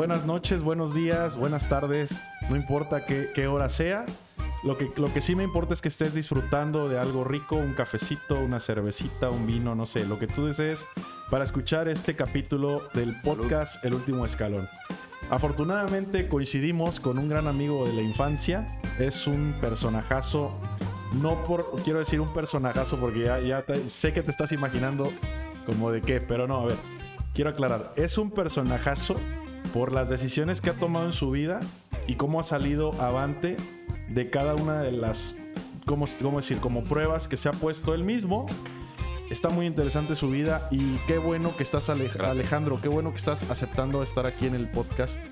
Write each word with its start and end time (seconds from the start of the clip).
buenas 0.00 0.24
noches, 0.24 0.62
buenos 0.62 0.94
días, 0.94 1.36
buenas 1.36 1.68
tardes, 1.68 2.18
no 2.48 2.56
importa 2.56 3.04
qué, 3.04 3.28
qué 3.34 3.46
hora 3.48 3.68
sea. 3.68 4.06
Lo 4.64 4.78
que, 4.78 4.90
lo 4.96 5.12
que 5.12 5.20
sí 5.20 5.36
me 5.36 5.44
importa 5.44 5.74
es 5.74 5.82
que 5.82 5.88
estés 5.88 6.14
disfrutando 6.14 6.88
de 6.88 6.98
algo 6.98 7.22
rico, 7.22 7.56
un 7.56 7.74
cafecito, 7.74 8.40
una 8.40 8.60
cervecita, 8.60 9.28
un 9.28 9.46
vino, 9.46 9.74
no 9.74 9.84
sé, 9.84 10.06
lo 10.06 10.18
que 10.18 10.26
tú 10.26 10.46
desees 10.46 10.86
para 11.30 11.44
escuchar 11.44 11.86
este 11.86 12.16
capítulo 12.16 12.88
del 12.94 13.14
podcast 13.22 13.84
El 13.84 13.92
Último 13.92 14.24
Escalón. 14.24 14.66
Afortunadamente 15.28 16.28
coincidimos 16.28 16.98
con 16.98 17.18
un 17.18 17.28
gran 17.28 17.46
amigo 17.46 17.86
de 17.86 17.92
la 17.92 18.00
infancia. 18.00 18.80
Es 18.98 19.26
un 19.26 19.54
personajazo, 19.60 20.58
no 21.20 21.44
por, 21.44 21.76
quiero 21.84 21.98
decir 21.98 22.22
un 22.22 22.32
personajazo 22.32 22.96
porque 22.98 23.20
ya, 23.24 23.38
ya 23.40 23.60
te- 23.66 23.90
sé 23.90 24.14
que 24.14 24.22
te 24.22 24.30
estás 24.30 24.50
imaginando 24.52 25.12
como 25.66 25.92
de 25.92 26.00
qué, 26.00 26.22
pero 26.22 26.48
no, 26.48 26.60
a 26.62 26.64
ver, 26.68 26.76
quiero 27.34 27.50
aclarar. 27.50 27.92
Es 27.96 28.16
un 28.16 28.30
personajazo 28.30 29.16
por 29.72 29.92
las 29.92 30.08
decisiones 30.08 30.60
que 30.60 30.70
ha 30.70 30.74
tomado 30.74 31.06
en 31.06 31.12
su 31.12 31.30
vida 31.30 31.60
y 32.06 32.14
cómo 32.14 32.40
ha 32.40 32.44
salido 32.44 32.92
avante 33.00 33.56
de 34.08 34.30
cada 34.30 34.54
una 34.54 34.80
de 34.80 34.92
las, 34.92 35.36
¿cómo, 35.86 36.06
cómo 36.20 36.38
decir? 36.38 36.58
Como 36.58 36.84
pruebas 36.84 37.28
que 37.28 37.36
se 37.36 37.48
ha 37.48 37.52
puesto 37.52 37.94
él 37.94 38.04
mismo. 38.04 38.46
Está 39.30 39.48
muy 39.48 39.66
interesante 39.66 40.16
su 40.16 40.28
vida 40.28 40.66
y 40.72 40.96
qué 41.06 41.18
bueno 41.18 41.56
que 41.56 41.62
estás, 41.62 41.88
Ale-. 41.88 42.10
Alejandro, 42.20 42.80
qué 42.82 42.88
bueno 42.88 43.10
que 43.10 43.18
estás 43.18 43.48
aceptando 43.48 44.02
estar 44.02 44.26
aquí 44.26 44.46
en 44.46 44.56
el 44.56 44.68
podcast. 44.68 45.22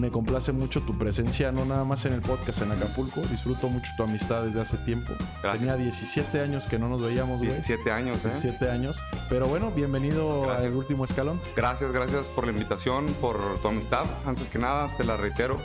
Me 0.00 0.10
complace 0.10 0.50
mucho 0.52 0.80
tu 0.80 0.96
presencia, 0.96 1.52
no 1.52 1.66
nada 1.66 1.84
más 1.84 2.06
en 2.06 2.14
el 2.14 2.22
podcast 2.22 2.62
en 2.62 2.72
Acapulco. 2.72 3.20
Disfruto 3.30 3.68
mucho 3.68 3.92
tu 3.98 4.02
amistad 4.02 4.46
desde 4.46 4.62
hace 4.62 4.78
tiempo. 4.78 5.12
Gracias. 5.42 5.60
Tenía 5.60 5.76
17 5.76 6.40
años 6.40 6.66
que 6.66 6.78
no 6.78 6.88
nos 6.88 7.02
veíamos, 7.02 7.36
güey. 7.36 7.50
17 7.50 7.90
años, 7.92 8.24
¿eh? 8.24 8.28
17 8.28 8.70
años. 8.70 9.02
Pero 9.28 9.46
bueno, 9.46 9.70
bienvenido 9.72 10.50
al 10.50 10.72
último 10.72 11.04
escalón. 11.04 11.38
Gracias, 11.54 11.92
gracias 11.92 12.30
por 12.30 12.46
la 12.46 12.52
invitación, 12.52 13.08
por 13.20 13.60
tu 13.60 13.68
amistad, 13.68 14.06
antes 14.24 14.48
que 14.48 14.58
nada, 14.58 14.88
te 14.96 15.04
la 15.04 15.18
reitero, 15.18 15.58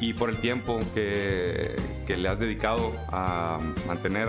y 0.00 0.12
por 0.12 0.30
el 0.30 0.36
tiempo 0.36 0.78
que, 0.94 1.74
que 2.06 2.16
le 2.16 2.28
has 2.28 2.38
dedicado 2.38 2.92
a 3.08 3.58
mantener 3.88 4.28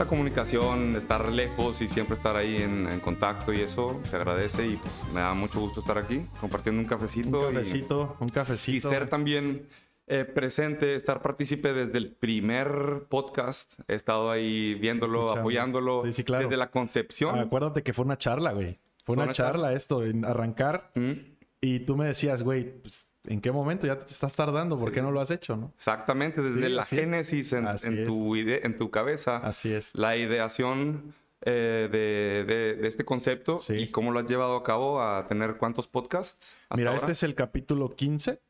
la 0.00 0.06
comunicación, 0.06 0.96
estar 0.96 1.30
lejos 1.30 1.80
y 1.82 1.88
siempre 1.88 2.16
estar 2.16 2.34
ahí 2.34 2.56
en, 2.62 2.88
en 2.88 3.00
contacto 3.00 3.52
y 3.52 3.60
eso 3.60 4.00
se 4.08 4.16
agradece 4.16 4.66
y 4.66 4.76
pues 4.76 5.04
me 5.12 5.20
da 5.20 5.34
mucho 5.34 5.60
gusto 5.60 5.80
estar 5.80 5.98
aquí 5.98 6.26
compartiendo 6.40 6.80
un 6.80 6.88
cafecito. 6.88 7.28
Un 7.48 7.52
y- 7.52 7.54
cafecito, 7.58 8.16
un 8.18 8.28
y 8.28 8.30
cafecito. 8.30 8.88
ser 8.90 9.08
también 9.10 9.66
eh, 10.06 10.24
presente, 10.24 10.94
estar 10.96 11.20
partícipe 11.20 11.72
desde 11.74 11.98
el 11.98 12.12
primer 12.12 13.04
podcast. 13.10 13.78
He 13.88 13.94
estado 13.94 14.30
ahí 14.30 14.74
viéndolo, 14.74 15.18
Escuchando. 15.18 15.40
apoyándolo 15.40 16.02
Sí, 16.06 16.12
sí, 16.14 16.24
claro. 16.24 16.44
desde 16.44 16.56
la 16.56 16.70
concepción. 16.70 17.38
Acuérdate 17.38 17.82
que 17.82 17.92
fue 17.92 18.06
una 18.06 18.16
charla, 18.18 18.52
güey. 18.52 18.78
Fue 19.04 19.12
una, 19.14 19.24
una 19.24 19.32
charla, 19.34 19.52
charla. 19.64 19.72
esto, 19.74 20.02
en 20.04 20.24
arrancar. 20.24 20.90
Mm, 20.94 21.12
Y 21.60 21.80
tú 21.80 21.94
me 21.94 22.06
decías, 22.06 22.42
güey, 22.42 22.80
pues, 22.80 23.09
¿en 23.26 23.40
qué 23.40 23.52
momento 23.52 23.86
ya 23.86 23.98
te 23.98 24.06
estás 24.06 24.34
tardando? 24.36 24.76
¿Por 24.78 24.88
Sí, 24.90 24.94
qué 24.96 25.02
no 25.02 25.10
lo 25.10 25.20
has 25.20 25.30
hecho, 25.30 25.56
no? 25.56 25.72
Exactamente, 25.76 26.40
desde 26.42 26.66
Sí, 26.66 26.72
la 26.72 26.84
génesis 26.84 27.52
en, 27.52 28.04
tu 28.04 28.36
ide- 28.36 28.60
en 28.64 28.76
tu 28.76 28.90
cabeza, 28.90 29.38
Así 29.38 29.72
es. 29.72 29.94
la 29.94 30.16
ideación 30.16 31.14
eh, 31.42 31.88
de, 31.90 32.44
de- 32.44 32.74
de 32.74 32.86
este 32.88 33.04
concepto 33.04 33.56
Sí. 33.56 33.74
y 33.74 33.90
cómo 33.90 34.12
lo 34.12 34.18
has 34.20 34.26
llevado 34.26 34.56
a 34.56 34.62
cabo 34.62 35.00
a 35.02 35.26
tener 35.26 35.56
cuántos 35.56 35.88
podcasts. 35.88 36.56
hasta 36.64 36.76
Mira, 36.76 36.90
ahora? 36.90 36.98
este 37.00 37.12
es 37.12 37.22
el 37.22 37.34
capítulo 37.34 37.88
15. 37.96 38.42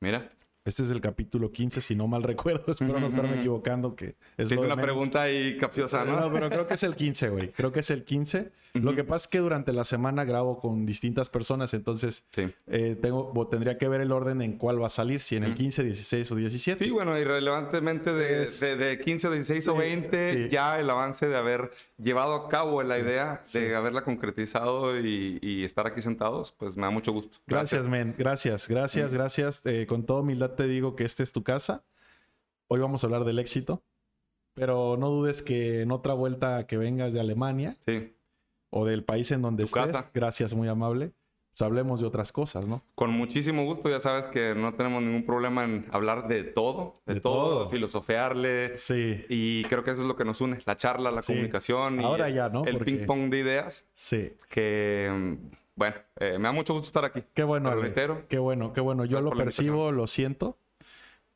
Mira, 0.00 0.28
Este 0.64 0.82
es 0.82 0.90
el 0.90 1.00
capítulo 1.00 1.50
15, 1.50 1.80
si 1.80 1.96
no 1.96 2.06
mal 2.06 2.22
recuerdo. 2.22 2.64
Espero 2.72 3.00
no 3.00 3.06
estarme 3.06 3.38
equivocando, 3.38 3.96
que 3.96 4.16
es 4.36 4.50
lo 4.52 4.60
una 4.60 4.76
menos. 4.76 4.84
pregunta 4.84 5.22
ahí 5.22 5.56
capciosa, 5.56 6.04
¿no? 6.04 6.20
No, 6.20 6.30
pero 6.32 6.48
creo 6.50 6.66
que 6.68 6.74
es 6.74 6.82
el 6.82 6.94
15, 6.94 7.28
güey. 7.30 7.50
Creo 7.52 7.72
que 7.72 7.80
es 7.80 7.90
el 7.90 8.04
15. 8.04 8.52
Lo 8.74 8.94
que 8.94 9.02
pasa 9.04 9.24
es 9.24 9.28
que 9.30 9.38
durante 9.38 9.72
la 9.72 9.84
semana 9.84 10.24
grabo 10.24 10.58
con 10.60 10.86
distintas 10.86 11.28
personas, 11.30 11.74
entonces 11.74 12.26
Sí. 12.30 12.52
eh, 12.66 12.96
tengo, 13.00 13.48
tendría 13.50 13.76
que 13.78 13.88
ver 13.88 14.00
el 14.00 14.12
orden 14.12 14.40
en 14.42 14.58
cuál 14.58 14.80
va 14.80 14.86
a 14.86 14.90
salir, 14.90 15.20
si 15.20 15.36
en 15.36 15.44
el 15.44 15.50
Ujú. 15.52 15.58
15, 15.58 15.84
16 15.84 16.30
o 16.32 16.34
17. 16.36 16.84
Sí, 16.84 16.90
bueno, 16.90 17.18
irrelevantemente 17.18 18.12
de, 18.12 18.42
Es- 18.44 18.60
de, 18.60 18.76
de 18.76 18.98
15 19.00 19.28
o 19.28 19.30
16 19.32 19.66
o 19.68 19.72
Sí, 19.72 19.78
20, 19.78 20.32
sí. 20.34 20.48
ya 20.50 20.78
el 20.78 20.88
avance 20.90 21.26
de 21.28 21.36
haber 21.36 21.70
llevado 21.96 22.34
a 22.34 22.48
cabo 22.48 22.82
la 22.82 22.98
idea, 22.98 23.42
de 23.52 23.74
haberla 23.74 24.02
concretizado 24.04 24.98
y, 25.00 25.38
y 25.42 25.64
estar 25.64 25.86
aquí 25.86 26.02
sentados, 26.02 26.52
pues 26.52 26.76
me 26.76 26.82
da 26.82 26.90
mucho 26.90 27.12
gusto. 27.12 27.38
Gracias, 27.46 27.84
men. 27.84 28.14
Gracias, 28.16 28.68
gracias, 28.68 29.12
gracias. 29.12 29.64
Eh, 29.66 29.86
con 29.88 30.04
toda 30.04 30.20
humildad 30.20 30.50
te 30.52 30.68
digo 30.68 30.94
que 30.94 31.04
esta 31.04 31.22
es 31.22 31.32
tu 31.32 31.42
casa. 31.42 31.84
Hoy 32.68 32.80
vamos 32.80 33.02
a 33.02 33.06
hablar 33.06 33.24
del 33.24 33.38
éxito. 33.38 33.82
Pero 34.54 34.96
no 34.98 35.08
dudes 35.10 35.40
que 35.42 35.82
en 35.82 35.92
otra 35.92 36.14
vuelta 36.14 36.66
que 36.66 36.76
vengas 36.76 37.12
de 37.12 37.20
Alemania 37.20 37.76
Sí, 37.86 38.12
o 38.70 38.84
del 38.84 39.04
país 39.04 39.30
en 39.30 39.42
donde 39.42 39.64
estés, 39.64 39.92
casa. 39.92 40.10
gracias, 40.14 40.54
muy 40.54 40.68
amable, 40.68 41.12
pues 41.50 41.62
hablemos 41.62 42.00
de 42.00 42.06
otras 42.06 42.30
cosas, 42.32 42.66
¿no? 42.66 42.82
con 42.94 43.10
muchísimo 43.10 43.64
gusto. 43.64 43.88
Ya 43.90 43.98
sabes 44.00 44.26
que 44.26 44.54
no 44.54 44.74
tenemos 44.74 45.02
ningún 45.02 45.24
problema 45.24 45.64
en 45.64 45.86
hablar 45.90 46.28
de 46.28 46.44
todo, 46.44 47.00
de, 47.06 47.14
De 47.14 47.20
todo, 47.20 47.48
todo. 47.64 47.70
filosofearle. 47.70 48.76
Sí, 48.78 49.24
Y 49.28 49.64
creo 49.64 49.82
que 49.84 49.90
eso 49.92 50.02
es 50.02 50.06
lo 50.06 50.14
que 50.16 50.24
nos 50.24 50.40
une, 50.40 50.58
la 50.66 50.76
charla, 50.76 51.10
la 51.10 51.22
Sí. 51.22 51.32
comunicación 51.32 52.00
y 52.00 52.04
Ahora 52.04 52.28
el- 52.28 52.34
ya, 52.34 52.48
¿no? 52.48 52.64
el 52.64 52.76
Porque- 52.78 52.92
ping 52.96 53.06
pong 53.06 53.30
de 53.30 53.38
ideas. 53.40 53.88
sí. 53.94 54.32
Que, 54.50 55.10
mm, 55.12 55.56
bueno, 55.76 55.96
eh, 56.20 56.36
me 56.38 56.44
da 56.44 56.52
mucho 56.52 56.74
gusto 56.74 56.86
estar 56.86 57.04
aquí. 57.04 57.22
Qué 57.34 57.42
bueno, 57.44 57.74
lo 57.74 57.80
reitero. 57.80 58.26
Qué 58.28 58.38
bueno, 58.38 58.72
qué 58.72 58.80
bueno. 58.80 59.04
Yo 59.04 59.18
Gracias 59.20 59.34
lo 59.38 59.44
percibo, 59.44 59.92
lo 59.92 60.06
siento. 60.06 60.58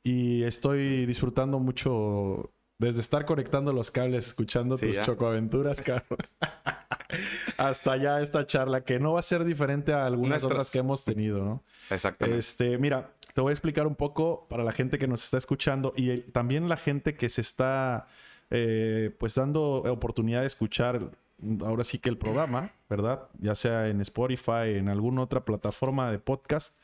Y 0.04 0.42
estoy 0.44 1.06
disfrutando 1.06 1.58
mucho 1.60 2.50
desde 2.86 3.00
estar 3.00 3.24
conectando 3.24 3.72
los 3.72 3.90
cables, 3.90 4.26
escuchando 4.26 4.76
Sí, 4.76 4.86
tus 4.86 4.96
ya. 4.96 5.02
chocoaventuras, 5.02 5.80
cabrón. 5.82 6.18
Hasta 7.58 7.96
ya 7.96 8.20
esta 8.20 8.46
charla, 8.46 8.82
que 8.84 8.98
no 8.98 9.12
va 9.14 9.20
a 9.20 9.22
ser 9.22 9.44
diferente 9.44 9.92
a 9.92 10.06
algunas 10.06 10.42
Nuestras. 10.42 10.52
otras 10.52 10.70
que 10.70 10.78
hemos 10.78 11.04
tenido, 11.04 11.44
¿no? 11.44 11.62
Exactamente. 11.90 12.38
Este, 12.38 12.78
mira, 12.78 13.10
te 13.34 13.40
voy 13.40 13.50
a 13.50 13.52
explicar 13.52 13.86
un 13.86 13.94
poco 13.94 14.46
para 14.48 14.64
la 14.64 14.72
gente 14.72 14.98
que 14.98 15.06
nos 15.06 15.24
está 15.24 15.36
escuchando 15.38 15.92
y 15.96 16.10
el- 16.10 16.32
también 16.32 16.68
la 16.68 16.76
gente 16.76 17.14
que 17.14 17.28
se 17.28 17.40
está 17.42 18.06
eh, 18.50 19.14
pues 19.18 19.34
dando 19.34 19.62
oportunidad 19.76 20.40
de 20.42 20.46
escuchar 20.46 21.10
mm, 21.38 21.62
ahora 21.64 21.84
sí 21.84 21.98
que 21.98 22.08
el 22.10 22.18
programa, 22.18 22.70
¿verdad? 22.90 23.28
Ya 23.38 23.54
sea 23.54 23.88
en 23.88 24.00
Spotify, 24.02 24.74
en 24.76 24.88
alguna 24.88 25.22
otra 25.22 25.44
plataforma 25.44 26.10
de 26.10 26.18
podcast 26.18 26.76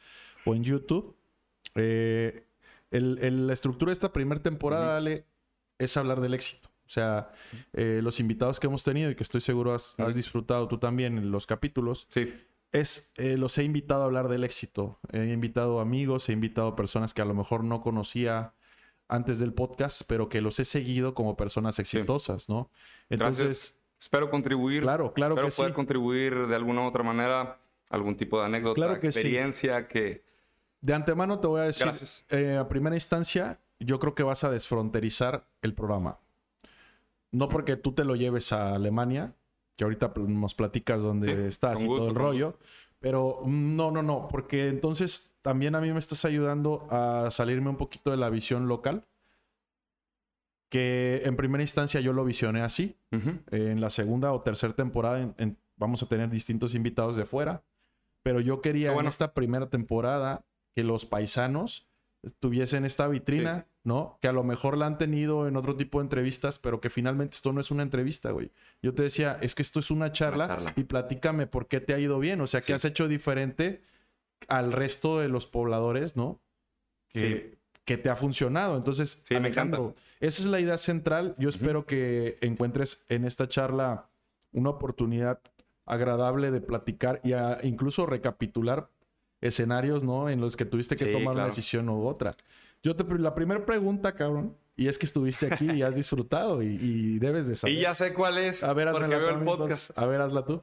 o 0.46 0.54
en 0.54 0.64
YouTube. 0.64 1.14
Eh, 1.74 2.44
el- 2.90 3.18
el- 3.20 3.46
la 3.46 3.52
estructura 3.52 3.90
de 3.90 3.94
esta 3.94 4.12
primera 4.12 4.42
temporada, 4.42 4.96
Ale, 4.96 5.24
es 5.78 5.96
hablar 5.96 6.20
del 6.20 6.34
éxito. 6.34 6.68
O 6.86 6.90
sea, 6.90 7.30
eh, 7.74 8.00
los 8.02 8.18
invitados 8.18 8.58
que 8.58 8.66
hemos 8.66 8.82
tenido 8.82 9.10
y 9.10 9.14
que 9.14 9.22
estoy 9.22 9.42
seguro 9.42 9.74
has, 9.74 9.96
disfrutado 10.14 10.68
tú 10.68 10.78
también 10.78 11.18
en 11.18 11.30
los 11.30 11.46
capítulos, 11.46 12.06
sí, 12.08 12.32
es, 12.72 13.12
eh, 13.16 13.36
los 13.36 13.58
he 13.58 13.64
invitado 13.64 14.02
a 14.02 14.04
hablar 14.06 14.28
del 14.28 14.42
éxito. 14.42 14.98
He 15.12 15.26
invitado 15.26 15.80
amigos, 15.80 16.28
he 16.28 16.32
invitado 16.32 16.76
personas 16.76 17.12
que 17.12 17.20
a 17.20 17.26
lo 17.26 17.34
mejor 17.34 17.62
no 17.62 17.82
conocía 17.82 18.54
antes 19.06 19.38
del 19.38 19.52
podcast, 19.52 20.02
pero 20.06 20.28
que 20.28 20.40
los 20.40 20.58
he 20.60 20.64
seguido 20.64 21.14
como 21.14 21.36
personas 21.36 21.78
exitosas, 21.78 22.48
¿no? 22.48 22.70
Entonces, 23.08 23.46
Gracias. 23.46 23.80
espero 24.00 24.30
contribuir. 24.30 24.82
claro, 24.82 25.12
claro 25.12 25.34
espero 25.34 25.48
que 25.48 25.56
poder 25.56 25.72
sí. 25.72 25.76
contribuir 25.76 26.46
de 26.46 26.54
alguna 26.54 26.82
u 26.82 26.86
otra 26.86 27.02
manera 27.02 27.58
algún 27.90 28.16
tipo 28.16 28.38
de 28.38 28.46
anécdota, 28.46 28.74
Claro 28.74 28.98
que 28.98 29.06
experiencia 29.06 29.88
que... 29.88 30.24
De 30.80 30.94
antemano 30.94 31.40
te 31.40 31.46
voy 31.46 31.60
a 31.60 31.64
decir, 31.64 31.88
eh, 32.28 32.56
a 32.56 32.68
primera 32.68 32.94
instancia, 32.94 33.58
yo 33.80 33.98
creo 33.98 34.14
que 34.14 34.22
vas 34.22 34.44
a 34.44 34.50
desfronterizar 34.50 35.48
el 35.62 35.74
programa. 35.74 36.18
No 37.30 37.48
porque 37.48 37.76
tú 37.76 37.92
te 37.92 38.04
lo 38.04 38.16
lleves 38.16 38.52
a 38.52 38.74
Alemania, 38.74 39.34
que 39.76 39.84
ahorita 39.84 40.12
nos 40.16 40.54
platicas 40.54 41.02
dónde 41.02 41.28
Sí, 41.34 41.42
estás 41.48 41.80
y 41.80 41.86
gusto, 41.86 41.98
todo 42.06 42.08
el 42.10 42.14
rollo, 42.16 42.58
pero 42.98 43.40
mm, 43.44 43.76
no, 43.76 43.90
no, 43.90 44.02
no, 44.02 44.28
porque 44.28 44.68
entonces 44.68 45.36
también 45.42 45.74
a 45.74 45.80
mí 45.80 45.92
me 45.92 45.98
estás 45.98 46.24
ayudando 46.24 46.86
a 46.90 47.30
salirme 47.30 47.70
un 47.70 47.76
poquito 47.76 48.10
de 48.10 48.16
la 48.16 48.30
visión 48.30 48.66
local, 48.66 49.04
que 50.70 51.22
en 51.24 51.36
primera 51.36 51.62
instancia 51.62 52.00
yo 52.00 52.12
lo 52.12 52.24
visioné 52.24 52.60
así, 52.62 52.96
en 53.10 53.80
la 53.80 53.90
segunda 53.90 54.32
o 54.32 54.42
tercera 54.42 54.74
temporada 54.74 55.20
en- 55.22 55.34
en- 55.38 55.58
vamos 55.76 56.02
a 56.02 56.06
tener 56.08 56.28
distintos 56.28 56.74
invitados 56.74 57.16
de 57.16 57.24
fuera. 57.24 57.62
Pero 58.22 58.40
yo 58.40 58.60
quería 58.60 58.88
bueno. 58.90 59.02
en 59.02 59.08
esta 59.08 59.32
primera 59.32 59.70
temporada 59.70 60.44
que 60.74 60.82
los 60.84 61.06
paisanos 61.06 61.87
tuviesen 62.40 62.84
esta 62.84 63.06
vitrina, 63.08 63.66
¿no? 63.84 64.18
Que 64.20 64.28
a 64.28 64.32
lo 64.32 64.42
mejor 64.42 64.76
la 64.76 64.86
han 64.86 64.98
tenido 64.98 65.46
en 65.48 65.56
otro 65.56 65.76
tipo 65.76 65.98
de 65.98 66.04
entrevistas, 66.04 66.58
pero 66.58 66.80
que 66.80 66.90
finalmente 66.90 67.36
esto 67.36 67.52
no 67.52 67.60
es 67.60 67.70
una 67.70 67.82
entrevista, 67.84 68.30
güey. 68.32 68.50
Yo 68.82 68.92
te 68.94 69.04
decía, 69.04 69.38
es 69.40 69.54
que 69.54 69.62
esto 69.62 69.78
es 69.80 69.90
una 69.90 70.10
charla, 70.12 70.46
charla. 70.48 70.72
y 70.76 70.82
platícame 70.84 71.46
por 71.46 71.68
qué 71.68 71.80
te 71.80 71.94
ha 71.94 71.98
ido 71.98 72.18
bien. 72.18 72.40
O 72.40 72.46
sea, 72.46 72.60
Sí. 72.60 72.66
¿qué 72.68 72.74
has 72.74 72.84
hecho 72.84 73.06
diferente 73.08 73.82
al 74.48 74.72
resto 74.72 75.18
de 75.20 75.28
los 75.28 75.46
pobladores, 75.46 76.16
¿no? 76.16 76.40
Que, 77.08 77.56
que 77.84 77.96
te 77.96 78.10
ha 78.10 78.14
funcionado. 78.16 78.76
Entonces, 78.76 79.22
Sí, 79.24 79.34
me 79.34 79.40
Alejandro, 79.46 79.82
encanta. 79.90 80.00
esa 80.20 80.42
es 80.42 80.48
la 80.48 80.60
idea 80.60 80.76
central. 80.78 81.34
Yo 81.38 81.48
espero 81.48 81.86
que 81.86 82.36
encuentres 82.40 83.04
en 83.08 83.24
esta 83.24 83.48
charla 83.48 84.08
una 84.52 84.70
oportunidad 84.70 85.40
agradable 85.86 86.50
de 86.50 86.60
platicar 86.60 87.20
y 87.24 87.32
a- 87.32 87.58
incluso 87.62 88.04
recapitular 88.06 88.90
escenarios, 89.40 90.04
¿no? 90.04 90.28
En 90.28 90.40
los 90.40 90.56
que 90.56 90.64
tuviste 90.64 90.96
que 90.96 91.06
Sí, 91.06 91.12
tomar 91.12 91.34
una 91.34 91.46
decisión 91.46 91.88
u 91.88 92.06
otra. 92.06 92.34
Yo 92.82 92.94
te 92.96 93.04
la 93.18 93.34
primera 93.34 93.64
pregunta, 93.64 94.14
cabrón, 94.14 94.56
y 94.76 94.88
es 94.88 94.98
que 94.98 95.06
estuviste 95.06 95.52
aquí 95.52 95.70
y 95.70 95.82
has 95.82 95.96
disfrutado 95.96 96.62
y, 96.62 96.78
y 96.80 97.18
debes 97.18 97.48
de 97.48 97.56
saber. 97.56 97.74
Y 97.74 97.80
ya 97.80 97.94
sé 97.94 98.14
cuál 98.14 98.38
es, 98.38 98.62
a 98.62 98.72
ver, 98.72 98.90
porque 98.92 99.08
veo 99.08 99.30
el 99.30 99.44
podcast. 99.44 99.96
A 99.98 100.06
ver, 100.06 100.20
hazla 100.20 100.44
tú. 100.44 100.62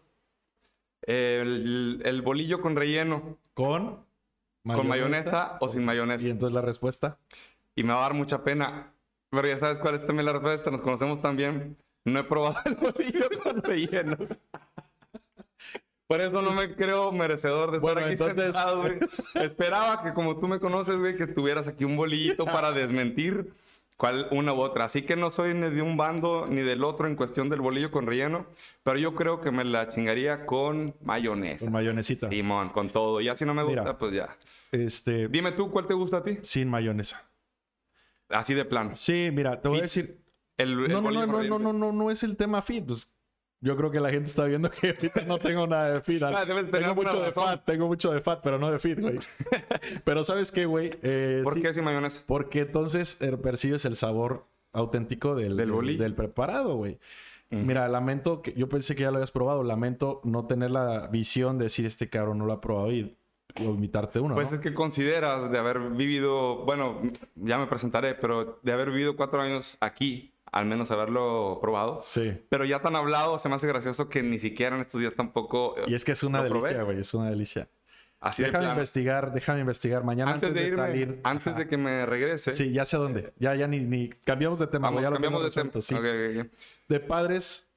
El, 1.01 2.01
el 2.04 2.22
bolillo 2.22 2.62
con 2.62 2.75
relleno. 2.75 3.38
Con 3.54 4.06
¿Con 4.74 4.88
mayonesa 4.88 5.57
o 5.60 5.69
sin 5.69 5.86
mayonesa? 5.86 6.28
Y 6.28 6.31
entonces 6.31 6.54
la 6.54 6.62
respuesta. 6.62 7.19
Y 7.75 7.83
me 7.83 7.94
va 7.94 8.00
a 8.00 8.01
dar 8.04 8.13
mucha 8.16 8.44
pena. 8.44 8.94
Pero 9.30 9.48
ya 9.48 9.57
sabes 9.57 9.78
cuál 9.78 9.95
es 9.95 10.06
también 10.06 10.25
la 10.25 10.33
respuesta. 10.33 10.71
Nos 10.71 10.81
conocemos 10.81 11.21
también. 11.21 11.78
No 12.04 12.19
he 12.19 12.24
probado 12.24 12.57
el 12.66 12.75
bolillo 12.75 13.30
con 13.44 13.62
relleno. 13.62 14.18
Por 16.07 16.22
eso 16.22 16.42
no 16.42 16.52
me 16.52 16.75
creo 16.75 17.12
merecedor 17.12 17.72
de 17.72 17.78
estar 17.78 17.94
Bueno, 17.94 18.02
aquí 18.06 18.12
entonces- 18.13 18.44
sentado, 18.56 18.81
güey. 18.81 19.00
Esperaba 19.36 20.04
que 20.04 20.13
como 20.13 20.38
tú 20.40 20.48
me 20.48 20.60
conoces, 20.60 20.98
güey, 20.98 21.16
que 21.18 21.25
tuvieras 21.28 21.68
aquí 21.68 21.84
un 21.84 21.98
bolillito 21.98 22.46
para 22.46 22.72
desmentir 22.72 23.54
cuál 23.98 24.28
una 24.31 24.54
u 24.54 24.60
otra. 24.62 24.86
Así 24.86 25.02
que 25.02 25.16
no 25.16 25.31
soy 25.31 25.54
ni 25.56 25.69
de 25.69 25.81
un 25.81 25.98
bando 25.98 26.46
ni 26.48 26.62
del 26.62 26.84
otro 26.84 27.07
en 27.07 27.16
cuestión 27.16 27.50
del 27.50 27.62
bolillo 27.62 27.90
con 27.90 28.06
relleno, 28.06 28.46
pero 28.84 29.00
yo 29.00 29.16
creo 29.16 29.42
que 29.42 29.50
me 29.52 29.63
la 29.63 29.90
chingaría 29.90 30.46
con 30.46 30.94
mayonesa. 31.02 31.66
Con 31.66 31.74
mayonesita. 31.74 32.30
Simón, 32.30 32.69
con 32.69 32.90
todo. 32.92 33.19
Ya 33.22 33.34
si 33.34 33.46
no 33.46 33.54
me 33.56 33.63
gusta, 33.63 33.81
Mira. 33.81 33.98
pues 33.98 34.13
ya. 34.13 34.38
Este, 34.72 35.28
Dime 35.28 35.54
tú, 35.54 35.72
¿cuál 35.72 35.88
te 35.88 35.94
gusta 35.96 36.18
a 36.18 36.24
ti? 36.24 36.38
sin 36.44 36.69
mayonesa. 36.69 37.24
Así 38.30 38.54
de 38.54 38.66
plano. 38.66 38.96
Sí, 38.96 39.30
mira, 39.34 39.60
te 39.62 39.69
voy 39.69 39.78
a 39.80 39.81
Fit. 39.88 40.06
decir. 40.06 40.18
El, 40.57 40.72
el 40.86 40.92
No, 40.92 41.02
no, 41.02 41.12
no, 41.12 41.25
no, 41.25 41.44
no, 41.44 41.60
no, 41.60 41.74
no, 41.74 41.92
no 41.92 42.12
es 42.12 42.24
el 42.24 42.38
tema 42.38 42.62
fit. 42.62 42.86
Pues, 42.86 43.12
yo 43.66 43.76
creo 43.76 43.90
que 43.90 44.00
la 44.00 44.12
gente 44.12 44.30
está 44.30 44.46
viendo 44.46 44.70
que 44.70 44.90
ahorita 44.90 45.26
no 45.26 45.40
tengo 45.40 45.66
nada 45.66 45.94
de 45.94 46.02
fit. 46.02 46.22
Ah, 46.26 46.46
tengo 46.46 46.96
mucho 46.96 47.20
de 47.20 47.26
razón. 47.26 47.46
fat, 47.46 47.66
tengo 47.66 47.88
mucho 47.88 48.12
de 48.12 48.22
fat, 48.22 48.40
pero 48.44 48.60
no 48.60 48.72
de 48.72 48.78
fit, 48.78 49.00
güey. 49.00 49.18
pero 50.04 50.24
¿sabes 50.24 50.52
qué, 50.52 50.66
güey? 50.66 50.92
Eh, 51.02 51.42
¿Por 51.44 51.56
sí, 51.56 51.62
qué 51.62 51.74
sin 51.74 51.84
mayonesa? 51.84 52.22
Porque 52.28 52.62
entonces 52.62 53.20
eh, 53.22 53.36
percibes 53.38 53.84
el 53.86 53.96
sabor 53.96 54.46
auténtico 54.72 55.36
del, 55.36 55.58
Del 55.58 55.98
del 55.98 56.14
preparado, 56.14 56.76
güey. 56.76 57.00
Mira, 57.50 57.88
lamento 57.88 58.42
que 58.42 58.54
yo 58.54 58.68
pensé 58.70 58.96
que 58.96 59.04
ya 59.04 59.12
lo 59.12 59.18
habías 59.18 59.32
probado. 59.32 59.64
Lamento 59.64 60.20
no 60.24 60.46
tener 60.46 60.72
la 60.72 61.08
visión 61.08 61.58
de 61.58 61.66
decir 61.66 61.86
este 61.86 62.10
cabrón 62.10 62.38
no 62.40 62.46
lo 62.46 62.54
ha 62.54 62.62
probado 62.62 62.92
y, 62.92 63.16
y 63.56 63.66
vomitarte 63.66 64.20
uno. 64.20 64.36
Pues 64.36 64.52
¿no? 64.52 64.58
es 64.58 64.62
que 64.62 64.74
consideras 64.74 65.50
de 65.50 65.58
haber 65.58 65.80
vivido, 65.80 66.66
bueno, 66.66 67.02
ya 67.36 67.58
me 67.58 67.68
presentaré, 67.68 68.16
pero 68.16 68.60
de 68.62 68.72
haber 68.72 68.92
vivido 68.92 69.16
cuatro 69.16 69.42
años 69.42 69.78
aquí, 69.80 70.35
al 70.56 70.66
menos 70.66 70.90
haberlo 70.90 71.60
probado. 71.62 72.00
Sí. 72.02 72.34
Pero 72.50 72.63
ya 72.66 72.81
tan 72.81 72.96
hablado, 72.96 73.38
se 73.40 73.50
me 73.50 73.56
hace 73.56 73.68
gracioso 73.68 74.07
que 74.10 74.24
ni 74.24 74.40
siquiera 74.40 74.75
en 74.75 74.81
estos 74.81 75.02
días 75.02 75.13
tampoco. 75.13 75.75
eh, 75.78 75.84
Y 75.88 75.96
es 75.96 76.06
que 76.06 76.13
es 76.13 76.24
una 76.24 76.42
delicia, 76.42 76.81
güey. 76.84 77.00
Es 77.02 77.13
una 77.13 77.30
delicia. 77.30 77.68
Así 78.22 78.42
déjame 78.42 78.69
investigar, 78.69 79.34
déjame 79.34 79.60
investigar. 79.60 80.04
Mañana 80.06 80.31
Antes 80.31 80.54
de 80.54 80.66
irme, 80.68 80.78
salir. 80.78 81.19
antes 81.24 81.48
Ajá. 81.48 81.60
de 81.60 81.68
que 81.68 81.78
me 81.78 82.06
regrese. 82.06 82.54
Sí, 82.54 82.72
ya 82.72 82.86
sé 82.86 82.96
dónde. 82.98 83.34
Ya, 83.38 83.54
ya 83.54 83.68
ni, 83.68 83.81
ni 83.81 84.10
cambiamos 84.10 84.57
de 84.57 84.68
tema. 84.68 84.88
Vamos, 84.88 85.04
ya 85.04 85.12
cambiamos 85.12 85.44
de 85.44 85.52
tema. 85.52 85.81
sí. 85.81 85.96
De 86.88 87.00
padres 87.02 87.69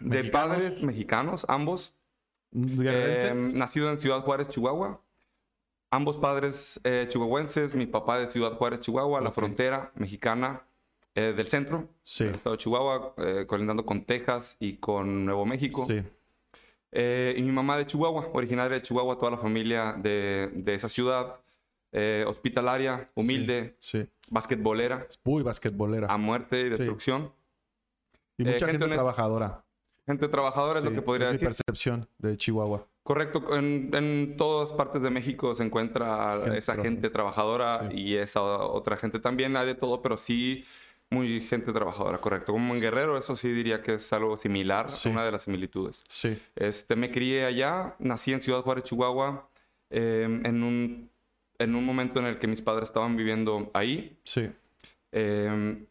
De 0.00 0.18
mexicanos, 0.18 0.30
padres 0.58 0.82
mexicanos, 0.82 1.46
ambos. 1.48 1.94
Eh, 2.52 3.32
nacido 3.54 3.90
en 3.90 4.00
Ciudad 4.00 4.20
Juárez, 4.22 4.48
Chihuahua. 4.48 5.00
Ambos 5.90 6.16
padres 6.18 6.80
eh, 6.82 7.06
chihuahuenses. 7.08 7.74
Mi 7.76 7.86
papá 7.86 8.18
de 8.18 8.26
Ciudad 8.26 8.52
Juárez, 8.54 8.80
Chihuahua, 8.80 9.20
la 9.20 9.30
frontera 9.30 9.92
mexicana 9.94 10.64
eh, 11.16 11.32
del 11.36 11.48
centro. 11.48 11.88
sí. 12.04 12.24
del 12.24 12.34
estado 12.36 12.54
de 12.56 12.62
Chihuahua, 12.62 13.14
eh, 13.18 13.44
colindando 13.46 13.84
con 13.84 14.04
Texas 14.04 14.56
y 14.60 14.76
con 14.76 15.24
Nuevo 15.24 15.44
México. 15.44 15.86
Sí. 15.90 16.02
Eh, 16.92 17.34
y 17.36 17.42
mi 17.42 17.50
mamá 17.52 17.76
de 17.76 17.86
Chihuahua, 17.86 18.28
originaria 18.32 18.76
de 18.76 18.82
Chihuahua, 18.82 19.18
toda 19.18 19.32
la 19.32 19.38
familia 19.38 19.92
de, 19.98 20.50
de 20.54 20.74
esa 20.74 20.88
ciudad, 20.88 21.40
eh, 21.92 22.24
hospitalaria, 22.26 23.10
humilde, 23.14 23.76
Sí. 23.80 24.06
basquetbolera, 24.30 25.06
Uy, 25.24 25.42
basquetbolera. 25.42 26.06
a 26.12 26.16
muerte 26.16 26.60
y 26.60 26.68
destrucción. 26.68 27.32
y 28.38 28.44
mucha 28.44 28.66
gente 28.66 28.72
gente, 28.84 28.94
trabajadora. 28.94 29.64
Gente 30.06 30.28
trabajadora 30.28 30.78
es 30.78 30.84
lo 30.84 30.92
que 30.92 31.02
podría 31.02 31.26
es 31.26 31.32
decir. 31.32 31.48
mi 31.48 31.54
percepción 31.54 32.08
de 32.18 32.36
Chihuahua. 32.36 32.86
Correcto, 33.02 33.56
en, 33.56 33.90
en 33.94 34.36
todas 34.36 34.72
partes 34.72 35.02
de 35.02 35.10
México 35.10 35.54
se 35.54 35.64
encuentra 35.64 36.38
Gente 36.44 36.58
esa 36.58 36.72
trabajadora. 36.74 36.82
gente 36.90 37.10
trabajadora 37.10 37.88
y 37.92 38.14
esa 38.16 38.42
otra 38.42 38.96
gente 38.96 39.18
también, 39.18 39.56
hay 39.56 39.66
de 39.66 39.74
todo, 39.74 40.02
pero 40.02 40.16
sí 40.16 40.64
muy 41.10 41.40
gente 41.40 41.72
trabajadora, 41.72 42.18
correcto. 42.18 42.52
Como 42.52 42.74
en 42.74 42.80
Guerrero, 42.80 43.16
eso 43.16 43.36
sí 43.36 43.48
diría 43.50 43.80
que 43.82 43.94
es 43.94 44.12
algo 44.12 44.36
similar, 44.36 44.90
Sí. 44.90 45.08
una 45.08 45.24
de 45.24 45.32
las 45.32 45.42
similitudes. 45.42 46.02
Sí. 46.08 46.38
Este, 46.56 46.96
me 46.96 47.10
crié 47.10 47.44
allá, 47.44 47.94
nací 47.98 48.32
en 48.32 48.40
Ciudad 48.40 48.62
Juárez, 48.62 48.84
Chihuahua, 48.84 49.48
eh, 49.90 50.22
en, 50.44 50.62
un, 50.62 51.10
en 51.58 51.74
un 51.74 51.84
momento 51.84 52.18
en 52.18 52.26
el 52.26 52.38
que 52.38 52.46
mis 52.48 52.60
padres 52.60 52.88
estaban 52.88 53.16
viviendo 53.16 53.70
ahí. 53.72 54.18
Sí. 54.24 54.50
Eh, 55.12 55.86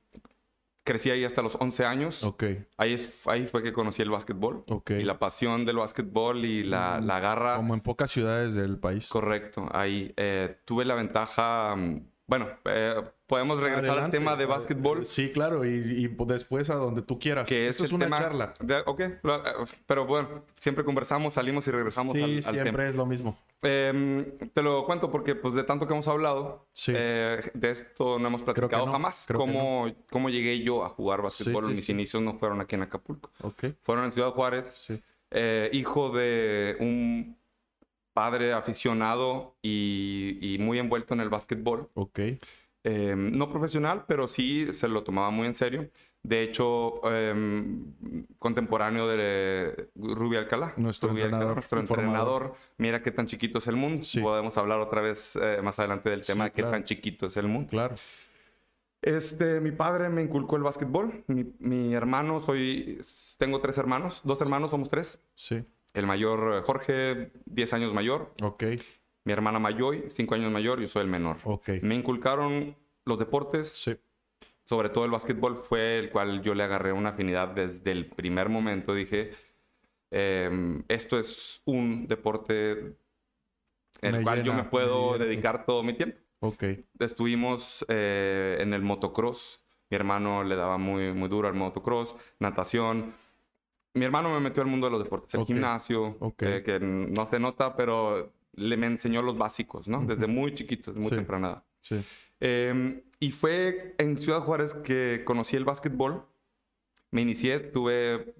crecí 0.83 1.09
ahí 1.09 1.23
hasta 1.23 1.41
los 1.41 1.55
11 1.59 1.85
años. 1.85 2.23
Ok. 2.23 2.43
Ahí, 2.77 2.93
es, 2.93 3.25
ahí 3.27 3.47
fue 3.47 3.63
que 3.63 3.71
conocí 3.73 4.01
el 4.01 4.09
básquetbol. 4.09 4.63
Ok. 4.67 4.91
Y 4.91 5.01
la 5.03 5.17
pasión 5.17 5.65
del 5.65 5.77
básquetbol 5.77 6.45
y 6.45 6.63
la, 6.63 6.99
la 7.01 7.19
garra. 7.19 7.55
Como 7.55 7.73
en 7.73 7.81
pocas 7.81 8.11
ciudades 8.11 8.53
del 8.53 8.77
país. 8.77 9.07
Correcto, 9.07 9.67
ahí 9.71 10.13
eh, 10.17 10.57
tuve 10.65 10.85
la 10.85 10.95
ventaja. 10.95 11.75
mm, 11.75 12.05
Bueno, 12.27 12.49
eh, 12.65 12.95
podemos 13.27 13.59
regresar 13.59 13.99
al 13.99 14.09
tema 14.09 14.35
de 14.35 14.45
básquetbol. 14.45 15.05
Sí, 15.05 15.31
claro, 15.31 15.63
y, 15.63 15.69
y 16.05 16.07
después 16.25 16.69
a 16.71 16.75
donde 16.75 17.01
tú 17.03 17.19
quieras. 17.19 17.47
Que 17.47 17.67
Esto 17.67 17.83
es, 17.85 17.91
una 17.91 18.05
tema- 18.05 18.17
charla. 18.17 18.53
de- 18.59 18.81
ok, 18.85 18.99
eh, 18.99 19.19
pero 19.85 20.05
bueno, 20.07 20.43
siempre 20.57 20.83
conversamos, 20.83 21.35
salimos 21.35 21.67
y 21.67 21.71
regresamos 21.71 22.15
Sí, 22.17 22.23
al, 22.23 22.29
al 22.37 22.41
siempre 22.43 22.63
tema. 22.71 22.87
es 22.89 22.95
lo 22.95 23.05
mismo. 23.05 23.37
Em, 23.61 24.37
te 24.53 24.61
lo 24.63 24.85
cuento 24.85 25.11
porque 25.11 25.33
pues 25.35 25.53
de 25.53 25.63
tanto 25.63 25.85
que 25.87 25.93
hemos 25.93 26.07
hablado, 26.07 26.67
Sí. 26.73 26.93
eh, 26.95 27.39
de 27.53 27.71
esto 27.71 28.17
no 28.19 28.27
hemos 28.27 28.41
platicado 28.41 28.85
no, 28.87 28.91
jamás. 28.91 29.27
Cómo, 29.33 29.87
cómo 30.11 30.29
llegué 30.29 30.59
yo 30.63 30.83
a 30.83 30.89
jugar 30.89 31.21
básquetbol. 31.21 31.69
sí, 31.69 31.75
Mis 31.75 31.89
inicios 31.89 32.21
no 32.23 32.37
fueron 32.39 32.59
aquí 32.59 32.75
en 32.75 32.81
Acapulco, 32.81 33.31
Ok. 33.41 33.65
fueron 33.81 34.05
en 34.05 34.11
Ciudad 34.11 34.31
Juárez. 34.31 34.67
Sí. 34.87 35.01
hijo 35.73 36.11
de 36.11 36.77
un 36.79 37.37
padre 38.15 38.53
aficionado 38.53 39.57
y, 39.61 40.39
y 40.41 40.57
muy 40.57 40.79
envuelto 40.79 41.13
en 41.13 41.19
el 41.19 41.29
básquetbol. 41.29 41.89
Ok. 41.93 42.19
Eh, 42.87 43.15
no 43.15 43.49
profesional, 43.49 44.05
pero 44.07 44.27
sí 44.27 44.71
se 44.71 44.87
lo 44.87 45.03
tomaba 45.03 45.29
muy 45.31 45.47
en 45.47 45.55
serio. 45.55 45.89
De 46.23 46.41
hecho, 46.41 47.01
eh, 47.11 47.35
contemporáneo 48.39 49.07
de 49.07 49.89
Rubio 49.95 50.39
Alcalá. 50.39 50.73
Nuestro 50.77 51.09
Alcalá, 51.09 51.25
entrenador 51.25 51.53
nuestro 51.55 51.79
entrenador. 51.79 52.53
Mira 52.77 53.03
qué 53.03 53.11
tan 53.11 53.27
chiquito 53.27 53.59
es 53.59 53.67
el 53.67 53.75
mundo. 53.75 54.03
Sí. 54.03 54.21
Podemos 54.21 54.57
hablar 54.57 54.79
otra 54.79 55.01
vez 55.01 55.35
eh, 55.35 55.59
más 55.61 55.77
adelante 55.77 56.09
del 56.09 56.23
Sí, 56.23 56.31
tema 56.31 56.45
de 56.45 56.51
qué 56.51 56.61
claro. 56.61 56.71
tan 56.71 56.83
chiquito 56.83 57.27
es 57.27 57.37
el 57.37 57.47
mundo. 57.47 57.69
Claro. 57.69 57.95
Este, 59.01 59.59
mi 59.59 59.71
padre 59.71 60.09
me 60.09 60.23
inculcó 60.23 60.55
el 60.55 60.63
básquetbol. 60.63 61.23
Mi, 61.27 61.45
mi 61.59 61.93
hermano, 61.93 62.39
soy, 62.39 62.99
tengo 63.37 63.61
tres 63.61 63.77
hermanos. 63.77 64.21
Dos 64.23 64.41
hermanos, 64.41 64.71
somos 64.71 64.89
tres. 64.89 65.23
Sí. 65.35 65.63
El 65.95 66.05
mayor, 66.05 66.55
eh, 66.55 66.61
Jorge, 66.63 67.31
10 67.45 67.73
años 67.73 67.93
mayor. 67.93 68.33
Ok. 68.43 68.63
Mi 69.23 69.33
hermana 69.33 69.57
Mayoy, 69.59 70.05
5 70.09 70.35
años 70.35 70.51
mayor. 70.51 70.79
Yo 70.79 70.87
soy 70.87 71.01
el 71.03 71.07
menor. 71.09 71.37
Ok. 71.45 71.69
Me 71.81 71.95
inculcaron 71.95 72.75
los 73.05 73.17
deportes, 73.17 73.69
Sí. 73.69 73.97
sobre 74.65 74.89
todo 74.89 75.05
el 75.05 75.11
básquetbol 75.11 75.55
fue 75.55 75.97
el 75.99 76.09
cual 76.11 76.41
yo 76.43 76.53
le 76.53 76.63
agarré 76.63 76.91
una 76.91 77.09
afinidad 77.09 77.47
desde 77.47 77.91
el 77.91 78.07
primer 78.07 78.49
momento. 78.49 78.93
Dije, 78.93 79.31
em, 80.11 80.83
esto 80.87 81.17
es 81.19 81.61
un 81.65 82.07
deporte 82.07 82.71
en 84.01 84.11
Me 84.11 84.17
el 84.19 84.23
cual 84.23 84.43
yo 84.43 84.53
me 84.53 84.63
puedo 84.65 85.13
me 85.13 85.25
dedicar 85.25 85.65
todo 85.65 85.81
mi 85.81 85.93
tiempo. 85.93 86.17
Ok. 86.41 86.63
Estuvimos 86.99 87.85
eh, 87.87 88.57
en 88.59 88.73
el 88.73 88.81
motocross. 88.81 89.61
Mi 89.89 89.95
hermano 89.95 90.43
le 90.43 90.55
daba 90.55 90.77
muy, 90.77 91.13
muy 91.13 91.29
duro 91.29 91.47
al 91.47 91.53
motocross, 91.53 92.15
natación. 92.39 93.13
Mi 93.95 94.05
hermano 94.05 94.29
me 94.31 94.39
metió 94.39 94.61
al 94.61 94.69
mundo 94.69 94.87
de 94.87 94.91
los 94.91 95.03
deportes, 95.03 95.33
el 95.33 95.41
Ok, 95.41 95.47
gimnasio, 95.47 96.17
ok. 96.19 96.41
eh, 96.43 96.63
que 96.63 96.79
no 96.79 97.27
se 97.27 97.39
nota, 97.39 97.75
pero 97.75 98.31
le 98.53 98.77
me 98.77 98.87
enseñó 98.87 99.21
los 99.21 99.37
básicos, 99.37 99.87
¿no? 99.87 100.01
Desde 100.05 100.27
muy 100.27 100.53
chiquito, 100.53 100.91
desde 100.91 101.01
muy 101.01 101.09
Sí. 101.09 101.15
temprana 101.15 101.47
edad. 101.49 101.63
Sí. 101.81 102.05
Eh, 102.41 103.03
y 103.19 103.31
fue 103.31 103.95
en 103.97 104.17
Ciudad 104.17 104.41
Juárez 104.41 104.73
que 104.75 105.23
conocí 105.25 105.55
el 105.55 105.65
básquetbol. 105.65 106.25
Me 107.11 107.21
inicié, 107.21 107.59
tuve 107.59 108.35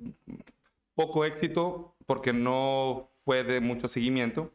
poco 0.93 1.25
éxito 1.25 1.95
porque 2.05 2.33
no 2.33 3.09
fue 3.15 3.43
de 3.43 3.61
mucho 3.61 3.87
seguimiento, 3.89 4.51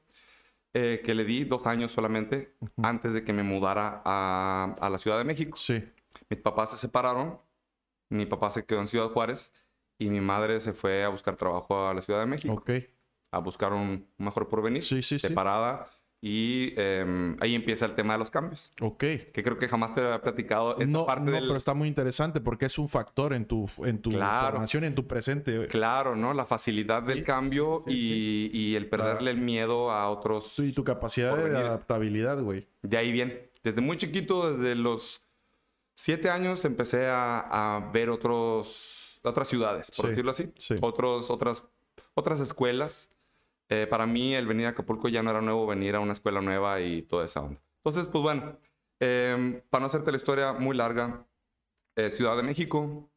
eh, 0.75 1.01
que 1.05 1.15
le 1.15 1.25
di 1.25 1.45
dos 1.45 1.67
años 1.67 1.91
solamente 1.93 2.55
antes 2.83 3.13
de 3.13 3.25
que 3.25 3.33
me 3.33 3.43
mudara 3.43 4.03
a, 4.05 4.77
a 4.81 4.91
la 4.91 4.99
Ciudad 4.99 5.19
de 5.19 5.25
México. 5.25 5.57
Sí. 5.57 5.83
Mis 6.29 6.39
papás 6.41 6.71
se 6.71 6.77
separaron, 6.77 7.39
mi 8.11 8.27
papá 8.27 8.51
se 8.51 8.65
quedó 8.65 8.81
en 8.81 8.87
Ciudad 8.87 9.09
Juárez 9.09 9.53
y 10.01 10.09
mi 10.11 10.21
madre 10.21 10.59
se 10.59 10.73
fue 10.73 11.05
a 11.05 11.09
buscar 11.09 11.37
trabajo 11.37 11.87
a 11.87 11.95
la 11.95 12.03
Ciudad 12.03 12.19
de 12.21 12.27
México, 12.27 12.55
Ok. 12.55 12.71
a 13.31 13.39
buscar 13.39 13.73
un 13.73 14.09
mejor 14.19 14.49
porvenir, 14.49 14.83
Sí, 14.83 15.03
sí, 15.03 15.19
sí. 15.21 15.29
separada. 15.29 15.87
Y 16.23 16.75
eh, 16.77 17.35
ahí 17.41 17.55
empieza 17.55 17.87
el 17.87 17.95
tema 17.95 18.13
de 18.13 18.19
los 18.19 18.29
cambios 18.29 18.73
Ok. 18.83 18.99
que 18.99 19.43
creo 19.43 19.57
que 19.57 19.67
jamás 19.69 19.95
te 19.95 20.03
había 20.03 20.21
platicado 20.21 20.79
esa 20.79 20.93
no, 20.93 21.07
parte 21.07 21.25
no, 21.25 21.31
del... 21.33 21.45
pero 21.47 21.57
está 21.57 21.73
muy 21.73 21.89
interesante 21.89 22.43
porque 22.43 22.67
es 22.67 22.79
un 22.79 22.89
factor 22.89 23.33
en 23.33 23.47
tu, 23.47 23.67
en 23.87 24.03
tu 24.03 24.11
Claro. 24.11 24.51
formación, 24.51 24.85
en 24.85 24.95
tu 24.95 25.07
presente. 25.07 25.67
Claro, 25.69 26.17
¿no? 26.17 26.35
La 26.35 26.45
facilidad 26.45 27.03
del 27.03 27.25
cambio 27.25 27.83
sí, 27.87 28.51
y, 28.53 28.59
y 28.73 28.77
el 28.77 28.87
perderle 28.91 29.31
el 29.31 29.39
miedo 29.39 29.91
a 29.93 30.11
otros... 30.11 30.47
Sí, 30.57 30.67
y 30.67 30.73
tu 30.75 30.85
capacidad 30.85 31.35
de 31.39 31.57
adaptabilidad, 31.57 32.39
güey. 32.43 32.69
De 32.83 32.99
ahí 32.99 33.13
bien. 33.13 33.51
Desde 33.63 33.81
muy 33.81 33.97
chiquito, 33.97 34.53
desde 34.59 34.75
los 34.75 35.23
siete 35.95 36.29
años, 36.29 36.67
empecé 36.67 37.07
a, 37.09 37.77
a 37.77 37.91
ver 37.93 38.11
otros, 38.11 39.00
otras 39.23 39.49
ciudades, 39.49 39.91
por 39.91 40.07
Sí, 40.07 40.09
decirlo 40.11 40.31
así. 40.31 40.53
sí. 40.57 40.75
Otros, 40.81 41.31
otras, 41.31 41.67
otras 42.15 42.41
escuelas. 42.41 43.11
eh, 43.73 43.87
para 43.89 44.05
mí 44.07 44.35
el 44.35 44.47
venir 44.49 44.67
a 44.67 44.71
Acapulco 44.71 45.09
ya 45.09 45.23
no 45.23 45.31
era 45.31 45.41
nuevo, 45.41 45.65
venir 45.67 45.95
a 45.95 46.01
una 46.01 46.11
escuela 46.13 46.41
nueva 46.41 46.81
y 46.81 47.03
toda 47.03 47.25
esa 47.25 47.41
onda. 47.41 47.61
Entonces, 47.77 48.07
pues 48.07 48.21
bueno, 48.23 48.59
em, 48.99 49.61
para 49.71 49.81
no 49.83 49.87
hacerte 49.87 50.11
la 50.11 50.17
historia 50.17 50.53
muy 50.53 50.77
larga, 50.77 51.25
eh, 51.95 52.11
Ciudad 52.11 52.37
de 52.37 52.43
México, 52.43 53.09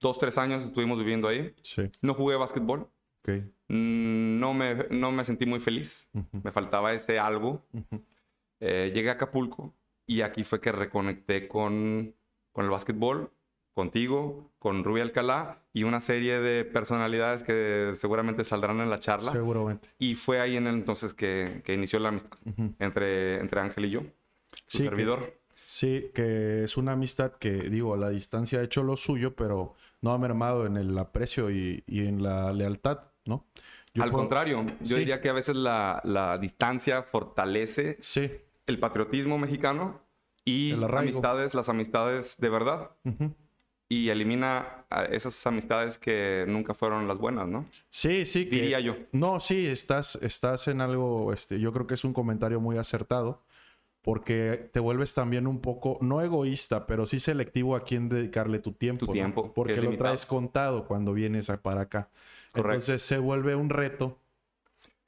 dos, 0.00 0.18
tres 0.18 0.38
años 0.38 0.64
estuvimos 0.64 0.98
viviendo 0.98 1.28
ahí. 1.28 1.54
Sí. 1.62 1.88
No 2.02 2.14
jugué 2.14 2.34
básquetbol. 2.36 2.90
Ok. 3.22 3.28
Mm, 3.68 4.40
No 4.40 4.54
me, 4.54 4.74
no 4.90 5.12
me 5.12 5.24
sentí 5.24 5.46
muy 5.46 5.60
feliz. 5.60 6.08
Ujú, 6.14 6.40
Me 6.42 6.50
faltaba 6.50 6.92
ese 6.92 7.18
algo. 7.20 7.64
ujú. 7.72 8.04
Eh, 8.58 8.90
llegué 8.94 9.10
a 9.10 9.12
Acapulco 9.12 9.72
y 10.06 10.22
aquí 10.22 10.42
fue 10.44 10.60
que 10.60 10.72
reconecté 10.72 11.46
con, 11.46 12.12
con 12.52 12.64
el 12.64 12.70
básquetbol, 12.72 13.30
contigo, 13.74 14.50
con 14.58 14.84
Rubí 14.84 15.00
Alcalá 15.00 15.58
y 15.72 15.84
una 15.84 16.00
serie 16.00 16.40
de 16.40 16.64
personalidades 16.64 17.42
que 17.42 17.92
seguramente 17.94 18.44
saldrán 18.44 18.80
en 18.80 18.90
la 18.90 19.00
charla. 19.00 19.32
Seguramente. 19.32 19.88
Y 19.98 20.14
fue 20.16 20.40
ahí 20.40 20.56
en 20.56 20.66
el 20.66 20.74
entonces 20.74 21.14
que, 21.14 21.62
que 21.64 21.74
inició 21.74 21.98
la 22.00 22.08
amistad 22.10 22.36
Ujú. 22.44 22.70
entre, 22.78 23.40
entre 23.40 23.60
Ángel 23.60 23.84
y 23.86 23.90
yo, 23.90 24.00
su 24.66 24.78
Sí, 24.78 24.78
que- 24.78 24.84
servidor. 24.88 25.40
Sí, 25.66 26.10
que 26.14 26.64
es 26.64 26.76
una 26.76 26.92
amistad 26.92 27.30
que, 27.32 27.52
digo, 27.52 27.94
a 27.94 27.96
la 27.96 28.10
distancia 28.10 28.58
ha 28.58 28.62
hecho 28.64 28.82
lo 28.82 28.96
suyo, 28.96 29.36
pero 29.36 29.74
no 30.02 30.12
ha 30.12 30.18
mermado 30.18 30.66
en 30.66 30.76
el 30.76 30.98
aprecio 30.98 31.48
y, 31.52 31.84
y 31.86 32.06
en 32.08 32.24
la 32.24 32.52
lealtad, 32.52 33.02
¿no? 33.24 33.46
Yo 33.94 34.02
Al 34.02 34.10
puedo- 34.10 34.22
contrario, 34.22 34.66
yo 34.80 34.94
Sí. 34.96 34.98
diría 34.98 35.20
que 35.20 35.28
a 35.28 35.32
veces 35.32 35.54
la, 35.54 36.00
la 36.04 36.38
distancia 36.38 37.04
fortalece 37.04 37.98
Sí. 38.00 38.32
el 38.66 38.80
patriotismo 38.80 39.38
mexicano 39.38 40.00
y 40.44 40.72
amistades, 40.72 41.54
las 41.54 41.68
amistades 41.68 42.36
de 42.38 42.48
verdad. 42.48 42.90
Ujú. 43.04 43.32
Y 43.92 44.08
elimina 44.08 44.84
a 44.88 45.04
esas 45.06 45.44
amistades 45.48 45.98
que 45.98 46.44
nunca 46.46 46.74
fueron 46.74 47.08
las 47.08 47.18
buenas, 47.18 47.48
¿no? 47.48 47.66
Sí, 47.88 48.24
sí. 48.24 48.44
que- 48.48 48.54
Diría 48.54 48.78
yo. 48.78 48.94
No, 49.10 49.40
sí, 49.40 49.66
estás, 49.66 50.14
estás 50.22 50.68
en 50.68 50.80
algo, 50.80 51.32
este, 51.32 51.58
yo 51.58 51.72
creo 51.72 51.88
que 51.88 51.94
es 51.94 52.04
un 52.04 52.12
comentario 52.12 52.60
muy 52.60 52.78
acertado, 52.78 53.42
porque 54.00 54.70
te 54.72 54.78
vuelves 54.78 55.12
también 55.12 55.48
un 55.48 55.60
poco, 55.60 55.98
no 56.02 56.22
egoísta, 56.22 56.86
pero 56.86 57.04
sí 57.04 57.18
selectivo 57.18 57.74
a 57.74 57.82
quién 57.82 58.08
dedicarle 58.08 58.60
tu 58.60 58.72
tiempo. 58.72 59.06
Tu 59.06 59.12
tiempo, 59.12 59.42
que 59.42 59.50
Porque 59.50 59.76
lo 59.76 59.82
limitado. 59.82 60.04
traes 60.10 60.24
contado 60.24 60.86
cuando 60.86 61.12
vienes 61.12 61.50
a- 61.50 61.60
para 61.60 61.80
acá. 61.82 62.08
Correcto. 62.52 62.70
Entonces 62.72 63.02
se 63.02 63.18
vuelve 63.18 63.56
un 63.56 63.70
reto. 63.70 64.18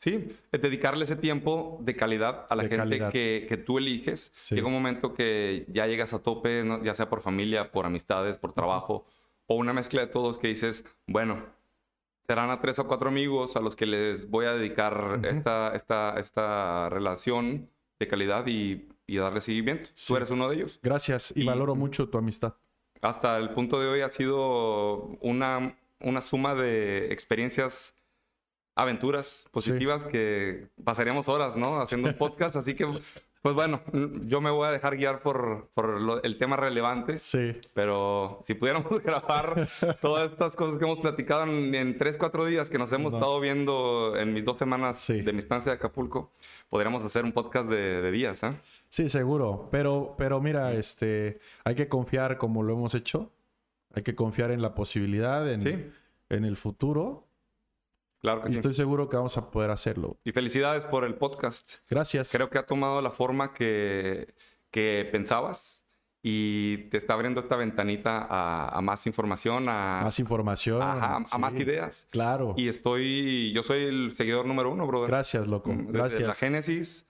Sí, 0.02 0.36
es 0.50 0.60
dedicarle 0.60 1.04
ese 1.04 1.14
tiempo 1.14 1.78
de 1.80 1.94
calidad 1.94 2.46
a 2.50 2.56
la 2.56 2.64
De 2.64 2.68
gente 2.76 2.98
que, 3.12 3.46
que 3.48 3.56
tú 3.56 3.78
eliges. 3.78 4.32
Sí. 4.34 4.56
Llega 4.56 4.66
un 4.66 4.72
momento 4.72 5.14
que 5.14 5.64
ya 5.68 5.86
llegas 5.86 6.12
a 6.12 6.18
tope, 6.20 6.64
¿no? 6.64 6.82
ya 6.82 6.92
sea 6.96 7.08
por 7.08 7.20
familia, 7.20 7.70
por 7.70 7.86
amistades, 7.86 8.36
por 8.36 8.52
trabajo, 8.52 9.06
o 9.46 9.54
una 9.54 9.72
mezcla 9.72 10.00
de 10.00 10.08
todos 10.08 10.38
que 10.40 10.48
dices, 10.48 10.84
bueno, 11.06 11.44
serán 12.26 12.50
a 12.50 12.60
tres 12.60 12.80
o 12.80 12.88
cuatro 12.88 13.10
amigos 13.10 13.54
a 13.54 13.60
los 13.60 13.76
que 13.76 13.86
les 13.86 14.28
voy 14.28 14.46
a 14.46 14.54
dedicar 14.54 15.20
esta, 15.22 15.72
esta, 15.76 16.18
esta 16.18 16.88
relación 16.88 17.70
de 18.00 18.08
calidad 18.08 18.44
y, 18.48 18.88
y 19.06 19.18
darle 19.18 19.40
seguimiento. 19.40 19.90
Sí. 19.94 20.08
Tú 20.08 20.16
eres 20.16 20.32
uno 20.32 20.48
de 20.48 20.56
ellos. 20.56 20.80
Gracias 20.82 21.32
y, 21.36 21.42
Y- 21.42 21.46
valoro 21.46 21.76
mucho 21.76 22.08
tu 22.08 22.18
amistad. 22.18 22.54
Hasta 23.02 23.36
el 23.38 23.50
punto 23.50 23.80
de 23.80 23.86
hoy 23.86 24.00
ha 24.00 24.08
sido 24.08 24.96
una, 25.20 25.76
una 26.00 26.20
suma 26.20 26.56
de 26.56 27.12
experiencias, 27.12 27.94
aventuras 28.74 29.46
positivas 29.50 30.06
que 30.06 30.68
pasaríamos 30.84 31.28
horas, 31.28 31.56
¿no? 31.56 31.80
Haciendo 31.80 32.08
un 32.08 32.14
podcast. 32.18 32.56
Así 32.56 32.74
que, 32.74 32.86
pues 33.42 33.54
bueno, 33.54 33.80
yo 34.26 34.40
me 34.40 34.50
voy 34.50 34.66
a 34.66 34.70
dejar 34.70 34.96
guiar 34.96 35.20
por, 35.20 35.68
por 35.74 36.00
lo- 36.00 36.22
el 36.22 36.38
tema 36.38 36.56
relevante. 36.56 37.18
Sí. 37.18 37.52
Pero 37.74 38.40
si 38.44 38.54
pudiéramos 38.54 39.02
grabar 39.02 39.68
todas 40.00 40.30
estas 40.32 40.56
cosas 40.56 40.78
que 40.78 40.84
hemos 40.84 41.00
platicado 41.00 41.44
en, 41.44 41.74
en 41.74 41.98
tres, 41.98 42.16
cuatro 42.16 42.46
días 42.46 42.70
que 42.70 42.78
nos 42.78 42.92
hemos 42.92 43.12
No. 43.12 43.18
estado 43.18 43.40
viendo 43.40 44.14
en 44.16 44.32
mis 44.32 44.44
dos 44.44 44.56
semanas 44.56 44.98
Sí. 45.00 45.20
de 45.20 45.32
mi 45.32 45.40
estancia 45.40 45.72
de 45.72 45.76
Acapulco, 45.76 46.32
podríamos 46.70 47.04
hacer 47.04 47.24
un 47.24 47.32
podcast 47.32 47.68
de, 47.68 48.00
de 48.00 48.10
días, 48.10 48.42
¿eh? 48.42 48.52
Sí, 48.88 49.08
seguro. 49.08 49.68
Pero, 49.70 50.14
pero 50.16 50.40
mira, 50.40 50.72
este, 50.72 51.40
hay 51.64 51.74
que 51.74 51.88
confiar 51.88 52.38
como 52.38 52.62
lo 52.62 52.74
hemos 52.74 52.94
hecho. 52.94 53.30
Hay 53.94 54.02
que 54.02 54.14
confiar 54.14 54.50
en 54.50 54.62
la 54.62 54.74
posibilidad, 54.74 55.50
en, 55.52 55.60
Sí, 55.60 55.90
en 56.30 56.44
el 56.46 56.56
futuro. 56.56 57.26
Claro 58.22 58.42
que 58.42 58.48
Y 58.48 58.52
sí. 58.52 58.56
estoy 58.56 58.72
seguro 58.72 59.08
que 59.10 59.16
vamos 59.16 59.36
a 59.36 59.50
poder 59.50 59.70
hacerlo. 59.70 60.16
Y 60.24 60.32
felicidades 60.32 60.84
por 60.86 61.04
el 61.04 61.14
podcast. 61.16 61.74
Gracias. 61.90 62.30
Creo 62.32 62.48
que 62.48 62.56
ha 62.58 62.64
tomado 62.66 63.02
la 63.02 63.10
forma 63.10 63.52
que, 63.52 64.32
que 64.70 65.06
pensabas 65.12 65.80
y 66.24 66.88
te 66.90 66.96
está 66.98 67.14
abriendo 67.14 67.40
esta 67.40 67.56
ventanita 67.56 68.24
a, 68.30 68.68
a 68.78 68.80
más 68.80 69.06
información, 69.08 69.68
a, 69.68 70.02
Más 70.04 70.18
información. 70.20 70.80
ajá, 70.80 71.18
a 71.30 71.38
más 71.38 71.52
sí. 71.52 71.58
ideas. 71.60 72.06
Claro. 72.10 72.54
Y 72.56 72.68
estoy, 72.68 73.52
yo 73.52 73.62
soy 73.64 73.82
el 73.82 74.14
seguidor 74.16 74.46
número 74.46 74.70
uno, 74.70 74.86
brother. 74.86 75.08
Gracias, 75.10 75.46
loco. 75.48 75.72
Mm, 75.72 75.86
Desde 75.88 75.92
Gracias. 75.98 76.22
la 76.22 76.34
génesis 76.34 77.08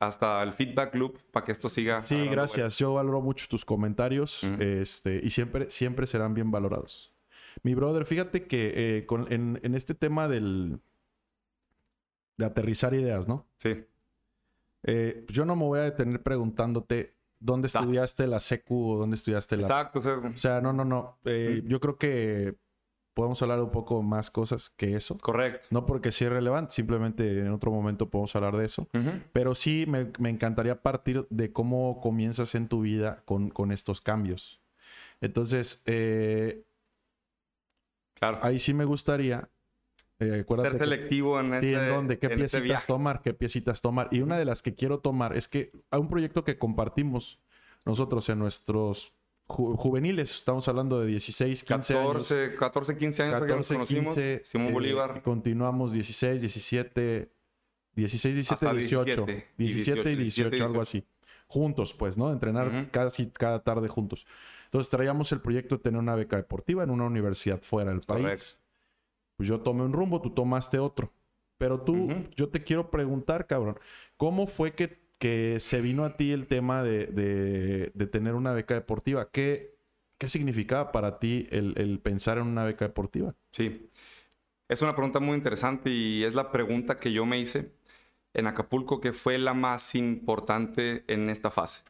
hasta 0.00 0.42
el 0.42 0.52
feedback 0.52 0.94
loop 0.96 1.18
para 1.30 1.44
que 1.44 1.52
esto 1.52 1.68
siga. 1.68 2.02
Sí, 2.04 2.26
gracias. 2.26 2.76
Yo 2.78 2.94
valoro 2.94 3.20
mucho 3.20 3.46
tus 3.48 3.64
comentarios 3.64 4.42
Ujú. 4.42 4.62
este, 4.62 5.20
y 5.22 5.30
siempre, 5.30 5.70
siempre 5.70 6.06
serán 6.06 6.34
bien 6.34 6.50
valorados. 6.50 7.13
Mi 7.62 7.74
brother, 7.74 8.04
fíjate 8.04 8.46
que 8.46 8.72
eh, 8.98 9.06
con- 9.06 9.32
en, 9.32 9.60
en 9.62 9.74
este 9.74 9.94
tema 9.94 10.28
del 10.28 10.80
de 12.36 12.44
aterrizar 12.44 12.94
ideas, 12.94 13.28
¿no? 13.28 13.46
Sí, 13.58 13.84
Eh, 14.86 15.24
yo 15.28 15.44
no 15.46 15.56
me 15.56 15.64
voy 15.64 15.78
a 15.78 15.82
detener 15.84 16.22
preguntándote 16.22 17.14
dónde 17.40 17.68
Exacto. 17.68 17.84
estudiaste 17.86 18.26
la 18.26 18.38
secu 18.40 18.90
o 18.92 18.98
dónde 18.98 19.16
estudiaste 19.16 19.56
la... 19.56 19.62
exacto. 19.62 19.98
o 20.00 20.02
sea, 20.02 20.14
O 20.18 20.38
sea, 20.38 20.60
no, 20.60 20.72
no, 20.74 20.84
no. 20.84 21.18
Eh. 21.24 21.62
Yo 21.64 21.80
creo 21.80 21.96
que 21.96 22.56
podemos 23.14 23.40
hablar 23.42 23.60
un 23.62 23.70
poco 23.70 24.02
más 24.02 24.30
cosas 24.30 24.68
que 24.70 24.94
eso. 24.96 25.16
correcto. 25.18 25.68
No 25.70 25.86
porque 25.86 26.10
sea 26.12 26.28
relevante, 26.30 26.74
simplemente 26.74 27.38
en 27.40 27.48
otro 27.52 27.70
momento 27.70 28.10
podemos 28.10 28.34
hablar 28.36 28.56
de 28.58 28.64
eso. 28.66 28.88
Ujú. 28.92 29.10
Pero 29.32 29.54
sí 29.54 29.86
me, 29.88 30.10
me 30.18 30.28
encantaría 30.30 30.82
partir 30.82 31.26
de 31.30 31.52
cómo 31.52 32.00
comienzas 32.02 32.54
en 32.54 32.68
tu 32.68 32.80
vida 32.82 33.22
con, 33.24 33.48
con 33.50 33.72
estos 33.72 34.00
cambios. 34.02 34.60
Entonces, 35.20 35.82
eh, 35.86 36.64
Claro. 38.14 38.38
ahí 38.42 38.58
sí 38.58 38.74
me 38.74 38.84
gustaría. 38.84 39.48
eh, 40.20 40.44
Ser 40.48 40.72
que- 40.72 40.78
selectivo 40.78 41.40
en, 41.40 41.48
Sí, 41.50 41.54
este, 41.56 41.72
en 41.72 41.88
dónde, 41.88 42.18
qué 42.20 42.26
en 42.26 42.32
este 42.32 42.38
piecitas 42.42 42.62
viaje. 42.62 42.86
tomar, 42.86 43.20
qué 43.20 43.34
piecitas 43.34 43.82
tomar. 43.82 44.08
Y 44.12 44.20
una 44.20 44.38
de 44.38 44.44
las 44.44 44.62
que 44.62 44.74
quiero 44.74 45.00
tomar 45.00 45.36
es 45.36 45.48
que 45.48 45.72
hay 45.90 46.00
un 46.00 46.08
proyecto 46.08 46.44
que 46.44 46.56
compartimos 46.56 47.40
nosotros 47.84 48.28
en 48.28 48.38
nuestros 48.38 49.12
ju- 49.48 49.76
juveniles. 49.76 50.36
Estamos 50.36 50.68
hablando 50.68 51.00
de 51.00 51.06
16, 51.08 51.64
15 51.64 51.94
años. 51.98 52.06
14, 52.28 52.54
14, 52.54 52.96
15 52.96 53.22
años 53.24 53.34
que 53.34 53.40
nos 53.40 53.48
14, 53.48 53.74
conocimos. 53.74 54.14
15, 54.14 54.42
Simón 54.44 54.68
eh, 54.68 54.72
Bolívar. 54.72 55.22
Continuamos 55.22 55.92
16, 55.92 56.40
17, 56.42 57.32
16, 57.96 58.34
17, 58.36 58.66
Hasta 58.66 58.72
18. 58.78 59.26
17 59.26 59.54
y 59.58 59.64
17 59.66 60.10
y 60.12 60.16
18, 60.16 60.50
18, 60.50 60.64
algo 60.64 60.80
así. 60.80 61.04
Juntos, 61.48 61.92
pues, 61.92 62.16
¿no? 62.16 62.32
Entrenar 62.32 62.68
Ujú. 62.68 62.86
casi 62.92 63.26
cada 63.30 63.62
tarde 63.64 63.88
juntos. 63.88 64.26
Entonces 64.74 64.90
traíamos 64.90 65.30
el 65.30 65.40
proyecto 65.40 65.76
de 65.76 65.82
tener 65.82 66.00
una 66.00 66.16
beca 66.16 66.36
deportiva 66.36 66.82
en 66.82 66.90
una 66.90 67.04
universidad 67.04 67.60
fuera 67.60 67.92
del 67.92 68.00
país. 68.00 68.60
Pues 69.36 69.48
yo 69.48 69.60
tomé 69.60 69.84
un 69.84 69.92
rumbo, 69.92 70.20
tú 70.20 70.30
tomaste 70.30 70.80
otro. 70.80 71.12
Pero 71.58 71.80
tú, 71.82 72.12
yo 72.34 72.48
te 72.48 72.64
quiero 72.64 72.90
preguntar, 72.90 73.46
cabrón, 73.46 73.78
¿cómo 74.16 74.48
fue 74.48 74.72
que, 74.74 74.98
que 75.20 75.58
se 75.60 75.80
vino 75.80 76.04
a 76.04 76.16
ti 76.16 76.32
el 76.32 76.48
tema 76.48 76.82
de, 76.82 77.06
de- 77.06 77.92
de 77.94 78.06
tener 78.08 78.34
una 78.34 78.52
beca 78.52 78.74
deportiva? 78.74 79.30
¿Qué, 79.30 79.76
qué 80.18 80.26
significaba 80.28 80.90
para 80.90 81.20
ti 81.20 81.46
el, 81.50 81.74
el 81.76 82.00
pensar 82.00 82.38
en 82.38 82.48
una 82.48 82.64
beca 82.64 82.84
deportiva? 82.84 83.32
Sí. 83.52 83.86
Es 84.68 84.82
una 84.82 84.96
pregunta 84.96 85.20
muy 85.20 85.36
interesante 85.36 85.88
y 85.90 86.24
es 86.24 86.34
la 86.34 86.50
pregunta 86.50 86.96
que 86.96 87.12
yo 87.12 87.26
me 87.26 87.38
hice 87.38 87.70
en 88.32 88.48
Acapulco, 88.48 89.00
que 89.00 89.12
fue 89.12 89.38
la 89.38 89.54
más 89.54 89.94
importante 89.94 91.04
en 91.06 91.30
esta 91.30 91.52
fase. 91.52 91.84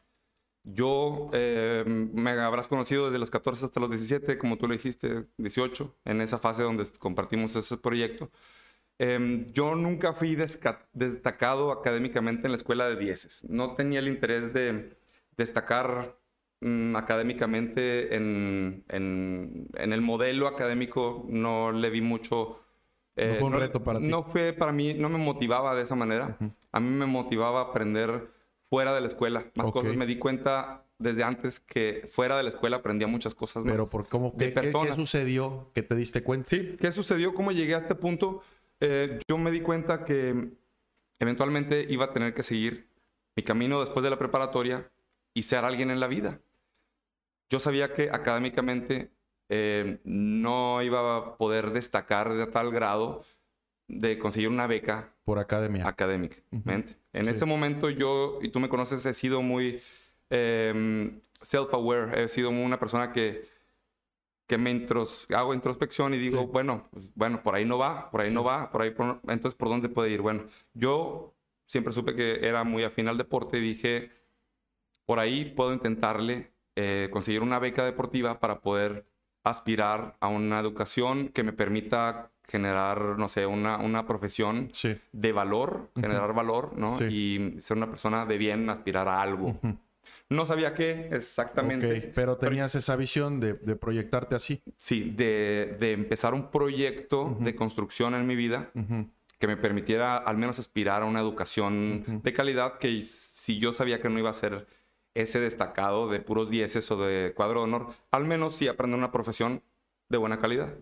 Yo 0.65 1.29
eh, 1.33 1.83
me 1.85 2.31
habrás 2.31 2.67
conocido 2.67 3.05
desde 3.05 3.19
los 3.19 3.29
14 3.29 3.65
hasta 3.65 3.79
los 3.79 3.89
17, 3.89 4.37
como 4.37 4.57
tú 4.57 4.67
lo 4.67 4.73
dijiste, 4.73 5.25
18, 5.37 5.95
en 6.05 6.21
esa 6.21 6.39
fase 6.39 6.63
donde 6.63 6.85
compartimos 6.99 7.55
ese 7.55 7.77
proyecto. 7.77 8.31
Em, 8.97 9.45
yo 9.53 9.75
nunca 9.75 10.13
fui 10.13 10.35
destacado 10.93 11.71
académicamente 11.71 12.47
en 12.47 12.51
la 12.51 12.57
escuela 12.57 12.87
de 12.89 12.95
dieces. 12.95 13.43
No 13.49 13.75
tenía 13.75 13.99
el 13.99 14.07
interés 14.07 14.53
de 14.53 14.97
destacar 15.37 16.17
mm, 16.61 16.95
académicamente 16.95 18.15
en, 18.15 18.85
en- 18.89 19.67
en 19.75 19.93
el 19.93 20.01
modelo 20.01 20.47
académico. 20.47 21.25
No 21.29 21.71
le 21.73 21.89
vi 21.89 22.01
mucho... 22.01 22.61
eh, 23.17 23.35
fue 23.39 23.47
un 23.49 23.53
reto 23.53 23.83
para 23.83 23.99
ti. 23.99 24.07
No 24.07 24.23
fue 24.23 24.53
para 24.53 24.71
mí, 24.71 24.93
no 24.93 25.09
me 25.09 25.17
motivaba 25.17 25.75
de 25.75 25.83
esa 25.83 25.95
manera. 25.95 26.37
A 26.71 26.79
mí 26.79 26.89
me 26.89 27.05
motivaba 27.05 27.61
aprender 27.61 28.33
fuera 28.69 28.93
de 28.93 29.01
la 29.01 29.07
escuela. 29.07 29.45
Más 29.55 29.67
Ok. 29.67 29.73
cosas. 29.73 29.95
Me 29.95 30.05
di 30.05 30.17
cuenta 30.17 30.83
desde 30.97 31.23
antes 31.23 31.59
que 31.59 32.07
fuera 32.09 32.37
de 32.37 32.43
la 32.43 32.49
escuela 32.49 32.77
aprendía 32.77 33.07
muchas 33.07 33.35
cosas 33.35 33.63
más. 33.63 33.71
Pero 33.73 33.89
por 33.89 34.07
cómo, 34.07 34.31
de 34.35 34.53
¿qué, 34.53 34.61
qué- 34.61 34.71
qué 34.87 34.93
sucedió 34.93 35.71
que 35.73 35.83
te 35.83 35.95
diste 35.95 36.23
cuenta? 36.23 36.49
Sí, 36.49 36.75
¿qué 36.79 36.91
sucedió? 36.91 37.33
¿Cómo 37.33 37.51
llegué 37.51 37.75
a 37.75 37.79
este 37.79 37.95
punto? 37.95 38.41
Eh, 38.79 39.19
yo 39.29 39.37
me 39.37 39.51
di 39.51 39.61
cuenta 39.61 40.05
que 40.05 40.51
eventualmente 41.19 41.85
iba 41.89 42.05
a 42.05 42.13
tener 42.13 42.33
que 42.33 42.43
seguir 42.43 42.87
mi 43.35 43.43
camino 43.43 43.79
después 43.81 44.03
de 44.03 44.09
la 44.09 44.17
preparatoria 44.19 44.89
y 45.33 45.43
ser 45.43 45.65
alguien 45.65 45.91
en 45.91 45.99
la 45.99 46.07
vida. 46.07 46.39
Yo 47.49 47.59
sabía 47.59 47.93
que 47.93 48.09
académicamente 48.11 49.11
eh, 49.49 49.99
no 50.03 50.81
iba 50.81 51.17
a 51.17 51.37
poder 51.37 51.71
destacar 51.71 52.33
de 52.33 52.47
tal 52.47 52.71
grado 52.71 53.23
de 53.87 54.17
conseguir 54.17 54.49
una 54.49 54.65
beca 54.65 55.13
Por 55.25 55.37
academia. 55.39 55.87
académicamente. 55.87 56.97
En 57.15 57.29
ese 57.29 57.45
momento 57.45 57.89
yo, 57.89 58.39
y 58.41 58.49
tú 58.49 58.59
me 58.59 58.67
conoces, 58.67 59.05
he 59.05 59.13
sido 59.13 59.41
muy 59.41 59.81
em, 60.29 61.21
self-aware, 61.41 62.23
he 62.23 62.27
sido 62.27 62.49
una 62.49 62.77
persona 62.77 63.13
que, 63.13 63.47
que 64.47 64.57
me 64.57 64.69
intros, 64.69 65.25
hago 65.33 65.53
introspección 65.53 66.13
y 66.13 66.17
digo, 66.17 66.47
bueno, 66.47 66.87
pues, 66.91 67.05
bueno, 67.15 67.41
por 67.41 67.55
ahí 67.55 67.63
no 67.63 67.77
va, 67.77 68.11
por 68.11 68.21
ahí 68.21 68.31
no 68.31 68.43
va, 68.43 68.69
por 68.69 68.81
ahí, 68.81 68.91
por, 68.91 69.21
entonces, 69.29 69.55
¿por 69.55 69.69
dónde 69.69 69.87
puede 69.87 70.11
ir? 70.11 70.21
Bueno, 70.21 70.47
yo 70.73 71.33
siempre 71.63 71.93
supe 71.93 72.15
que 72.15 72.45
era 72.45 72.65
muy 72.65 72.83
afín 72.83 73.07
al 73.07 73.17
deporte 73.17 73.59
y 73.59 73.61
dije, 73.61 74.11
por 75.05 75.19
ahí 75.19 75.45
puedo 75.45 75.73
intentarle 75.73 76.51
eh, 76.75 77.07
conseguir 77.11 77.41
una 77.41 77.59
beca 77.59 77.85
deportiva 77.85 78.41
para 78.41 78.59
poder 78.59 79.05
aspirar 79.45 80.17
a 80.19 80.27
una 80.27 80.59
educación 80.59 81.29
que 81.29 81.43
me 81.43 81.53
permita 81.53 82.31
generar, 82.47 83.17
no 83.17 83.27
sé, 83.27 83.45
una, 83.45 83.77
una 83.77 84.05
profesión 84.05 84.71
de 85.11 85.31
valor, 85.31 85.89
generar 85.95 86.33
valor, 86.33 86.77
¿no? 86.77 86.99
Y 87.07 87.55
ser 87.59 87.77
una 87.77 87.89
persona 87.89 88.25
de 88.25 88.37
bien, 88.37 88.69
aspirar 88.69 89.07
a 89.07 89.21
algo. 89.21 89.59
No 90.29 90.45
sabía 90.45 90.73
qué 90.73 91.09
exactamente. 91.11 92.11
pero 92.15 92.37
tenías 92.37 92.73
esa 92.75 92.95
visión 92.95 93.39
de, 93.39 93.53
proyectarte 93.75 94.35
así. 94.35 94.61
Sí, 94.77 95.13
de, 95.15 95.77
empezar 95.93 96.33
un 96.33 96.49
proyecto 96.49 97.37
de 97.39 97.55
construcción 97.55 98.15
en 98.15 98.25
mi 98.25 98.35
vida 98.35 98.71
que 99.37 99.47
me 99.47 99.57
permitiera 99.57 100.17
al 100.17 100.37
menos 100.37 100.59
aspirar 100.59 101.03
a 101.03 101.05
una 101.05 101.19
educación 101.19 102.21
de 102.23 102.33
calidad 102.33 102.79
que 102.79 103.01
si 103.01 103.59
yo 103.59 103.73
sabía 103.73 104.01
que 104.01 104.09
no 104.09 104.17
iba 104.17 104.29
a 104.29 104.33
ser 104.33 104.67
ese 105.15 105.39
destacado 105.39 106.07
de 106.07 106.19
puros 106.19 106.49
dieces 106.49 106.89
o 106.91 106.97
de 106.97 107.33
cuadro 107.33 107.61
de 107.61 107.63
honor, 107.63 107.87
al 108.11 108.25
menos 108.25 108.55
sí 108.55 108.67
aprender 108.67 108.97
una 108.97 109.11
profesión 109.11 109.63
de 110.09 110.17
buena 110.17 110.39
calidad. 110.39 110.75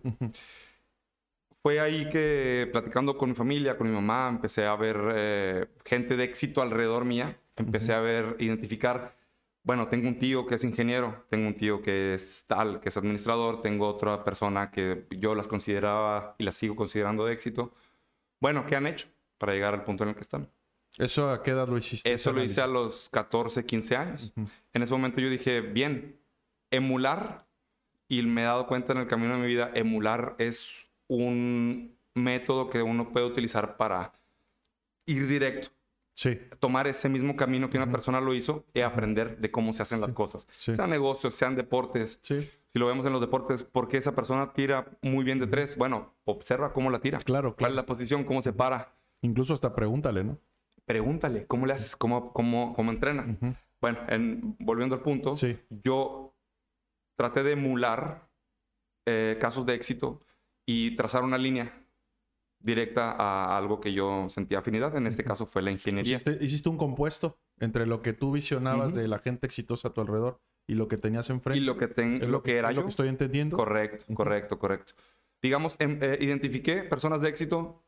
Fue 1.62 1.80
ahí 1.80 2.10
que 2.10 2.68
platicando 2.70 3.16
con 3.16 3.30
mi 3.30 3.34
familia, 3.34 3.78
con 3.78 3.88
mi 3.88 3.94
mamá, 3.94 4.28
empecé 4.28 4.66
a 4.66 4.76
ver 4.76 5.00
eh, 5.14 5.66
gente 5.86 6.16
de 6.16 6.24
éxito 6.24 6.60
alrededor 6.60 7.06
mía, 7.06 7.40
empecé 7.56 7.94
a 7.94 8.00
ver, 8.00 8.36
identificar 8.38 9.16
bueno, 9.64 9.88
tengo 9.88 10.08
un 10.08 10.18
tío 10.18 10.46
que 10.46 10.56
es 10.56 10.64
ingeniero, 10.64 11.24
tengo 11.30 11.48
un 11.48 11.56
tío 11.56 11.80
que 11.80 12.12
es 12.12 12.44
tal, 12.46 12.80
que 12.80 12.90
es 12.90 12.96
administrador, 12.98 13.62
tengo 13.62 13.88
otra 13.88 14.22
persona 14.22 14.70
que 14.70 15.06
yo 15.10 15.34
las 15.34 15.48
consideraba 15.48 16.36
y 16.38 16.44
las 16.44 16.54
sigo 16.54 16.76
considerando 16.76 17.24
de 17.24 17.32
éxito. 17.32 17.72
Bueno, 18.40 18.66
¿qué 18.66 18.76
han 18.76 18.86
hecho 18.86 19.08
para 19.38 19.54
llegar 19.54 19.72
al 19.72 19.84
punto 19.84 20.04
en 20.04 20.10
el 20.10 20.16
que 20.16 20.20
están? 20.20 20.50
¿Eso 20.98 21.30
a 21.30 21.42
qué 21.42 21.50
edad 21.50 21.68
lo 21.68 21.76
hiciste? 21.76 22.12
Eso 22.12 22.32
lo 22.32 22.42
hice 22.42 22.60
a 22.60 22.66
los 22.66 23.08
14, 23.10 23.64
15 23.64 23.96
años. 23.96 24.32
En 24.72 24.82
ese 24.82 24.92
momento 24.92 25.20
yo 25.20 25.28
dije, 25.28 25.60
bien, 25.60 26.20
emular, 26.70 27.46
y 28.08 28.22
me 28.22 28.42
he 28.42 28.44
dado 28.44 28.66
cuenta 28.66 28.92
en 28.92 29.00
el 29.00 29.06
camino 29.06 29.34
de 29.34 29.40
mi 29.40 29.46
vida, 29.46 29.70
emular 29.74 30.36
es 30.38 30.90
un 31.08 31.96
método 32.14 32.70
que 32.70 32.82
uno 32.82 33.10
puede 33.10 33.26
utilizar 33.26 33.76
para 33.76 34.12
ir 35.06 35.26
directo. 35.26 35.68
Sí. 36.14 36.38
Tomar 36.60 36.86
ese 36.86 37.08
mismo 37.08 37.34
camino 37.34 37.68
que 37.68 37.76
una 37.76 37.90
persona 37.90 38.20
lo 38.20 38.34
hizo 38.34 38.64
y 38.72 38.80
aprender 38.80 39.38
de 39.38 39.50
cómo 39.50 39.72
se 39.72 39.82
hacen 39.82 40.00
las 40.00 40.12
cosas. 40.12 40.46
Sean 40.56 40.90
negocios, 40.90 41.34
sean 41.34 41.56
deportes. 41.56 42.20
Sí. 42.22 42.48
Si 42.72 42.78
lo 42.78 42.86
vemos 42.86 43.04
en 43.06 43.12
los 43.12 43.20
deportes, 43.20 43.64
¿por 43.64 43.88
qué 43.88 43.96
esa 43.96 44.14
persona 44.14 44.52
tira 44.52 44.96
muy 45.02 45.24
bien 45.24 45.40
de 45.40 45.48
tres? 45.48 45.76
Bueno, 45.76 46.14
observa 46.24 46.72
cómo 46.72 46.90
la 46.90 47.00
tira. 47.00 47.18
Claro, 47.18 47.24
claro. 47.24 47.56
¿Cuál 47.56 47.72
es 47.72 47.76
la 47.76 47.86
posición? 47.86 48.22
¿Cómo 48.24 48.42
se 48.42 48.52
para? 48.52 48.94
Incluso 49.22 49.54
hasta 49.54 49.74
pregúntale, 49.74 50.22
¿no? 50.22 50.38
Pregúntale, 50.86 51.46
¿cómo 51.46 51.66
le 51.66 51.72
haces? 51.72 51.96
¿Cómo, 51.96 52.32
cómo, 52.32 52.72
cómo 52.74 52.90
entrenas? 52.90 53.28
Bueno, 53.80 53.98
en, 54.08 54.56
volviendo 54.58 54.94
al 54.94 55.02
punto, 55.02 55.34
yo 55.70 56.34
traté 57.16 57.42
de 57.42 57.52
emular 57.52 58.30
eh, 59.06 59.36
casos 59.40 59.66
de 59.66 59.74
éxito 59.74 60.20
y 60.66 60.96
trazar 60.96 61.22
una 61.22 61.38
línea 61.38 61.84
directa 62.64 63.12
a 63.12 63.56
algo 63.58 63.80
que 63.80 63.92
yo 63.92 64.28
sentía 64.30 64.58
afinidad. 64.58 64.96
En 64.96 65.06
este 65.06 65.22
caso 65.22 65.46
fue 65.46 65.62
la 65.62 65.70
ingeniería. 65.70 66.16
Hiciste, 66.40 66.68
un 66.68 66.78
compuesto 66.78 67.38
entre 67.60 67.86
lo 67.86 68.00
que 68.02 68.14
tú 68.14 68.32
visionabas 68.32 68.94
de 68.94 69.06
la 69.06 69.18
gente 69.18 69.46
exitosa 69.46 69.88
a 69.88 69.92
tu 69.92 70.00
alrededor 70.00 70.40
y 70.66 70.74
lo 70.74 70.88
que 70.88 70.96
tenías 70.96 71.28
enfrente. 71.28 71.58
Y 71.58 71.64
lo 71.64 71.76
que, 71.76 71.86
lo, 72.26 72.42
que, 72.42 72.56
era 72.56 72.70
yo. 72.70 72.76
Lo 72.76 72.82
que 72.84 72.88
estoy 72.88 73.08
entendiendo. 73.08 73.56
Correcto, 73.56 74.06
correcto, 74.14 74.58
correcto. 74.58 74.94
Digamos, 75.42 75.76
em, 75.78 75.98
eh, 76.00 76.16
identifiqué 76.20 76.84
personas 76.84 77.20
de 77.20 77.28
éxito, 77.28 77.84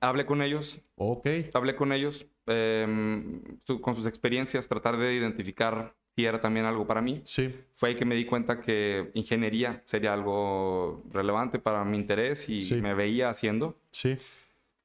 hablé 0.00 0.26
con 0.26 0.42
ellos. 0.42 0.80
Ok. 0.96 1.26
Hablé 1.54 1.76
con 1.76 1.92
ellos, 1.92 2.26
em, 2.46 3.42
con 3.80 3.94
sus 3.94 4.06
experiencias, 4.06 4.68
tratar 4.68 4.96
de 4.96 5.14
identificar 5.14 5.94
si 6.16 6.24
era 6.24 6.40
también 6.40 6.66
algo 6.66 6.86
para 6.86 7.00
mí. 7.00 7.22
Sí. 7.24 7.54
Fue 7.70 7.90
ahí 7.90 7.94
que 7.94 8.04
me 8.04 8.14
di 8.14 8.24
cuenta 8.24 8.60
que 8.60 9.10
ingeniería 9.14 9.82
sería 9.84 10.12
algo 10.12 11.04
relevante 11.10 11.58
para 11.58 11.84
mi 11.84 11.96
interés 11.96 12.48
y 12.48 12.74
me 12.80 12.94
veía 12.94 13.30
haciendo. 13.30 13.78
Sí. 13.92 14.16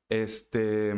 Este, 0.10 0.94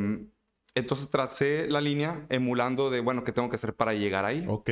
entonces 0.76 1.10
tracé 1.10 1.68
la 1.68 1.82
línea 1.82 2.26
emulando 2.30 2.90
de, 2.90 3.00
bueno, 3.00 3.24
¿qué 3.24 3.32
tengo 3.32 3.50
que 3.50 3.56
hacer 3.56 3.74
para 3.74 3.94
llegar 3.94 4.26
ahí? 4.26 4.46
Ok. 4.48 4.70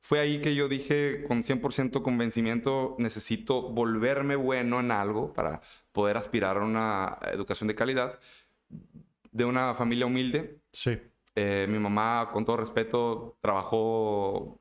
Fue 0.00 0.18
ahí 0.18 0.40
que 0.40 0.54
yo 0.54 0.68
dije 0.68 1.22
con 1.24 1.42
100% 1.42 2.02
convencimiento, 2.02 2.96
necesito 2.98 3.70
volverme 3.70 4.34
bueno 4.34 4.80
en 4.80 4.90
algo 4.90 5.32
para 5.32 5.60
poder 5.92 6.16
aspirar 6.16 6.56
a 6.56 6.64
una 6.64 7.18
educación 7.32 7.68
de 7.68 7.74
calidad 7.74 8.18
de 9.30 9.44
una 9.44 9.74
familia 9.74 10.06
humilde. 10.06 10.58
Sí. 10.72 10.98
Eh, 11.34 11.66
mi 11.68 11.78
mamá, 11.78 12.30
con 12.32 12.44
todo 12.44 12.56
respeto, 12.56 13.36
trabajó 13.40 14.60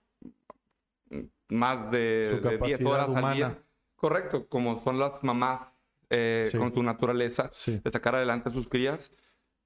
más 1.48 1.90
de, 1.90 2.40
10 2.64 2.82
horas 2.86 3.10
al 3.16 3.36
día. 3.36 3.64
Correcto, 3.96 4.48
como 4.48 4.84
son 4.84 5.00
las 5.00 5.24
mamás 5.24 5.62
eh, 6.10 6.52
con 6.58 6.74
su 6.74 6.84
naturaleza 6.84 7.50
de 7.66 7.92
sacar 7.92 8.16
adelante 8.16 8.50
a 8.50 8.54
sus 8.54 8.68
crías. 8.68 9.12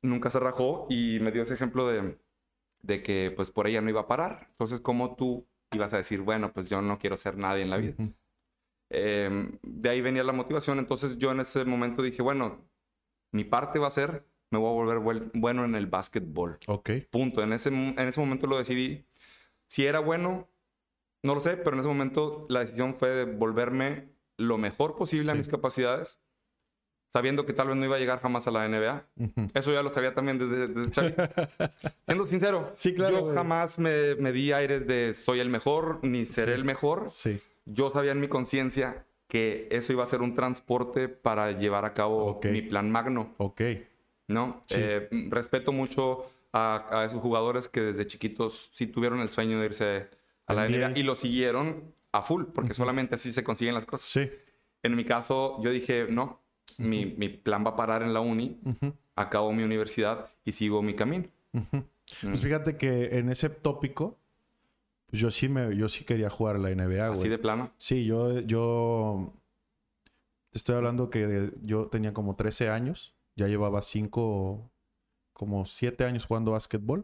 Nunca 0.02 0.30
se 0.30 0.40
rajó 0.40 0.88
y 0.90 1.20
me 1.22 1.32
dio 1.32 1.44
ese 1.44 1.54
ejemplo 1.54 1.88
de, 1.88 2.18
de 2.82 3.04
que 3.04 3.32
pues 3.36 3.52
por 3.52 3.68
ella 3.68 3.82
no 3.82 3.90
iba 3.90 4.02
a 4.02 4.08
parar. 4.08 4.48
Entonces, 4.52 4.80
¿cómo 4.82 5.16
tú 5.16 5.46
ibas 5.74 5.94
a 5.94 5.98
decir, 5.98 6.22
bueno, 6.22 6.52
pues 6.54 6.70
yo 6.70 6.82
no 6.82 7.00
quiero 7.00 7.18
ser 7.18 7.38
nadie 7.38 7.64
en 7.64 7.70
la 7.70 7.78
vida? 7.78 7.96
Em, 8.90 9.58
de 9.62 9.90
ahí 9.90 10.02
venía 10.02 10.24
la 10.24 10.34
motivación. 10.34 10.80
Entonces 10.80 11.18
yo 11.18 11.32
en 11.32 11.40
ese 11.40 11.66
momento 11.66 12.02
dije, 12.02 12.22
bueno, 12.22 12.68
mi 13.32 13.44
parte 13.44 13.80
va 13.80 13.88
a 13.88 13.92
ser 13.92 14.26
me 14.54 14.60
voy 14.60 14.70
a 14.70 14.74
volver 14.74 15.32
bueno 15.34 15.66
en 15.66 15.74
el 15.74 15.88
básquetbol. 15.88 16.60
Ok. 16.68 16.92
Punto. 17.10 17.42
En 17.42 17.54
ese, 17.54 17.70
en 17.70 18.00
ese 18.00 18.20
momento 18.20 18.46
lo 18.46 18.60
decidí. 18.60 19.08
Si 19.68 19.86
era 19.86 20.00
bueno, 20.00 20.48
no 21.24 21.34
lo 21.34 21.42
sé, 21.42 21.58
pero 21.58 21.74
en 21.74 21.80
ese 21.80 21.88
momento 21.88 22.46
la 22.50 22.60
decisión 22.60 22.94
fue 22.96 23.10
de 23.10 23.26
volverme 23.26 24.14
lo 24.38 24.60
mejor 24.60 24.96
posible 24.96 25.32
a 25.32 25.36
mis 25.36 25.48
capacidades, 25.48 26.22
sabiendo 27.14 27.46
que 27.46 27.54
tal 27.54 27.68
vez 27.68 27.78
no 27.78 27.86
iba 27.86 27.96
a 27.96 28.00
llegar 28.00 28.18
jamás 28.20 28.48
a 28.48 28.52
la 28.52 28.68
NBA. 28.68 29.06
Eso 29.54 29.72
ya 29.72 29.84
lo 29.84 29.92
sabía 29.92 30.16
también 30.16 30.40
desde, 30.40 30.68
desde 30.68 31.16
Siendo 32.08 32.26
sincero, 32.26 32.74
sí, 32.76 32.96
claro, 32.96 33.28
yo 33.28 33.34
jamás 33.36 33.78
me, 33.78 34.16
me, 34.16 34.32
di 34.32 34.52
aires 34.52 34.88
de 34.88 35.14
soy 35.14 35.40
el 35.40 35.50
mejor 35.50 36.00
ni 36.02 36.26
seré 36.26 36.56
el 36.56 36.66
mejor. 36.66 37.12
Sí. 37.12 37.40
Yo 37.66 37.92
sabía 37.92 38.14
en 38.14 38.20
mi 38.20 38.30
conciencia 38.30 39.06
que 39.28 39.68
eso 39.70 39.94
iba 39.94 40.02
a 40.02 40.08
ser 40.08 40.24
un 40.24 40.34
transporte 40.34 41.08
para 41.08 41.52
llevar 41.52 41.86
a 41.86 41.94
cabo 41.94 42.42
mi 42.46 42.64
plan 42.64 42.90
magno. 42.90 43.36
Ok. 43.38 43.62
¿no? 44.28 44.64
Eh, 44.72 45.08
respeto 45.30 45.72
mucho 45.72 46.32
a, 46.52 47.04
esos 47.06 47.22
jugadores 47.22 47.70
que 47.70 47.82
desde 47.82 48.08
chiquitos 48.08 48.72
sí 48.74 48.88
tuvieron 48.88 49.20
el 49.20 49.30
sueño 49.30 49.60
de 49.60 49.66
irse 49.68 50.10
a 50.48 50.54
la 50.56 50.68
NBA 50.68 50.98
y 50.98 51.04
lo 51.04 51.14
siguieron 51.14 51.94
a 52.12 52.24
full, 52.24 52.46
porque 52.56 52.74
solamente 52.74 53.14
así 53.14 53.32
se 53.32 53.44
consiguen 53.44 53.76
las 53.76 53.86
cosas. 53.86 54.10
Sí. 54.10 54.32
En 54.82 54.96
mi 54.96 55.06
caso, 55.06 55.62
yo 55.62 55.70
dije, 55.70 56.08
no, 56.10 56.43
mi, 56.78 57.06
plan 57.30 57.66
va 57.66 57.72
a 57.72 57.76
parar 57.76 58.04
en 58.04 58.14
la 58.14 58.22
uni, 58.22 58.60
acabo 59.16 59.52
mi 59.54 59.64
universidad 59.64 60.30
y 60.46 60.52
sigo 60.52 60.82
mi 60.82 60.96
camino. 60.96 61.26
Pues 62.22 62.42
fíjate 62.42 62.78
que 62.78 63.18
en 63.18 63.30
ese 63.30 63.50
tópico, 63.50 64.18
pues 65.08 65.22
yo 65.22 65.32
sí, 65.32 65.48
me, 65.48 65.76
yo 65.76 65.88
sí 65.88 66.04
quería 66.04 66.30
jugar 66.30 66.58
a 66.58 66.60
la 66.60 66.70
NBA, 66.70 67.12
¿Así 67.12 67.30
de 67.30 67.38
plano? 67.38 67.72
Sí, 67.78 68.06
yo, 68.06 68.40
yo 68.42 69.34
te 70.50 70.58
estoy 70.58 70.76
hablando 70.76 71.10
que 71.10 71.52
yo 71.62 71.88
tenía 71.88 72.14
como 72.14 72.36
13 72.36 72.70
años 72.70 73.16
ya 73.36 73.48
llevaba 73.48 73.82
cinco, 73.82 74.72
como 75.34 75.66
siete 75.66 76.04
años 76.06 76.26
jugando 76.26 76.52
básquetbol. 76.52 77.04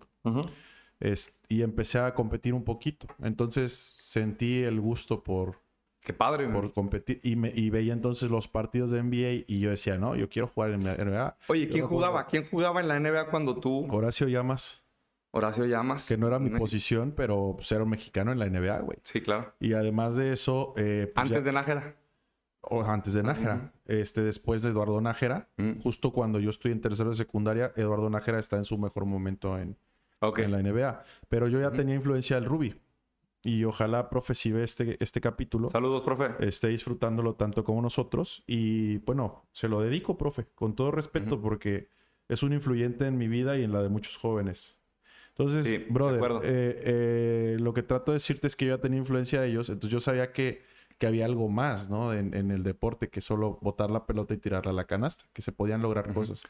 y 1.48 1.62
empecé 1.62 2.00
a 2.00 2.14
competir 2.14 2.54
un 2.54 2.64
poquito. 2.64 3.08
Entonces 3.22 3.94
sentí 3.98 4.64
el 4.64 4.80
gusto 4.80 5.24
por... 5.24 5.62
Qué 6.04 6.14
padre, 6.14 6.48
Por 6.48 6.74
competir. 6.74 7.20
Y, 7.24 7.36
me, 7.36 7.52
y 7.54 7.70
veía 7.70 7.94
entonces 7.94 8.32
los 8.32 8.48
partidos 8.48 8.90
de 8.92 9.04
NBA 9.04 9.46
y 9.48 9.60
yo 9.60 9.70
decía, 9.70 9.98
no, 9.98 10.16
yo 10.16 10.30
quiero 10.30 10.48
jugar 10.48 10.72
en 10.72 10.86
la 10.86 10.96
NBA. 10.96 11.38
Oye, 11.48 11.68
¿quién 11.70 11.86
jugaba? 11.86 12.26
¿Quién 12.26 12.46
jugaba 12.46 12.80
en 12.80 12.88
la 12.88 13.00
NBA 13.00 13.28
cuando 13.28 13.60
tú... 13.60 13.88
Horacio 13.92 14.28
Llamas. 14.28 14.84
Horacio 15.32 15.66
Llamas. 15.66 16.08
Que 16.08 16.18
no 16.18 16.28
era 16.28 16.40
mi 16.40 16.50
posición, 16.50 17.14
pero 17.16 17.54
pues, 17.58 17.72
era 17.72 17.84
un 17.84 17.90
mexicano 17.90 18.32
en 18.32 18.40
la 18.40 18.50
NBA, 18.50 18.80
güey. 18.80 18.98
Sí, 19.04 19.22
claro. 19.22 19.54
Y 19.60 19.74
además 19.74 20.16
de 20.16 20.32
eso... 20.32 20.74
Eh, 20.78 21.12
pues, 21.14 21.26
Antes 21.26 21.44
de 21.44 21.52
Nájera 21.52 21.96
o 22.62 22.84
antes 22.84 23.14
de 23.14 23.24
Nájera, 23.24 23.72
este, 23.86 24.22
después 24.22 24.62
de 24.62 24.70
Eduardo 24.70 25.00
Nájera, 25.02 25.50
mm. 25.58 25.80
justo 25.82 26.12
cuando 26.12 26.40
yo 26.40 26.50
estoy 26.50 26.72
en 26.72 26.82
tercero 26.82 27.10
de 27.10 27.16
secundaria, 27.16 27.72
Eduardo 27.76 28.10
Nájera 28.10 28.40
está 28.40 28.58
en 28.58 28.66
su 28.66 28.78
mejor 28.78 29.06
momento 29.06 29.58
en, 29.58 29.78
en 30.22 30.52
la 30.52 30.62
NBA. 30.62 31.04
Pero 31.30 31.48
yo 31.48 31.60
ya 31.60 31.72
tenía 31.72 31.96
influencia 31.96 32.36
del 32.36 32.46
Ruby. 32.46 32.80
Y 33.42 33.64
ojalá, 33.64 34.10
profe, 34.10 34.36
si 34.36 34.52
ve 34.52 34.64
este, 34.64 34.98
este 35.02 35.22
capítulo, 35.22 35.70
Saludos, 35.70 36.02
profe. 36.02 36.26
esté 36.46 36.68
disfrutándolo 36.68 37.36
tanto 37.36 37.64
como 37.64 37.82
nosotros. 37.82 38.44
Y 38.48 38.98
bueno, 39.00 39.48
se 39.52 39.70
lo 39.70 39.82
dedico, 39.82 40.18
profe, 40.18 40.46
con 40.56 40.76
todo 40.76 40.92
respeto, 40.92 41.42
porque 41.42 41.88
es 42.28 42.44
un 42.44 42.52
influyente 42.54 43.06
en 43.08 43.18
mi 43.18 43.28
vida 43.28 43.58
y 43.58 43.64
en 43.64 43.72
la 43.72 43.82
de 43.82 43.90
muchos 43.90 44.18
jóvenes. 44.18 44.78
Entonces, 45.30 45.66
Sí, 45.68 45.86
brother, 45.90 46.42
eh, 46.44 46.82
eh, 46.84 47.58
lo 47.62 47.74
que 47.74 47.82
trato 47.84 48.12
de 48.12 48.18
decirte 48.18 48.48
es 48.48 48.58
que 48.58 48.66
yo 48.66 48.76
ya 48.76 48.82
tenía 48.82 49.00
influencia 49.00 49.40
de 49.40 49.48
ellos, 49.48 49.70
entonces 49.70 49.92
yo 49.92 50.02
sabía 50.02 50.34
que, 50.34 50.64
que 50.98 51.08
había 51.08 51.24
algo 51.26 51.48
más, 51.48 51.90
¿no? 51.90 52.14
En, 52.14 52.34
en 52.34 52.52
el 52.52 52.64
deporte, 52.64 53.08
que 53.10 53.22
solo 53.22 53.58
botar 53.62 53.90
la 53.90 54.06
pelota 54.06 54.34
y 54.34 54.38
tirarla 54.38 54.72
a 54.72 54.76
la 54.76 54.84
canasta, 54.86 55.24
que 55.32 55.42
se 55.42 55.54
podían 55.54 55.82
lograr 55.82 56.10
Ujú. 56.10 56.14
cosas. 56.16 56.44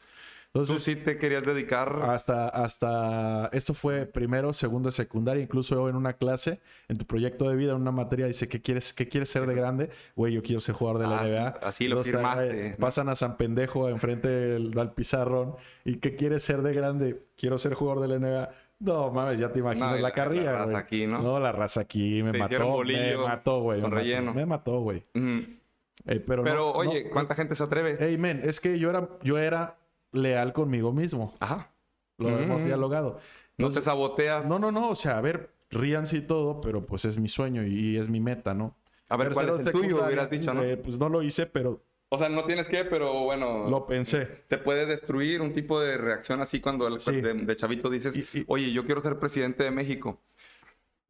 Tú 0.52 0.66
sí 0.80 0.96
te 0.96 1.16
querías 1.16 1.44
dedicar. 1.44 2.00
hasta, 2.02 2.48
hasta, 2.48 3.48
esto 3.52 3.72
fue 3.72 4.06
primero, 4.06 4.52
segundo 4.52 4.88
de 4.88 4.92
secundaria, 4.92 5.40
incluso 5.42 5.88
en 5.88 5.94
una 5.94 6.14
clase, 6.14 6.60
en 6.88 6.96
tu 6.98 7.06
proyecto 7.06 7.48
de 7.48 7.54
vida, 7.54 7.70
en 7.72 7.80
una 7.80 7.92
materia, 7.92 8.26
dice, 8.26 8.48
¿qué 8.48 8.60
quieres, 8.60 8.92
qué 8.92 9.08
quieres 9.08 9.28
ser 9.28 9.46
de 9.46 9.54
grande? 9.54 9.90
Güey, 10.16 10.32
yo 10.34 10.42
quiero 10.42 10.60
ser 10.60 10.74
jugador 10.74 11.00
de 11.02 11.06
la 11.06 11.20
Ah, 11.20 11.24
NBA. 11.24 11.48
así 11.62 11.86
lo 11.86 11.92
Entonces, 11.98 12.12
firmaste, 12.14 12.66
eh, 12.66 12.70
¿no? 12.70 12.76
Pasan 12.78 13.08
a 13.08 13.14
San 13.14 13.36
Pendejo 13.36 13.88
enfrente 13.88 14.26
del, 14.28 14.72
del 14.72 14.90
pizarrón. 14.90 15.54
¿Y 15.84 15.98
qué 15.98 16.16
quieres 16.16 16.42
ser 16.42 16.62
de 16.62 16.74
grande? 16.74 17.22
Quiero 17.36 17.56
ser 17.56 17.74
jugador 17.74 18.02
de 18.02 18.08
la 18.08 18.18
NBA. 18.18 18.50
No, 18.80 19.12
mames, 19.12 19.38
ya 19.38 19.52
te 19.52 19.60
imaginas 19.60 19.90
No, 19.90 19.96
la, 19.96 20.02
la- 20.02 20.12
carrilla, 20.12 20.52
la 20.52 20.64
raza 20.64 20.78
aquí, 20.78 21.06
¿no? 21.06 21.38
la 21.38 21.52
raza 21.52 21.82
aquí 21.82 22.22
me 22.24 22.32
Te 22.32 22.38
mató, 22.38 22.58
me 22.58 22.64
bolillo 22.64 23.28
mató, 23.28 23.60
güey. 23.60 23.80
con 23.82 23.90
me 23.90 23.94
mató, 23.96 24.02
relleno. 24.02 24.34
Me 24.34 24.46
mató, 24.46 24.80
güey. 24.80 25.04
Eh, 25.14 26.18
pero 26.26 26.42
Pero, 26.42 26.56
no- 26.56 26.70
oye, 26.72 27.04
no- 27.04 27.10
¿cuánta 27.10 27.34
gente 27.34 27.54
se 27.54 27.62
atreve? 27.62 27.98
Ey, 28.04 28.16
men, 28.18 28.40
es 28.42 28.58
que 28.58 28.78
yo 28.78 28.88
era, 28.90 29.06
yo 29.22 29.38
era 29.38 29.76
leal 30.12 30.52
conmigo 30.52 30.92
mismo. 30.92 31.32
Ajá. 31.40 31.72
Lo 32.18 32.28
Mm. 32.30 32.42
hemos 32.42 32.64
dialogado. 32.64 33.12
No 33.58 33.66
Entonces, 33.66 33.84
te 33.84 33.90
saboteas. 33.90 34.46
no, 34.46 34.58
no, 34.58 34.70
no. 34.72 34.90
O 34.90 34.96
sea, 34.96 35.18
a 35.18 35.20
ver, 35.20 35.50
ríanse 35.70 36.16
y 36.18 36.20
todo, 36.22 36.60
pero 36.60 36.84
pues 36.86 37.04
es 37.04 37.18
mi 37.18 37.28
sueño 37.28 37.64
y 37.66 37.96
es 37.96 38.08
mi 38.08 38.20
meta, 38.20 38.54
¿no? 38.54 38.76
A 39.08 39.16
ver, 39.16 39.32
¿cuál 39.32 39.60
es 39.60 39.66
el 39.66 39.72
tuyo? 39.72 40.04
Hubieras 40.04 40.30
dicho, 40.30 40.54
¿no? 40.54 40.62
eh, 40.62 40.76
pues 40.76 40.98
no 40.98 41.08
lo 41.08 41.22
hice, 41.22 41.46
pero 41.46 41.82
O 42.12 42.18
sea, 42.18 42.28
no 42.28 42.44
tienes 42.44 42.68
que, 42.68 42.84
pero 42.84 43.24
bueno. 43.24 43.68
lo 43.70 43.86
pensé. 43.86 44.26
Te 44.48 44.58
puede 44.58 44.84
destruir 44.86 45.40
un 45.42 45.52
tipo 45.52 45.78
de 45.80 45.96
reacción 45.96 46.40
así 46.40 46.60
cuando 46.60 46.88
el- 46.88 47.00
Sí. 47.00 47.20
de, 47.20 47.34
de 47.34 47.56
chavito 47.56 47.88
dices, 47.88 48.16
Y- 48.16 48.38
y- 48.40 48.44
oye, 48.48 48.72
yo 48.72 48.84
quiero 48.84 49.00
ser 49.02 49.18
presidente 49.18 49.62
de 49.64 49.70
México. 49.70 50.20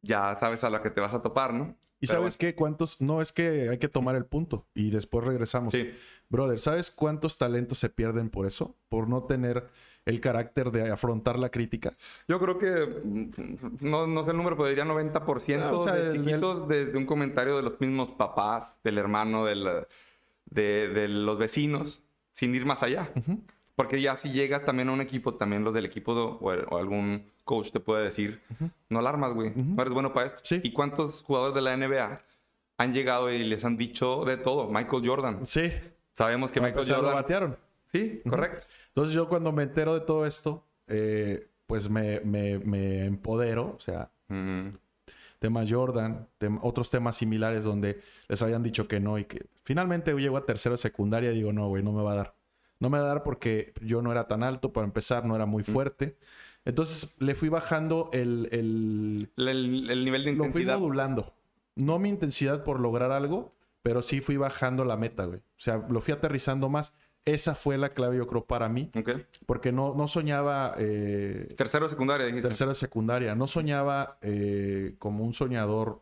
Ya 0.03 0.35
sabes 0.39 0.63
a 0.63 0.69
la 0.69 0.81
que 0.81 0.89
te 0.91 1.01
vas 1.01 1.13
a 1.13 1.21
topar, 1.21 1.53
¿no? 1.53 1.75
¿Y 2.01 2.07
Pero 2.07 2.19
sabes 2.19 2.35
qué? 2.37 2.55
¿Cuántos? 2.55 2.99
No, 2.99 3.21
es 3.21 3.31
que 3.31 3.69
hay 3.69 3.77
que 3.77 3.87
tomar 3.87 4.15
el 4.15 4.25
punto 4.25 4.65
y 4.73 4.89
después 4.89 5.23
regresamos. 5.25 5.71
Sí. 5.71 5.91
Brother, 6.29 6.59
¿sabes 6.59 6.89
cuántos 6.91 7.37
talentos 7.37 7.77
se 7.77 7.89
pierden 7.89 8.29
por 8.29 8.45
eso? 8.47 8.75
Por 8.89 9.07
no 9.07 9.23
tener 9.23 9.67
el 10.05 10.19
carácter 10.19 10.71
de 10.71 10.89
afrontar 10.91 11.37
la 11.37 11.49
crítica. 11.51 11.93
Yo 12.27 12.39
creo 12.39 12.57
que, 12.57 13.01
mm, 13.03 13.85
no, 13.87 14.07
no 14.07 14.23
sé 14.23 14.31
el 14.31 14.37
número, 14.37 14.57
pero 14.57 14.67
diría 14.69 14.83
90% 14.83 15.63
Ah, 15.67 15.73
o 15.73 15.83
sea, 15.85 15.93
de 15.93 16.07
el- 16.17 16.25
chiquitos 16.25 16.67
desde 16.67 16.97
un 16.97 17.05
comentario 17.05 17.55
de 17.55 17.61
los 17.61 17.79
mismos 17.79 18.09
papás, 18.09 18.77
del 18.83 18.97
hermano, 18.97 19.45
del, 19.45 19.63
de, 20.45 20.87
de 20.89 21.07
los 21.07 21.37
vecinos, 21.37 22.01
sin 22.33 22.55
ir 22.55 22.65
más 22.65 22.81
allá. 22.81 23.11
Ujú. 23.15 23.41
Porque 23.75 24.01
ya 24.01 24.15
si 24.15 24.31
llegas 24.31 24.65
también 24.65 24.89
a 24.89 24.91
un 24.91 25.01
equipo, 25.01 25.35
también 25.35 25.63
los 25.63 25.73
del 25.73 25.85
equipo 25.85 26.11
o, 26.13 26.39
o 26.45 26.77
algún 26.77 27.25
coach 27.45 27.71
te 27.71 27.79
puede 27.79 28.03
decir, 28.03 28.41
no 28.89 29.01
la 29.01 29.09
armas, 29.09 29.33
güey, 29.33 29.51
no 29.55 29.81
eres 29.81 29.93
bueno 29.93 30.13
para 30.13 30.27
esto. 30.27 30.39
Sí. 30.43 30.59
¿Y 30.63 30.71
cuántos 30.73 31.23
jugadores 31.23 31.55
de 31.55 31.61
la 31.61 31.75
NBA 31.75 32.21
han 32.77 32.93
llegado 32.93 33.31
y 33.31 33.43
les 33.43 33.63
han 33.65 33.77
dicho 33.77 34.23
de 34.25 34.37
todo? 34.37 34.69
Michael 34.69 35.03
Jordan. 35.07 35.45
Sí. 35.45 35.71
Sabemos 36.13 36.51
que 36.51 36.59
Michael 36.61 36.87
lo 36.87 36.95
Jordan... 36.95 37.13
batearon. 37.15 37.57
Sí, 37.91 38.21
correcto. 38.29 38.65
Entonces 38.89 39.13
yo 39.15 39.27
cuando 39.27 39.51
me 39.51 39.63
entero 39.63 39.93
de 39.93 40.01
todo 40.01 40.25
esto, 40.25 40.63
eh, 40.87 41.47
pues 41.67 41.89
me, 41.89 42.19
me, 42.21 42.59
me 42.59 43.05
empodero. 43.05 43.75
O 43.77 43.79
sea, 43.79 44.09
temas 45.39 45.69
Jordan, 45.71 46.27
tem- 46.39 46.59
otros 46.61 46.89
temas 46.89 47.15
similares 47.17 47.65
donde 47.65 48.01
les 48.27 48.41
habían 48.41 48.63
dicho 48.63 48.87
que 48.87 48.99
no 48.99 49.17
y 49.17 49.25
que 49.25 49.45
finalmente 49.63 50.13
llego 50.13 50.37
a 50.37 50.45
tercero 50.45 50.73
de 50.73 50.77
secundaria 50.77 51.31
y 51.31 51.35
digo, 51.35 51.51
no, 51.53 51.67
güey, 51.67 51.83
no 51.83 51.91
me 51.91 52.03
va 52.03 52.11
a 52.13 52.15
dar. 52.15 52.35
No 52.81 52.89
me 52.89 52.97
va 52.99 53.05
a 53.05 53.07
dar 53.07 53.23
porque 53.23 53.73
yo 53.81 54.01
no 54.01 54.11
era 54.11 54.27
tan 54.27 54.43
alto, 54.43 54.73
para 54.73 54.85
empezar, 54.85 55.25
no 55.25 55.35
era 55.37 55.45
muy 55.45 55.63
fuerte. 55.63 56.17
Entonces 56.65 57.15
le 57.19 57.33
fui 57.35 57.47
bajando 57.47 58.09
el, 58.11 58.49
el, 58.51 59.31
El, 59.37 59.89
el 59.89 60.03
nivel 60.05 60.23
de 60.25 60.33
lo 60.33 60.43
fui 60.51 60.63
intensidad. 60.63 60.79
modulando. 60.79 61.33
No 61.75 61.97
mi 61.99 62.09
intensidad 62.09 62.63
por 62.65 62.79
lograr 62.79 63.11
algo, 63.11 63.55
pero 63.81 64.03
sí 64.03 64.19
fui 64.19 64.35
bajando 64.35 64.83
la 64.83 64.97
meta, 64.97 65.25
güey. 65.25 65.39
O 65.39 65.59
sea, 65.59 65.85
lo 65.89 66.01
fui 66.01 66.13
aterrizando 66.13 66.67
más. 66.69 66.95
Esa 67.23 67.53
fue 67.53 67.77
la 67.77 67.93
clave, 67.93 68.17
yo 68.17 68.25
creo, 68.27 68.45
para 68.45 68.67
mí. 68.67 68.91
Porque 69.45 69.71
no, 69.71 69.93
no 69.93 70.07
soñaba 70.07 70.73
eh, 70.79 71.53
Tercero 71.55 71.87
secundaria, 71.87 72.25
dijiste. 72.25 72.47
tercero 72.47 72.73
secundaria. 72.75 73.35
No 73.35 73.45
soñaba 73.47 74.17
eh, 74.23 74.95
como 74.97 75.23
un 75.23 75.33
soñador 75.33 76.01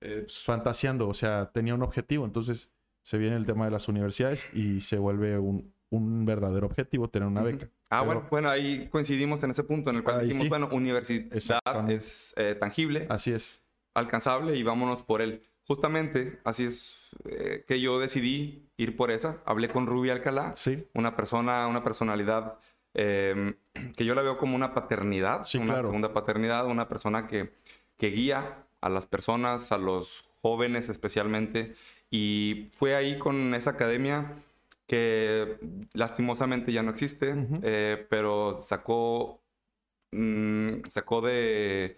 eh, 0.00 0.22
pues, 0.26 0.42
fantaseando. 0.44 1.08
O 1.08 1.14
sea, 1.14 1.50
tenía 1.52 1.74
un 1.74 1.82
objetivo. 1.82 2.24
Entonces 2.24 2.68
se 3.02 3.18
viene 3.18 3.36
el 3.36 3.46
tema 3.46 3.64
de 3.66 3.70
las 3.72 3.88
universidades 3.88 4.48
y 4.54 4.80
se 4.80 4.98
vuelve 4.98 5.38
un, 5.38 5.72
un 5.90 6.24
verdadero 6.24 6.66
objetivo 6.66 7.08
tener 7.08 7.28
una 7.28 7.42
beca. 7.42 7.68
Ah, 7.90 8.00
Pero- 8.00 8.04
bueno, 8.06 8.26
bueno, 8.30 8.48
ahí 8.50 8.88
coincidimos 8.88 9.42
en 9.42 9.50
ese 9.50 9.64
punto 9.64 9.90
en 9.90 9.96
el 9.96 10.02
cual 10.04 10.22
dijimos, 10.22 10.44
sí. 10.44 10.48
bueno, 10.48 10.68
universidad 10.72 11.90
es 11.90 12.32
eh, 12.36 12.54
tangible, 12.58 13.06
Así 13.10 13.32
es. 13.32 13.60
alcanzable 13.94 14.56
y 14.56 14.62
vámonos 14.62 15.02
por 15.02 15.20
él. 15.22 15.42
Justamente 15.66 16.40
así 16.44 16.64
es 16.64 17.14
eh, 17.24 17.64
que 17.68 17.80
yo 17.80 17.98
decidí 18.00 18.68
ir 18.76 18.96
por 18.96 19.10
esa. 19.10 19.42
Hablé 19.44 19.68
con 19.68 19.86
Ruby 19.86 20.10
Alcalá, 20.10 20.54
Sí. 20.56 20.86
una 20.94 21.14
persona, 21.14 21.66
una 21.68 21.84
personalidad 21.84 22.58
eh, 22.94 23.54
que 23.96 24.04
yo 24.04 24.14
la 24.14 24.22
veo 24.22 24.38
como 24.38 24.56
una 24.56 24.74
paternidad, 24.74 25.44
Sí, 25.44 25.58
una 25.58 25.74
claro. 25.74 25.88
segunda 25.88 26.12
paternidad, 26.12 26.66
una 26.66 26.88
persona 26.88 27.26
que, 27.26 27.52
que 27.96 28.08
guía 28.10 28.64
a 28.80 28.88
las 28.88 29.06
personas, 29.06 29.70
a 29.72 29.78
los 29.78 30.30
jóvenes 30.42 30.88
especialmente. 30.88 31.74
Y 32.14 32.68
fue 32.76 32.94
ahí 32.94 33.18
con 33.18 33.54
esa 33.54 33.70
academia 33.70 34.34
que 34.86 35.56
lastimosamente 35.94 36.70
ya 36.70 36.82
no 36.82 36.90
existe, 36.90 37.34
eh, 37.62 38.06
pero 38.10 38.60
sacó, 38.62 39.42
mm, 40.12 40.82
sacó 40.90 41.22
de, 41.22 41.96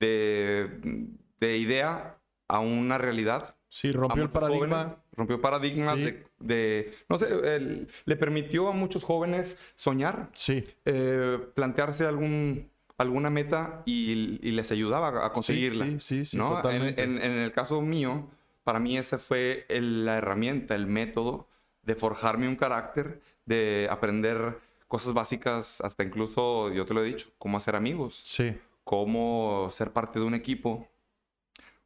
de, 0.00 1.08
de 1.38 1.56
idea 1.58 2.18
a 2.48 2.60
una 2.60 2.96
realidad 2.96 3.54
Sí, 3.68 3.90
rompió 3.90 4.22
el 4.22 4.30
paradigma. 4.30 4.76
jóvenes, 4.84 4.98
rompió 5.12 5.40
paradigmas 5.42 5.96
Sí. 5.96 6.02
de, 6.04 6.24
de- 6.38 6.94
no 7.10 7.18
sé, 7.18 7.26
el- 7.56 7.88
le 8.06 8.16
permitió 8.16 8.68
a 8.68 8.72
muchos 8.72 9.04
jóvenes 9.04 9.58
soñar, 9.74 10.30
Sí. 10.32 10.64
eh, 10.86 11.38
plantearse 11.54 12.06
algún, 12.06 12.70
alguna 12.96 13.28
meta 13.28 13.82
y, 13.84 14.38
y 14.40 14.52
les 14.52 14.70
ayudaba 14.72 15.26
a 15.26 15.32
conseguirla. 15.34 15.84
Sí, 15.84 15.96
sí, 16.00 16.24
sí, 16.24 16.36
¿no? 16.38 16.52
En, 16.56 16.62
totalmente. 16.62 17.02
en- 17.02 17.20
en 17.20 17.32
el 17.32 17.52
caso 17.52 17.82
mío, 17.82 18.30
para 18.66 18.80
mí 18.80 18.98
esa 18.98 19.16
fue 19.18 19.64
el- 19.68 20.04
la 20.04 20.16
herramienta, 20.18 20.74
el 20.74 20.88
método 20.88 21.46
de 21.82 21.94
forjarme 21.94 22.48
un 22.48 22.56
carácter, 22.56 23.20
de 23.44 23.86
aprender 23.88 24.58
cosas 24.88 25.12
básicas, 25.14 25.80
hasta 25.82 26.02
incluso, 26.02 26.72
yo 26.72 26.84
te 26.84 26.92
lo 26.92 27.00
he 27.02 27.06
dicho, 27.06 27.28
cómo 27.38 27.56
hacer 27.58 27.76
amigos, 27.76 28.20
Sí. 28.24 28.56
cómo 28.82 29.68
ser 29.70 29.92
parte 29.92 30.18
de 30.18 30.24
un 30.24 30.34
equipo, 30.34 30.88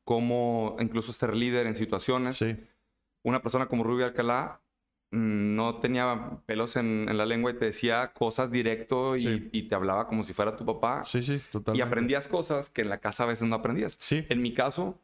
cómo 0.04 0.76
incluso 0.80 1.12
ser 1.12 1.34
líder 1.36 1.66
en 1.66 1.74
situaciones. 1.74 2.36
Sí. 2.36 2.56
Una 3.22 3.42
persona 3.42 3.66
como 3.66 3.84
Rubio 3.84 4.06
Alcalá 4.06 4.60
mm, 5.12 5.54
no 5.56 5.80
tenía 5.80 6.38
pelos 6.46 6.76
en, 6.76 7.06
en 7.08 7.18
la 7.18 7.26
lengua 7.26 7.50
y 7.50 7.54
te 7.54 7.64
decía 7.66 8.12
cosas 8.14 8.50
directo 8.52 9.16
y, 9.16 9.24
Sí. 9.24 9.48
y 9.52 9.62
te 9.64 9.74
hablaba 9.74 10.06
como 10.06 10.22
si 10.22 10.32
fuera 10.32 10.56
tu 10.56 10.64
papá. 10.64 11.02
Sí, 11.04 11.20
sí, 11.22 11.42
totalmente. 11.50 11.78
y 11.78 11.82
aprendías 11.86 12.28
cosas 12.28 12.70
que 12.70 12.82
en 12.82 12.88
la 12.88 12.98
casa 12.98 13.24
a 13.24 13.26
veces 13.26 13.46
no 13.48 13.56
aprendías. 13.56 13.96
Sí. 14.00 14.24
En 14.28 14.40
mi 14.40 14.54
caso, 14.54 14.98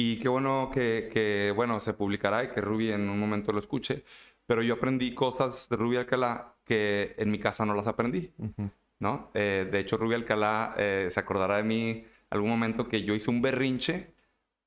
y 0.00 0.18
qué 0.18 0.28
bueno 0.28 0.70
que, 0.72 1.10
que, 1.12 1.52
bueno, 1.54 1.78
se 1.80 1.92
publicará 1.92 2.44
y 2.44 2.48
que 2.48 2.60
Ruby 2.60 2.92
en 2.92 3.08
un 3.10 3.18
momento 3.18 3.52
lo 3.52 3.58
escuche, 3.58 4.04
pero 4.46 4.62
yo 4.62 4.74
aprendí 4.74 5.14
cosas 5.14 5.68
de 5.68 5.76
Ruby 5.76 5.96
Alcalá 5.96 6.56
que 6.64 7.14
en 7.18 7.30
mi 7.30 7.38
casa 7.38 7.66
no 7.66 7.74
las 7.74 7.86
aprendí. 7.86 8.32
Ujú. 8.38 8.70
¿no? 9.00 9.30
Eh, 9.34 9.68
de 9.70 9.78
hecho, 9.80 9.96
Rubí 9.96 10.14
Alcalá 10.14 10.74
eh, 10.76 11.08
se 11.10 11.18
acordará 11.18 11.56
de 11.56 11.64
mí 11.64 12.04
algún 12.28 12.50
momento 12.50 12.86
que 12.86 13.02
yo 13.02 13.14
hice 13.14 13.30
un 13.30 13.42
berrinche, 13.42 14.14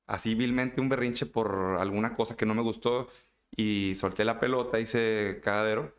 así 0.06 0.34
vilmente 0.34 0.80
un 0.80 0.88
berrinche 0.88 1.24
por 1.24 1.78
alguna 1.78 2.12
cosa 2.12 2.36
que 2.36 2.44
no 2.44 2.54
me 2.54 2.62
gustó 2.62 3.08
y 3.56 3.94
solté 3.96 4.24
la 4.24 4.38
pelota, 4.38 4.78
hice 4.78 5.40
cagadero 5.42 5.94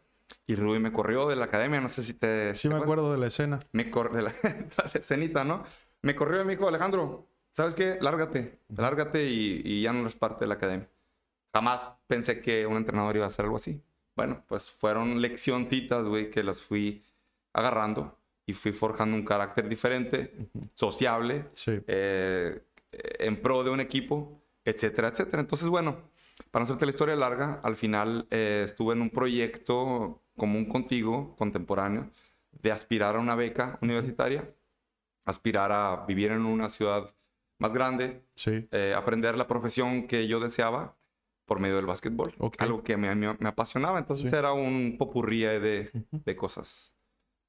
y 0.46 0.56
Rubí 0.56 0.80
me 0.80 0.92
corrió 0.92 1.28
de 1.28 1.36
la 1.36 1.46
academia, 1.46 1.82
no 1.82 1.90
sé 1.90 2.04
si 2.04 2.14
te... 2.14 2.54
Sí, 2.56 2.68
te 2.68 2.76
me 2.76 2.82
acuerdo 2.82 3.12
de 3.12 3.18
la 3.18 3.28
escena. 3.28 3.60
Me 3.72 3.90
corrió 3.90 4.18
de 4.18 4.24
la, 4.24 4.36
la 4.44 4.92
escenita, 4.94 5.44
¿no? 5.44 5.64
Me 6.02 6.16
corrió 6.16 6.42
y 6.42 6.46
me 6.46 6.54
dijo, 6.56 6.68
Alejandro, 6.68 7.28
¿sabes 7.56 7.74
qué? 7.74 7.98
Lárgate, 8.02 8.60
lárgate 8.76 9.30
y, 9.30 9.62
y 9.64 9.82
ya 9.84 9.94
no 9.94 10.02
eres 10.02 10.16
parte 10.16 10.42
de 10.42 10.48
la 10.48 10.56
academia. 10.56 10.90
Jamás 11.54 11.90
pensé 12.06 12.42
que 12.42 12.66
un 12.68 12.76
entrenador 12.76 13.16
iba 13.16 13.24
a 13.26 13.30
hacer 13.30 13.46
algo 13.46 13.56
así. 13.56 13.82
Bueno, 14.16 14.44
pues 14.48 14.70
fueron 14.70 15.22
leccioncitas, 15.22 16.04
güey, 16.06 16.30
que 16.30 16.44
las 16.44 16.62
fui 16.62 17.04
agarrando 17.54 18.18
y 18.46 18.54
fui 18.54 18.74
forjando 18.74 19.16
un 19.16 19.24
carácter 19.24 19.68
diferente, 19.70 20.50
sociable, 20.74 21.46
Sí. 21.54 21.80
eh, 21.88 22.62
en 22.92 23.42
pro 23.42 23.64
de 23.64 23.70
un 23.70 23.80
equipo, 23.80 24.42
etcétera, 24.66 25.08
etcétera. 25.10 25.42
Entonces, 25.42 25.68
bueno, 25.70 25.98
para 26.52 26.62
no 26.62 26.66
hacerte 26.66 26.86
la 26.86 26.92
historia 26.92 27.16
larga, 27.16 27.62
al 27.64 27.76
final 27.78 28.28
eh, 28.32 28.64
estuve 28.66 28.94
en 28.94 29.02
un 29.02 29.10
proyecto 29.10 30.22
común 30.38 30.66
contigo, 30.66 31.36
contemporáneo, 31.38 32.10
de 32.52 32.72
aspirar 32.72 33.16
a 33.16 33.20
una 33.20 33.36
beca 33.36 33.80
universitaria, 33.82 34.50
aspirar 35.26 35.72
a 35.72 36.06
vivir 36.06 36.32
en 36.32 36.46
una 36.46 36.68
ciudad 36.70 37.10
más 37.60 37.74
grande, 37.74 38.24
Sí. 38.36 38.68
eh, 38.72 38.94
aprender 38.96 39.38
la 39.38 39.48
profesión 39.48 40.08
que 40.08 40.28
yo 40.28 40.40
deseaba 40.40 40.98
por 41.46 41.60
medio 41.60 41.76
del 41.76 41.86
básquetbol. 41.86 42.34
Algo 42.58 42.84
que 42.84 42.98
me, 42.98 43.14
me- 43.16 43.36
me 43.40 43.50
apasionaba. 43.50 44.00
Entonces 44.00 44.30
Sí. 44.30 44.36
era 44.36 44.52
un 44.54 44.96
popurrí 44.98 45.42
de, 45.42 45.92
de 46.12 46.36
cosas 46.36 46.94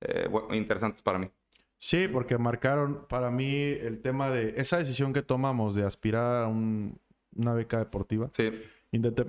eh, 0.02 0.28
interesantes 0.52 1.00
para 1.02 1.18
mí. 1.18 1.30
Sí, 1.78 2.06
porque 2.08 2.36
marcaron 2.38 3.06
para 3.08 3.30
mí 3.30 3.54
el 3.54 4.00
tema 4.02 4.30
de 4.30 4.54
esa 4.60 4.76
decisión 4.78 5.12
que 5.12 5.22
tomamos 5.22 5.74
de 5.74 5.84
aspirar 5.84 6.44
a 6.44 6.46
un- 6.46 6.98
una 7.34 7.54
beca 7.54 7.78
deportiva, 7.78 8.30
Sí, 8.32 8.50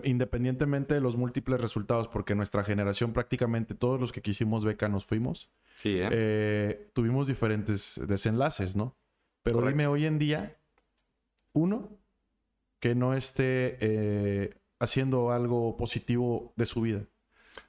independientemente 0.04 0.94
de 0.94 1.02
los 1.02 1.16
múltiples 1.16 1.60
resultados, 1.60 2.08
porque 2.08 2.36
nuestra 2.36 2.63
generación 2.63 3.13
prácticamente 3.13 3.76
todos 3.76 4.00
los 4.00 4.12
que 4.12 4.22
quisimos 4.22 4.63
beca 4.66 4.88
nos 4.90 5.06
fuimos, 5.06 5.50
sí, 5.76 6.00
¿eh? 6.00 6.08
eh, 6.12 6.90
tuvimos 6.94 7.28
diferentes 7.28 8.00
desenlaces, 8.08 8.76
¿no? 8.76 8.96
Pero 9.44 9.58
Correcto. 9.60 9.78
dime 9.78 9.88
hoy 9.88 10.06
en 10.06 10.20
día, 10.20 10.58
uno, 11.58 11.89
que 12.80 12.96
no 12.96 13.13
esté 13.15 13.78
eh, 13.82 14.58
haciendo 14.80 15.32
algo 15.32 15.76
positivo 15.78 16.54
de 16.56 16.65
su 16.65 16.82
vida. 16.82 17.02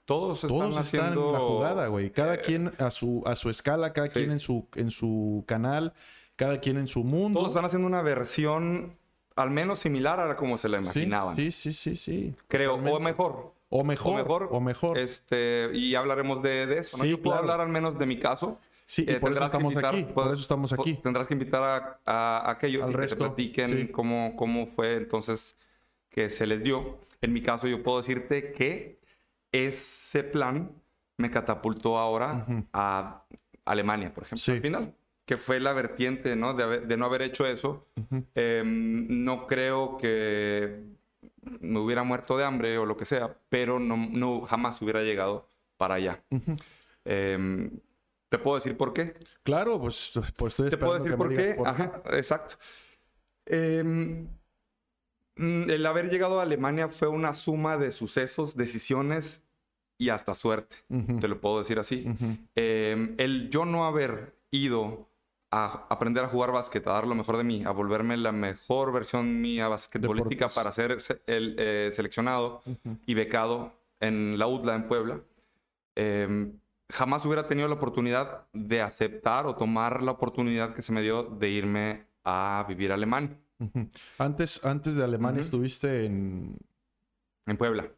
Todos 0.04 0.44
están 0.44 0.58
Todos 0.58 0.68
están 0.80 1.00
haciendo... 1.06 1.26
en 1.28 1.32
la 1.32 1.38
jugada, 1.40 1.86
güey. 1.88 2.10
Cada 2.10 2.34
eh, 2.34 2.42
quien 2.44 2.72
a 2.78 2.90
su, 2.90 3.22
a 3.26 3.36
su 3.36 3.50
escala, 3.50 3.92
cada 3.92 4.08
Sí. 4.08 4.14
quien 4.14 4.30
en 4.32 4.38
su, 4.38 4.68
en 4.74 4.90
su 4.90 5.44
canal, 5.46 5.94
cada 6.36 6.60
quien 6.60 6.76
en 6.76 6.88
su 6.88 7.04
mundo. 7.04 7.38
Todos 7.40 7.52
están 7.52 7.64
haciendo 7.64 7.86
una 7.86 8.02
versión 8.02 8.96
al 9.36 9.50
menos 9.50 9.78
similar 9.78 10.18
a 10.20 10.26
la 10.26 10.36
como 10.36 10.58
se 10.58 10.68
la 10.68 10.78
imaginaban. 10.78 11.36
Sí, 11.36 11.52
sí, 11.52 11.72
sí, 11.72 11.96
sí. 11.96 12.34
Creo, 12.48 12.70
Totalmente. 12.72 12.96
o 12.96 13.00
mejor. 13.00 13.54
O 13.70 13.84
mejor. 13.84 14.12
O 14.12 14.16
mejor. 14.16 14.48
O 14.50 14.60
mejor. 14.60 14.98
Este, 14.98 15.70
y 15.74 15.94
hablaremos 15.94 16.42
de, 16.42 16.66
de 16.66 16.78
eso. 16.78 16.96
¿no? 16.98 17.04
Sí, 17.04 17.10
Yo 17.10 17.18
puedo 17.22 17.36
claro. 17.36 17.52
hablar 17.52 17.66
al 17.66 17.72
menos 17.72 17.98
de 17.98 18.06
mi 18.06 18.18
caso. 18.18 18.58
Sí, 18.88 19.04
y 19.06 19.10
Eh, 19.12 19.20
por 19.20 19.30
eso 19.32 19.44
estamos 19.44 19.74
invitar- 19.74 19.94
aquí. 19.94 20.04
Por 20.12 20.32
eso 20.32 20.42
estamos 20.42 20.72
aquí. 20.72 20.94
Tendrás 21.02 21.26
que 21.28 21.34
invitar 21.34 21.62
a, 21.62 22.00
a- 22.06 22.38
a 22.48 22.50
aquellos 22.52 22.82
Al 22.82 22.90
y 22.90 22.92
que 22.94 22.98
resto, 22.98 23.16
te 23.16 23.24
platiquen 23.26 23.76
sí. 23.86 23.88
cómo, 23.92 24.34
cómo 24.34 24.66
fue 24.66 24.96
entonces 24.96 25.56
que 26.08 26.30
se 26.30 26.46
les 26.46 26.62
dio. 26.62 26.98
En 27.20 27.32
mi 27.32 27.42
caso, 27.42 27.68
yo 27.68 27.82
puedo 27.82 27.98
decirte 27.98 28.52
que 28.52 28.98
ese 29.52 30.24
plan 30.24 30.72
me 31.18 31.30
catapultó 31.30 31.98
ahora 31.98 32.44
Ujú. 32.48 32.64
a 32.72 33.24
Alemania, 33.64 34.12
por 34.14 34.24
ejemplo, 34.24 34.38
Sí. 34.42 34.52
al 34.52 34.60
final. 34.62 34.94
Que 35.26 35.36
fue 35.36 35.60
la 35.60 35.74
vertiente, 35.74 36.36
¿no? 36.36 36.54
De, 36.54 36.62
haber- 36.62 36.86
de 36.86 36.96
no 36.96 37.04
haber 37.04 37.20
hecho 37.22 37.44
eso. 37.46 37.86
Ujú. 37.96 38.24
Em, 38.34 39.06
no 39.24 39.46
creo 39.46 39.98
que 39.98 40.84
me 41.60 41.78
hubiera 41.80 42.02
muerto 42.02 42.38
de 42.38 42.44
hambre 42.44 42.78
o 42.78 42.86
lo 42.86 42.96
que 42.96 43.04
sea, 43.04 43.36
pero 43.50 43.78
no, 43.78 43.96
no 43.96 44.40
jamás 44.42 44.80
hubiera 44.80 45.02
llegado 45.02 45.46
para 45.76 45.96
allá. 45.96 46.22
Ujú. 46.30 46.56
Em, 47.04 47.70
¿Te 48.28 48.38
puedo 48.38 48.56
decir 48.56 48.76
por 48.76 48.92
qué? 48.92 49.14
Claro, 49.42 49.80
pues, 49.80 50.12
pues 50.36 50.52
estoy 50.54 50.68
Te 50.70 50.76
puedo 50.76 50.94
decir 50.94 51.12
que 51.12 51.16
por 51.16 51.28
me 51.28 51.36
qué. 51.36 51.42
digas 51.42 51.56
por 51.56 51.68
Ajá, 51.68 52.02
exacto. 52.12 52.56
Mm, 55.36 55.70
el 55.70 55.86
haber 55.86 56.10
llegado 56.10 56.40
a 56.40 56.42
Alemania 56.42 56.88
fue 56.88 57.08
una 57.08 57.32
suma 57.32 57.76
de 57.76 57.92
sucesos, 57.92 58.56
decisiones 58.56 59.44
y 59.96 60.08
hasta 60.10 60.34
suerte. 60.34 60.76
Ujú. 60.88 61.20
Te 61.20 61.28
lo 61.28 61.40
puedo 61.40 61.58
decir 61.60 61.78
así. 61.78 62.06
Ujú. 62.08 62.36
Em, 62.54 63.14
el 63.18 63.48
yo 63.50 63.64
no 63.64 63.86
haber 63.86 64.34
ido 64.50 65.08
a 65.50 65.86
aprender 65.88 66.24
a 66.24 66.28
jugar 66.28 66.52
básquet, 66.52 66.86
a 66.86 66.92
dar 66.92 67.06
lo 67.06 67.14
mejor 67.14 67.36
de 67.38 67.44
mí, 67.44 67.64
a 67.64 67.70
volverme 67.70 68.16
la 68.16 68.32
mejor 68.32 68.92
versión 68.92 69.40
mía 69.40 69.68
basquetbolística 69.68 70.46
Deportes. 70.46 70.54
para 70.54 70.72
ser 70.72 71.00
se- 71.00 71.22
el, 71.26 71.56
eh, 71.58 71.90
seleccionado 71.92 72.60
Ujú. 72.66 72.98
y 73.06 73.14
becado 73.14 73.72
en 74.00 74.38
la 74.38 74.46
UDLA 74.46 74.74
en 74.74 74.88
Puebla, 74.88 75.20
em, 75.96 76.58
jamás 76.90 77.24
hubiera 77.26 77.46
tenido 77.46 77.68
la 77.68 77.74
oportunidad 77.74 78.46
de 78.52 78.80
aceptar 78.82 79.46
o 79.46 79.54
tomar 79.54 80.02
la 80.02 80.12
oportunidad 80.12 80.74
que 80.74 80.82
se 80.82 80.92
me 80.92 81.02
dio 81.02 81.22
de 81.24 81.48
irme 81.50 82.04
a 82.24 82.64
vivir 82.68 82.90
a 82.90 82.94
Alemania. 82.94 83.36
Antes, 84.18 84.64
antes 84.64 84.96
de 84.96 85.04
Alemania 85.04 85.40
estuviste 85.42 86.06
en... 86.06 86.56
en 87.46 87.56
Puebla. 87.56 87.88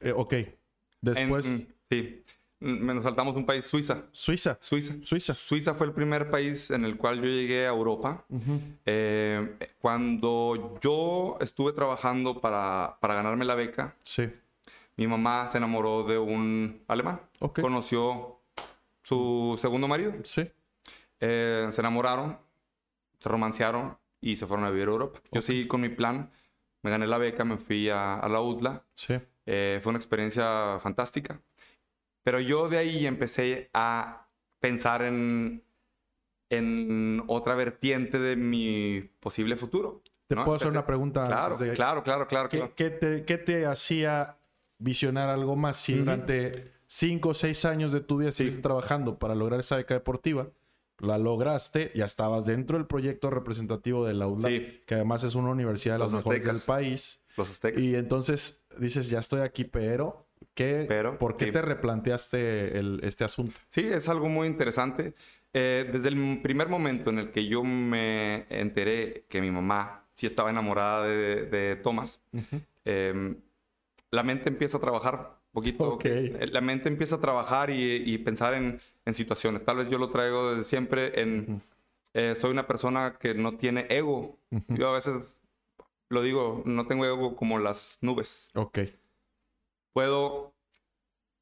eh, 0.00 0.12
ok. 0.14 0.32
En- 0.34 0.54
Después, 1.00 1.46
mm, 1.46 1.60
sí. 1.88 2.24
Nos 2.60 3.04
saltamos 3.04 3.36
un 3.36 3.46
país, 3.46 3.64
Suiza. 3.66 4.02
Suiza. 4.10 4.58
Suiza. 4.60 4.94
Suiza. 5.02 5.32
Suiza 5.32 5.74
fue 5.74 5.86
el 5.86 5.92
primer 5.92 6.28
país 6.28 6.72
en 6.72 6.84
el 6.84 6.96
cual 6.96 7.18
yo 7.18 7.26
llegué 7.28 7.66
a 7.66 7.70
Europa. 7.70 8.24
Eh, 8.84 9.56
cuando 9.80 10.78
yo 10.82 11.38
estuve 11.40 11.72
trabajando 11.72 12.40
para, 12.40 12.96
para 13.00 13.14
ganarme 13.14 13.44
la 13.44 13.54
beca, 13.54 13.94
Sí. 14.02 14.28
Mi 14.98 15.06
mamá 15.06 15.48
se 15.48 15.56
enamoró 15.58 16.02
de 16.04 16.18
un 16.18 16.84
alemán. 16.88 17.20
Ok. 17.40 17.60
Conoció 17.60 18.40
su 19.02 19.56
segundo 19.58 19.88
marido. 19.88 20.12
Sí. 20.24 20.50
Eh, 21.20 21.66
se 21.70 21.80
enamoraron, 21.80 22.38
se 23.18 23.28
romancearon 23.28 23.96
y 24.20 24.36
se 24.36 24.46
fueron 24.46 24.66
a 24.66 24.70
vivir 24.70 24.88
a 24.88 24.90
Europa. 24.92 25.20
Yo 25.32 25.40
Ok. 25.40 25.46
seguí 25.46 25.66
con 25.66 25.80
mi 25.80 25.88
plan. 25.88 26.30
Me 26.82 26.90
gané 26.90 27.06
la 27.06 27.18
beca, 27.18 27.44
me 27.44 27.56
fui 27.56 27.88
a, 27.88 28.14
a 28.18 28.28
la 28.28 28.40
UDLA. 28.40 28.84
Sí. 28.94 29.18
Eh, 29.46 29.80
fue 29.82 29.90
una 29.90 29.98
experiencia 29.98 30.78
fantástica. 30.80 31.40
Pero 32.22 32.40
yo 32.40 32.68
de 32.68 32.78
ahí 32.78 33.06
empecé 33.06 33.70
a 33.72 34.28
pensar 34.60 35.02
en, 35.02 35.64
en 36.50 37.22
otra 37.26 37.54
vertiente 37.54 38.18
de 38.18 38.36
mi 38.36 39.00
posible 39.20 39.56
futuro. 39.56 40.02
Te 40.26 40.34
¿no? 40.34 40.44
puedo 40.44 40.56
hacer 40.56 40.68
Empecé- 40.68 40.78
una 40.78 40.86
pregunta 40.86 41.24
Claro, 41.26 41.56
de... 41.56 41.72
claro, 41.72 42.02
claro, 42.02 42.26
claro. 42.28 42.48
¿Qué, 42.48 42.58
claro. 42.58 42.72
qué 42.76 42.90
te, 42.90 43.24
qué 43.24 43.38
te 43.38 43.66
hacía 43.66 44.37
visionar 44.78 45.28
algo 45.28 45.56
más 45.56 45.76
si 45.76 45.94
durante 45.94 46.52
cinco 46.86 47.30
o 47.30 47.34
seis 47.34 47.64
años 47.64 47.92
de 47.92 48.00
tu 48.00 48.18
vida 48.18 48.30
estuviste 48.30 48.62
trabajando 48.62 49.18
para 49.18 49.34
lograr 49.34 49.60
esa 49.60 49.76
beca 49.76 49.94
deportiva? 49.94 50.48
La 51.00 51.16
lograste, 51.18 51.92
ya 51.94 52.06
estabas 52.06 52.44
dentro 52.46 52.76
del 52.76 52.86
proyecto 52.86 53.30
representativo 53.30 54.04
de 54.04 54.14
la 54.14 54.26
UDLA, 54.26 54.48
Sí. 54.48 54.80
que 54.84 54.94
además 54.96 55.22
es 55.22 55.36
una 55.36 55.50
universidad 55.50 55.94
de 55.94 55.98
las 56.00 56.12
Los 56.12 56.24
mejores 56.24 56.44
del 56.44 56.58
país. 56.66 57.20
Los 57.36 57.50
aztecas. 57.50 57.80
Y 57.80 57.94
entonces 57.94 58.64
dices, 58.78 59.08
ya 59.08 59.20
estoy 59.20 59.42
aquí, 59.42 59.62
pero, 59.64 60.26
¿qué, 60.54 60.86
Pero, 60.88 61.16
¿por 61.18 61.36
qué 61.36 61.46
sí. 61.46 61.52
te 61.52 61.62
replanteaste 61.62 62.78
el- 62.78 62.98
este 63.04 63.22
asunto? 63.24 63.56
Sí, 63.68 63.82
es 63.86 64.08
algo 64.08 64.28
muy 64.28 64.48
interesante. 64.48 65.14
Eh, 65.54 65.88
desde 65.92 66.08
el 66.08 66.40
primer 66.42 66.68
momento 66.68 67.10
en 67.10 67.18
el 67.20 67.30
que 67.30 67.46
yo 67.46 67.62
me 67.62 68.46
enteré 68.50 69.24
que 69.28 69.40
mi 69.40 69.50
mamá 69.52 70.04
sí 70.14 70.26
estaba 70.26 70.50
enamorada 70.50 71.04
de, 71.06 71.46
de 71.46 71.76
Thomas, 71.76 72.20
eh, 72.84 73.36
la 74.10 74.22
mente 74.22 74.48
empieza 74.48 74.78
a 74.78 74.80
trabajar 74.80 75.14
un 75.46 75.52
poquito. 75.52 75.88
Ok. 75.90 76.04
eh, 76.06 76.48
La 76.52 76.60
mente 76.60 76.88
empieza 76.88 77.16
a 77.16 77.20
trabajar 77.20 77.70
y, 77.70 78.02
y 78.06 78.18
pensar 78.18 78.54
en, 78.54 78.80
en 79.04 79.14
situaciones. 79.14 79.64
Tal 79.64 79.76
vez 79.78 79.88
yo 79.90 79.98
lo 79.98 80.10
traigo 80.10 80.50
desde 80.50 80.64
siempre 80.64 81.20
en... 81.20 81.62
Eh, 82.14 82.34
soy 82.34 82.50
una 82.52 82.66
persona 82.66 83.18
que 83.20 83.34
no 83.34 83.56
tiene 83.58 83.86
ego. 83.90 84.38
Yo 84.68 84.88
a 84.90 84.94
veces 84.94 85.42
lo 86.08 86.22
digo, 86.22 86.62
no 86.64 86.86
tengo 86.86 87.04
ego 87.04 87.36
como 87.36 87.58
las 87.58 87.98
nubes. 88.00 88.50
Ok. 88.54 88.78
Puedo 89.92 90.54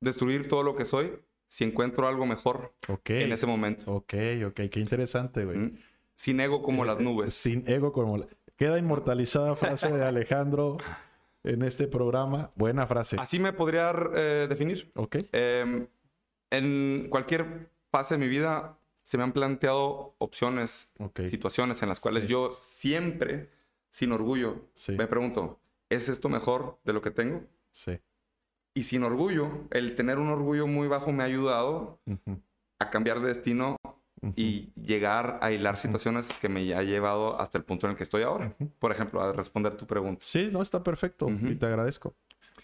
destruir 0.00 0.48
todo 0.48 0.62
lo 0.62 0.76
que 0.76 0.84
soy 0.84 1.12
si 1.46 1.64
encuentro 1.64 2.08
algo 2.08 2.26
mejor 2.26 2.74
en 3.06 3.32
ese 3.32 3.46
momento. 3.46 3.92
Ok, 3.92 4.14
ok. 4.48 4.60
Qué 4.70 4.80
interesante, 4.80 5.44
güey. 5.44 5.56
¿Mm? 5.56 5.78
Sin 6.14 6.40
ego 6.40 6.62
como 6.62 6.84
las 6.84 6.98
Eh, 6.98 7.02
nubes. 7.02 7.34
Sin 7.34 7.62
ego 7.68 7.92
como... 7.92 8.18
la- 8.18 8.26
Queda 8.56 8.78
inmortalizada 8.78 9.54
frase 9.54 9.92
de 9.92 10.02
Alejandro 10.04 10.78
en 11.46 11.62
este 11.62 11.86
programa. 11.88 12.50
Buena 12.56 12.86
frase. 12.86 13.16
Así 13.18 13.38
me 13.38 13.52
podría 13.52 13.92
eh, 14.14 14.46
definir. 14.48 14.90
Ok. 14.94 15.16
Eh, 15.32 15.88
en 16.50 17.06
cualquier 17.10 17.70
fase 17.90 18.14
de 18.14 18.18
mi 18.18 18.28
vida 18.28 18.78
se 19.02 19.16
me 19.18 19.24
han 19.24 19.32
planteado 19.32 20.14
opciones, 20.18 20.90
Ok. 20.98 21.20
situaciones 21.28 21.82
en 21.82 21.88
las 21.88 22.00
cuales 22.00 22.22
Sí. 22.24 22.28
yo 22.28 22.52
siempre, 22.52 23.50
sin 23.88 24.12
orgullo, 24.12 24.68
Sí. 24.74 24.92
me 24.96 25.06
pregunto, 25.06 25.60
¿es 25.88 26.08
esto 26.08 26.28
mejor 26.28 26.78
de 26.84 26.92
lo 26.92 27.00
que 27.02 27.10
tengo? 27.10 27.44
Sí. 27.70 27.98
Y 28.74 28.82
sin 28.84 29.04
orgullo, 29.04 29.66
el 29.70 29.94
tener 29.94 30.18
un 30.18 30.28
orgullo 30.28 30.66
muy 30.66 30.88
bajo 30.88 31.12
me 31.12 31.22
ha 31.22 31.26
ayudado 31.26 32.00
a 32.78 32.90
cambiar 32.90 33.20
de 33.20 33.28
destino 33.28 33.75
ujú. 34.22 34.32
y 34.36 34.72
llegar 34.74 35.38
a 35.42 35.50
hilar 35.52 35.76
situaciones 35.78 36.28
que 36.40 36.48
me 36.48 36.74
ha 36.74 36.82
llevado 36.82 37.40
hasta 37.40 37.58
el 37.58 37.64
punto 37.64 37.86
en 37.86 37.92
el 37.92 37.96
que 37.96 38.02
estoy 38.04 38.22
ahora. 38.22 38.54
Ujú. 38.58 38.70
Por 38.78 38.92
ejemplo, 38.92 39.20
a 39.20 39.32
responder 39.32 39.74
tu 39.76 39.86
pregunta. 39.86 40.20
Sí, 40.24 40.48
no, 40.52 40.62
está 40.62 40.82
perfecto. 40.82 41.28
Y 41.30 41.54
te 41.56 41.66
agradezco. 41.66 42.14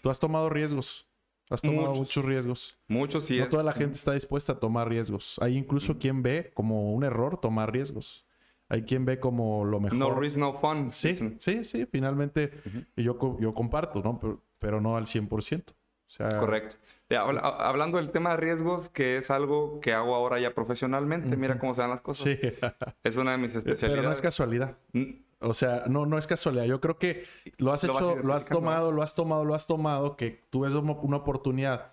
Tú 0.01 0.09
has 0.09 0.19
tomado 0.19 0.49
riesgos. 0.49 1.07
Has 1.49 1.61
tomado 1.61 1.87
Muchos. 1.89 1.99
muchos, 1.99 2.25
riesgos. 2.25 2.79
Muchos 2.87 3.25
sí 3.25 3.37
no 3.37 3.43
es- 3.43 3.49
toda 3.49 3.63
la 3.63 3.73
gente 3.73 3.93
está 3.95 4.13
dispuesta 4.13 4.53
a 4.53 4.59
tomar 4.59 4.87
riesgos. 4.89 5.37
Hay 5.41 5.57
incluso 5.57 5.99
quien 5.99 6.23
ve 6.23 6.51
como 6.53 6.93
un 6.93 7.03
error 7.03 7.39
tomar 7.39 7.71
riesgos. 7.71 8.25
Hay 8.69 8.83
quien 8.83 9.05
ve 9.05 9.19
como 9.19 9.63
lo 9.65 9.79
mejor. 9.79 9.99
No 9.99 10.15
risk, 10.19 10.37
no 10.37 10.53
fun. 10.59 10.91
Sí, 10.91 11.15
sí, 11.37 11.63
sí. 11.63 11.85
Finalmente, 11.85 12.51
yo, 12.95 13.37
yo 13.39 13.53
comparto, 13.53 14.01
¿no? 14.01 14.19
Pero, 14.19 14.41
pero 14.57 14.81
no 14.81 14.97
al 14.97 15.05
100%. 15.05 15.73
O 16.07 16.09
sea, 16.09 16.29
Correcto. 16.39 16.75
Hablando 17.15 17.97
del 17.97 18.11
tema 18.11 18.31
de 18.31 18.37
riesgos, 18.37 18.89
que 18.89 19.17
es 19.17 19.31
algo 19.31 19.79
que 19.81 19.93
hago 19.93 20.15
ahora 20.15 20.39
ya 20.39 20.53
profesionalmente, 20.53 21.35
mira 21.37 21.59
cómo 21.59 21.73
se 21.73 21.81
dan 21.81 21.89
las 21.89 22.01
cosas. 22.01 22.25
Sí. 22.25 22.39
Es 23.03 23.15
una 23.17 23.31
de 23.31 23.37
mis 23.37 23.55
especialidades. 23.55 23.91
pero 23.91 24.03
no 24.03 24.11
es 24.11 24.21
casualidad. 24.21 24.77
Mm, 24.93 25.03
O 25.39 25.53
sea, 25.53 25.83
no, 25.87 26.05
no 26.05 26.17
es 26.17 26.25
casualidad. 26.27 26.65
Yo 26.65 26.79
creo 26.81 26.97
que 26.97 27.25
lo 27.57 27.73
has 27.73 27.83
Lo 27.83 27.93
hecho, 27.93 28.15
lo 28.23 28.33
has 28.33 28.47
tomado, 28.47 28.91
lo 28.91 29.01
has 29.03 29.15
tomado, 29.15 29.43
lo 29.45 29.55
has 29.55 29.67
tomado, 29.67 30.15
que 30.15 30.41
tú 30.49 30.61
ves 30.61 30.73
una 30.73 31.17
oportunidad. 31.17 31.91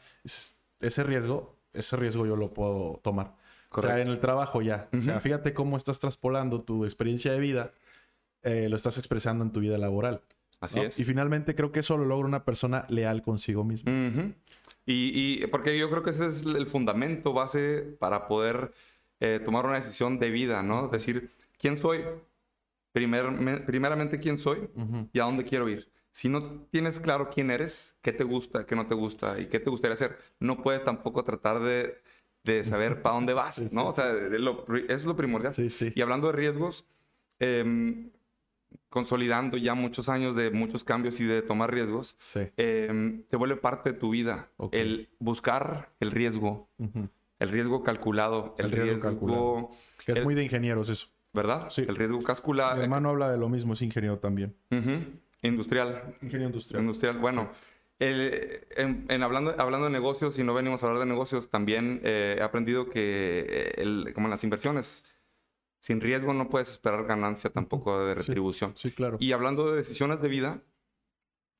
Ese 0.80 1.02
riesgo, 1.02 1.56
ese 1.72 1.96
riesgo 1.96 2.26
yo 2.26 2.36
lo 2.36 2.52
puedo 2.54 3.00
tomar. 3.02 3.26
O 3.26 3.30
sea, 3.30 3.82
Correcto. 3.82 3.98
en 4.02 4.08
el 4.08 4.20
trabajo 4.20 4.62
ya. 4.62 4.88
O 4.96 5.00
sea, 5.02 5.20
fíjate 5.20 5.52
cómo 5.54 5.76
estás 5.76 6.00
traspolando 6.00 6.62
tu 6.62 6.84
experiencia 6.84 7.32
de 7.32 7.38
vida 7.38 7.72
eh, 8.42 8.68
lo 8.70 8.76
estás 8.76 8.96
expresando 8.98 9.44
en 9.44 9.52
tu 9.52 9.60
vida 9.60 9.76
laboral. 9.78 10.22
Así 10.60 10.78
¿no? 10.78 10.86
es. 10.86 10.98
Y 10.98 11.04
finalmente 11.04 11.54
creo 11.54 11.72
que 11.72 11.80
eso 11.80 11.96
lo 11.98 12.04
logra 12.06 12.26
una 12.26 12.44
persona 12.44 12.86
leal 12.88 13.22
consigo 13.22 13.64
misma. 13.64 13.90
Ujú. 13.92 14.32
Y, 14.92 15.42
y 15.44 15.46
porque 15.48 15.78
yo 15.78 15.90
creo 15.90 16.02
que 16.02 16.10
ese 16.10 16.26
es 16.28 16.44
el 16.44 16.66
fundamento 16.66 17.32
base 17.32 17.82
para 17.98 18.26
poder 18.28 18.72
eh, 19.20 19.40
tomar 19.44 19.66
una 19.66 19.76
decisión 19.76 20.18
de 20.18 20.30
vida, 20.30 20.62
¿no? 20.62 20.88
Decir, 20.88 21.30
¿quién 21.58 21.76
soy? 21.76 22.04
Primer- 22.92 23.30
me- 23.30 23.58
primeramente, 23.60 24.18
¿quién 24.18 24.36
soy? 24.38 24.68
Ujú. 24.74 25.08
y 25.12 25.20
a 25.20 25.24
dónde 25.24 25.44
quiero 25.44 25.68
ir. 25.68 25.90
Si 26.10 26.28
no 26.28 26.64
tienes 26.70 26.98
claro 27.00 27.30
quién 27.30 27.50
eres, 27.52 27.96
qué 28.02 28.12
te 28.12 28.24
gusta, 28.24 28.66
qué 28.66 28.74
no 28.74 28.86
te 28.88 28.94
gusta 28.96 29.38
y 29.38 29.46
qué 29.46 29.60
te 29.60 29.70
gustaría 29.70 29.94
hacer, 29.94 30.18
no 30.40 30.62
puedes 30.62 30.84
tampoco 30.84 31.22
tratar 31.24 31.60
de, 31.60 32.00
de 32.44 32.64
saber 32.64 33.00
para 33.02 33.14
dónde 33.14 33.32
vas, 33.34 33.56
Sí, 33.56 33.68
sí, 33.68 33.74
¿no? 33.76 33.88
O 33.88 33.92
sea, 33.92 34.12
lo 34.12 34.66
es 34.88 35.04
lo 35.04 35.14
primordial. 35.16 35.54
Sí, 35.54 35.70
sí. 35.70 35.92
Y 35.94 36.00
hablando 36.02 36.26
de 36.28 36.32
riesgos, 36.32 36.84
em, 37.38 38.10
consolidando 38.88 39.56
ya 39.56 39.74
muchos 39.74 40.08
años 40.08 40.34
de 40.34 40.50
muchos 40.50 40.84
cambios 40.84 41.20
y 41.20 41.24
de 41.24 41.42
tomar 41.42 41.72
riesgos, 41.72 42.16
Sí. 42.18 42.40
em, 42.56 43.22
te 43.24 43.36
vuelve 43.36 43.56
parte 43.56 43.92
de 43.92 43.98
tu 43.98 44.10
vida. 44.10 44.48
El 44.72 45.08
buscar 45.18 45.90
el 46.00 46.10
riesgo, 46.10 46.68
el 47.38 47.48
riesgo 47.48 47.82
calculado, 47.82 48.54
el, 48.58 48.66
El 48.66 48.70
riesgo 48.72 48.90
riesgo, 48.92 49.08
calculado. 49.10 49.70
Que 50.04 50.12
es 50.12 50.18
el- 50.18 50.24
muy 50.24 50.34
de 50.34 50.44
ingenieros 50.44 50.88
eso. 50.88 51.08
¿verdad? 51.32 51.68
Sí. 51.70 51.84
El 51.88 51.94
riesgo 51.94 52.18
Mi 52.18 52.24
calculado, 52.24 52.82
hermano 52.82 53.10
habla 53.10 53.30
de 53.30 53.38
lo 53.38 53.48
mismo, 53.48 53.74
es 53.74 53.82
ingeniero 53.82 54.18
también. 54.18 54.56
industrial. 55.42 56.16
Ingeniero 56.22 56.48
industrial. 56.48 56.82
Industrial. 56.82 57.18
Bueno, 57.18 57.50
el- 57.98 58.60
en, 58.76 59.06
en 59.08 59.22
hablando, 59.22 59.54
hablando 59.58 59.86
de 59.86 59.92
negocios, 59.92 60.38
y 60.38 60.44
no 60.44 60.54
venimos 60.54 60.82
a 60.82 60.86
hablar 60.88 61.00
de 61.00 61.06
negocios, 61.06 61.48
también 61.50 62.00
eh, 62.02 62.36
he 62.38 62.42
aprendido 62.42 62.88
que, 62.90 63.44
eh, 63.48 63.72
el- 63.76 64.12
como 64.14 64.26
en 64.26 64.30
las 64.32 64.42
inversiones, 64.44 65.04
sin 65.80 66.00
riesgo 66.00 66.32
no 66.34 66.48
puedes 66.48 66.70
esperar 66.70 67.04
ganancia 67.06 67.50
tampoco 67.50 68.04
de 68.04 68.14
retribución. 68.14 68.72
Sí, 68.76 68.92
claro. 68.92 69.16
Y 69.20 69.32
hablando 69.32 69.70
de 69.70 69.78
decisiones 69.78 70.20
de 70.22 70.28
vida, 70.28 70.62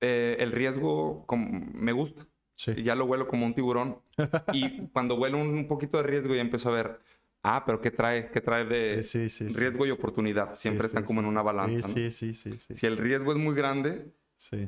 eh, 0.01 0.37
el 0.41 0.53
riesgo 0.53 1.25
como- 1.27 1.49
me 1.75 1.93
gusta. 1.93 2.27
Sí. 2.55 2.73
Y 2.77 2.83
ya 2.83 2.95
lo 2.95 3.07
huelo 3.07 3.27
como 3.27 3.47
un 3.47 3.55
tiburón. 3.55 4.01
y 4.53 4.87
cuando 4.89 5.15
huelo 5.17 5.39
un 5.39 5.67
poquito 5.67 5.97
de 5.99 6.03
riesgo 6.05 6.35
ya 6.35 6.41
empiezo 6.43 6.69
a 6.69 6.73
ver, 6.73 7.01
ah, 7.43 7.65
pero 7.65 7.81
¿qué 7.81 7.91
trae? 7.91 8.31
¿Qué 8.31 8.41
trae 8.41 8.65
de 8.67 9.03
Sí, 9.03 9.29
riesgo 9.49 9.87
y 9.87 9.91
oportunidad? 9.91 10.55
Siempre 10.55 10.87
están 10.87 11.05
como 11.05 11.21
en 11.21 11.27
una 11.27 11.43
balanza. 11.43 11.89
¿no? 11.89 11.95
Sí, 11.95 12.11
sí, 12.11 12.35
sí. 12.35 12.55
Si 12.59 12.87
el 12.87 12.99
riesgo 12.99 13.33
es 13.33 13.39
muy 13.39 13.55
grande, 13.55 14.13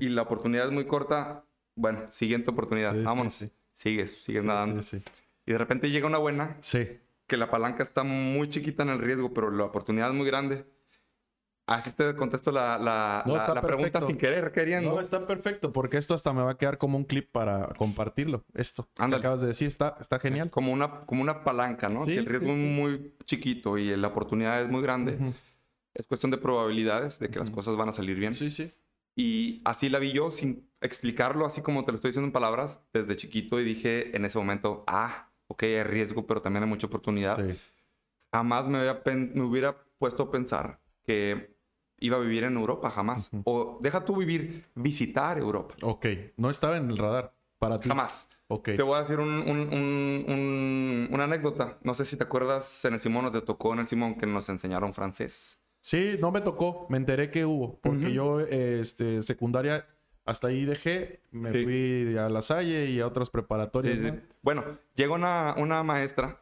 y 0.00 0.08
la 0.10 0.22
oportunidad 0.22 0.66
es 0.66 0.72
muy 0.72 0.86
corta, 0.86 1.44
bueno, 1.76 2.06
siguiente 2.10 2.50
oportunidad, 2.50 2.94
vámonos. 3.02 3.34
sí. 3.34 3.50
Sigues, 3.74 4.22
sigues 4.22 4.44
nadando. 4.44 4.82
sí, 4.82 4.98
sí. 5.00 5.04
Y 5.46 5.52
de 5.52 5.58
repente 5.58 5.90
llega 5.90 6.06
una 6.06 6.18
buena, 6.18 6.56
Sí. 6.60 6.86
Que 7.26 7.36
la 7.36 7.50
palanca 7.50 7.82
está 7.82 8.02
muy 8.04 8.48
chiquita 8.48 8.82
en 8.82 8.90
el 8.90 8.98
riesgo, 8.98 9.32
pero 9.32 9.50
la 9.50 9.64
oportunidad 9.64 10.08
es 10.10 10.14
muy 10.14 10.26
grande. 10.26 10.66
Así 11.64 11.92
te 11.92 12.14
contesto 12.16 12.50
la, 12.50 12.76
la, 12.76 13.22
No, 13.24 13.36
la- 13.36 13.54
la 13.54 13.62
pregunta 13.62 14.00
sin 14.00 14.18
querer, 14.18 14.50
queriendo. 14.50 14.90
No, 14.90 15.00
está 15.00 15.24
perfecto, 15.26 15.72
porque 15.72 15.96
esto 15.96 16.12
hasta 16.12 16.32
me 16.32 16.42
va 16.42 16.50
a 16.52 16.58
quedar 16.58 16.76
como 16.76 16.98
un 16.98 17.04
clip 17.04 17.30
para 17.30 17.68
compartirlo. 17.78 18.44
Esto 18.52 18.88
que 18.94 19.02
acabas 19.14 19.40
de 19.40 19.46
decir 19.46 19.68
está, 19.68 19.96
está 20.00 20.18
genial. 20.18 20.50
Como 20.50 20.72
una, 20.72 21.02
como 21.06 21.22
una 21.22 21.44
palanca, 21.44 21.88
¿no? 21.88 22.04
Sí, 22.04 22.14
que 22.14 22.18
el 22.18 22.26
riesgo 22.26 22.48
sí, 22.48 22.52
es 22.54 22.58
sí. 22.60 22.66
muy 22.66 23.16
chiquito 23.24 23.78
y 23.78 23.96
la 23.96 24.08
oportunidad 24.08 24.60
es 24.60 24.68
muy 24.68 24.82
grande. 24.82 25.14
Ujú. 25.14 25.32
Es 25.94 26.06
cuestión 26.06 26.30
de 26.32 26.38
probabilidades 26.38 27.18
de 27.20 27.28
que 27.30 27.38
las 27.38 27.48
Ujú. 27.48 27.56
cosas 27.56 27.76
van 27.76 27.88
a 27.88 27.92
salir 27.92 28.18
bien. 28.18 28.34
Sí, 28.34 28.50
sí. 28.50 28.72
Y 29.14 29.62
así 29.64 29.88
la 29.88 29.98
vi 30.00 30.12
yo 30.12 30.30
sin 30.32 30.68
explicarlo, 30.80 31.46
así 31.46 31.62
como 31.62 31.84
te 31.84 31.92
lo 31.92 31.96
estoy 31.96 32.10
diciendo 32.10 32.26
en 32.26 32.32
palabras, 32.32 32.80
desde 32.92 33.14
chiquito 33.16 33.60
y 33.60 33.64
dije 33.64 34.16
en 34.16 34.24
ese 34.24 34.36
momento, 34.38 34.82
ah, 34.88 35.30
ok, 35.52 35.62
hay 35.62 35.82
riesgo, 35.84 36.26
pero 36.26 36.40
también 36.42 36.62
hay 36.64 36.68
mucha 36.68 36.86
oportunidad. 36.86 37.36
Sí. 37.46 37.58
Jamás 38.32 38.66
me, 38.68 38.78
había 38.78 39.02
me 39.06 39.42
hubiera 39.42 39.76
puesto 39.98 40.24
a 40.24 40.30
pensar 40.30 40.80
que 41.04 41.54
iba 41.98 42.16
a 42.16 42.20
vivir 42.20 42.44
en 42.44 42.56
Europa, 42.56 42.90
jamás. 42.90 43.28
Ujú. 43.32 43.42
O 43.44 43.78
deja 43.80 44.04
tú 44.04 44.16
vivir, 44.16 44.64
visitar 44.74 45.38
Europa. 45.38 45.74
Ok, 45.82 46.06
no 46.36 46.50
estaba 46.50 46.76
en 46.76 46.90
el 46.90 46.98
radar 46.98 47.34
para 47.58 47.78
ti. 47.78 47.88
Jamás. 47.88 48.28
Ok. 48.48 48.70
Te 48.76 48.82
voy 48.82 48.96
a 48.96 49.00
decir 49.00 49.18
un- 49.18 49.28
un- 49.48 49.68
un- 49.72 50.24
un- 50.28 51.08
una 51.12 51.24
anécdota. 51.24 51.78
No 51.82 51.94
sé 51.94 52.04
si 52.04 52.16
te 52.16 52.24
acuerdas, 52.24 52.84
en 52.84 52.94
el 52.94 53.00
Simón 53.00 53.24
nos 53.24 53.32
te 53.32 53.40
tocó 53.40 53.72
en 53.72 53.80
el 53.80 53.86
Simón 53.86 54.16
que 54.16 54.26
nos 54.26 54.48
enseñaron 54.48 54.92
francés. 54.92 55.58
Sí, 55.80 56.16
no 56.20 56.30
me 56.30 56.40
tocó. 56.40 56.86
Me 56.90 56.96
enteré 56.96 57.30
que 57.30 57.44
hubo. 57.44 57.78
Porque 57.80 58.06
Ujú. 58.06 58.14
yo, 58.14 58.40
eh, 58.40 58.80
este, 58.80 59.22
secundaria, 59.22 59.86
hasta 60.24 60.48
ahí 60.48 60.64
dejé. 60.64 61.20
Me 61.30 61.50
Sí. 61.50 61.64
fui 61.64 62.16
a 62.18 62.28
La 62.28 62.42
Salle 62.42 62.86
y 62.86 63.00
a 63.00 63.06
otras 63.06 63.30
preparatorias. 63.30 63.98
Sí, 63.98 64.04
sí. 64.04 64.10
¿no? 64.12 64.20
Bueno, 64.42 64.64
llega 64.94 65.14
una, 65.14 65.54
una 65.58 65.82
maestra 65.82 66.40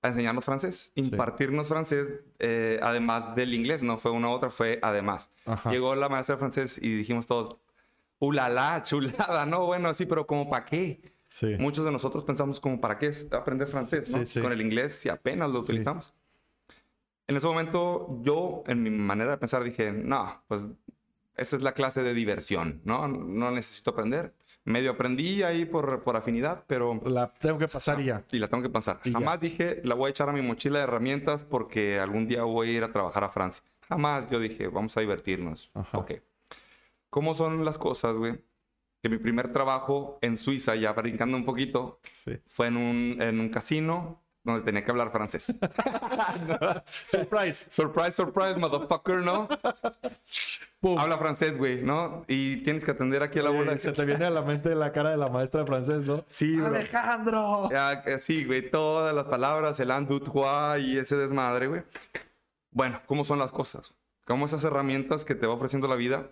a 0.00 0.08
enseñarnos 0.08 0.44
francés, 0.44 0.92
impartirnos 0.94 1.68
francés, 1.68 2.12
eh, 2.38 2.78
además 2.82 3.34
del 3.34 3.52
inglés, 3.52 3.82
no 3.82 3.96
fue 3.96 4.12
una 4.12 4.28
u 4.28 4.30
otra, 4.32 4.48
fue 4.50 4.78
además. 4.82 5.30
Ajá. 5.44 5.70
Llegó 5.70 5.94
la 5.96 6.08
maestra 6.08 6.36
de 6.36 6.38
francés 6.38 6.78
y 6.80 6.96
dijimos 6.96 7.26
todos, 7.26 7.56
¡ulala, 8.20 8.82
chulada! 8.84 9.44
No, 9.46 9.66
bueno, 9.66 9.92
sí, 9.94 10.06
pero 10.06 10.26
¿como 10.26 10.48
para 10.48 10.64
qué? 10.64 11.02
Muchos 11.58 11.84
de 11.84 11.90
nosotros 11.92 12.24
pensamos 12.24 12.58
como 12.60 12.80
para 12.80 12.96
qué 12.96 13.10
aprender 13.32 13.68
francés, 13.68 14.10
¿no? 14.12 14.42
Con 14.42 14.52
el 14.52 14.60
inglés 14.62 14.94
si 14.94 15.08
apenas 15.08 15.50
lo 15.50 15.58
utilizamos. 15.60 16.14
En 17.26 17.36
ese 17.36 17.46
momento 17.46 18.18
yo, 18.22 18.62
en 18.66 18.82
mi 18.82 18.88
manera 18.90 19.32
de 19.32 19.36
pensar, 19.36 19.62
dije, 19.62 19.92
no, 19.92 20.42
pues 20.48 20.66
esa 21.38 21.56
es 21.56 21.62
la 21.62 21.72
clase 21.72 22.02
de 22.02 22.12
diversión, 22.14 22.80
¿no? 22.84 23.08
No 23.08 23.50
necesito 23.50 23.90
aprender. 23.92 24.34
Medio 24.64 24.90
aprendí 24.90 25.42
ahí 25.42 25.64
por, 25.64 26.02
por 26.02 26.16
afinidad, 26.16 26.64
pero... 26.66 27.00
La 27.06 27.32
tengo 27.32 27.58
que 27.58 27.68
pasar 27.68 28.00
y 28.00 28.06
ya. 28.06 28.24
Y 28.32 28.38
la 28.38 28.48
tengo 28.48 28.62
que 28.62 28.68
pasar. 28.68 29.00
Y 29.04 29.10
ya. 29.12 29.18
Jamás 29.18 29.40
dije, 29.40 29.80
la 29.84 29.94
voy 29.94 30.08
a 30.08 30.10
echar 30.10 30.28
a 30.28 30.32
mi 30.32 30.42
mochila 30.42 30.78
de 30.78 30.84
herramientas 30.84 31.42
porque 31.44 31.98
algún 31.98 32.26
día 32.28 32.42
voy 32.42 32.68
a 32.68 32.72
ir 32.72 32.84
a 32.84 32.92
trabajar 32.92 33.24
a 33.24 33.30
Francia. 33.30 33.62
Jamás 33.88 34.28
yo 34.30 34.38
dije, 34.38 34.68
vamos 34.68 34.94
a 34.96 35.00
divertirnos. 35.00 35.70
Ajá. 35.72 35.96
Ok. 35.96 36.12
¿Cómo 37.08 37.34
son 37.34 37.64
las 37.64 37.78
cosas, 37.78 38.18
güey? 38.18 38.38
Que 39.02 39.08
mi 39.08 39.16
primer 39.16 39.52
trabajo 39.52 40.18
en 40.20 40.36
Suiza, 40.36 40.74
ya 40.76 40.92
brincando 40.92 41.36
un 41.38 41.44
poquito, 41.46 42.00
Sí. 42.12 42.32
fue 42.46 42.66
en 42.66 42.76
un, 42.76 43.22
en 43.22 43.40
un 43.40 43.48
casino 43.48 44.22
donde 44.44 44.62
tenía 44.62 44.84
que 44.84 44.90
hablar 44.90 45.10
francés. 45.10 45.46
Surprise. 47.06 47.66
surprise, 47.68 48.12
surprise, 48.12 48.56
motherfucker, 48.56 49.16
¿no? 49.16 49.48
Habla 50.96 51.18
francés, 51.18 51.58
güey, 51.58 51.82
¿no? 51.82 52.24
Y 52.28 52.58
tienes 52.62 52.84
que 52.84 52.92
atender 52.92 53.22
aquí 53.22 53.40
a 53.40 53.42
la 53.42 53.50
bola. 53.50 53.76
Se 53.78 53.92
te 53.92 54.04
viene 54.04 54.26
a 54.26 54.30
la 54.30 54.42
mente 54.42 54.74
la 54.74 54.92
cara 54.92 55.10
de 55.10 55.16
la 55.16 55.28
maestra 55.28 55.62
de 55.62 55.66
francés, 55.66 56.06
¿no? 56.06 56.24
Sí, 56.30 56.56
bro. 56.56 56.66
Alejandro. 56.66 57.68
Sí, 58.20 58.44
güey, 58.44 58.70
todas 58.70 59.14
las 59.14 59.26
palabras, 59.26 59.80
el 59.80 59.90
and, 59.90 60.08
y 60.80 60.98
ese 60.98 61.16
desmadre, 61.16 61.66
güey. 61.66 61.82
Bueno, 62.70 63.00
¿cómo 63.06 63.24
son 63.24 63.38
las 63.38 63.50
cosas? 63.50 63.94
¿Cómo 64.24 64.46
esas 64.46 64.62
herramientas 64.64 65.24
que 65.24 65.34
te 65.34 65.46
va 65.46 65.54
ofreciendo 65.54 65.88
la 65.88 65.96
vida, 65.96 66.30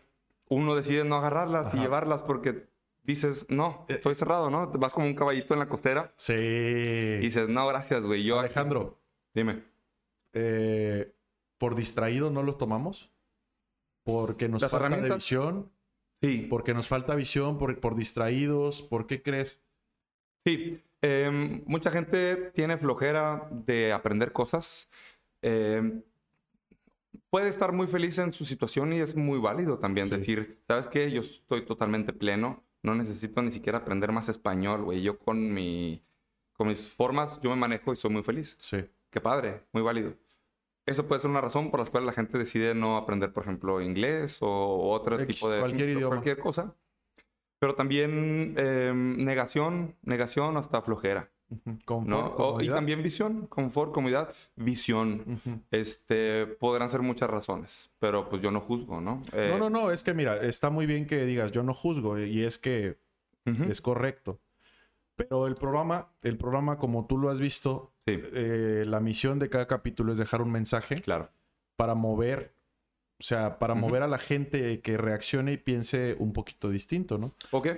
uno 0.48 0.76
decide 0.76 1.04
no 1.04 1.16
agarrarlas 1.16 1.74
y 1.74 1.78
llevarlas 1.78 2.22
porque 2.22 2.68
dices, 3.06 3.46
no, 3.48 3.84
estoy 3.88 4.14
cerrado, 4.14 4.50
¿no? 4.50 4.66
Vas 4.72 4.92
como 4.92 5.06
un 5.06 5.14
caballito 5.14 5.54
en 5.54 5.60
la 5.60 5.68
costera 5.68 6.12
Sí. 6.16 6.34
y 6.34 7.18
dices, 7.18 7.48
no, 7.48 7.66
gracias, 7.68 8.04
güey. 8.04 8.24
Yo 8.24 8.38
aquí-". 8.38 8.46
Alejandro, 8.46 8.98
Dime. 9.34 9.62
eh, 10.32 11.12
por 11.58 11.74
distraído 11.74 12.30
no 12.30 12.42
los 12.42 12.58
tomamos. 12.58 13.10
Porque 14.04 14.48
nos 14.48 14.62
Las 14.62 14.70
falta 14.70 14.96
de 15.00 15.10
visión. 15.10 15.70
Sí, 16.14 16.46
Porque 16.48 16.72
nos 16.74 16.88
falta 16.88 17.14
visión, 17.14 17.58
por, 17.58 17.78
por 17.80 17.94
distraídos. 17.96 18.82
¿Por 18.82 19.06
qué 19.06 19.22
crees? 19.22 19.60
Sí, 20.44 20.80
em, 21.02 21.62
mucha 21.66 21.90
gente 21.90 22.36
tiene 22.54 22.78
flojera 22.78 23.48
de 23.50 23.92
aprender 23.92 24.32
cosas. 24.32 24.88
Em, 25.42 26.02
puede 27.30 27.48
estar 27.48 27.72
muy 27.72 27.86
feliz 27.86 28.16
en 28.18 28.32
su 28.32 28.44
situación 28.44 28.92
y 28.92 29.00
es 29.00 29.16
muy 29.16 29.38
válido 29.38 29.78
también 29.78 30.08
Sí. 30.08 30.16
decir, 30.16 30.62
¿sabes 30.68 30.86
qué? 30.86 31.10
Yo 31.10 31.20
estoy 31.20 31.66
totalmente 31.66 32.12
pleno, 32.12 32.62
no 32.86 32.94
necesito 32.94 33.42
ni 33.42 33.50
siquiera 33.50 33.78
aprender 33.78 34.12
más 34.12 34.28
español, 34.28 34.84
güey. 34.84 35.02
Yo 35.02 35.18
con 35.18 35.52
mi, 35.52 36.04
con 36.52 36.68
mis 36.68 36.88
formas, 36.88 37.40
yo 37.42 37.50
me 37.50 37.56
manejo 37.56 37.92
y 37.92 37.96
soy 37.96 38.12
muy 38.12 38.22
feliz. 38.22 38.54
Sí. 38.60 38.84
Qué 39.10 39.20
padre, 39.20 39.64
muy 39.72 39.82
válido. 39.82 40.14
Eso 40.86 41.08
puede 41.08 41.20
ser 41.20 41.30
una 41.30 41.40
razón 41.40 41.72
por 41.72 41.80
la 41.80 41.86
cual 41.86 42.06
la 42.06 42.12
gente 42.12 42.38
decide 42.38 42.76
no 42.76 42.96
aprender, 42.96 43.32
por 43.32 43.42
ejemplo, 43.42 43.80
inglés 43.82 44.38
o 44.40 44.90
otro 44.90 45.18
X, 45.18 45.34
tipo 45.34 45.50
de 45.50 45.58
cualquier 45.58 45.88
idioma. 45.88 46.08
cualquier 46.08 46.38
cosa. 46.38 46.76
Pero 47.58 47.74
también 47.74 48.54
em, 48.56 49.24
negación, 49.24 49.96
negación 50.02 50.56
hasta 50.56 50.80
flojera. 50.80 51.32
Confort, 51.84 52.08
¿no? 52.08 52.26
O- 52.36 52.60
y 52.60 52.68
también 52.68 53.02
visión, 53.02 53.46
confort, 53.46 53.92
comodidad, 53.92 54.34
visión. 54.56 55.40
Este, 55.70 56.46
podrán 56.46 56.88
ser 56.88 57.02
muchas 57.02 57.30
razones, 57.30 57.90
pero 57.98 58.28
pues 58.28 58.42
yo 58.42 58.50
no 58.50 58.60
juzgo, 58.60 59.00
¿no? 59.00 59.22
Eh, 59.32 59.48
No, 59.52 59.58
no, 59.58 59.70
no. 59.70 59.90
Es 59.92 60.02
que 60.02 60.12
mira, 60.14 60.40
está 60.44 60.70
muy 60.70 60.86
bien 60.86 61.06
que 61.06 61.24
digas, 61.24 61.52
yo 61.52 61.62
no 61.62 61.72
juzgo. 61.74 62.18
Y 62.18 62.44
es 62.44 62.58
que 62.58 62.98
es 63.68 63.80
correcto. 63.80 64.40
Pero 65.14 65.46
el 65.46 65.54
programa, 65.54 66.08
el 66.22 66.36
programa, 66.36 66.78
como 66.78 67.06
tú 67.06 67.16
lo 67.18 67.30
has 67.30 67.40
visto, 67.40 67.92
Sí, 68.08 68.20
eh, 68.22 68.84
la 68.86 69.00
misión 69.00 69.38
de 69.40 69.48
cada 69.48 69.66
capítulo 69.66 70.12
es 70.12 70.18
dejar 70.18 70.40
un 70.40 70.52
mensaje 70.52 70.94
claro. 71.00 71.28
para 71.74 71.94
mover, 71.96 72.52
o 73.18 73.22
sea, 73.24 73.58
para 73.58 73.74
mover 73.74 74.02
a 74.04 74.06
la 74.08 74.18
gente 74.18 74.80
que 74.80 74.96
reaccione 74.96 75.52
y 75.54 75.56
piense 75.56 76.14
un 76.20 76.32
poquito 76.32 76.70
distinto, 76.70 77.18
¿no? 77.18 77.34
Ok. 77.50 77.68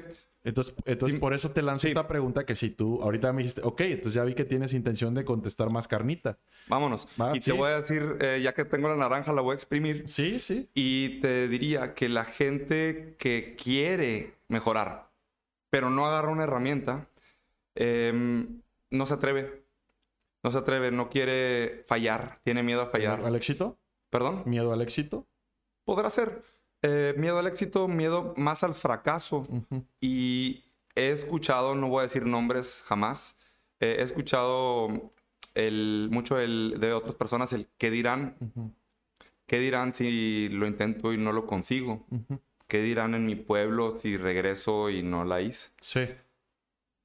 Entonces, 0.45 0.75
entonces 0.85 1.19
por 1.19 1.35
eso 1.35 1.51
te 1.51 1.63
lancé 1.63 1.89
esta 1.89 2.07
pregunta 2.07 2.47
que 2.47 2.55
si 2.55 2.71
tú 2.71 3.03
ahorita 3.03 3.33
me 3.33 3.43
dijiste, 3.43 3.61
ok, 3.65 3.81
entonces 3.81 4.15
ya 4.15 4.25
vi 4.25 4.35
que 4.35 4.45
tienes 4.45 4.73
intención 4.73 5.15
de 5.15 5.25
contestar 5.25 5.69
más 5.71 5.89
carnita. 5.89 6.39
Vámonos. 6.69 7.09
y 7.35 7.41
te 7.41 7.53
voy 7.53 7.71
a 7.71 7.81
decir, 7.81 8.17
eh, 8.21 8.41
ya 8.43 8.55
que 8.55 8.65
tengo 8.65 8.89
la 8.89 8.97
naranja, 8.97 9.33
la 9.33 9.43
voy 9.43 9.53
a 9.53 9.55
exprimir. 9.55 10.09
Sí, 10.09 10.41
sí. 10.41 10.71
Y 10.75 11.21
te 11.21 11.49
diría 11.49 11.95
que 11.95 12.09
la 12.09 12.25
gente 12.25 13.17
que 13.19 13.57
quiere 13.57 14.35
mejorar, 14.49 15.11
pero 15.71 15.91
no 15.91 16.07
agarra 16.07 16.31
una 16.31 16.45
herramienta, 16.45 17.09
em, 17.75 18.63
no 18.91 19.07
se 19.07 19.15
atreve. 19.15 19.65
No 20.45 20.53
se 20.53 20.59
atreve, 20.59 20.93
no 20.93 21.11
quiere 21.11 21.85
fallar, 21.89 22.39
tiene 22.45 22.63
miedo 22.63 22.81
a 22.83 22.87
fallar. 22.87 23.25
¿Al 23.25 23.35
éxito? 23.35 23.77
¿Perdón? 24.09 24.45
¿Miedo 24.47 24.73
al 24.73 24.81
éxito? 24.83 25.27
Podrá 25.85 26.09
ser. 26.11 26.43
Eh, 26.83 27.15
miedo 27.17 27.39
al 27.39 27.47
éxito, 27.47 27.89
miedo 27.89 28.35
más 28.37 28.63
al 28.63 28.75
fracaso. 28.75 29.47
Y 30.01 30.61
he 30.95 31.11
escuchado, 31.11 31.75
no 31.75 31.89
voy 31.89 32.01
a 32.01 32.03
decir 32.03 32.25
nombres 32.27 32.83
jamás, 32.87 33.37
eh, 33.81 33.97
he 33.99 34.03
escuchado 34.03 35.13
el, 35.55 36.09
mucho 36.11 36.39
el, 36.39 36.77
de 36.79 36.93
otras 36.93 37.15
personas 37.15 37.53
el 37.53 37.69
qué 37.79 37.91
dirán. 37.91 38.37
¿Qué 39.47 39.59
dirán 39.59 39.95
si 39.95 40.49
lo 40.51 40.67
intento 40.67 41.13
y 41.13 41.17
no 41.17 41.33
lo 41.33 41.47
consigo? 41.47 42.07
¿Qué 42.67 42.83
dirán 42.83 43.15
en 43.15 43.25
mi 43.25 43.35
pueblo 43.35 43.97
si 43.97 44.17
regreso 44.17 44.91
y 44.91 45.03
no 45.03 45.25
la 45.25 45.41
hice? 45.41 45.71
Sí. 45.81 46.01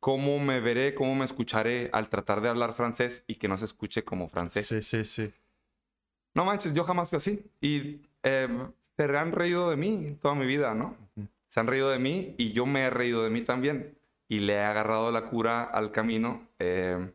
¿Cómo 0.02 0.38
me 0.40 0.60
veré, 0.60 0.94
cómo 0.94 1.16
me 1.16 1.24
escucharé 1.24 1.90
al 1.94 2.10
tratar 2.10 2.42
de 2.42 2.50
hablar 2.50 2.74
francés 2.74 3.24
y 3.26 3.36
que 3.36 3.48
no 3.48 3.56
se 3.56 3.64
escuche 3.64 4.04
como 4.04 4.28
francés? 4.28 4.68
Sí, 4.68 4.82
sí, 4.82 5.06
sí. 5.06 5.34
No 6.34 6.44
manches, 6.44 6.74
yo 6.74 6.84
jamás 6.84 7.10
fui 7.10 7.18
así. 7.18 7.46
Y 7.62 8.02
eh, 8.24 8.50
se 8.96 9.04
han 9.04 9.32
reído 9.32 9.70
de 9.70 9.78
mí 9.78 10.18
toda 10.22 10.36
mi 10.36 10.46
vida, 10.46 10.74
¿no? 10.74 10.96
Se 11.48 11.60
han 11.60 11.68
reído 11.68 11.90
de 11.90 12.00
mí 12.00 12.36
y 12.38 12.52
yo 12.52 12.66
me 12.66 12.82
he 12.82 12.90
reído 12.90 13.24
de 13.24 13.30
mí 13.30 13.42
también. 13.42 13.98
Y 14.28 14.40
le 14.40 14.54
he 14.54 14.62
agarrado 14.62 15.12
la 15.12 15.26
cura 15.26 15.64
al 15.64 15.92
camino, 15.92 16.48
eh, 16.58 17.12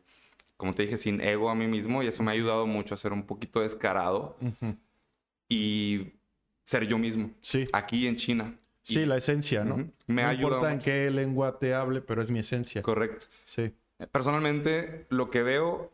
como 0.55 0.73
te 0.73 0.83
dije, 0.83 0.97
sin 0.97 1.19
ego 1.19 1.49
a 1.49 1.55
mí 1.55 1.67
mismo. 1.67 2.03
Y 2.03 2.07
eso 2.07 2.23
me 2.23 2.31
ha 2.31 2.33
ayudado 2.33 2.65
mucho 2.65 2.93
a 2.93 2.97
ser 2.97 3.11
un 3.11 3.23
poquito 3.23 3.61
descarado 3.61 4.37
y 5.49 6.13
ser 6.65 6.87
yo 6.87 6.97
mismo. 6.97 7.31
Sí. 7.41 7.65
Aquí 7.73 8.07
en 8.07 8.15
China. 8.15 8.55
Sí, 8.81 9.05
la 9.05 9.17
esencia, 9.17 9.63
¿no? 9.63 9.89
Me 10.07 10.23
no 10.23 10.29
ha 10.29 10.33
importa 10.33 10.71
en 10.71 10.79
qué 10.79 11.11
lengua 11.11 11.59
te 11.59 11.73
hable, 11.73 12.01
pero 12.01 12.21
es 12.21 12.31
mi 12.31 12.39
esencia. 12.39 12.81
Correcto. 12.81 13.27
Sí. 13.43 13.73
Personalmente, 14.11 15.05
lo 15.09 15.29
que 15.29 15.43
veo 15.43 15.91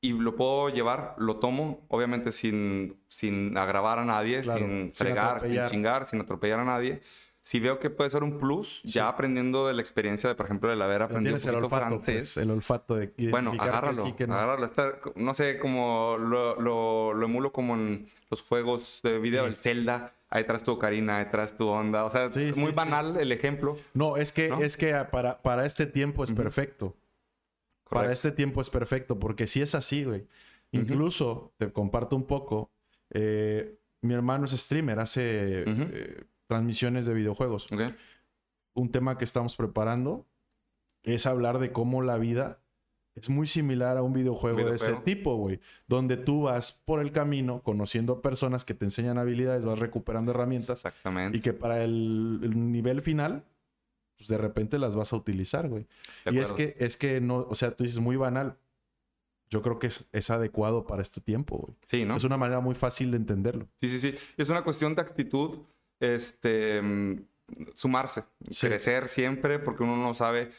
y 0.00 0.12
lo 0.12 0.36
puedo 0.36 0.68
llevar, 0.68 1.14
lo 1.18 1.36
tomo, 1.36 1.84
obviamente 1.88 2.32
sin, 2.32 2.96
sin 3.08 3.56
agravar 3.56 3.98
a 3.98 4.04
nadie, 4.04 4.42
sin 4.42 4.92
fregar, 4.92 5.40
sin, 5.40 5.66
chingar, 5.66 6.04
sin 6.04 6.20
atropellar 6.20 6.60
a 6.60 6.64
nadie. 6.64 7.00
Si 7.42 7.60
veo 7.60 7.78
que 7.78 7.90
puede 7.90 8.10
ser 8.10 8.24
un 8.24 8.38
plus, 8.38 8.82
ya 8.82 9.08
aprendiendo 9.08 9.68
de 9.68 9.74
la 9.74 9.80
experiencia 9.80 10.28
de, 10.28 10.34
por 10.34 10.46
ejemplo, 10.46 10.72
el 10.72 10.82
haber 10.82 11.02
aprendido 11.02 11.36
un 11.36 11.48
el 11.48 11.54
olfato, 11.54 12.02
pues, 12.04 12.36
el 12.36 12.50
olfato 12.50 12.96
de 12.96 13.12
Bueno, 13.30 13.52
agárralo, 13.56 14.04
agárralo. 14.04 14.68
no 15.14 15.32
sé, 15.32 15.58
como 15.58 16.16
lo, 16.18 16.60
lo, 16.60 17.24
emulo 17.24 17.52
como 17.52 17.74
en 17.76 18.08
los 18.30 18.42
juegos 18.42 19.00
de 19.04 19.20
video, 19.20 19.46
el 19.46 19.54
Zelda. 19.54 20.12
Ahí 20.28 20.42
traes 20.42 20.64
tu 20.64 20.72
Ocarina, 20.72 21.18
ahí 21.18 21.26
traes 21.30 21.56
tu 21.56 21.68
onda. 21.68 22.04
O 22.04 22.10
sea, 22.10 22.26
es 22.26 22.58
muy 22.58 22.72
banal 22.72 23.16
el 23.16 23.30
ejemplo. 23.30 23.76
No, 23.94 24.16
es 24.16 24.32
que, 24.32 24.52
es 24.62 24.76
que 24.76 24.92
para, 25.12 25.40
para 25.40 25.66
este 25.66 25.86
tiempo 25.86 26.24
es 26.24 26.32
perfecto. 26.32 26.96
Para 27.88 28.12
este 28.12 28.32
tiempo 28.32 28.60
es 28.60 28.70
perfecto, 28.70 29.18
porque 29.18 29.46
si 29.46 29.62
es 29.62 29.74
así, 29.74 30.04
güey. 30.04 30.26
Incluso, 30.72 31.52
te 31.56 31.72
comparto 31.72 32.16
un 32.16 32.26
poco, 32.26 32.70
eh, 33.10 33.78
mi 34.02 34.14
hermano 34.14 34.46
es 34.46 34.52
streamer, 34.52 34.98
hace 34.98 35.64
eh, 35.66 36.24
transmisiones 36.46 37.06
de 37.06 37.14
videojuegos. 37.14 37.68
Un 38.74 38.90
tema 38.90 39.16
que 39.16 39.24
estamos 39.24 39.56
preparando 39.56 40.26
es 41.02 41.26
hablar 41.26 41.58
de 41.58 41.72
cómo 41.72 42.02
la 42.02 42.18
vida 42.18 42.58
es 43.14 43.30
muy 43.30 43.46
similar 43.46 43.96
a 43.96 44.02
un 44.02 44.12
videojuego 44.12 44.68
de 44.68 44.74
ese 44.74 44.92
tipo, 44.96 45.36
güey. 45.36 45.60
Donde 45.86 46.18
tú 46.18 46.42
vas 46.42 46.72
por 46.72 47.00
el 47.00 47.12
camino 47.12 47.62
conociendo 47.62 48.20
personas 48.20 48.66
que 48.66 48.74
te 48.74 48.84
enseñan 48.84 49.16
habilidades, 49.16 49.64
vas 49.64 49.78
recuperando 49.78 50.32
herramientas. 50.32 50.84
Exactamente. 50.84 51.38
Y 51.38 51.40
que 51.40 51.54
para 51.54 51.82
el 51.82 52.72
nivel 52.72 53.00
final 53.00 53.44
pues 54.16 54.28
de 54.28 54.38
repente 54.38 54.78
las 54.78 54.96
vas 54.96 55.12
a 55.12 55.16
utilizar, 55.16 55.68
güey. 55.68 55.86
Y 56.30 56.38
es 56.38 56.52
que, 56.52 56.76
es 56.78 56.96
que 56.96 57.20
no, 57.20 57.46
o 57.48 57.54
sea, 57.54 57.72
tú 57.72 57.84
dices 57.84 58.00
muy 58.00 58.16
banal. 58.16 58.56
Yo 59.48 59.62
creo 59.62 59.78
que 59.78 59.86
es, 59.86 60.30
adecuado 60.30 60.86
para 60.86 61.02
este 61.02 61.20
tiempo, 61.20 61.58
güey. 61.58 61.76
Sí, 61.86 62.04
¿no? 62.04 62.16
Es 62.16 62.24
una 62.24 62.36
manera 62.36 62.60
muy 62.60 62.74
fácil 62.74 63.12
de 63.12 63.18
entenderlo. 63.18 63.68
Sí, 63.80 63.88
sí, 63.88 63.98
sí. 63.98 64.14
Es 64.36 64.48
una 64.48 64.64
cuestión 64.64 64.96
de 64.96 65.02
actitud, 65.02 65.60
este, 66.00 66.82
sumarse, 67.74 68.24
crecer 68.60 69.06
siempre, 69.06 69.60
porque 69.60 69.84
uno 69.84 69.96
no 69.96 70.14
sabe 70.14 70.50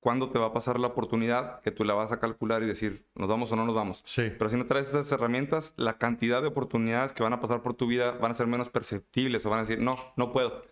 cuándo 0.00 0.30
te 0.30 0.38
va 0.38 0.46
a 0.46 0.52
pasar 0.52 0.80
la 0.80 0.88
oportunidad 0.88 1.60
que 1.60 1.70
tú 1.70 1.84
la 1.84 1.94
vas 1.94 2.10
a 2.10 2.18
calcular 2.18 2.62
y 2.62 2.66
decir, 2.66 3.06
¿nos 3.14 3.28
vamos 3.28 3.52
o 3.52 3.56
no 3.56 3.64
nos 3.64 3.74
vamos? 3.74 4.02
Sí. 4.04 4.32
Pero 4.36 4.50
si 4.50 4.56
no 4.56 4.66
traes 4.66 4.88
esas 4.88 5.12
herramientas, 5.12 5.74
la 5.76 5.98
cantidad 5.98 6.42
de 6.42 6.48
oportunidades 6.48 7.12
que 7.12 7.22
van 7.22 7.34
a 7.34 7.40
pasar 7.40 7.62
por 7.62 7.74
tu 7.74 7.86
vida 7.86 8.12
van 8.12 8.32
a 8.32 8.34
ser 8.34 8.46
menos 8.48 8.68
perceptibles 8.68 9.46
o 9.46 9.50
van 9.50 9.60
a 9.60 9.62
decir, 9.62 9.78
no, 9.78 9.96
no 10.16 10.32
puedo. 10.32 10.64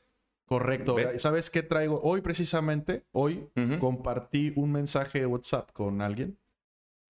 Correcto. 0.50 0.96
¿Sabes 1.18 1.48
qué 1.48 1.62
traigo? 1.62 2.00
Hoy 2.02 2.22
precisamente, 2.22 3.04
hoy 3.12 3.48
compartí 3.78 4.52
un 4.56 4.72
mensaje 4.72 5.20
de 5.20 5.26
WhatsApp 5.26 5.70
con 5.70 6.02
alguien 6.02 6.36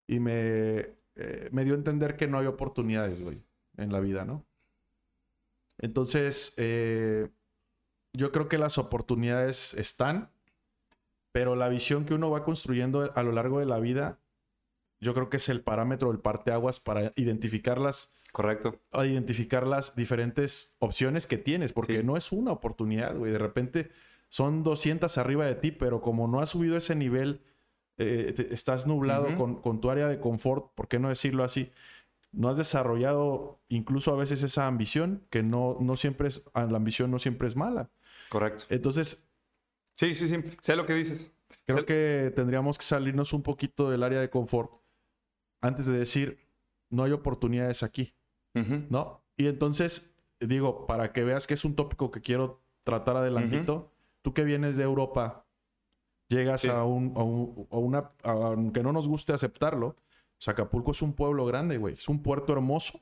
y 0.07 0.19
me, 0.19 0.89
eh, 1.15 1.47
me 1.53 1.63
dio 1.63 1.73
a 1.73 1.77
entender 1.77 2.17
que 2.17 2.27
no 2.27 2.37
hay 2.37 2.47
oportunidades, 2.47 3.21
güey, 3.21 3.41
en 3.77 3.93
la 3.93 4.01
vida, 4.01 4.25
¿no? 4.25 4.45
Entonces, 5.77 6.53
eh, 6.57 7.29
yo 8.11 8.33
creo 8.33 8.49
que 8.49 8.57
las 8.57 8.77
oportunidades 8.77 9.73
están, 9.75 10.31
pero 11.31 11.55
la 11.55 11.69
visión 11.69 12.03
que 12.03 12.15
uno 12.15 12.29
va 12.29 12.43
construyendo 12.43 13.09
a 13.15 13.23
lo 13.23 13.31
largo 13.31 13.59
de 13.59 13.65
la 13.67 13.79
vida, 13.79 14.19
yo 14.99 15.13
creo 15.13 15.29
que 15.29 15.37
es 15.37 15.47
el 15.47 15.61
parámetro, 15.61 16.11
el 16.11 16.19
parteaguas 16.19 16.81
para 16.81 17.13
identificarlas 17.15 18.13
Correcto. 18.31 18.79
A 18.91 19.05
identificar 19.05 19.65
las 19.65 19.95
diferentes 19.95 20.75
opciones 20.79 21.27
que 21.27 21.37
tienes, 21.37 21.73
porque 21.73 22.03
no 22.03 22.17
es 22.17 22.31
una 22.31 22.51
oportunidad, 22.51 23.15
güey. 23.15 23.31
De 23.31 23.39
repente 23.39 23.89
son 24.27 24.63
200 24.63 25.17
arriba 25.17 25.45
de 25.45 25.55
ti, 25.55 25.71
pero 25.71 26.01
como 26.01 26.27
no 26.27 26.39
has 26.39 26.49
subido 26.49 26.77
ese 26.77 26.95
nivel, 26.95 27.41
eh, 27.97 28.33
estás 28.51 28.87
nublado 28.87 29.35
con, 29.35 29.81
tu 29.81 29.89
área 29.89 30.07
de 30.07 30.19
confort, 30.19 30.73
¿por 30.75 30.87
qué 30.87 30.99
no 30.99 31.09
decirlo 31.09 31.43
así? 31.43 31.71
No 32.31 32.49
has 32.49 32.57
desarrollado 32.57 33.59
incluso 33.67 34.13
a 34.13 34.15
veces 34.15 34.43
esa 34.43 34.67
ambición, 34.67 35.25
que 35.31 35.41
no, 35.41 35.77
no 35.81 35.97
siempre 35.97 36.27
es, 36.27 36.43
ah, 36.53 36.65
la 36.65 36.77
ambición 36.77 37.09
no 37.09 37.17
siempre 37.17 37.47
es 37.47 37.55
mala. 37.55 37.89
Correcto. 38.29 38.65
Entonces... 38.69 39.27
Sí, 39.95 40.15
sí, 40.15 40.29
sí, 40.29 40.37
sé 40.61 40.75
lo 40.75 40.85
que 40.85 40.93
dices. 40.93 41.31
Creo 41.65 41.85
que 41.85 42.31
tendríamos 42.35 42.77
que 42.77 42.85
salirnos 42.85 43.33
un 43.33 43.43
poquito 43.43 43.91
del 43.91 44.03
área 44.03 44.21
de 44.21 44.29
confort 44.29 44.71
antes 45.61 45.85
de 45.87 45.97
decir, 45.97 46.39
no 46.89 47.03
hay 47.03 47.11
oportunidades 47.11 47.83
aquí. 47.83 48.13
¿No? 48.89 49.21
Y 49.37 49.47
entonces, 49.47 50.15
digo, 50.39 50.85
para 50.85 51.11
que 51.11 51.23
veas 51.23 51.47
que 51.47 51.53
es 51.53 51.65
un 51.65 51.75
tópico 51.75 52.11
que 52.11 52.21
quiero 52.21 52.61
tratar 52.83 53.17
adelantito, 53.17 53.91
tú 54.21 54.33
que 54.33 54.43
vienes 54.43 54.77
de 54.77 54.83
Europa, 54.83 55.45
llegas 56.27 56.65
a, 56.65 56.83
un, 56.83 57.13
a, 57.15 57.77
una, 57.77 58.09
aunque 58.23 58.83
no 58.83 58.91
nos 58.91 59.07
guste 59.07 59.33
aceptarlo, 59.33 59.95
Acapulco 60.45 60.91
es 60.91 61.01
un 61.01 61.13
pueblo 61.13 61.45
grande, 61.45 61.77
güey, 61.77 61.95
es 61.95 62.07
un 62.07 62.21
puerto 62.23 62.53
hermoso. 62.53 62.99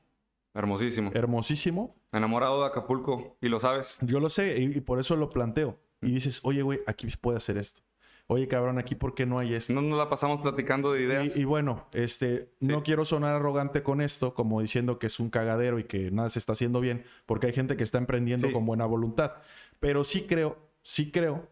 Hermosísimo. 0.54 1.10
Hermosísimo. 1.14 1.94
Enamorado 2.10 2.60
de 2.60 2.66
Acapulco, 2.66 3.36
y 3.40 3.48
lo 3.48 3.60
sabes. 3.60 3.98
Yo 4.00 4.18
lo 4.18 4.28
sé, 4.28 4.58
y, 4.58 4.80
por 4.80 4.98
eso 4.98 5.14
lo 5.16 5.30
planteo. 5.30 5.78
Y 6.00 6.10
dices, 6.10 6.40
oye, 6.42 6.62
güey, 6.62 6.80
aquí 6.86 7.06
puede 7.20 7.36
hacer 7.36 7.58
esto 7.58 7.82
oye, 8.28 8.46
cabrón, 8.46 8.78
aquí 8.78 8.94
por 8.94 9.14
qué 9.14 9.26
no 9.26 9.38
hay 9.38 9.54
esto. 9.54 9.72
No 9.72 9.82
nos 9.82 9.98
la 9.98 10.08
pasamos 10.08 10.40
platicando 10.40 10.92
de 10.92 11.02
ideas. 11.02 11.36
Y, 11.36 11.44
bueno, 11.44 11.86
este, 11.92 12.52
no 12.60 12.82
quiero 12.82 13.04
sonar 13.04 13.34
arrogante 13.34 13.82
con 13.82 14.00
esto, 14.00 14.34
como 14.34 14.60
diciendo 14.60 14.98
que 14.98 15.08
es 15.08 15.18
un 15.18 15.30
cagadero 15.30 15.78
y 15.78 15.84
que 15.84 16.10
nada 16.10 16.30
se 16.30 16.38
está 16.38 16.52
haciendo 16.52 16.80
bien, 16.80 17.04
porque 17.26 17.48
hay 17.48 17.52
gente 17.52 17.76
que 17.76 17.84
está 17.84 17.98
emprendiendo 17.98 18.52
con 18.52 18.66
buena 18.66 18.84
voluntad. 18.84 19.32
Pero 19.80 20.04
sí 20.04 20.26
creo, 20.28 20.58
sí 20.82 21.10
creo 21.10 21.48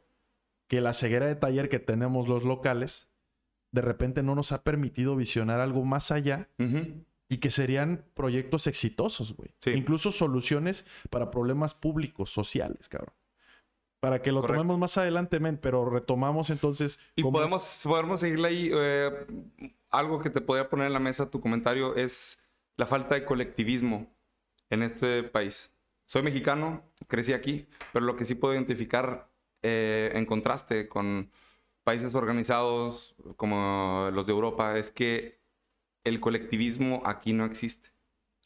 que 0.69 0.81
la 0.81 0.93
ceguera 0.93 1.27
de 1.27 1.35
taller 1.35 1.69
que 1.69 1.79
tenemos 1.79 2.29
los 2.29 2.45
locales, 2.45 3.09
de 3.73 3.81
repente 3.81 4.23
no 4.23 4.35
nos 4.35 4.53
ha 4.53 4.63
permitido 4.63 5.17
visionar 5.17 5.61
algo 5.61 5.85
más 5.85 6.11
allá. 6.11 6.49
Y 7.29 7.39
que 7.39 7.51
serían 7.51 8.05
proyectos 8.15 8.69
exitosos, 8.69 9.35
güey. 9.35 9.51
Incluso 9.75 10.13
soluciones 10.13 10.87
para 11.11 11.33
problemas 11.33 11.75
públicos, 11.75 12.31
sociales, 12.31 12.89
cabrón 12.89 13.15
para 14.07 14.23
que 14.23 14.31
lo 14.31 14.41
tomemos 14.41 14.79
más 14.79 14.97
adelante, 14.99 15.41
pero 15.61 15.91
retomamos 15.91 16.51
entonces. 16.51 17.01
Y 17.17 17.25
podemos, 17.25 17.81
podemos 17.83 18.21
seguirle 18.21 18.47
ahí. 18.47 18.71
Eh, 18.73 19.11
algo 19.91 20.21
que 20.21 20.31
te 20.31 20.41
podría 20.41 20.71
poner 20.71 20.87
en 20.87 20.93
la 20.93 21.01
mesa 21.01 21.29
tu 21.29 21.41
comentario 21.41 21.97
es 21.97 22.39
la 22.77 22.87
falta 22.87 23.17
de 23.17 23.25
colectivismo 23.25 24.07
en 24.71 24.85
este 24.85 25.25
país. 25.25 25.73
Soy 26.05 26.23
mexicano, 26.23 26.85
crecí 27.09 27.33
aquí, 27.33 27.67
pero 27.93 28.05
lo 28.05 28.15
que 28.15 28.25
sí 28.25 28.37
puedo 28.37 28.55
identificar 28.55 29.29
eh, 29.63 30.13
en 30.15 30.25
contraste 30.25 30.87
con 30.87 31.33
países 31.83 32.15
organizados 32.15 33.17
como 33.35 34.11
los 34.13 34.25
de 34.25 34.33
Europa 34.33 34.79
es 34.79 34.93
que 34.93 35.41
el 36.05 36.21
colectivismo 36.21 37.03
aquí 37.05 37.33
no 37.33 37.45
existe. 37.45 37.91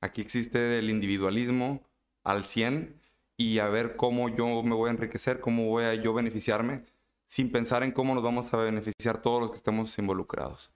Aquí 0.00 0.22
existe 0.22 0.78
el 0.78 0.88
individualismo 0.88 1.82
al 2.24 2.44
100 2.44 2.98
y 3.40 3.58
a 3.58 3.68
ver 3.70 3.96
cómo 3.96 4.28
yo 4.28 4.62
me 4.62 4.74
voy 4.74 4.88
a 4.88 4.92
enriquecer, 4.92 5.40
cómo 5.40 5.66
voy 5.66 5.84
a 5.84 5.94
yo 5.94 6.12
beneficiarme 6.12 6.84
sin 7.24 7.50
pensar 7.50 7.82
en 7.82 7.90
cómo 7.90 8.14
nos 8.14 8.22
vamos 8.22 8.52
a 8.52 8.58
beneficiar 8.58 9.22
todos 9.22 9.40
los 9.40 9.50
que 9.50 9.56
estemos 9.56 9.98
involucrados. 9.98 10.70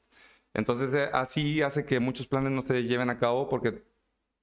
Entonces, 0.55 0.91
eh, 0.95 1.11
así 1.13 1.61
hace 1.61 1.85
que 1.85 2.01
muchos 2.01 2.27
planes 2.27 2.53
no 2.53 2.63
se 2.63 2.85
lleven 2.85 3.11
a 3.11 3.19
cabo 3.19 3.51
porque 3.51 3.85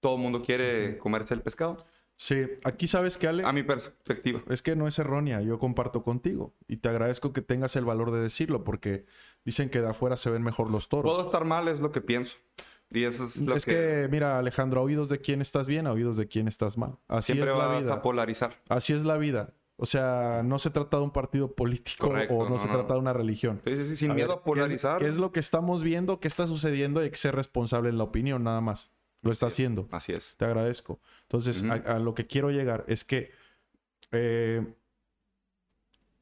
todo 0.02 0.18
el 0.18 0.22
mundo 0.22 0.44
quiere 0.44 1.00
comerse 1.00 1.34
el 1.34 1.42
pescado. 1.42 1.84
Sí, 2.16 2.46
aquí 2.64 2.86
sabes 2.86 3.18
que 3.18 3.28
Ale. 3.28 3.44
A 3.44 3.54
mi 3.54 3.64
perspectiva. 3.64 4.44
Es 4.50 4.62
que 4.62 4.76
no 4.76 4.88
es 4.88 5.00
errónea, 5.00 5.42
yo 5.42 5.58
comparto 5.58 6.04
contigo. 6.04 6.54
Y 6.68 6.78
te 6.78 6.90
agradezco 6.90 7.34
que 7.34 7.42
tengas 7.42 7.76
el 7.76 7.86
valor 7.86 8.12
de 8.12 8.20
decirlo, 8.20 8.64
porque 8.64 9.06
dicen 9.46 9.72
que 9.72 9.82
de 9.82 9.90
afuera 9.90 10.16
se 10.16 10.30
ven 10.30 10.44
mejor 10.44 10.70
los 10.70 10.90
toros. 10.90 11.12
Puedo 11.12 11.26
estar 11.26 11.44
mal, 11.44 11.68
es 11.70 11.80
lo 11.80 11.92
que 11.92 12.02
pienso. 12.02 12.38
Y 12.92 13.06
eso 13.06 13.24
es 13.26 13.42
lo 13.42 13.56
es 13.56 13.66
que... 13.66 14.08
mira, 14.12 14.38
Alejandro, 14.38 14.82
a 14.82 14.84
oídos 14.84 15.10
de 15.10 15.20
quién 15.20 15.42
estás 15.42 15.68
bien, 15.68 15.88
a 15.88 15.94
oídos 15.94 16.18
de 16.18 16.28
quién 16.28 16.48
estás 16.48 16.78
mal. 16.78 16.98
Así 17.08 17.34
Siempre 17.34 17.52
es 17.52 17.58
la 17.58 17.66
vas 17.66 17.82
vida. 17.84 17.94
a 17.94 18.02
polarizar. 18.02 18.56
Así 18.68 18.94
es 18.94 19.04
la 19.04 19.18
vida. 19.18 19.54
O 19.78 19.86
sea, 19.86 20.42
no 20.44 20.60
se 20.60 20.70
trata 20.70 20.98
de 20.98 21.04
un 21.04 21.12
partido 21.12 21.56
político 21.56 22.10
Correcto, 22.10 22.36
o 22.36 22.44
no, 22.44 22.52
no, 22.52 22.60
se 22.60 22.68
no. 22.68 22.74
trata 22.74 22.94
de 22.94 23.00
una 23.00 23.14
religión. 23.14 23.62
Sí, 23.66 23.76
sí, 23.78 23.86
sí, 23.88 23.96
sin 23.96 24.12
A 24.12 24.14
miedo 24.14 24.28
ver, 24.30 24.38
a 24.38 24.44
polarizar. 24.44 25.00
¿qué 25.00 25.06
es, 25.06 25.10
qué 25.10 25.12
es 25.14 25.18
lo 25.18 25.32
que 25.32 25.40
estamos 25.40 25.84
viendo? 25.84 26.20
¿Qué 26.20 26.28
está 26.28 26.46
sucediendo? 26.46 27.00
Hay 27.00 27.10
que 27.10 27.18
ser 27.18 27.34
responsable 27.36 27.90
en 27.90 27.98
la 27.98 28.04
opinión, 28.04 28.44
nada 28.44 28.62
más. 28.62 28.92
Lo 29.24 29.32
está 29.32 29.48
Así 29.48 29.54
es, 29.54 29.56
haciendo. 29.56 29.88
Así 29.92 30.14
es. 30.14 30.36
Te 30.38 30.46
agradezco. 30.46 31.00
Entonces, 31.24 31.64
a 31.64 31.98
lo 32.00 32.14
que 32.14 32.28
quiero 32.28 32.52
llegar 32.52 32.84
es 32.88 33.04
que 33.06 33.32
eh, 34.12 34.74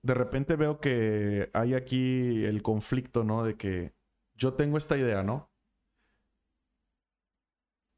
de 0.03 0.13
repente 0.13 0.55
veo 0.55 0.79
que 0.79 1.49
hay 1.53 1.73
aquí 1.73 2.45
el 2.45 2.61
conflicto, 2.61 3.23
¿no? 3.23 3.43
De 3.43 3.55
que 3.55 3.93
yo 4.35 4.53
tengo 4.53 4.77
esta 4.77 4.97
idea, 4.97 5.23
¿no? 5.23 5.48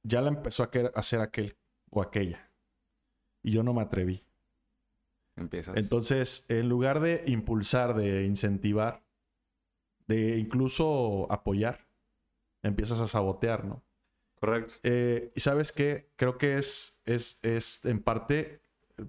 Ya 0.04 0.22
la 0.22 0.30
empezó 0.30 0.64
a 0.64 0.70
hacer 0.96 1.22
aquel 1.22 1.56
o 1.90 2.02
aquella. 2.02 2.52
Y 3.44 3.52
yo 3.52 3.64
no 3.64 3.74
me 3.74 3.82
atreví. 3.82 4.24
Empiezas. 5.36 5.78
Entonces, 5.78 6.46
en 6.50 6.70
lugar 6.70 7.00
de 7.00 7.24
impulsar, 7.28 7.96
de 7.96 8.26
incentivar, 8.26 9.04
de 10.08 10.38
incluso 10.38 11.32
apoyar, 11.32 11.88
empiezas 12.64 13.00
a 13.00 13.08
sabotear, 13.08 13.66
¿no? 13.66 13.84
Correcto. 14.40 14.74
Eh, 14.84 15.32
y 15.36 15.40
sabes 15.40 15.72
qué, 15.72 16.12
creo 16.16 16.38
que 16.38 16.58
es, 16.58 17.00
es, 17.06 17.40
es 17.44 17.86
en 17.86 18.02
parte 18.02 18.62
eh, 18.98 19.06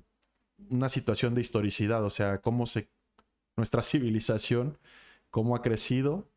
una 0.68 0.88
situación 0.88 1.34
de 1.34 1.40
historicidad, 1.40 2.04
o 2.04 2.10
sea, 2.10 2.38
cómo 2.42 2.66
se, 2.66 2.88
nuestra 3.56 3.82
civilización, 3.82 4.78
cómo 5.30 5.56
ha 5.56 5.62
crecido, 5.62 6.28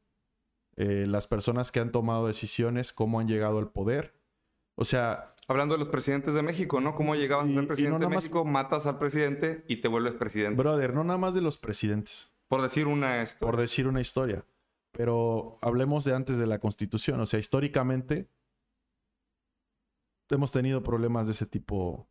eh, 0.78 1.06
las 1.08 1.28
personas 1.28 1.72
que 1.72 1.80
han 1.80 1.92
tomado 1.92 2.28
decisiones, 2.28 2.92
cómo 2.92 3.20
han 3.20 3.28
llegado 3.28 3.60
al 3.60 3.70
poder. 3.70 4.14
O 4.76 4.86
sea, 4.86 5.32
Hablando 5.48 5.76
de 5.76 5.80
los 5.80 5.90
presidentes 5.90 6.34
de 6.34 6.42
México, 6.42 6.82
¿no? 6.82 6.96
¿Cómo 6.96 7.14
llegabas 7.14 7.48
Y- 7.48 7.52
a 7.52 7.56
ser 7.60 7.68
presidente 7.68 8.00
de 8.00 8.08
más- 8.08 8.16
México? 8.16 8.46
Matas 8.46 8.88
al 8.88 8.98
presidente 8.98 9.64
y 9.68 9.78
te 9.78 9.88
vuelves 9.88 10.14
presidente. 10.16 10.56
brother, 10.60 10.92
no 10.92 11.04
nada 11.04 11.20
más 11.20 11.36
de 11.36 11.42
los 11.42 11.58
presidentes, 11.60 12.34
Por 12.48 12.64
decir 12.64 12.88
una 12.88 13.22
esto. 13.22 13.46
por 13.46 13.56
decir 13.56 13.88
una 13.88 14.02
historia, 14.02 14.44
pero 14.92 15.60
hablemos 15.62 16.04
de 16.04 16.16
antes 16.16 16.40
de 16.40 16.48
la 16.48 16.58
constitución, 16.58 17.20
o 17.20 17.28
sea, 17.28 17.40
históricamente 17.40 18.28
hemos 20.32 20.52
tenido 20.52 20.82
problemas 20.82 21.28
de 21.28 21.34
ese 21.34 21.46
tipo 21.46 22.08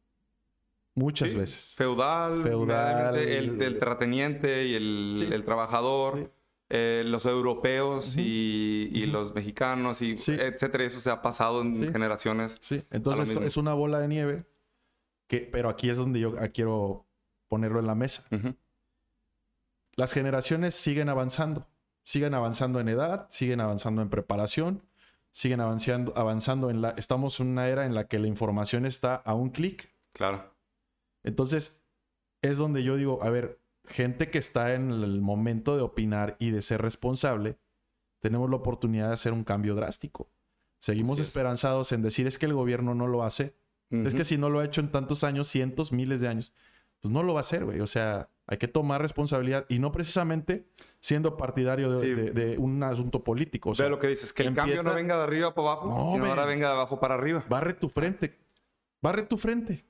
muchas 0.95 1.33
Sí, 1.33 1.37
veces. 1.37 1.75
Feudal, 1.77 2.45
Feudal, 2.45 3.17
el, 3.19 3.61
el 3.61 3.79
terrateniente 3.81 4.67
y 4.67 4.75
el, 4.77 5.27
Sí. 5.29 5.35
el 5.35 5.45
trabajador, 5.45 6.19
Sí. 6.19 6.29
Eh, 6.71 7.03
los 7.07 7.27
europeos 7.27 8.13
Ujú. 8.13 8.21
y, 8.21 8.89
y 8.93 9.03
Ujú. 9.05 9.13
los 9.13 9.35
mexicanos, 9.35 10.01
y 10.03 10.17
Sí. 10.17 10.33
etcétera. 10.33 10.85
Eso 10.85 11.01
se 11.01 11.11
ha 11.11 11.21
pasado 11.23 11.63
en 11.63 11.77
Sí. 11.81 11.93
generaciones. 11.93 12.57
Sí, 12.61 12.83
entonces 12.91 13.37
es 13.37 13.57
una 13.57 13.75
bola 13.75 13.99
de 14.01 14.09
nieve, 14.09 14.45
que, 15.29 15.41
pero 15.41 15.69
aquí 15.69 15.91
es 15.91 15.97
donde 15.99 16.21
yo 16.21 16.35
ah, 16.41 16.49
quiero 16.49 17.07
ponerlo 17.49 17.81
en 17.81 17.87
la 17.87 17.95
mesa. 17.95 18.25
Ujú. 18.31 18.55
Las 19.97 20.13
generaciones 20.13 20.75
siguen 20.75 21.09
avanzando, 21.09 21.69
siguen 22.03 22.35
avanzando 22.35 22.81
en 22.81 22.89
edad, 22.89 23.27
siguen 23.31 23.61
avanzando 23.61 24.03
en 24.03 24.11
preparación, 24.11 24.83
siguen 25.31 25.61
avanzando, 25.61 26.13
avanzando 26.17 26.71
en 26.71 26.83
la... 26.83 26.91
Estamos 26.91 27.39
en 27.41 27.49
una 27.49 27.69
era 27.69 27.87
en 27.87 27.95
la 27.95 28.09
que 28.09 28.19
la 28.19 28.27
información 28.27 28.87
está 28.87 29.15
a 29.15 29.35
un 29.35 29.51
clic. 29.51 29.93
Claro. 30.13 30.53
Entonces, 31.23 31.85
es 32.43 32.59
donde 32.59 32.83
yo 32.83 32.97
digo, 32.97 33.23
a 33.23 33.31
ver, 33.31 33.61
gente 33.87 34.31
que 34.31 34.39
está 34.39 34.75
en 34.75 34.91
el 34.91 35.21
momento 35.21 35.77
de 35.77 35.83
opinar 35.83 36.37
y 36.39 36.51
de 36.51 36.63
ser 36.63 36.81
responsable, 36.83 37.59
tenemos 38.21 38.49
la 38.51 38.57
oportunidad 38.57 39.09
de 39.09 39.15
hacer 39.15 39.33
un 39.33 39.45
cambio 39.45 39.75
drástico. 39.75 40.31
Seguimos 40.79 41.19
es. 41.21 41.29
esperanzados 41.29 41.93
en 41.93 42.03
decir 42.03 42.27
es 42.27 42.39
que 42.39 42.47
el 42.47 42.55
gobierno 42.55 42.95
no 42.95 43.07
lo 43.07 43.23
hace. 43.25 43.55
Es 43.91 44.15
que 44.15 44.25
si 44.25 44.37
no 44.39 44.51
lo 44.51 44.59
ha 44.59 44.65
hecho 44.65 44.81
en 44.81 44.91
tantos 44.91 45.23
años, 45.23 45.47
cientos, 45.47 45.93
miles 45.93 46.21
de 46.21 46.27
años, 46.27 46.53
pues 47.01 47.13
no 47.13 47.23
lo 47.23 47.35
va 47.35 47.41
a 47.41 47.43
hacer, 47.43 47.65
güey. 47.65 47.81
O 47.81 47.87
sea, 47.87 48.29
hay 48.47 48.57
que 48.59 48.67
tomar 48.67 49.01
responsabilidad 49.01 49.67
y 49.69 49.79
no 49.79 49.93
precisamente 49.93 50.67
siendo 50.99 51.37
partidario 51.37 51.93
de, 51.93 52.05
Sí. 52.07 52.15
de- 52.15 52.31
de 52.33 52.59
un 52.59 52.83
asunto 52.83 53.23
político. 53.23 53.71
O 53.71 53.75
sea, 53.75 53.85
Ve 53.87 53.91
lo 53.91 54.01
que 54.01 54.09
dices, 54.09 54.33
que 54.33 54.43
el 54.43 54.55
cambio 54.55 54.83
no 54.83 54.95
venga 54.95 55.17
de 55.17 55.23
arriba 55.23 55.55
para 55.55 55.69
abajo, 55.73 55.89
No, 55.89 56.13
sino 56.13 56.27
ahora 56.27 56.45
venga 56.45 56.67
de 56.69 56.75
abajo 56.75 56.99
para 56.99 57.15
arriba. 57.15 57.45
barre 57.49 57.75
tu 57.75 57.89
frente. 57.89 58.37
Barre 59.01 59.23
tu 59.25 59.37
frente. 59.37 59.85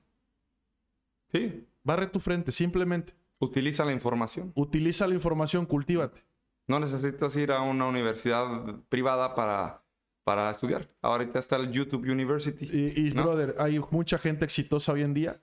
Sí. 1.32 1.66
Barre 1.82 2.06
tu 2.08 2.20
frente, 2.20 2.52
simplemente. 2.52 3.14
Utiliza 3.44 3.84
la 3.84 3.92
información. 3.92 4.52
Utiliza 4.54 5.06
la 5.06 5.14
información, 5.14 5.66
cultívate. 5.66 6.24
No 6.66 6.80
necesitas 6.80 7.36
ir 7.36 7.52
a 7.52 7.60
una 7.62 7.86
universidad 7.86 8.80
privada 8.88 9.34
para, 9.34 9.84
para 10.24 10.50
estudiar. 10.50 10.88
Ahorita 11.02 11.38
está 11.38 11.56
el 11.56 11.70
YouTube 11.70 12.10
University. 12.10 12.64
Y, 12.64 13.08
y, 13.08 13.12
¿No? 13.12 13.24
brother, 13.24 13.56
hay 13.58 13.78
mucha 13.90 14.18
gente 14.18 14.44
exitosa 14.44 14.92
hoy 14.92 15.02
en 15.02 15.14
día 15.14 15.40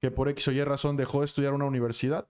que 0.00 0.10
por 0.10 0.28
X 0.28 0.48
o 0.48 0.52
Y 0.52 0.62
razón 0.64 0.96
dejó 0.96 1.20
de 1.20 1.26
estudiar 1.26 1.54
una 1.54 1.64
universidad. 1.64 2.28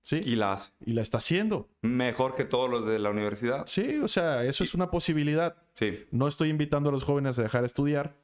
¿Sí? 0.00 0.22
Y 0.24 0.36
la 0.36 0.52
hace. 0.52 0.72
Y 0.86 0.92
la 0.92 1.02
está 1.02 1.18
haciendo. 1.18 1.68
Mejor 1.82 2.34
que 2.34 2.44
todos 2.44 2.70
los 2.70 2.86
de 2.86 2.98
la 2.98 3.10
universidad. 3.10 3.66
Sí, 3.66 3.98
o 3.98 4.08
sea, 4.08 4.44
eso 4.44 4.64
es 4.64 4.74
una 4.74 4.90
posibilidad. 4.90 5.56
Sí. 5.74 6.06
No 6.12 6.28
estoy 6.28 6.48
invitando 6.48 6.88
a 6.88 6.92
los 6.92 7.02
jóvenes 7.02 7.38
a 7.38 7.42
dejar 7.42 7.62
de 7.62 7.66
estudiar, 7.66 8.16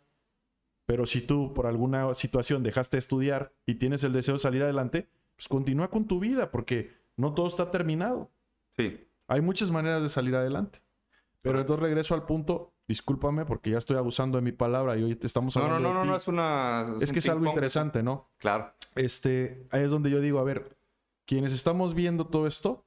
pero 0.86 1.04
si 1.04 1.20
tú 1.20 1.52
por 1.52 1.66
alguna 1.66 2.14
situación 2.14 2.62
dejaste 2.62 2.96
de 2.96 3.00
estudiar 3.00 3.52
y 3.66 3.74
tienes 3.74 4.04
el 4.04 4.12
deseo 4.12 4.34
de 4.34 4.38
salir 4.38 4.62
adelante, 4.62 5.08
pues 5.44 5.48
continúa 5.48 5.88
con 5.88 6.06
tu 6.06 6.18
vida, 6.20 6.50
porque 6.50 6.92
no 7.16 7.34
todo 7.34 7.48
está 7.48 7.70
terminado. 7.70 8.30
Sí. 8.76 9.06
Hay 9.28 9.40
muchas 9.40 9.70
maneras 9.70 10.02
de 10.02 10.08
salir 10.08 10.34
adelante. 10.34 10.80
Pero 11.42 11.60
entonces 11.60 11.82
regreso 11.82 12.14
al 12.14 12.24
punto, 12.24 12.72
discúlpame 12.88 13.44
porque 13.44 13.70
ya 13.70 13.78
estoy 13.78 13.96
abusando 13.98 14.38
de 14.38 14.42
mi 14.42 14.52
palabra 14.52 14.96
y 14.96 15.02
hoy 15.02 15.14
te 15.16 15.26
estamos 15.26 15.54
No, 15.56 15.62
no, 15.62 15.66
hablando 15.74 15.88
no, 15.88 15.94
no, 15.94 16.00
de 16.00 16.04
ti. 16.04 16.10
no, 16.10 16.16
es 16.16 16.28
una... 16.28 16.86
Es 17.00 17.10
un 17.10 17.12
que 17.14 17.18
es 17.18 17.28
algo 17.28 17.46
interesante, 17.46 18.02
¿no? 18.02 18.30
Claro. 18.38 18.72
Este, 18.94 19.66
ahí 19.70 19.82
es 19.82 19.90
donde 19.90 20.10
yo 20.10 20.20
digo, 20.20 20.38
a 20.38 20.44
ver, 20.44 20.76
quienes 21.26 21.52
estamos 21.52 21.92
viendo 21.94 22.26
todo 22.26 22.46
esto, 22.46 22.86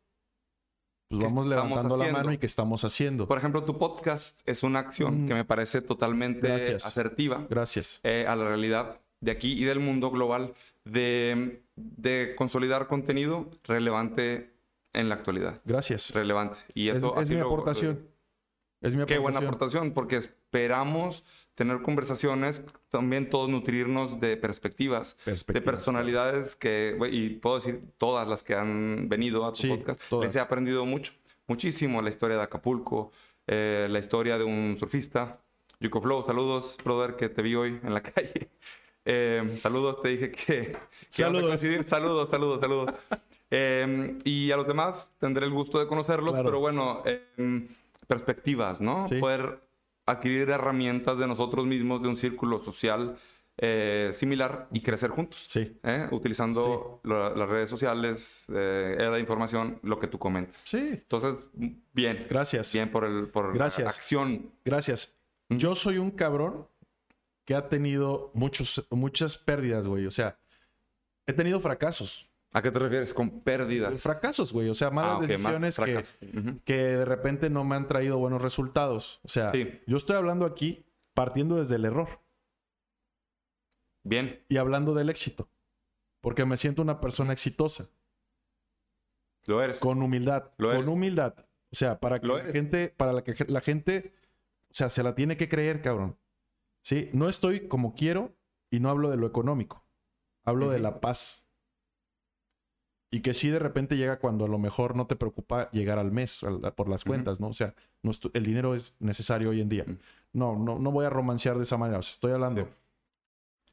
pues 1.09 1.19
¿Qué 1.19 1.25
vamos 1.27 1.45
levantando 1.47 1.95
la 1.97 2.05
haciendo? 2.05 2.19
mano 2.19 2.33
y 2.33 2.37
qué 2.39 2.45
estamos 2.47 2.83
haciendo. 2.83 3.27
Por 3.27 3.37
ejemplo, 3.37 3.63
tu 3.63 3.77
podcast 3.77 4.41
es 4.47 4.63
una 4.63 4.79
acción 4.79 5.23
Mm. 5.23 5.27
que 5.27 5.33
me 5.35 5.45
parece 5.45 5.81
totalmente 5.81 6.47
Gracias. 6.47 6.85
asertiva 6.85 7.45
Gracias. 7.49 7.99
eh, 8.03 8.25
a 8.27 8.35
la 8.35 8.45
realidad 8.47 8.99
de 9.21 9.31
aquí 9.31 9.53
y 9.53 9.63
del 9.65 9.79
mundo 9.79 10.09
global 10.11 10.53
de, 10.83 11.63
de 11.77 12.33
consolidar 12.37 12.87
contenido 12.87 13.49
relevante 13.63 14.53
en 14.93 15.09
la 15.09 15.15
actualidad. 15.15 15.61
Gracias. 15.63 16.11
Relevante. 16.11 16.59
Y 16.73 16.89
Es, 16.89 16.95
esto 16.95 17.13
es 17.15 17.21
así 17.23 17.33
mi 17.35 17.39
lo- 17.39 17.45
aportación. 17.47 18.07
Es 18.81 18.93
mi 18.95 19.05
Qué 19.05 19.15
aportación. 19.15 19.23
buena 19.23 19.39
aportación, 19.39 19.91
porque 19.93 20.17
esperamos 20.17 21.23
tener 21.55 21.81
conversaciones, 21.81 22.63
también 22.89 23.29
todos 23.29 23.49
nutrirnos 23.49 24.19
de 24.19 24.37
perspectivas, 24.37 25.17
de 25.17 25.31
Perspectivas. 25.31 25.63
personalidades 25.75 26.55
que, 26.55 26.95
y 27.11 27.29
puedo 27.31 27.55
decir 27.55 27.81
todas 27.97 28.27
las 28.27 28.43
que 28.43 28.53
han 28.53 29.09
venido 29.09 29.45
a 29.45 29.53
tu 29.53 29.61
Sí, 29.61 29.67
podcast, 29.69 30.01
todas. 30.09 30.27
les 30.27 30.35
he 30.35 30.39
aprendido 30.39 30.85
mucho, 30.85 31.13
muchísimo 31.47 32.01
la 32.03 32.09
historia 32.09 32.37
de 32.37 32.43
Acapulco, 32.43 33.11
eh, 33.47 33.87
la 33.89 33.97
historia 33.97 34.37
de 34.37 34.43
un 34.43 34.77
surfista, 34.79 35.39
Yuko 35.79 35.99
Flow, 36.01 36.23
saludos, 36.23 36.77
brother, 36.83 37.15
que 37.15 37.29
te 37.29 37.41
vi 37.41 37.55
hoy 37.55 37.79
en 37.83 37.93
la 37.95 38.01
calle. 38.03 38.49
Eh, 39.09 39.55
saludos, 39.57 40.01
te 40.01 40.09
dije 40.09 40.31
que, 40.31 40.75
Saludos. 41.09 41.61
Saludos, 41.85 42.27
saludos, 42.29 42.59
saludos. 42.59 42.93
Eh, 43.49 44.17
y 44.25 44.51
a 44.51 44.57
los 44.57 44.67
demás 44.67 45.15
tendré 45.17 45.45
el 45.45 45.53
gusto 45.53 45.79
de 45.79 45.87
conocerlos, 45.87 46.31
Claro. 46.33 46.43
pero 46.45 46.59
bueno, 46.59 47.01
eh, 47.05 47.23
perspectivas, 48.05 48.81
¿no? 48.81 49.07
Sí. 49.07 49.19
Poder 49.19 49.61
adquirir 50.05 50.49
herramientas 50.49 51.17
de 51.17 51.27
nosotros 51.27 51.65
mismos, 51.65 52.01
de 52.01 52.09
un 52.09 52.17
círculo 52.17 52.59
social 52.59 53.15
eh, 53.59 54.11
similar 54.13 54.67
y 54.71 54.81
crecer 54.81 55.09
juntos. 55.09 55.45
Sí. 55.47 55.79
¿eh? 55.83 56.07
Utilizando 56.11 56.99
la- 57.03 57.29
las 57.31 57.49
redes 57.49 57.69
sociales, 57.69 58.43
la 58.49 59.17
información, 59.19 59.79
lo 59.83 59.97
que 59.99 60.07
tú 60.07 60.19
comentes. 60.19 60.61
Sí. 60.65 60.77
Entonces, 60.77 61.45
bien. 61.93 62.25
Gracias. 62.29 62.71
Bien 62.73 62.91
por, 62.91 63.05
el, 63.05 63.27
por 63.29 63.53
Gracias. 63.53 63.85
la 63.85 63.89
acción. 63.89 64.51
Gracias. 64.63 65.15
Mm. 65.49 65.57
Yo 65.57 65.73
soy 65.73 65.97
un 65.97 66.11
cabrón 66.11 66.67
que 67.47 67.55
ha 67.55 67.69
tenido 67.69 68.29
muchos, 68.33 68.85
muchas 68.91 69.37
pérdidas, 69.37 69.87
güey. 69.87 70.05
O 70.05 70.11
sea, 70.11 70.37
he 71.25 71.31
tenido 71.31 71.61
fracasos. 71.61 72.29
¿A 72.53 72.61
qué 72.61 72.71
te 72.71 72.77
refieres? 72.79 73.13
Con 73.13 73.39
pérdidas. 73.41 74.01
Fracasos, 74.01 74.51
güey. 74.51 74.67
O 74.67 74.75
sea, 74.75 74.89
malas 74.89 75.19
Ah, 75.21 75.25
decisiones 75.25 75.79
que, 76.65 76.75
de 76.75 77.05
repente 77.05 77.49
no 77.49 77.63
me 77.63 77.77
han 77.77 77.87
traído 77.87 78.17
buenos 78.17 78.41
resultados. 78.41 79.21
O 79.23 79.29
sea, 79.29 79.49
Sí. 79.51 79.79
yo 79.87 79.95
estoy 79.95 80.17
hablando 80.17 80.45
aquí 80.45 80.85
partiendo 81.13 81.55
desde 81.55 81.75
el 81.75 81.85
error 81.85 82.19
Bien. 84.03 84.43
y 84.49 84.57
hablando 84.57 84.93
del 84.93 85.09
éxito. 85.09 85.49
Porque 86.21 86.45
me 86.45 86.57
siento 86.57 86.81
una 86.81 86.99
persona 86.99 87.31
exitosa. 87.31 87.89
Lo 89.47 89.61
eres. 89.63 89.79
Con 89.79 90.01
humildad. 90.01 90.51
Lo 90.57 90.67
con 90.69 90.77
eres. 90.79 90.89
humildad. 90.89 91.33
O 91.71 91.75
sea, 91.75 91.99
para 92.01 92.19
que 92.19 92.27
la 92.27 92.43
gente, 92.43 92.89
para 92.89 93.13
la 93.13 93.23
que 93.23 93.35
la 93.47 93.61
gente, 93.61 94.13
o 94.69 94.73
sea, 94.73 94.89
se 94.89 95.01
la 95.03 95.15
tiene 95.15 95.37
que 95.37 95.47
creer, 95.47 95.81
cabrón. 95.81 96.17
Sí, 96.87 97.09
no 97.11 97.27
estoy 97.27 97.67
como 97.67 97.95
quiero 97.95 98.33
y 98.71 98.79
no 98.79 98.89
hablo 98.89 99.09
de 99.09 99.17
lo 99.17 99.27
económico. 99.27 99.83
Hablo 100.45 100.69
de 100.69 100.79
la 100.79 101.01
paz. 101.01 101.45
Y 103.11 103.19
que 103.19 103.33
sí 103.33 103.49
de 103.49 103.59
repente 103.59 103.97
llega 103.97 104.19
cuando 104.19 104.45
a 104.45 104.47
lo 104.47 104.57
mejor 104.57 104.95
no 104.95 105.05
te 105.05 105.17
preocupa 105.17 105.69
llegar 105.71 105.99
al 105.99 106.13
mes 106.13 106.43
al- 106.45 106.61
por 106.75 106.87
las 106.87 107.03
cuentas, 107.03 107.41
¿no? 107.41 107.47
O 107.49 107.53
sea, 107.53 107.75
no 108.03 108.11
el 108.33 108.43
dinero 108.45 108.73
es 108.73 108.95
necesario 109.01 109.49
hoy 109.49 109.59
en 109.59 109.67
día. 109.67 109.83
No, 110.31 110.55
no, 110.55 110.79
no 110.79 110.91
voy 110.91 111.05
a 111.05 111.09
romancear 111.09 111.57
de 111.57 111.63
esa 111.63 111.75
manera. 111.75 111.99
O 111.99 112.03
sea, 112.03 112.11
estoy 112.11 112.31
hablando 112.31 112.63
Sí. 112.63 112.71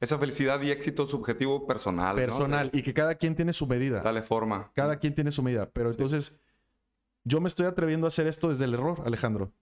Esa 0.01 0.19
felicidad 0.19 0.61
y 0.63 0.73
éxito 0.73 1.07
subjetivo 1.07 1.69
personal. 1.69 2.17
personal 2.17 2.69
y 2.73 2.83
que 2.83 2.93
cada 2.95 3.15
quien 3.15 3.37
tiene 3.37 3.53
su 3.53 3.69
medida. 3.69 4.01
Dale 4.01 4.23
forma. 4.23 4.73
Cada 4.75 4.99
quien 4.99 5.15
tiene 5.15 5.31
su 5.31 5.41
medida. 5.45 5.71
Pero 5.73 5.93
entonces, 5.93 6.37
yo 7.23 7.41
me 7.41 7.47
estoy 7.47 7.67
atreviendo 7.67 8.09
a 8.09 8.09
hacer 8.09 8.27
esto 8.27 8.49
desde 8.49 8.65
el 8.65 8.75
error, 8.75 9.03
Alejandro. 9.07 9.53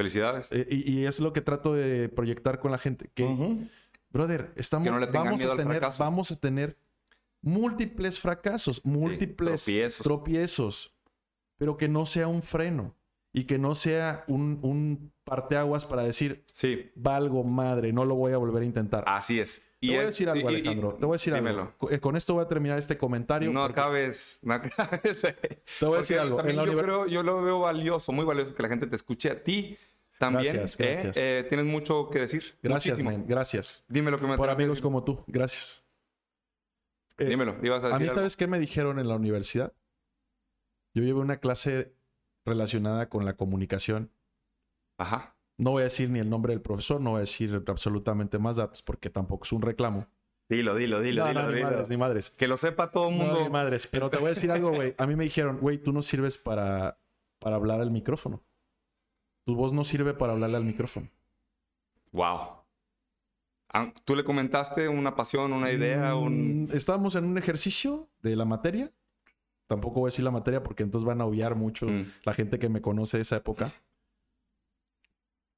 Felicidades. 0.00 0.48
Eh, 0.50 0.66
y, 0.70 0.92
y 1.00 1.06
es 1.06 1.20
lo 1.20 1.32
que 1.32 1.40
trato 1.40 1.74
de 1.74 2.08
proyectar 2.08 2.58
con 2.58 2.70
la 2.70 2.78
gente. 2.78 3.10
Que, 3.14 3.26
brother, 4.10 4.52
estamos, 4.56 4.86
Que 4.86 4.90
no 4.92 5.06
vamos, 5.12 5.38
miedo 5.38 5.52
a 5.52 5.56
tener, 5.56 5.82
vamos 5.98 6.30
a 6.32 6.36
tener 6.40 6.76
múltiples 7.42 8.18
fracasos, 8.18 8.84
múltiples 8.84 9.62
tropiezos. 9.64 10.02
tropiezos, 10.04 10.94
pero 11.56 11.76
que 11.76 11.88
no 11.88 12.06
sea 12.06 12.28
un 12.28 12.42
freno 12.42 12.94
y 13.32 13.44
que 13.44 13.58
no 13.58 13.74
sea 13.74 14.24
un, 14.26 14.58
un 14.62 15.12
parteaguas 15.24 15.84
para 15.86 16.02
decir, 16.02 16.44
Sí, 16.52 16.90
valgo 16.96 17.44
madre, 17.44 17.92
no 17.92 18.04
lo 18.04 18.16
voy 18.16 18.32
a 18.32 18.36
volver 18.38 18.62
a 18.62 18.66
intentar. 18.66 19.04
así 19.06 19.38
es. 19.40 19.66
Te 19.80 19.86
voy 19.86 19.96
a 19.96 20.06
decir 20.06 20.28
algo, 20.28 20.50
y- 20.50 20.52
y- 20.52 20.56
Alejandro. 20.56 20.94
te 21.00 21.06
voy 21.06 21.14
a 21.14 21.16
decir 21.16 21.32
dímelo. 21.32 21.60
algo. 21.60 21.74
Co- 21.78 21.90
eh, 21.90 22.00
Con 22.00 22.14
esto 22.14 22.34
voy 22.34 22.44
a 22.44 22.48
terminar 22.48 22.78
este 22.78 22.98
comentario. 22.98 23.50
No 23.50 23.62
porque 23.62 23.80
acabes, 23.80 24.38
no 24.42 24.52
acabes. 24.54 25.22
Te 25.78 25.86
voy 25.86 25.96
a 25.96 25.98
decir 26.00 26.18
algo. 26.18 26.42
yo 26.46 26.76
creo, 26.82 27.06
yo 27.06 27.22
lo 27.22 27.40
veo 27.40 27.60
valioso, 27.60 28.12
muy 28.12 28.26
valioso 28.26 28.54
que 28.54 28.62
la 28.62 28.68
gente 28.68 28.86
te 28.86 28.96
escuche 28.96 29.30
a 29.30 29.42
ti 29.42 29.78
también. 30.20 30.54
Gracias, 30.56 30.80
¿eh? 30.80 30.92
gracias. 31.02 31.16
Eh, 31.16 31.46
tienes 31.48 31.66
mucho 31.66 32.10
que 32.10 32.20
decir. 32.20 32.56
Gracias, 32.62 32.98
men, 33.02 33.26
gracias. 33.26 33.84
Dime 33.88 34.10
lo 34.10 34.18
que 34.18 34.26
me 34.26 34.36
Por 34.36 34.50
amigos 34.50 34.72
decir. 34.76 34.82
como 34.84 35.02
tú, 35.02 35.24
gracias. 35.26 35.84
Eh, 37.18 37.24
Dímelo, 37.24 37.56
ibas 37.62 37.82
a 37.82 37.88
decir 37.88 37.94
A 37.96 37.98
mí, 37.98 38.04
algo? 38.04 38.14
¿sabes 38.16 38.36
qué 38.36 38.46
me 38.46 38.58
dijeron 38.58 38.98
en 38.98 39.08
la 39.08 39.16
universidad? 39.16 39.72
Yo 40.94 41.02
llevé 41.02 41.20
una 41.20 41.38
clase 41.38 41.94
relacionada 42.44 43.08
con 43.08 43.24
la 43.24 43.34
comunicación. 43.36 44.12
Ajá. 44.98 45.36
No 45.58 45.72
voy 45.72 45.80
a 45.80 45.84
decir 45.84 46.10
ni 46.10 46.18
el 46.18 46.30
nombre 46.30 46.52
del 46.52 46.62
profesor, 46.62 47.00
no 47.00 47.10
voy 47.10 47.18
a 47.18 47.20
decir 47.20 47.62
absolutamente 47.66 48.38
más 48.38 48.56
datos 48.56 48.82
porque 48.82 49.10
tampoco 49.10 49.44
es 49.44 49.52
un 49.52 49.62
reclamo. 49.62 50.06
Dilo, 50.48 50.74
dilo, 50.74 51.00
dilo, 51.00 51.22
no, 51.24 51.28
dilo, 51.28 51.42
no, 51.42 51.48
ni 51.50 51.54
dilo. 51.56 51.66
madres, 51.70 51.90
ni 51.90 51.96
madres. 51.96 52.30
Que 52.30 52.48
lo 52.48 52.56
sepa 52.56 52.90
todo 52.90 53.08
el 53.08 53.18
No, 53.18 53.24
mundo. 53.24 53.44
ni 53.44 53.50
madres. 53.50 53.86
Pero 53.86 54.10
te 54.10 54.16
voy 54.16 54.26
a 54.26 54.28
decir 54.30 54.50
algo, 54.50 54.70
güey. 54.72 54.94
A 54.98 55.06
mí 55.06 55.14
me 55.16 55.24
dijeron, 55.24 55.58
güey, 55.58 55.78
tú 55.78 55.92
no 55.92 56.02
sirves 56.02 56.38
para, 56.38 56.98
para 57.38 57.56
hablar 57.56 57.80
al 57.80 57.90
micrófono. 57.90 58.42
Tu 59.44 59.54
voz 59.54 59.72
no 59.72 59.84
sirve 59.84 60.14
para 60.14 60.32
hablarle 60.32 60.56
al 60.56 60.64
micrófono. 60.64 61.08
wow. 62.12 62.58
Ah, 63.72 63.92
¿Tú 64.04 64.16
le 64.16 64.24
comentaste 64.24 64.88
una 64.88 65.14
pasión, 65.14 65.52
una 65.52 65.70
idea, 65.70 66.16
un... 66.16 66.64
Mm, 66.64 66.68
Estábamos 66.72 67.14
en 67.14 67.24
un 67.24 67.38
ejercicio 67.38 68.08
de 68.20 68.34
la 68.34 68.44
materia. 68.44 68.90
Tampoco 69.68 70.00
voy 70.00 70.08
a 70.08 70.10
decir 70.10 70.24
la 70.24 70.32
materia 70.32 70.60
porque 70.64 70.82
entonces 70.82 71.06
van 71.06 71.20
a 71.20 71.24
obviar 71.24 71.54
mucho 71.54 71.86
Mm. 71.86 72.06
la 72.24 72.34
gente 72.34 72.58
que 72.58 72.68
me 72.68 72.80
conoce 72.82 73.18
de 73.18 73.22
esa 73.22 73.36
época. 73.36 73.72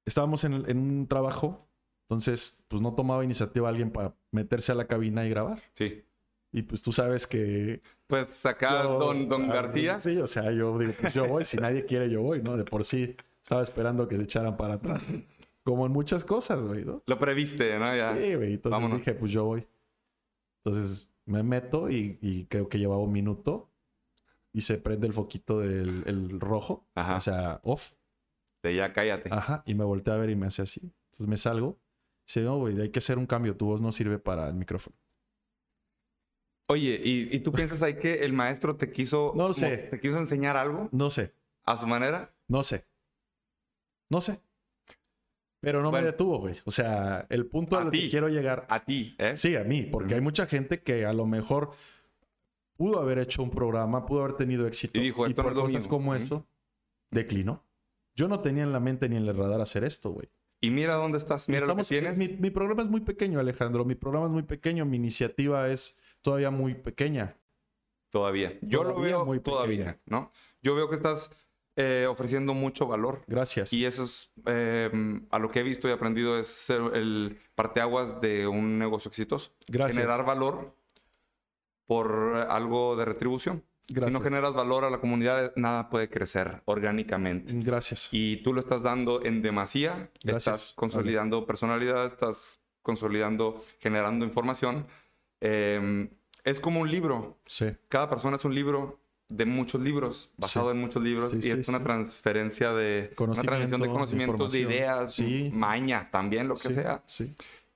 Estábamos 0.05 0.45
en, 0.45 0.68
en 0.68 0.78
un 0.78 1.07
trabajo, 1.07 1.66
entonces 2.09 2.64
pues 2.68 2.83
no 2.83 2.95
tomaba 2.95 3.24
iniciativa 3.24 3.68
alguien 3.68 3.91
para 3.91 4.14
meterse 4.30 4.72
a 4.72 4.74
la 4.74 4.87
cabina 4.87 5.24
y 5.24 5.30
grabar. 5.30 5.62
Sí. 5.72 6.05
Y 6.53 6.62
pues 6.62 6.83
tú 6.83 6.93
sabes 6.93 7.26
que... 7.26 7.80
Pues 8.09 8.45
acá 8.45 8.83
yo- 8.83 8.99
Don, 8.99 9.26
don 9.28 9.49
García. 9.49 9.99
Sí, 9.99 10.18
o 10.18 10.26
sea, 10.26 10.51
yo 10.53 10.76
digo, 10.78 10.93
pues 11.01 11.14
yo 11.14 11.26
voy, 11.26 11.45
si 11.45 11.57
nadie 11.57 11.87
quiere 11.87 12.11
yo 12.11 12.20
voy, 12.20 12.43
¿no? 12.43 12.59
De 12.59 12.64
por 12.64 12.85
sí 12.85 13.16
estaba 13.43 13.62
esperando 13.62 14.09
que 14.09 14.16
se 14.16 14.24
echaran 14.24 14.57
para 14.57 14.74
atrás. 14.74 15.07
Como 15.64 15.86
en 15.86 15.93
muchas 15.93 16.24
cosas, 16.24 16.61
güey, 16.61 16.84
¿no? 16.84 17.03
Lo 17.07 17.18
previste, 17.18 17.78
¿no? 17.78 17.95
Ya. 17.97 18.12
Sí, 18.16 18.34
güey. 18.34 18.55
Entonces 18.55 18.70
Vámonos. 18.70 18.99
dije, 18.99 19.14
pues 19.14 19.30
yo 19.30 19.45
voy. 19.45 19.66
Entonces 20.64 21.09
me 21.24 21.43
meto 21.43 21.88
y, 21.90 22.18
y 22.20 22.47
creo 22.47 22.68
que 22.68 22.78
llevaba 22.78 23.01
un 23.03 23.12
minuto 23.12 23.70
y 24.53 24.62
se 24.62 24.78
prende 24.78 25.07
el 25.07 25.12
foquito 25.12 25.61
del 25.61 26.03
el 26.07 26.40
rojo, 26.40 26.86
Ajá. 26.95 27.16
o 27.16 27.20
sea, 27.20 27.61
off. 27.62 27.93
De 28.62 28.74
ya 28.74 28.93
cállate. 28.93 29.28
Ajá. 29.32 29.62
Y 29.66 29.74
me 29.74 29.84
volteé 29.84 30.12
a 30.14 30.16
ver 30.16 30.30
y 30.30 30.36
me 30.36 30.47
hace 30.47 30.62
así. 30.62 30.80
Entonces 31.12 31.26
me 31.28 31.36
salgo. 31.36 31.78
Dice, 32.26 32.43
no, 32.43 32.59
güey, 32.59 32.80
hay 32.80 32.90
que 32.90 32.99
hacer 32.99 33.18
un 33.18 33.26
cambio. 33.26 33.57
Tu 33.57 33.66
voz 33.66 33.80
no 33.80 33.90
sirve 33.93 34.18
para 34.18 34.49
el 34.49 34.55
micrófono. 34.55 34.97
Oye, 36.68 37.01
¿y, 37.03 37.28
y 37.34 37.40
tú 37.40 37.53
piensas 37.53 37.82
ahí 37.82 37.95
que 37.99 38.24
el 38.24 38.32
maestro 38.32 38.76
te 38.76 38.90
quiso... 38.93 39.32
No 39.36 39.49
lo 39.49 39.55
sé. 39.55 39.76
¿Te 39.76 40.01
quiso 40.01 40.16
enseñar 40.18 40.57
algo 40.57 40.88
No 40.93 41.11
sé, 41.11 41.34
a 41.64 41.76
su 41.76 41.86
manera? 41.86 42.32
no 42.49 42.62
sé. 42.62 42.86
No 44.13 44.21
sé. 44.21 44.41
Pero 45.61 45.81
no 45.81 45.91
Bueno. 45.91 46.05
me 46.07 46.11
detuvo, 46.13 46.39
güey. 46.41 46.57
O 46.67 46.71
sea, 46.71 47.27
el 47.31 47.47
punto 47.47 47.77
A 47.79 47.83
al 47.83 47.91
que 47.91 47.99
ti. 47.99 48.11
quiero 48.11 48.29
llegar. 48.29 48.67
A 48.69 48.85
ti, 48.85 49.15
¿eh? 49.19 49.37
Sí, 49.39 49.57
a 49.57 49.65
mí, 49.65 49.85
porque 49.85 50.15
hay 50.15 50.21
mucha 50.21 50.47
gente 50.47 50.83
que 50.83 51.07
a 51.07 51.13
lo 51.15 51.25
mejor 51.25 51.71
pudo 52.77 53.01
haber 53.01 53.19
hecho 53.19 53.43
un 53.43 53.51
programa, 53.51 54.05
pudo 54.05 54.25
haber 54.25 54.37
tenido 54.37 54.67
éxito. 54.67 54.99
Y 54.99 55.03
dijo, 55.03 55.25
"Esto 55.27 55.43
no 55.43 55.45
por 55.45 55.53
es 55.53 55.57
lo 55.57 55.63
cosas 55.63 55.83
mío". 55.85 55.91
como 55.91 56.15
eso, 56.15 56.47
declinó. 57.11 57.65
Yo 58.15 58.29
no 58.29 58.41
tenía 58.41 58.65
en 58.65 58.73
la 58.73 58.81
mente 58.81 59.09
ni 59.09 59.17
en 59.17 59.27
el 59.27 59.35
radar 59.37 59.61
hacer 59.63 59.85
esto, 59.85 60.11
güey. 60.11 60.29
Y 60.61 60.71
mira 60.71 60.95
dónde 60.95 61.17
estás, 61.19 61.49
mira 61.49 61.61
Estamos- 61.63 61.91
lo 61.91 61.97
que 61.97 62.01
tienes. 62.01 62.19
Mi, 62.19 62.29
mi 62.29 62.51
programa 62.51 62.83
es 62.83 62.89
muy 62.91 63.01
pequeño, 63.01 63.41
Alejandro. 63.41 63.85
Mi 63.87 63.95
programa 63.95 64.27
es 64.27 64.33
muy 64.33 64.43
pequeño. 64.43 64.85
Mi 64.85 64.97
iniciativa 64.97 65.69
es 65.71 65.97
todavía 66.21 66.51
muy 66.51 66.75
pequeña. 66.75 67.37
Todavía. 68.11 68.59
Yo 68.61 68.85
lo 68.85 69.01
veo 69.01 69.25
muy 69.25 69.41
todavía, 69.41 69.79
pequeña. 69.87 70.01
¿no? 70.07 70.31
Yo 70.61 70.75
veo 70.75 70.89
que 70.89 70.97
estás 70.97 71.35
eh, 71.77 72.07
ofreciendo 72.09 72.53
mucho 72.53 72.87
valor. 72.87 73.23
Gracias. 73.27 73.73
Y 73.73 73.87
eso 73.87 74.05
es, 74.05 74.31
eh, 74.47 74.91
a 75.31 75.39
lo 75.39 75.51
que 75.51 75.61
he 75.61 75.62
visto 75.62 75.89
y 75.89 75.91
aprendido, 75.91 76.39
es 76.39 76.49
ser 76.49 76.81
el 76.95 77.39
parteaguas 77.55 78.20
de 78.20 78.47
un 78.47 78.79
negocio 78.79 79.09
exitoso. 79.09 79.53
Gracias. 79.66 79.97
Generar 79.97 80.25
valor 80.25 80.77
por 81.87 82.47
algo 82.49 82.97
de 82.97 83.05
retribución. 83.05 83.64
Si 83.89 83.95
Gracias. 83.95 84.12
no 84.12 84.20
generas 84.20 84.55
valor 84.55 84.85
a 84.85 84.91
la 84.91 85.01
comunidad, 85.01 85.53
nada 85.57 85.91
puede 85.91 86.09
crecer 86.09 86.62
orgánicamente. 86.66 87.53
Gracias. 87.57 88.09
Y 88.12 88.37
tú 88.39 88.53
lo 88.53 88.61
estás 88.61 88.83
dando 88.83 89.23
en 89.25 89.43
demasía, 89.43 90.11
Gracias, 90.23 90.37
estás 90.37 90.73
consolidando 90.75 91.47
personalidad, 91.47 92.07
estás 92.07 92.61
consolidando, 92.83 93.62
generando 93.81 94.25
información. 94.25 94.87
Eh, 95.41 96.09
es 96.45 96.61
como 96.61 96.81
un 96.81 96.91
libro. 96.91 97.39
Sí. 97.47 97.66
Cada 97.89 98.09
persona 98.09 98.37
es 98.37 98.45
un 98.45 98.55
libro 98.55 99.01
de 99.37 99.47
muchos 99.47 99.80
libros, 99.80 100.30
basado 100.37 100.70
Sí. 100.70 100.76
en 100.76 100.80
muchos 100.80 101.03
libros, 101.03 101.33
Sí, 101.33 101.39
y 101.39 101.43
sí, 101.43 101.51
es 101.51 101.68
una 101.68 101.83
transferencia 101.83 102.72
de 102.72 103.14
una 103.18 103.33
transmisión 103.35 103.80
de 103.80 103.89
conocimientos, 103.89 104.53
de 104.53 104.61
ideas, 104.61 105.16
mañas 105.53 106.11
también, 106.11 106.49
lo 106.49 106.57
que 106.57 106.72
sea. 106.72 107.03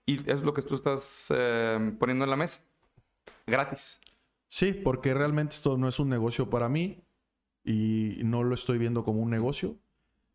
Y 0.07 0.31
es 0.31 0.43
lo 0.43 0.55
que 0.55 0.63
tú 0.63 0.75
estás 0.77 1.33
eh, 1.35 1.93
poniendo 1.99 2.25
en 2.25 2.31
la 2.31 2.37
mesa. 2.37 2.61
Gratis. 3.47 4.01
Sí, 4.49 4.73
porque 4.73 5.15
realmente 5.15 5.55
esto 5.55 5.77
no 5.77 5.89
es 5.89 5.99
un 5.99 6.09
negocio 6.09 6.49
para 6.51 6.69
mí 6.69 7.03
y 7.65 8.21
no 8.25 8.45
lo 8.45 8.55
estoy 8.55 8.79
viendo 8.79 9.03
como 9.05 9.21
un 9.21 9.31
negocio. 9.31 9.77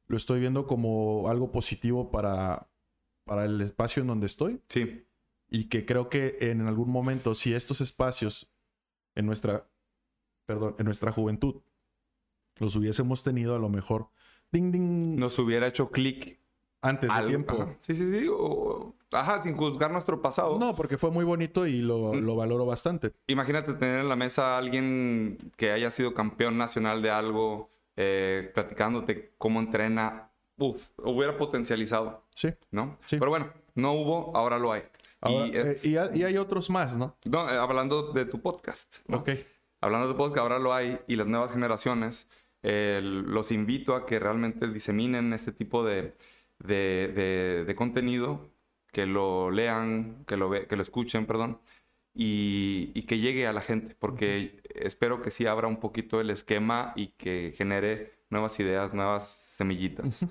Lo 0.08 0.18
estoy 0.18 0.40
viendo 0.42 0.68
como 0.68 1.30
algo 1.30 1.52
positivo 1.52 2.12
para, 2.12 2.68
para 3.24 3.46
el 3.46 3.62
espacio 3.62 4.02
en 4.02 4.08
donde 4.08 4.26
estoy 4.26 4.62
Sí. 4.68 5.06
y 5.50 5.66
que 5.70 5.86
creo 5.86 6.10
que 6.10 6.38
en 6.42 6.68
algún 6.68 6.90
momento, 6.90 7.34
si 7.36 7.54
estos 7.54 7.80
espacios 7.80 8.52
en 9.16 9.26
nuestra, 9.26 9.66
perdón, 10.46 10.76
en 10.80 10.86
nuestra 10.86 11.12
juventud 11.12 11.56
los 12.58 12.76
hubiésemos 12.76 13.24
tenido 13.24 13.56
a 13.56 13.60
lo 13.60 13.70
mejor, 13.70 14.10
ding, 14.52 14.72
ding, 14.72 15.16
Nos 15.18 15.38
hubiera 15.40 15.68
hecho 15.68 15.90
clic 15.90 16.40
antes 16.82 17.10
de 17.10 17.16
algo. 17.16 17.30
tiempo. 17.30 17.54
Ajá. 17.62 17.76
Sí, 17.80 17.96
sí, 17.96 18.12
sí. 18.20 18.28
o- 18.30 18.94
ajá, 19.12 19.42
sin 19.42 19.56
juzgar 19.58 19.92
nuestro 19.92 20.22
pasado. 20.22 20.58
No, 20.60 20.76
porque 20.76 20.98
fue 20.98 21.12
muy 21.12 21.26
bonito 21.26 21.66
y 21.68 21.82
lo, 21.82 22.14
Mm. 22.14 22.18
lo 22.26 22.36
valoro 22.36 22.66
bastante. 22.66 23.14
Imagínate 23.28 23.74
tener 23.74 24.02
en 24.02 24.10
la 24.10 24.16
mesa 24.16 24.56
a 24.56 24.58
alguien 24.58 25.38
que 25.58 25.72
haya 25.72 25.90
sido 25.92 26.14
campeón 26.14 26.58
nacional 26.58 27.02
de 27.02 27.10
algo, 27.10 27.70
eh, 27.98 28.52
platicándote 28.54 29.34
cómo 29.38 29.60
entrena. 29.60 30.30
Uf, 30.58 30.90
hubiera 30.98 31.38
potencializado, 31.38 32.24
Sí. 32.34 32.50
¿no? 32.72 32.98
Sí. 33.06 33.18
Pero 33.18 33.32
bueno, 33.32 33.52
no 33.76 33.94
hubo, 33.94 34.36
ahora 34.38 34.60
lo 34.60 34.72
hay. 34.72 34.84
Ahora, 35.20 35.48
y, 35.48 35.56
es- 35.58 35.86
eh, 35.86 35.90
y 35.90 35.98
ha- 35.98 36.16
y 36.16 36.24
hay 36.24 36.38
otros 36.38 36.70
más, 36.70 36.96
¿no? 36.98 37.16
no, 37.30 37.50
eh, 37.50 37.58
hablando 37.58 38.12
de 38.14 38.26
tu 38.26 38.42
podcast, 38.42 38.98
¿no? 39.08 39.18
Ok. 39.18 39.30
Hablando 39.82 40.08
de 40.08 40.14
podcast, 40.16 40.40
ahora 40.40 40.60
lo 40.60 40.74
hay 40.74 41.00
y 41.08 41.16
las 41.16 41.28
nuevas 41.28 41.52
generaciones, 41.52 42.28
eh, 42.64 43.02
los 43.04 43.52
invito 43.52 43.96
a 43.96 44.06
que 44.06 44.20
realmente 44.20 44.68
diseminen 44.68 45.34
este 45.34 45.52
tipo 45.52 45.84
de, 45.84 46.14
de, 46.60 47.12
de- 47.16 47.66
de 47.66 47.76
contenido, 47.76 48.50
que 48.92 49.06
lo 49.08 49.50
lean, 49.52 50.24
que 50.28 50.38
lo, 50.38 50.50
ve- 50.50 50.68
que 50.68 50.76
lo 50.76 50.84
escuchen, 50.84 51.26
perdón, 51.26 51.60
y, 52.14 52.92
y 52.94 53.04
que 53.04 53.18
llegue 53.20 53.48
a 53.48 53.54
la 53.54 53.62
gente, 53.62 53.96
porque 53.98 54.62
espero 54.76 55.22
que 55.22 55.32
sí 55.32 55.46
abra 55.48 55.68
un 55.68 55.78
poquito 55.80 56.22
el 56.22 56.30
esquema 56.30 56.94
y 56.96 57.08
que 57.18 57.54
genere 57.58 58.14
nuevas 58.30 58.60
ideas, 58.60 58.94
nuevas 58.94 59.28
semillitas. 59.30 60.26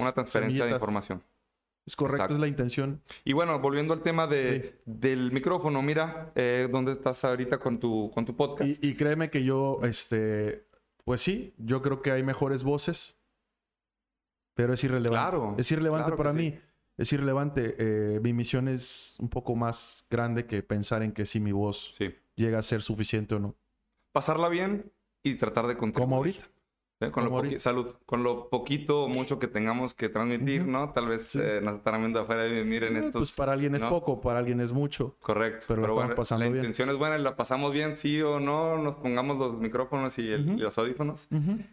Una 0.00 0.12
transferencia 0.12 0.64
de 0.64 0.70
información. 0.78 1.22
Es 1.90 1.96
correcto, 1.96 2.16
Exacto. 2.18 2.34
es 2.34 2.40
la 2.40 2.46
intención. 2.46 3.02
Y 3.24 3.32
bueno, 3.32 3.58
volviendo 3.58 3.92
al 3.92 4.00
tema 4.02 4.28
de, 4.28 4.80
del 4.84 5.32
micrófono, 5.32 5.82
mira, 5.82 6.30
eh, 6.36 6.68
¿dónde 6.70 6.92
estás 6.92 7.24
ahorita 7.24 7.58
con 7.58 7.80
tu, 7.80 8.12
con 8.14 8.24
tu 8.24 8.36
podcast? 8.36 8.82
Y, 8.84 8.90
y 8.90 8.94
créeme 8.94 9.28
que 9.28 9.42
yo, 9.42 9.80
este, 9.82 10.68
pues 11.04 11.20
sí, 11.20 11.52
yo 11.58 11.82
creo 11.82 12.00
que 12.00 12.12
hay 12.12 12.22
mejores 12.22 12.62
voces, 12.62 13.18
pero 14.54 14.72
es 14.74 14.84
irrelevante. 14.84 15.36
Claro, 15.36 15.56
Es 15.58 15.72
irrelevante 15.72 16.04
claro 16.04 16.16
para 16.16 16.30
sí. 16.30 16.36
mí. 16.38 16.58
Es 16.96 17.12
irrelevante. 17.12 17.74
Eh, 17.78 18.20
mi 18.22 18.32
misión 18.32 18.68
es 18.68 19.16
un 19.18 19.28
poco 19.28 19.56
más 19.56 20.06
grande 20.08 20.46
que 20.46 20.62
pensar 20.62 21.02
en 21.02 21.10
que 21.10 21.26
si 21.26 21.40
mi 21.40 21.50
voz 21.50 21.90
Sí. 21.94 22.14
llega 22.36 22.60
a 22.60 22.62
ser 22.62 22.82
suficiente 22.82 23.34
o 23.34 23.40
no. 23.40 23.56
Pasarla 24.12 24.48
bien 24.48 24.92
y 25.24 25.34
tratar 25.34 25.66
de 25.66 25.76
contribuir. 25.76 26.04
Como 26.06 26.16
ahorita. 26.18 26.44
¿Eh? 27.00 27.10
Con 27.10 27.24
lo 27.24 27.58
salud. 27.58 27.94
Con 28.06 28.22
lo 28.22 28.48
poquito 28.48 29.04
o 29.04 29.08
mucho 29.08 29.38
que 29.38 29.46
tengamos 29.48 29.94
que 29.94 30.08
transmitir, 30.08 30.62
Ujú. 30.62 30.70
¿no? 30.70 30.92
Tal 30.92 31.06
vez 31.08 31.28
Sí. 31.28 31.40
eh, 31.42 31.60
nos 31.62 31.76
estarán 31.76 32.00
viendo 32.02 32.20
afuera 32.20 32.46
y 32.46 32.64
miren 32.64 32.96
Eh, 32.96 33.06
estos. 33.06 33.20
Pues 33.20 33.32
para 33.32 33.52
alguien 33.52 33.74
es 33.74 33.82
¿no? 33.82 33.88
poco, 33.90 34.20
para 34.20 34.38
alguien 34.38 34.60
es 34.60 34.72
mucho. 34.72 35.16
Correcto. 35.20 35.64
pero 35.68 35.82
lo 35.82 35.88
estamos 35.88 36.14
pasando 36.14 36.44
la 36.44 36.50
bien. 36.50 36.58
intención 36.64 36.88
es 36.90 36.96
buena 36.96 37.16
la 37.18 37.36
pasamos 37.36 37.72
bien, 37.72 37.96
sí 37.96 38.20
o 38.22 38.38
no. 38.40 38.78
Nos 38.78 38.96
pongamos 38.96 39.38
los 39.38 39.58
micrófonos 39.58 40.18
y, 40.18 40.28
el- 40.30 40.48
Ujú. 40.50 40.58
y 40.58 40.60
los 40.60 40.76
audífonos. 40.78 41.28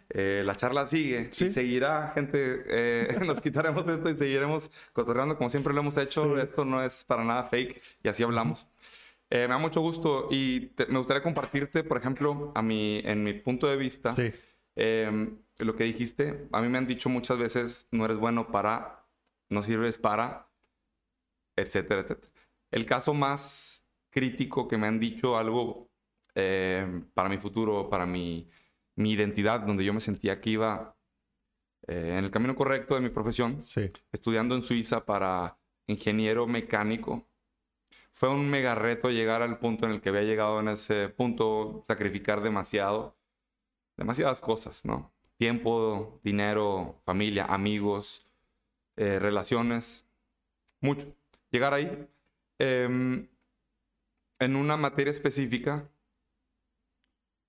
Eh, 0.09 0.41
la 0.45 0.55
charla 0.55 0.85
sigue 0.87 1.29
Sí. 1.31 1.45
y 1.45 1.49
seguirá, 1.49 2.09
gente. 2.15 2.63
eh, 2.67 3.07
nos 3.27 3.39
quitaremos 3.41 3.87
esto 3.87 4.09
y 4.09 4.15
seguiremos 4.15 4.71
cotorreando 4.93 5.37
como 5.37 5.49
siempre 5.49 5.73
lo 5.73 5.81
hemos 5.81 5.97
hecho. 5.97 6.23
Sí. 6.35 6.41
Esto 6.41 6.65
no 6.65 6.81
es 6.83 7.03
para 7.03 7.23
nada 7.23 7.43
fake 7.43 7.81
y 8.03 8.07
así 8.07 8.23
hablamos. 8.23 8.67
Eh, 9.29 9.41
me 9.41 9.47
da 9.49 9.57
mucho 9.57 9.81
gusto 9.81 10.27
y 10.31 10.67
te- 10.67 10.85
me 10.87 10.97
gustaría 10.99 11.21
compartirte, 11.21 11.83
por 11.83 11.97
ejemplo, 11.97 12.53
a 12.55 12.61
mi, 12.61 13.01
en 13.03 13.23
mi 13.25 13.33
punto 13.33 13.67
de 13.67 13.75
vista, 13.75 14.15
Sí. 14.15 14.31
Eh, 14.77 15.35
lo 15.57 15.75
que 15.75 15.83
dijiste. 15.85 16.47
A 16.53 16.61
mí 16.61 16.69
me 16.69 16.77
han 16.77 16.87
dicho 16.87 17.09
muchas 17.09 17.37
veces, 17.37 17.87
no 17.91 18.05
eres 18.05 18.17
bueno 18.17 18.51
para, 18.51 19.05
no 19.49 19.61
sirves 19.63 19.97
para, 19.97 20.49
etcétera, 21.55 22.01
etcétera. 22.01 22.31
El 22.71 22.85
caso 22.85 23.13
más 23.13 23.85
crítico 24.09 24.67
que 24.67 24.77
me 24.77 24.87
han 24.87 24.99
dicho 24.99 25.37
algo 25.37 25.89
eh, 26.35 27.03
para 27.13 27.29
mi 27.29 27.37
futuro, 27.37 27.89
para 27.89 28.05
mi, 28.05 28.49
mi 28.95 29.13
identidad, 29.13 29.61
donde 29.61 29.83
yo 29.83 29.93
me 29.93 30.01
sentía 30.01 30.39
que 30.39 30.51
iba 30.51 30.95
eh, 31.87 32.15
en 32.17 32.23
el 32.23 32.31
camino 32.31 32.55
correcto 32.55 32.95
de 32.95 33.01
mi 33.01 33.09
profesión, 33.09 33.63
Sí. 33.63 33.89
estudiando 34.11 34.53
en 34.55 34.61
Suiza 34.61 35.05
para 35.05 35.57
ingeniero 35.87 36.45
mecánico. 36.47 37.27
Fue 38.11 38.29
un 38.29 38.49
mega 38.49 38.75
reto 38.75 39.09
llegar 39.09 39.41
al 39.41 39.59
punto 39.59 39.85
en 39.85 39.93
el 39.93 40.01
que 40.01 40.09
había 40.09 40.23
llegado 40.23 40.59
en 40.59 40.67
ese 40.69 41.09
punto, 41.09 41.81
sacrificar 41.85 42.41
demasiado, 42.41 43.16
demasiadas 43.97 44.39
cosas, 44.41 44.85
¿no? 44.85 45.11
Tiempo, 45.37 46.19
dinero, 46.23 47.01
familia, 47.05 47.45
amigos, 47.45 48.27
eh, 48.95 49.19
relaciones, 49.19 50.07
mucho. 50.81 51.07
Llegar 51.51 51.73
ahí, 51.73 52.07
em, 52.59 53.27
en 54.39 54.55
una 54.55 54.77
materia 54.77 55.11
específica, 55.11 55.89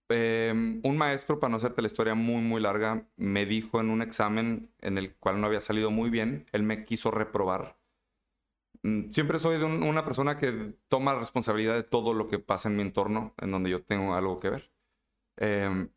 em, 0.08 0.80
un 0.84 0.96
maestro, 0.96 1.38
para 1.38 1.50
no 1.50 1.56
hacerte 1.58 1.82
la 1.82 1.88
historia 1.88 2.14
muy, 2.14 2.40
muy 2.42 2.60
larga, 2.60 3.06
me 3.16 3.46
dijo 3.46 3.80
en 3.80 3.90
un 3.90 4.02
examen 4.02 4.70
en 4.80 4.98
el 4.98 5.14
cual 5.16 5.40
no 5.40 5.46
había 5.46 5.60
salido 5.60 5.90
muy 5.90 6.10
bien, 6.10 6.46
él 6.52 6.62
me 6.62 6.84
quiso 6.84 7.10
reprobar. 7.10 7.78
Mm, 8.82 9.10
Siempre 9.10 9.38
soy 9.38 9.56
una 9.62 10.04
persona 10.04 10.38
que 10.38 10.74
toma 10.88 11.14
responsabilidad 11.14 11.74
de 11.74 11.82
todo 11.82 12.14
lo 12.14 12.28
que 12.28 12.38
pasa 12.38 12.68
en 12.68 12.76
mi 12.76 12.82
entorno, 12.82 13.34
en 13.38 13.50
donde 13.50 13.70
yo 13.70 13.82
tengo 13.82 14.14
algo 14.14 14.40
que 14.40 14.50
ver. 14.50 14.70
Em, 15.38 15.90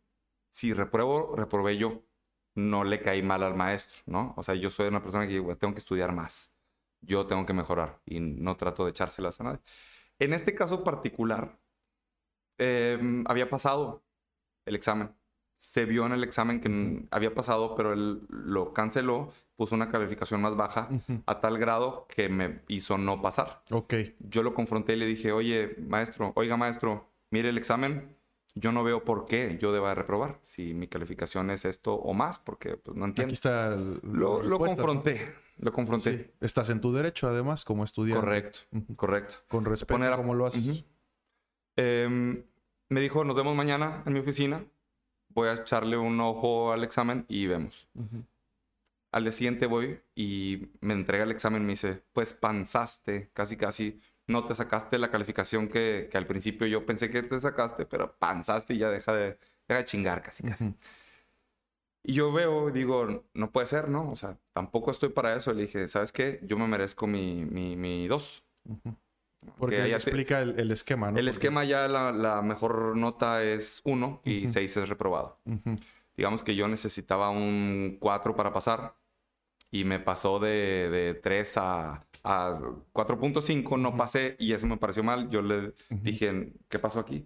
si 0.51 0.73
repruebo, 0.73 1.35
reprobé 1.35 1.77
yo. 1.77 2.03
No 2.53 2.83
le 2.83 3.01
caí 3.01 3.23
mal 3.23 3.43
al 3.43 3.55
maestro, 3.55 4.03
¿no? 4.07 4.33
O 4.35 4.43
sea, 4.43 4.55
yo 4.55 4.69
soy 4.69 4.87
una 4.87 5.01
persona 5.01 5.25
que 5.25 5.33
digo, 5.33 5.55
tengo 5.55 5.73
que 5.73 5.79
estudiar 5.79 6.11
más. 6.11 6.53
Yo 6.99 7.25
tengo 7.25 7.45
que 7.45 7.53
mejorar 7.53 8.01
y 8.05 8.19
no 8.19 8.57
trato 8.57 8.83
de 8.83 8.91
echárselas 8.91 9.39
a 9.39 9.43
nadie. 9.45 9.59
En 10.19 10.33
este 10.33 10.53
caso 10.53 10.83
particular, 10.83 11.57
em, 12.57 13.23
había 13.27 13.49
pasado 13.49 14.03
el 14.65 14.75
examen. 14.75 15.15
Se 15.55 15.85
vio 15.85 16.05
en 16.05 16.11
el 16.11 16.23
examen 16.23 16.59
que 16.59 17.07
había 17.11 17.33
pasado, 17.33 17.75
pero 17.75 17.93
él 17.93 18.21
lo 18.29 18.73
canceló, 18.73 19.31
puso 19.55 19.75
una 19.75 19.89
calificación 19.89 20.41
más 20.41 20.55
baja 20.55 20.89
a 21.25 21.39
tal 21.39 21.57
grado 21.57 22.07
que 22.07 22.29
me 22.29 22.61
hizo 22.67 22.97
no 22.97 23.21
pasar. 23.21 23.63
Ok. 23.71 23.93
Yo 24.19 24.43
lo 24.43 24.53
confronté 24.53 24.93
y 24.93 24.97
le 24.97 25.05
dije, 25.05 25.31
oye, 25.31 25.75
maestro, 25.79 26.33
oiga, 26.35 26.57
maestro, 26.57 27.11
mire 27.29 27.49
el 27.49 27.57
examen, 27.57 28.15
yo 28.55 28.71
no 28.71 28.83
veo 28.83 29.03
por 29.05 29.25
qué 29.25 29.57
yo 29.61 29.71
deba 29.71 29.95
reprobar 29.95 30.39
si 30.41 30.73
mi 30.73 30.87
calificación 30.87 31.49
es 31.51 31.65
esto 31.65 31.93
o 31.95 32.13
más, 32.13 32.37
porque 32.39 32.77
pues, 32.77 32.97
no 32.97 33.05
Aquí 33.05 33.09
entiendo. 33.21 33.33
está 33.33 33.67
el, 33.73 33.99
Lo, 34.03 34.11
lo 34.11 34.39
respuestas, 34.41 34.77
¿no? 34.77 34.85
confronté, 34.85 35.33
lo 35.57 35.71
confronté. 35.71 36.17
Sí. 36.25 36.31
Estás 36.41 36.69
en 36.69 36.81
tu 36.81 36.91
derecho, 36.91 37.27
además, 37.27 37.63
como 37.63 37.83
estudiante. 37.83 38.19
Correcto, 38.25 38.59
Ujú. 38.73 38.95
correcto. 38.95 39.35
Con 39.47 39.63
respeto, 39.65 39.93
Poner 39.93 40.13
a- 40.13 40.17
como 40.17 40.33
lo 40.33 40.45
haces. 40.45 40.67
Ujú. 40.67 40.83
Em, 41.77 42.43
me 42.89 42.99
dijo, 43.01 43.23
nos 43.23 43.35
vemos 43.35 43.55
mañana 43.55 44.03
en 44.05 44.13
mi 44.13 44.19
oficina. 44.19 44.65
Voy 45.29 45.47
a 45.47 45.53
echarle 45.53 45.97
un 45.97 46.19
ojo 46.19 46.73
al 46.73 46.83
examen 46.83 47.25
y 47.29 47.47
vemos. 47.47 47.87
Ujú. 47.95 48.25
Al 49.13 49.23
día 49.23 49.31
siguiente 49.31 49.65
voy 49.65 49.99
y 50.15 50.69
me 50.81 50.93
entrega 50.93 51.23
el 51.23 51.31
examen 51.31 51.61
y 51.61 51.65
me 51.65 51.71
dice, 51.71 52.03
pues 52.13 52.33
panzaste, 52.33 53.29
casi 53.33 53.55
casi, 53.57 54.01
no 54.27 54.45
te 54.45 54.55
sacaste 54.55 54.97
la 54.97 55.09
calificación 55.09 55.67
que, 55.67 56.07
que 56.11 56.17
al 56.17 56.27
principio 56.27 56.67
yo 56.67 56.85
pensé 56.85 57.09
que 57.09 57.23
te 57.23 57.39
sacaste, 57.41 57.85
pero 57.85 58.15
panzaste 58.17 58.73
y 58.73 58.77
ya 58.79 58.89
deja 58.89 59.13
de, 59.13 59.37
deja 59.67 59.79
de 59.79 59.85
chingar 59.85 60.21
casi 60.21 60.43
casi. 60.43 60.73
Y 62.03 62.13
yo 62.13 62.31
veo, 62.31 62.71
digo, 62.71 63.25
no 63.33 63.51
puede 63.51 63.67
ser, 63.67 63.87
¿no? 63.89 64.09
O 64.11 64.15
sea, 64.15 64.37
tampoco 64.53 64.89
estoy 64.91 65.09
para 65.09 65.35
eso. 65.35 65.53
Le 65.53 65.63
dije, 65.63 65.87
¿sabes 65.87 66.11
qué? 66.11 66.39
Yo 66.43 66.57
me 66.57 66.67
merezco 66.67 67.05
mi, 67.05 67.45
mi, 67.45 67.75
mi 67.75 68.07
dos. 68.07 68.43
Porque 69.57 69.77
ya 69.77 69.83
te- 69.83 69.91
explica 69.93 70.41
el, 70.41 70.59
el 70.59 70.71
esquema, 70.71 71.11
¿no? 71.11 71.17
El 71.19 71.25
Porque- 71.25 71.29
esquema 71.31 71.63
ya 71.63 71.87
la, 71.87 72.11
la 72.11 72.41
mejor 72.41 72.95
nota 72.97 73.43
es 73.43 73.81
uno 73.85 74.21
y 74.23 74.45
Ujú. 74.45 74.53
seis 74.53 74.75
es 74.77 74.89
reprobado. 74.89 75.39
Digamos 76.15 76.43
que 76.43 76.55
yo 76.55 76.67
necesitaba 76.67 77.29
un 77.29 77.97
4 77.99 78.35
para 78.35 78.51
pasar 78.53 78.95
y 79.71 79.85
me 79.85 79.99
pasó 79.99 80.39
de, 80.39 80.89
de 80.89 81.13
3 81.15 81.57
a, 81.57 82.07
a 82.23 82.59
4.5, 82.93 83.79
no 83.79 83.95
pasé 83.95 84.35
y 84.37 84.51
eso 84.53 84.67
me 84.67 84.77
pareció 84.77 85.03
mal. 85.03 85.29
Yo 85.29 85.41
le 85.41 85.73
dije, 85.89 86.53
¿qué 86.69 86.77
pasó 86.77 86.99
aquí? 86.99 87.25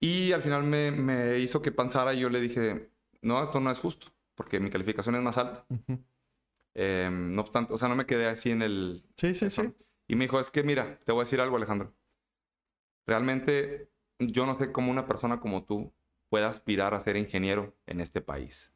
Y 0.00 0.32
al 0.32 0.42
final 0.42 0.64
me, 0.64 0.90
me 0.90 1.38
hizo 1.38 1.62
que 1.62 1.72
pensara 1.72 2.12
y 2.14 2.20
yo 2.20 2.28
le 2.28 2.40
dije, 2.40 2.90
no, 3.22 3.42
esto 3.42 3.60
no 3.60 3.70
es 3.70 3.78
justo 3.78 4.08
porque 4.34 4.60
mi 4.60 4.70
calificación 4.70 5.14
es 5.14 5.22
más 5.22 5.38
alta. 5.38 5.64
Eh, 6.74 7.08
no 7.10 7.40
obstante, 7.40 7.72
o 7.72 7.78
sea, 7.78 7.88
no 7.88 7.94
me 7.96 8.06
quedé 8.06 8.26
así 8.26 8.50
en 8.50 8.62
el... 8.62 9.04
Sí, 9.16 9.34
sí, 9.34 9.48
sí. 9.48 9.72
Y 10.08 10.16
me 10.16 10.24
dijo, 10.24 10.40
es 10.40 10.50
que 10.50 10.64
mira, 10.64 10.98
te 11.04 11.12
voy 11.12 11.20
a 11.20 11.24
decir 11.24 11.40
algo, 11.40 11.56
Alejandro. 11.56 11.94
Realmente 13.06 13.90
yo 14.18 14.46
no 14.46 14.54
sé 14.54 14.72
cómo 14.72 14.90
una 14.90 15.06
persona 15.06 15.40
como 15.40 15.64
tú 15.64 15.94
puede 16.28 16.46
aspirar 16.46 16.94
a 16.94 17.00
ser 17.00 17.16
ingeniero 17.16 17.76
en 17.86 18.00
este 18.00 18.20
país. 18.20 18.73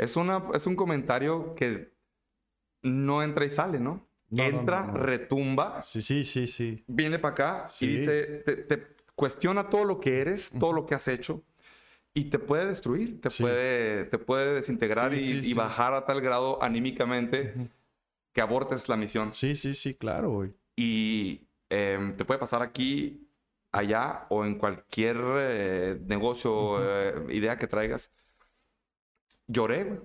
Es, 0.00 0.16
una, 0.16 0.44
es 0.54 0.66
un 0.66 0.76
comentario 0.76 1.54
que 1.54 1.92
no 2.82 3.22
entra 3.22 3.44
y 3.44 3.50
sale, 3.50 3.78
¿no? 3.78 4.08
Entra, 4.30 4.86
no, 4.86 4.92
no. 4.92 4.98
retumba, 4.98 5.82
Sí, 5.82 6.00
sí, 6.00 6.24
sí, 6.24 6.46
sí. 6.46 6.82
viene 6.86 7.18
para 7.18 7.32
acá 7.32 7.68
Sí. 7.68 7.84
y 7.84 7.88
dice, 7.98 8.22
te, 8.46 8.56
te 8.56 8.86
cuestiona 9.14 9.68
todo 9.68 9.84
lo 9.84 10.00
que 10.00 10.20
eres, 10.20 10.52
todo 10.58 10.72
lo 10.72 10.86
que 10.86 10.94
has 10.94 11.06
hecho 11.08 11.42
y 12.14 12.24
te 12.30 12.38
puede 12.38 12.64
destruir, 12.66 13.20
te, 13.20 13.28
Sí. 13.28 13.42
puede, 13.42 14.04
te 14.06 14.18
puede 14.18 14.54
desintegrar 14.54 15.12
Sí, 15.14 15.20
y, 15.20 15.32
sí, 15.32 15.38
y 15.38 15.42
sí. 15.42 15.54
bajar 15.54 15.92
a 15.92 16.06
tal 16.06 16.22
grado 16.22 16.62
anímicamente 16.62 17.68
que 18.32 18.40
abortes 18.40 18.88
la 18.88 18.96
misión. 18.96 19.34
Sí, 19.34 19.54
sí, 19.54 19.74
sí, 19.74 19.94
claro, 19.94 20.30
güey. 20.30 20.54
Y 20.76 21.46
em, 21.68 22.14
te 22.14 22.24
puede 22.24 22.40
pasar 22.40 22.62
aquí, 22.62 23.28
allá 23.70 24.26
o 24.30 24.46
en 24.46 24.56
cualquier 24.56 25.18
eh, 25.36 26.00
negocio, 26.06 26.78
eh, 26.82 27.26
idea 27.34 27.58
que 27.58 27.66
traigas. 27.66 28.10
Lloré, 29.50 29.84
güey. 29.84 30.00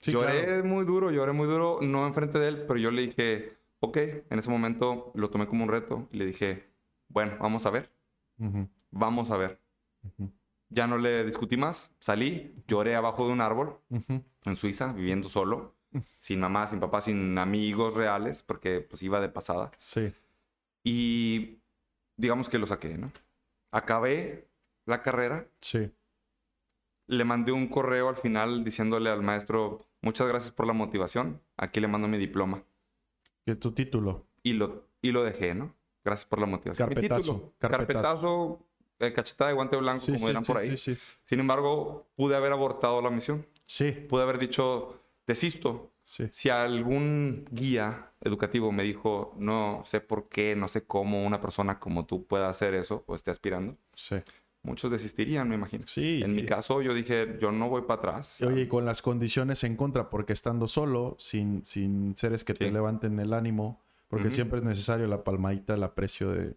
Sí, 0.00 0.12
lloré 0.12 0.44
claro. 0.44 0.64
muy 0.64 0.84
duro, 0.84 1.10
lloré 1.10 1.32
muy 1.32 1.46
duro, 1.48 1.78
no 1.82 2.06
enfrente 2.06 2.38
de 2.38 2.48
él, 2.48 2.64
pero 2.66 2.78
yo 2.78 2.90
le 2.90 3.02
dije, 3.02 3.56
ok, 3.80 3.96
en 4.30 4.38
ese 4.38 4.50
momento 4.50 5.10
lo 5.14 5.30
tomé 5.30 5.46
como 5.46 5.64
un 5.64 5.70
reto 5.70 6.08
y 6.12 6.18
le 6.18 6.26
dije, 6.26 6.70
bueno, 7.08 7.36
vamos 7.40 7.64
a 7.66 7.70
ver, 7.70 7.90
Ujú. 8.38 8.68
vamos 8.90 9.30
a 9.30 9.36
ver. 9.36 9.60
Ya 10.68 10.86
no 10.86 10.98
le 10.98 11.24
discutí 11.24 11.56
más, 11.56 11.92
salí, 12.00 12.54
lloré 12.68 12.94
abajo 12.96 13.26
de 13.26 13.32
un 13.32 13.40
árbol 13.40 13.78
Ujú. 13.90 14.22
en 14.44 14.56
Suiza, 14.56 14.92
viviendo 14.92 15.28
solo, 15.28 15.74
sin 16.20 16.40
mamá, 16.40 16.66
sin 16.66 16.78
papá, 16.80 17.00
sin 17.00 17.38
amigos 17.38 17.94
reales, 17.94 18.42
porque 18.42 18.80
pues 18.80 19.02
iba 19.02 19.20
de 19.20 19.28
pasada. 19.30 19.70
Sí. 19.78 20.12
Y 20.84 21.58
digamos 22.16 22.48
que 22.48 22.58
lo 22.58 22.66
saqué, 22.66 22.96
¿no? 22.98 23.10
Acabé 23.70 24.48
la 24.84 25.02
carrera, 25.02 25.48
Sí. 25.60 25.90
Le 27.06 27.24
mandé 27.24 27.52
un 27.52 27.68
correo 27.68 28.08
al 28.08 28.16
final 28.16 28.64
diciéndole 28.64 29.10
al 29.10 29.22
maestro, 29.22 29.86
muchas 30.02 30.26
gracias 30.28 30.52
por 30.52 30.66
la 30.66 30.72
motivación, 30.72 31.40
aquí 31.56 31.80
le 31.80 31.88
mando 31.88 32.08
mi 32.08 32.18
diploma. 32.18 32.64
Que 33.44 33.54
tu 33.54 33.72
título. 33.72 34.26
Y 34.42 34.54
lo, 34.54 34.88
y 35.02 35.12
lo 35.12 35.22
dejé, 35.24 35.54
¿no? 35.54 35.74
Gracias 36.04 36.26
por 36.26 36.40
la 36.40 36.46
motivación. 36.46 36.88
Mi 36.88 36.94
Carpetazo, 36.94 37.32
título, 37.34 37.52
carpetazo. 37.58 37.86
carpetazo, 38.02 38.66
eh, 39.00 39.12
cachetada 39.12 39.48
de 39.48 39.54
guante 39.54 39.76
blanco, 39.76 40.00
Sí, 40.06 40.12
como 40.12 40.18
sí, 40.18 40.26
dirán 40.26 40.44
sí, 40.44 40.52
por 40.52 40.60
ahí. 40.60 40.76
Sí, 40.76 40.94
sí. 40.94 41.00
Sin 41.24 41.40
embargo, 41.40 42.06
pude 42.16 42.36
haber 42.36 42.52
abortado 42.52 43.00
la 43.02 43.10
misión. 43.10 43.46
Sí. 43.66 43.92
Pude 43.92 44.22
haber 44.22 44.38
dicho, 44.38 45.00
desisto, 45.26 45.92
Sí. 46.08 46.28
Si 46.30 46.48
algún 46.50 47.48
guía 47.50 48.12
educativo 48.20 48.70
me 48.70 48.84
dijo, 48.84 49.34
no 49.38 49.82
sé 49.84 50.00
por 50.00 50.28
qué, 50.28 50.54
no 50.54 50.68
sé 50.68 50.86
cómo 50.86 51.26
una 51.26 51.40
persona 51.40 51.80
como 51.80 52.06
tú 52.06 52.24
pueda 52.28 52.48
hacer 52.48 52.74
eso 52.74 53.02
o 53.08 53.16
esté 53.16 53.32
aspirando, 53.32 53.76
Sí. 53.92 54.14
Muchos 54.66 54.90
desistirían, 54.90 55.48
me 55.48 55.54
imagino. 55.54 55.84
Sí, 55.86 56.20
en 56.20 56.26
sí. 56.28 56.34
mi 56.34 56.44
caso, 56.44 56.82
yo 56.82 56.92
dije, 56.92 57.38
yo 57.40 57.50
no 57.52 57.68
voy 57.70 57.82
para 57.82 57.98
atrás. 57.98 58.42
Oye, 58.42 58.62
y 58.62 58.66
con 58.68 58.84
las 58.84 59.00
condiciones 59.00 59.64
en 59.64 59.76
contra, 59.76 60.10
porque 60.10 60.32
estando 60.34 60.68
solo, 60.68 61.16
sin, 61.18 61.64
sin 61.64 62.14
seres 62.16 62.44
que 62.44 62.52
te 62.52 62.70
levanten 62.70 63.18
el 63.20 63.32
ánimo, 63.32 63.80
porque 64.08 64.30
siempre 64.30 64.58
es 64.58 64.64
necesario 64.64 65.06
la 65.06 65.24
palmadita, 65.24 65.74
el 65.74 65.82
aprecio 65.82 66.30
de... 66.32 66.56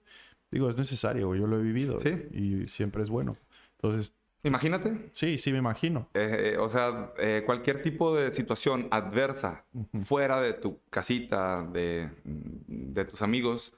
Digo, 0.51 0.67
es 0.69 0.77
necesario, 0.77 1.33
yo 1.35 1.47
lo 1.47 1.59
he 1.59 1.63
vivido. 1.63 1.99
Sí. 1.99 2.09
Y 2.33 2.67
siempre 2.67 3.03
es 3.03 3.09
bueno. 3.09 3.37
Entonces, 3.77 4.15
Imagínate, 4.43 5.09
sí, 5.11 5.37
sí 5.37 5.51
me 5.51 5.57
imagino. 5.57 6.07
eh, 6.13 6.53
eh, 6.53 6.57
o 6.57 6.69
sea, 6.69 7.11
eh, 7.17 7.43
cualquier 7.45 7.81
tipo 7.81 8.15
de 8.15 8.31
situación 8.31 8.87
adversa 8.89 9.65
fuera 10.05 10.39
de 10.41 10.53
tu 10.53 10.79
casita, 10.89 11.61
de, 11.73 12.09
de 12.23 13.05
tus 13.05 13.21
amigos, 13.21 13.73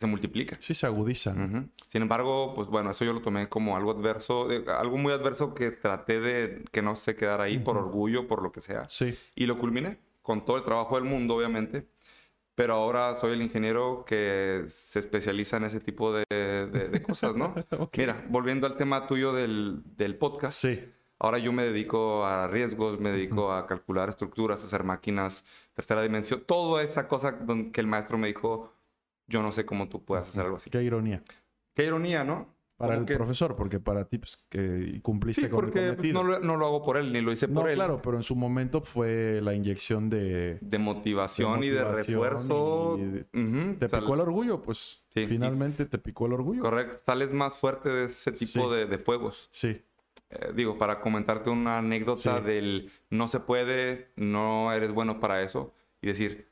se 0.00 0.06
multiplica. 0.06 0.56
Sí 0.60 0.72
se 0.74 0.86
agudiza. 0.86 1.34
Sin 1.34 2.00
embargo, 2.02 2.54
pues 2.54 2.68
bueno, 2.68 2.90
eso 2.90 3.04
yo 3.04 3.12
lo 3.12 3.20
tomé 3.20 3.48
como 3.50 3.76
algo 3.76 3.90
adverso, 3.90 4.50
eh, 4.50 4.64
algo 4.78 4.96
muy 4.96 5.12
adverso 5.12 5.54
que 5.54 5.70
traté 5.72 6.20
de 6.20 6.64
que 6.72 6.80
no 6.80 6.96
se 6.96 7.16
quedara 7.16 7.44
ahí 7.44 7.58
por 7.58 7.76
orgullo, 7.76 8.26
por 8.26 8.42
lo 8.42 8.50
que 8.50 8.62
sea. 8.62 8.88
Sí. 8.88 9.14
Y 9.34 9.44
lo 9.44 9.58
culminé 9.58 9.98
con 10.22 10.44
todo 10.46 10.56
el 10.56 10.64
trabajo 10.64 10.94
del 10.96 11.04
mundo, 11.04 11.36
obviamente. 11.36 11.86
Pero 12.54 12.74
ahora 12.74 13.14
soy 13.14 13.32
el 13.34 13.42
ingeniero 13.42 14.04
que 14.06 14.64
se 14.68 14.98
especializa 15.00 15.58
en 15.58 15.64
ese 15.64 15.80
tipo 15.80 16.12
de, 16.14 16.24
de- 16.30 16.88
de 16.88 17.02
cosas, 17.02 17.36
¿no? 17.36 17.54
Ok. 17.78 17.98
Mira, 17.98 18.24
volviendo 18.30 18.66
al 18.66 18.76
tema 18.76 19.06
tuyo 19.06 19.32
del, 19.34 19.82
del 19.84 20.16
podcast. 20.16 20.58
Sí. 20.62 20.82
Ahora 21.18 21.36
yo 21.38 21.52
me 21.52 21.64
dedico 21.64 22.24
a 22.24 22.48
riesgos, 22.48 22.98
me 22.98 23.10
dedico 23.12 23.52
a 23.52 23.66
calcular 23.66 24.08
estructuras, 24.08 24.64
hacer 24.64 24.82
máquinas, 24.84 25.44
tercera 25.74 26.00
dimensión, 26.00 26.42
toda 26.46 26.82
esa 26.82 27.06
cosa 27.08 27.38
que 27.72 27.80
el 27.82 27.86
maestro 27.86 28.16
me 28.16 28.28
dijo, 28.28 28.72
yo 29.30 29.40
no 29.42 29.52
sé 29.52 29.64
cómo 29.64 29.88
tú 29.88 30.04
puedas 30.04 30.28
hacer 30.28 30.42
algo 30.44 30.56
así. 30.56 30.68
Qué 30.68 30.82
ironía. 30.82 31.22
Qué 31.74 31.86
ironía, 31.86 32.24
¿no? 32.24 32.54
Para 32.76 32.94
Como 32.94 33.00
el 33.02 33.06
que- 33.08 33.14
profesor, 33.16 33.56
porque 33.56 33.78
para 33.78 34.06
ti 34.06 34.16
pues, 34.18 34.38
que 34.48 35.00
cumpliste 35.02 35.42
Sí, 35.42 35.48
con 35.50 35.58
el 35.58 35.64
porque 35.66 35.80
pues, 35.80 35.96
cometido. 35.96 36.22
no 36.22 36.28
lo, 36.30 36.40
no 36.40 36.56
lo 36.56 36.66
hago 36.66 36.82
por 36.82 36.96
él, 36.96 37.12
ni 37.12 37.20
lo 37.20 37.30
hice 37.30 37.46
No, 37.46 37.60
por 37.60 37.68
él. 37.68 37.74
claro, 37.76 38.00
pero 38.02 38.16
en 38.16 38.22
su 38.22 38.34
momento 38.36 38.80
fue 38.80 39.40
la 39.42 39.52
inyección 39.54 40.08
de... 40.08 40.56
De 40.62 40.78
motivación, 40.78 41.62
y 41.62 41.68
de 41.68 41.84
refuerzo. 41.84 42.96
y 42.98 43.04
de- 43.04 43.26
Ujú, 43.34 43.74
Te 43.78 43.86
sal- 43.88 44.00
picó 44.00 44.14
el 44.14 44.20
orgullo, 44.20 44.62
pues 44.62 45.04
Sí, 45.10 45.20
y- 45.20 45.26
finalmente 45.26 45.84
te 45.84 45.98
picó 45.98 46.24
el 46.26 46.32
orgullo. 46.32 46.62
Correcto, 46.62 46.98
sales 47.04 47.30
más 47.32 47.58
fuerte 47.58 47.90
de 47.90 48.04
ese 48.06 48.32
tipo 48.32 48.70
Sí. 48.70 48.74
de, 48.76 48.86
de 48.86 48.98
fuegos. 48.98 49.48
Sí, 49.52 49.82
Eh, 50.32 50.52
digo, 50.54 50.78
para 50.78 51.00
comentarte 51.00 51.50
una 51.50 51.78
anécdota 51.78 52.40
del 52.40 52.90
no 53.10 53.26
se 53.26 53.40
puede, 53.40 54.12
no 54.14 54.72
eres 54.72 54.92
bueno 54.92 55.18
para 55.18 55.42
eso, 55.42 55.74
y 56.00 56.06
decir, 56.06 56.46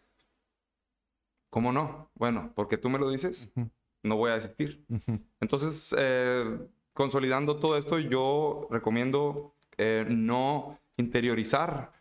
¿cómo 1.50 1.72
no? 1.72 2.10
Bueno, 2.14 2.52
porque 2.54 2.78
tú 2.78 2.88
me 2.90 2.98
lo 2.98 3.10
dices, 3.10 3.52
no 4.02 4.16
voy 4.16 4.30
a 4.30 4.34
desistir. 4.34 4.84
Entonces, 5.40 5.94
eh, 5.98 6.58
consolidando 6.92 7.56
todo 7.56 7.76
esto, 7.76 7.98
yo 7.98 8.66
recomiendo 8.70 9.52
eh, 9.76 10.04
no 10.08 10.78
interiorizar 10.96 11.92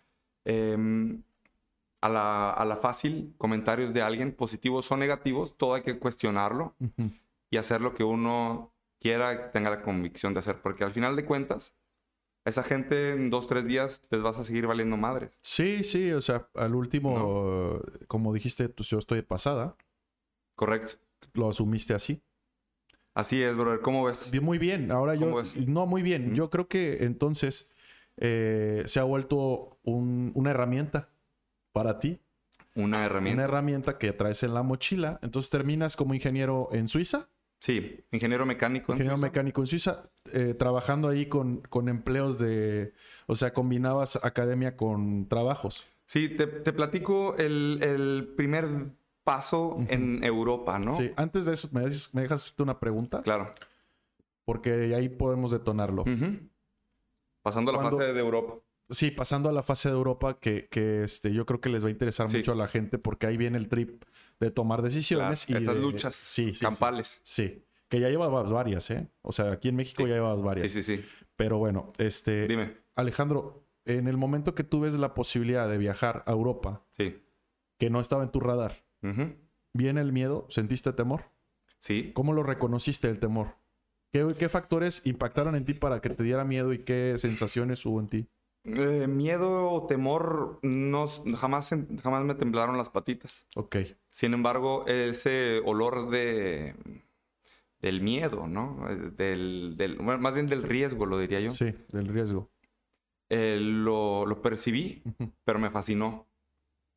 em, 0.46 1.22
a, 2.02 2.10
la, 2.10 2.52
a 2.52 2.66
la 2.66 2.78
fácil 2.78 3.34
comentarios 3.38 3.94
de 3.94 4.02
alguien, 4.02 4.32
positivos 4.34 4.92
o 4.92 4.98
negativos, 4.98 5.58
todo 5.58 5.76
hay 5.76 5.82
que 5.82 6.00
cuestionarlo 6.00 6.76
y 7.50 7.58
hacer 7.58 7.82
lo 7.82 7.94
que 7.94 8.04
uno 8.04 8.72
quiera, 9.00 9.52
tenga 9.52 9.70
la 9.70 9.82
convicción 9.82 10.34
de 10.34 10.40
hacer, 10.40 10.62
porque 10.62 10.84
al 10.84 10.92
final 10.92 11.16
de 11.16 11.26
cuentas, 11.26 11.76
esa 12.48 12.64
gente 12.64 13.12
en 13.12 13.30
dos, 13.30 13.48
tres 13.48 13.66
días 13.66 14.02
les 14.10 14.22
vas 14.22 14.38
a 14.40 14.44
seguir 14.44 14.68
valiendo 14.68 14.98
madres. 14.98 15.32
Sí, 15.42 15.84
sí, 15.84 16.12
o 16.12 16.22
sea, 16.22 16.48
al 16.56 16.76
último, 16.76 17.82
como 18.08 18.34
dijiste, 18.34 18.70
pues 18.70 18.90
yo 18.90 18.98
estoy 19.00 19.22
pasada, 19.22 19.76
Correcto. 20.56 20.94
lo 21.34 21.50
asumiste 21.50 21.94
así. 21.94 22.22
Así 23.14 23.42
es, 23.42 23.58
brother. 23.58 23.82
¿Cómo 23.82 24.04
ves? 24.06 24.30
Bien, 24.32 24.44
Muy 24.44 24.58
bien, 24.60 24.92
ahora 24.92 25.16
yo... 25.16 25.22
¿Cómo 25.22 25.38
ves? 25.38 25.56
No, 25.68 25.86
muy 25.88 26.02
bien. 26.04 26.36
Yo 26.36 26.50
creo 26.50 26.68
que 26.68 27.04
entonces 27.04 27.68
eh, 28.18 28.84
se 28.86 29.00
ha 29.00 29.04
vuelto 29.04 29.80
un- 29.84 30.32
una 30.36 30.52
herramienta 30.52 31.10
para 31.72 32.00
ti, 32.00 32.20
Una 32.76 33.06
herramienta. 33.06 33.36
una 33.36 33.44
herramienta 33.44 33.98
que 33.98 34.14
traes 34.14 34.44
en 34.44 34.54
la 34.54 34.62
mochila. 34.64 35.20
Entonces 35.24 35.50
terminas 35.50 35.96
como 35.96 36.14
ingeniero 36.14 36.70
en 36.72 36.88
Suiza, 36.88 37.30
Sí, 37.60 38.06
ingeniero 38.12 38.46
mecánico. 38.46 38.92
en 38.92 38.98
ingeniero 38.98 39.18
Suiza. 39.18 39.28
mecánico 39.28 39.62
en 39.62 39.68
Suiza, 39.68 40.10
eh, 40.32 40.54
trabajando 40.54 41.08
ahí 41.10 41.26
con, 41.26 41.62
con 41.62 41.90
empleos 41.90 42.38
de... 42.40 42.94
O 43.26 43.36
sea, 43.36 43.52
combinabas 43.54 44.24
academia 44.24 44.78
con 44.78 45.28
trabajos. 45.28 45.84
Sí, 46.06 46.30
te, 46.30 46.46
te 46.48 46.72
platico 46.72 47.36
el, 47.38 47.80
el 47.82 48.34
primer 48.38 48.68
paso 49.24 49.78
en 49.90 50.24
Europa, 50.24 50.80
¿no? 50.80 50.98
Sí, 51.00 51.12
antes 51.18 51.46
de 51.48 51.54
eso, 51.54 51.68
¿me, 51.72 51.82
dejas- 51.82 52.14
me 52.14 52.22
dejas 52.22 52.44
hacerte 52.44 52.64
una 52.64 52.80
pregunta? 52.80 53.22
Claro. 53.24 53.54
Porque 54.46 54.94
ahí 54.96 55.10
podemos 55.10 55.52
detonarlo. 55.52 56.06
Pasando 57.44 57.72
a 57.72 57.74
la 57.74 57.80
Cuando- 57.80 57.98
fase 57.98 58.14
de 58.14 58.20
Europa. 58.20 58.54
Sí, 58.90 59.12
pasando 59.12 59.50
a 59.50 59.52
la 59.52 59.64
fase 59.64 59.90
de 59.90 59.96
Europa, 59.96 60.40
que, 60.40 60.70
que 60.70 61.04
este, 61.04 61.34
yo 61.34 61.46
creo 61.46 61.60
que 61.60 61.68
les 61.68 61.84
va 61.84 61.90
a 61.90 61.92
interesar 61.92 62.30
Sí. 62.30 62.38
mucho 62.38 62.54
a 62.54 62.56
la 62.56 62.70
gente 62.70 62.98
porque 62.98 63.28
ahí 63.28 63.36
viene 63.36 63.58
el 63.58 63.68
trip 63.68 64.02
de 64.40 64.52
tomar 64.52 64.82
decisiones. 64.82 65.46
Claro, 65.46 65.60
y 65.62 65.64
esas 65.64 65.76
de- 65.76 65.82
luchas 65.82 66.16
sí, 66.16 66.54
campales. 66.60 67.22
Sí, 67.24 67.48
sí. 67.48 67.64
que 67.90 68.00
ya 68.02 68.10
llevabas 68.10 68.50
varias, 68.52 68.90
¿eh? 68.92 69.10
O 69.22 69.32
sea, 69.32 69.52
aquí 69.54 69.70
en 69.70 69.76
México 69.78 70.04
Sí. 70.04 70.10
ya 70.10 70.16
llevabas 70.16 70.42
varias. 70.44 70.72
Sí, 70.72 70.84
sí, 70.84 70.98
sí. 70.98 71.06
Pero 71.38 71.58
bueno, 71.58 71.94
este, 71.98 72.46
Dime. 72.48 72.72
Alejandro, 72.96 73.66
en 73.86 74.08
el 74.10 74.18
momento 74.18 74.54
que 74.56 74.64
tú 74.66 74.82
ves 74.82 74.94
la 74.96 75.14
posibilidad 75.14 75.70
de 75.70 75.78
viajar 75.78 76.24
a 76.28 76.32
Europa, 76.34 76.86
Sí. 76.92 77.24
que 77.78 77.90
no 77.90 78.02
estaba 78.02 78.24
en 78.24 78.32
tu 78.32 78.40
radar, 78.42 78.84
Ujú. 79.04 79.36
¿viene 79.74 80.02
el 80.02 80.12
miedo? 80.12 80.48
¿Sentiste 80.50 80.92
temor? 80.92 81.26
Sí. 81.80 82.12
¿Cómo 82.14 82.34
lo 82.34 82.44
reconociste 82.44 83.08
el 83.10 83.20
temor? 83.20 83.56
¿Qué, 84.12 84.28
qué 84.38 84.50
factores 84.50 85.06
impactaron 85.06 85.56
en 85.56 85.64
ti 85.64 85.74
para 85.74 86.02
que 86.02 86.10
te 86.10 86.24
diera 86.24 86.44
miedo 86.44 86.74
y 86.74 86.80
qué 86.80 87.16
sensaciones 87.18 87.86
hubo 87.86 88.00
en 88.02 88.08
ti? 88.10 88.28
Eh, 88.68 89.08
miedo 89.08 89.72
o 89.72 89.88
temor, 89.88 90.60
no, 90.62 91.08
jamás, 91.38 91.74
jamás 92.04 92.26
me 92.26 92.36
temblaron 92.36 92.78
las 92.78 92.90
patitas. 92.90 93.48
Ok. 93.56 93.78
Sin 94.10 94.34
embargo, 94.34 94.86
ese 94.88 95.62
olor 95.66 96.10
de 96.10 96.76
del 97.80 98.02
miedo, 98.02 98.48
¿no? 98.48 98.90
Eh, 98.90 99.12
Del, 99.16 99.76
del- 99.78 99.96
bueno, 99.98 100.20
más 100.20 100.34
bien 100.34 100.48
del 100.48 100.64
riesgo, 100.64 101.06
lo 101.06 101.18
diría 101.20 101.40
yo. 101.40 101.52
Sí, 101.52 101.74
del 101.90 102.08
riesgo. 102.08 102.50
Eh, 103.30 103.58
lo, 103.62 104.26
lo 104.26 104.42
percibí, 104.42 105.04
pero 105.44 105.60
me 105.60 105.70
fascinó. 105.70 106.28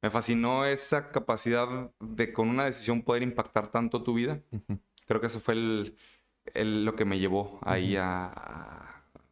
Me 0.02 0.10
fascinó 0.10 0.64
esa 0.64 1.10
capacidad 1.10 1.92
de 2.00 2.32
con 2.32 2.48
una 2.48 2.64
decisión 2.64 3.02
poder 3.02 3.22
impactar 3.22 3.70
tanto 3.70 4.02
tu 4.02 4.14
vida. 4.14 4.40
Creo 5.06 5.20
que 5.20 5.26
eso 5.26 5.38
fue 5.40 5.54
el, 5.54 5.96
el- 6.54 6.84
lo 6.84 6.94
que 6.96 7.04
me 7.04 7.18
llevó 7.18 7.58
ahí 7.62 7.96
a, 7.96 8.26
a- 8.26 8.89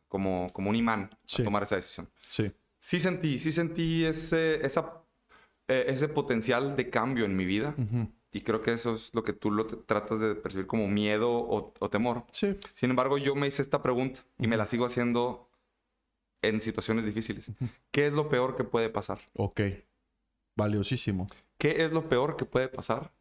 como, 0.08 0.48
como 0.52 0.70
un 0.70 0.76
imán 0.76 1.10
Sí. 1.26 1.42
a 1.42 1.44
tomar 1.44 1.62
esa 1.62 1.76
decisión. 1.76 2.08
Sí. 2.26 2.50
Sí 2.80 3.00
sentí, 3.00 3.38
sí 3.38 3.52
sentí 3.52 4.04
ese, 4.04 4.64
esa, 4.64 5.02
eh, 5.68 5.84
ese 5.88 6.08
potencial 6.08 6.76
de 6.76 6.90
cambio 6.90 7.24
en 7.24 7.36
mi 7.36 7.44
vida. 7.44 7.74
Ujú. 7.76 8.08
Y 8.32 8.42
creo 8.42 8.60
que 8.62 8.72
eso 8.72 8.94
es 8.94 9.14
lo 9.14 9.24
que 9.24 9.32
tú 9.32 9.50
lo 9.50 9.66
tratas 9.66 10.20
de 10.20 10.34
percibir 10.34 10.66
como 10.66 10.86
miedo 10.88 11.30
o, 11.32 11.72
o 11.78 11.88
temor. 11.90 12.24
Sí. 12.30 12.56
Sin 12.74 12.90
embargo, 12.90 13.16
yo 13.18 13.34
me 13.34 13.46
hice 13.46 13.62
esta 13.62 13.80
pregunta 13.82 14.20
y 14.38 14.46
me 14.46 14.56
la 14.56 14.66
sigo 14.66 14.84
haciendo 14.84 15.48
en 16.42 16.60
situaciones 16.60 17.04
difíciles. 17.04 17.48
Ujú. 17.48 17.68
¿Qué 17.90 18.06
es 18.06 18.12
lo 18.12 18.28
peor 18.28 18.54
que 18.56 18.64
puede 18.64 18.90
pasar? 18.90 19.18
Ok. 19.34 19.60
Valiosísimo. 20.56 21.26
¿Qué 21.56 21.84
es 21.84 21.92
lo 21.92 22.08
peor 22.08 22.36
que 22.36 22.44
puede 22.44 22.68
pasar? 22.68 23.12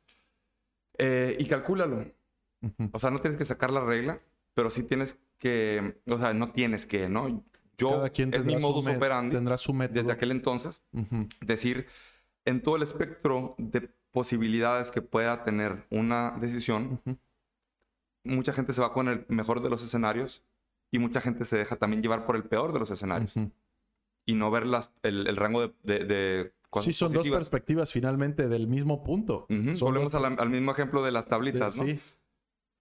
Eh, 0.97 1.35
y 1.39 1.45
calcúlalo. 1.45 2.05
O 2.91 2.99
sea, 2.99 3.11
no 3.11 3.21
tienes 3.21 3.37
que 3.37 3.45
sacar 3.45 3.71
la 3.71 3.81
regla, 3.83 4.19
pero 4.57 4.71
sí 4.71 4.81
tienes 4.81 5.19
que, 5.37 5.99
o 6.07 6.17
sea, 6.17 6.33
no 6.33 6.51
tienes 6.51 6.87
que, 6.87 7.07
¿no? 7.09 7.43
Yo, 7.77 7.91
Cada 7.91 8.09
quien 8.09 8.33
es 8.33 8.43
mi 8.43 8.55
modus 8.57 8.87
operandi 8.87 9.35
Tendrá 9.35 9.55
su 9.55 9.71
método. 9.71 9.99
desde 9.99 10.11
aquel 10.11 10.31
entonces, 10.31 10.83
Ujú. 10.93 11.27
decir, 11.41 11.85
en 12.43 12.63
todo 12.63 12.75
el 12.75 12.81
espectro 12.81 13.53
de 13.59 13.87
posibilidades 14.11 14.89
que 14.89 15.03
pueda 15.03 15.43
tener 15.43 15.85
una 15.91 16.31
decisión, 16.41 16.99
Ujú. 17.05 17.17
mucha 18.23 18.51
gente 18.51 18.73
se 18.73 18.81
va 18.81 18.93
con 18.93 19.07
el 19.09 19.25
mejor 19.29 19.61
de 19.61 19.69
los 19.69 19.83
escenarios 19.83 20.43
y 20.91 20.97
mucha 20.97 21.21
gente 21.21 21.45
se 21.45 21.55
deja 21.55 21.75
también 21.75 22.01
llevar 22.01 22.25
por 22.25 22.35
el 22.35 22.43
peor 22.45 22.73
de 22.73 22.79
los 22.79 22.89
escenarios 22.89 23.35
Ujú. 23.35 23.51
y 24.25 24.33
no 24.33 24.49
ver 24.49 24.65
las, 24.65 24.91
el, 25.03 25.27
el 25.27 25.35
rango 25.35 25.61
de, 25.61 25.73
de- 25.83 26.05
de 26.05 26.53
cosas 26.71 26.85
Sí, 26.85 26.93
son 26.93 27.09
dos 27.09 27.17
positivas. 27.17 27.39
perspectivas 27.47 27.91
finalmente 27.93 28.47
del 28.49 28.67
mismo 28.67 29.03
punto. 29.03 29.45
Ujú, 29.51 29.75
Son 29.77 29.87
Volvemos 29.89 30.11
dos- 30.11 30.25
a 30.25 30.29
la- 30.29 30.35
al 30.35 30.49
mismo 30.49 30.71
ejemplo 30.71 31.03
de 31.03 31.11
las 31.11 31.25
de- 31.25 31.29
tablitas, 31.29 31.77
¿no? 31.77 31.85
Sí. 31.85 31.99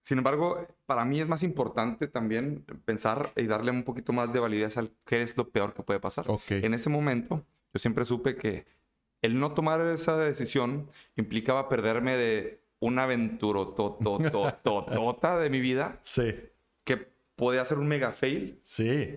Sin 0.07 0.19
embargo, 0.19 0.65
para 0.85 1.03
mí 1.03 1.19
es 1.19 1.27
más 1.27 1.43
importante 1.43 2.07
también 2.07 2.63
pensar 2.85 3.33
y 3.35 3.43
darle 3.45 3.71
un 3.71 3.83
poquito 3.83 4.13
más 4.13 4.31
de 4.31 4.39
validez 4.39 4.77
al 4.77 4.89
qué 5.03 5.21
es 5.21 5.35
lo 5.35 5.49
peor 5.49 5.73
que 5.73 5.83
puede 5.83 5.99
pasar. 5.99 6.23
Ok. 6.29 6.49
En 6.51 6.73
ese 6.73 6.89
momento, 6.89 7.43
yo 7.73 7.77
siempre 7.79 8.05
supe 8.05 8.37
que 8.37 8.65
el 9.21 9.37
no 9.37 9.51
tomar 9.53 9.81
esa 9.81 10.17
decisión 10.17 10.89
implicaba 11.17 11.67
perderme 11.67 12.15
de 12.15 12.61
una 12.79 13.03
aventura 13.03 13.65
totototota 13.75 15.37
de 15.39 15.49
mi 15.49 15.59
vida 15.59 15.99
Sí. 16.03 16.33
que 16.85 17.11
podía 17.35 17.65
ser 17.65 17.77
un 17.77 17.89
mega 17.89 18.13
fail. 18.13 18.61
Sí. 18.63 19.13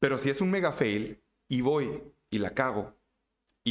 Pero 0.00 0.18
si 0.18 0.28
es 0.30 0.40
un 0.40 0.50
mega 0.50 0.72
fail 0.72 1.22
y 1.48 1.60
voy 1.60 2.02
y 2.30 2.38
la 2.38 2.50
cago 2.52 2.94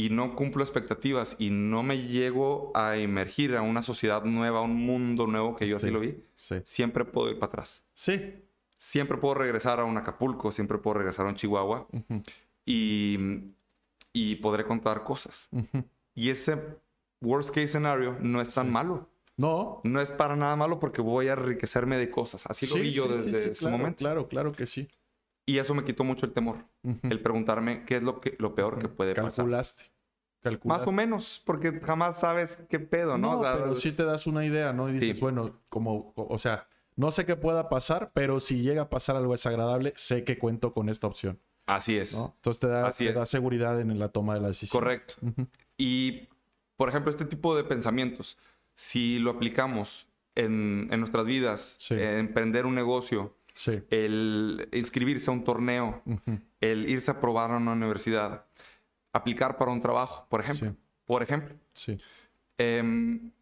y 0.00 0.10
no 0.10 0.34
cumplo 0.36 0.62
expectativas 0.62 1.34
y 1.38 1.50
no 1.50 1.82
me 1.82 1.96
llego 2.06 2.70
a 2.74 2.96
emergir 2.96 3.56
a 3.56 3.62
una 3.62 3.82
sociedad 3.82 4.22
nueva, 4.24 4.58
a 4.58 4.62
un 4.62 4.76
mundo 4.76 5.26
nuevo 5.26 5.56
que 5.56 5.66
yo 5.66 5.76
así 5.78 5.86
Sí. 5.88 5.92
lo 5.92 6.00
vi, 6.00 6.22
Sí. 6.34 6.56
siempre 6.64 7.04
puedo 7.04 7.30
ir 7.30 7.38
para 7.38 7.48
atrás. 7.48 7.82
Sí. 7.94 8.44
Siempre 8.76 9.16
puedo 9.18 9.34
regresar 9.34 9.80
a 9.80 9.84
un 9.84 9.96
Acapulco, 9.96 10.52
siempre 10.52 10.78
puedo 10.78 10.98
regresar 10.98 11.26
a 11.26 11.30
un 11.30 11.34
Chihuahua 11.34 11.88
y, 12.64 13.18
y 14.12 14.36
podré 14.36 14.64
contar 14.64 15.02
cosas. 15.04 15.48
Y 16.14 16.30
ese 16.30 16.58
worst 17.20 17.50
case 17.50 17.68
scenario 17.68 18.16
no 18.20 18.40
es 18.40 18.50
tan 18.54 18.66
Sí. 18.66 18.72
malo. 18.72 19.08
No. 19.36 19.80
No 19.84 20.00
es 20.00 20.10
para 20.10 20.34
nada 20.36 20.56
malo 20.56 20.78
porque 20.80 21.00
voy 21.00 21.28
a 21.28 21.32
enriquecerme 21.34 21.96
de 21.96 22.10
cosas. 22.10 22.44
Así 22.46 22.66
lo 22.66 22.74
vi 22.76 22.90
yo 22.92 23.06
desde 23.08 23.50
ese 23.52 23.60
claro, 23.60 23.78
momento. 23.78 23.98
Claro, 23.98 24.28
claro 24.28 24.50
que 24.52 24.66
sí. 24.66 24.88
Y 25.48 25.58
eso 25.58 25.74
me 25.74 25.82
quitó 25.84 26.04
mucho 26.04 26.26
el 26.26 26.32
temor. 26.32 26.64
Ujú. 26.82 26.98
El 27.08 27.20
preguntarme 27.22 27.84
qué 27.86 27.96
es 27.96 28.02
lo, 28.02 28.20
que, 28.20 28.36
lo 28.38 28.54
peor 28.54 28.78
que 28.78 28.88
puede 28.88 29.14
pasar. 29.14 29.36
Calculaste. 29.44 29.84
Calculaste. 30.40 30.80
Más 30.82 30.86
o 30.88 30.92
menos, 30.92 31.42
porque 31.44 31.80
jamás 31.80 32.20
sabes 32.20 32.64
qué 32.68 32.78
pedo, 32.78 33.16
¿no? 33.18 33.32
No, 33.32 33.40
O 33.40 33.42
sea, 33.42 33.52
pero 33.54 33.74
sí 33.76 33.92
te 33.92 34.04
das 34.04 34.26
una 34.26 34.44
idea, 34.44 34.72
¿no? 34.72 34.88
Y 34.88 34.92
dices, 34.98 35.16
Sí. 35.16 35.20
bueno, 35.22 35.58
como, 35.68 36.12
o 36.16 36.38
sea, 36.38 36.68
no 36.96 37.10
sé 37.10 37.24
qué 37.26 37.34
pueda 37.34 37.68
pasar, 37.68 38.12
pero 38.14 38.40
si 38.40 38.60
llega 38.62 38.82
a 38.82 38.88
pasar 38.90 39.16
algo 39.16 39.32
desagradable, 39.32 39.94
sé 39.96 40.22
que 40.22 40.38
cuento 40.38 40.70
con 40.72 40.88
esta 40.90 41.06
opción, 41.06 41.40
Así 41.66 41.96
es. 41.96 42.14
¿no? 42.14 42.34
Entonces 42.36 42.60
te 42.60 42.68
da, 42.68 42.86
Así 42.86 43.04
te 43.04 43.10
es. 43.10 43.16
da 43.16 43.24
seguridad 43.26 43.80
en 43.80 43.98
la 43.98 44.10
toma 44.10 44.34
de 44.34 44.40
la 44.40 44.48
decisión. 44.48 44.80
Correcto. 44.80 45.14
Ujú. 45.22 45.46
Y, 45.76 46.28
por 46.76 46.88
ejemplo, 46.90 47.10
este 47.10 47.24
tipo 47.24 47.56
de 47.56 47.64
pensamientos, 47.64 48.36
si 48.74 49.18
lo 49.18 49.30
aplicamos 49.32 50.06
en, 50.34 50.88
en 50.92 51.00
nuestras 51.00 51.24
vidas, 51.26 51.76
Sí. 51.78 51.94
emprender 51.98 52.64
un 52.66 52.74
negocio, 52.74 53.34
Sí. 53.58 53.82
el 53.90 54.68
inscribirse 54.72 55.30
a 55.30 55.34
un 55.34 55.42
torneo, 55.42 56.00
el 56.60 56.88
irse 56.88 57.10
a 57.10 57.18
probar 57.18 57.50
a 57.50 57.56
una 57.56 57.72
universidad, 57.72 58.44
aplicar 59.12 59.56
para 59.58 59.72
un 59.72 59.80
trabajo, 59.82 60.26
por 60.30 60.40
ejemplo. 60.40 60.70
Sí. 60.70 60.76
Por 61.06 61.22
ejemplo, 61.24 61.56
Sí. 61.72 61.98
em, 62.58 63.32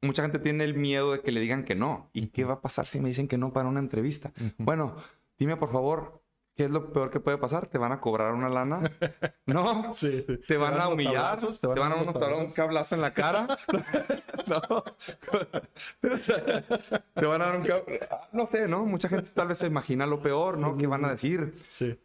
mucha 0.00 0.22
gente 0.22 0.38
tiene 0.38 0.64
el 0.64 0.72
miedo 0.74 1.12
de 1.12 1.20
que 1.20 1.30
le 1.30 1.40
digan 1.40 1.64
que 1.64 1.74
no. 1.74 2.08
¿Y 2.14 2.28
qué 2.28 2.44
va 2.44 2.54
a 2.54 2.60
pasar 2.62 2.86
si 2.86 3.00
me 3.00 3.08
dicen 3.08 3.28
que 3.28 3.36
no 3.36 3.52
para 3.52 3.68
una 3.68 3.80
entrevista? 3.80 4.32
Bueno, 4.56 4.96
dime 5.38 5.56
por 5.58 5.70
favor, 5.70 6.22
¿qué 6.54 6.64
es 6.64 6.70
lo 6.70 6.92
peor 6.92 7.10
que 7.10 7.20
puede 7.20 7.38
pasar? 7.38 7.66
¿Te 7.66 7.78
van 7.78 7.92
a 7.92 8.00
cobrar 8.00 8.32
una 8.34 8.48
lana? 8.48 8.80
No. 9.46 9.92
Sí. 9.92 10.24
Te 10.48 10.56
van 10.56 10.80
a 10.80 10.88
humillar, 10.88 11.34
tablazos, 11.36 11.60
te 11.60 11.66
van 11.66 11.78
a 11.78 11.80
dar 11.82 11.92
unos 12.02 12.08
unos 12.08 12.14
tabla- 12.22 12.36
un 12.38 12.52
cablazo 12.52 12.94
en 12.94 13.00
la 13.02 13.12
cara. 13.12 13.46
no. 14.46 14.84
te 17.14 17.26
van 17.26 17.42
a 17.42 17.46
dar 17.46 17.56
un 17.56 17.64
cab- 17.64 17.84
No 18.32 18.48
sé, 18.50 18.68
¿no? 18.68 18.84
Mucha 18.86 19.08
gente 19.08 19.30
tal 19.34 19.48
vez 19.48 19.58
se 19.58 19.66
imagina 19.66 20.06
lo 20.06 20.20
peor, 20.22 20.58
¿no? 20.58 20.68
Sí, 20.70 20.74
¿Qué 20.78 20.80
sí, 20.80 20.86
van 20.86 21.04
a 21.04 21.10
decir? 21.10 21.54
Sí. 21.68 21.98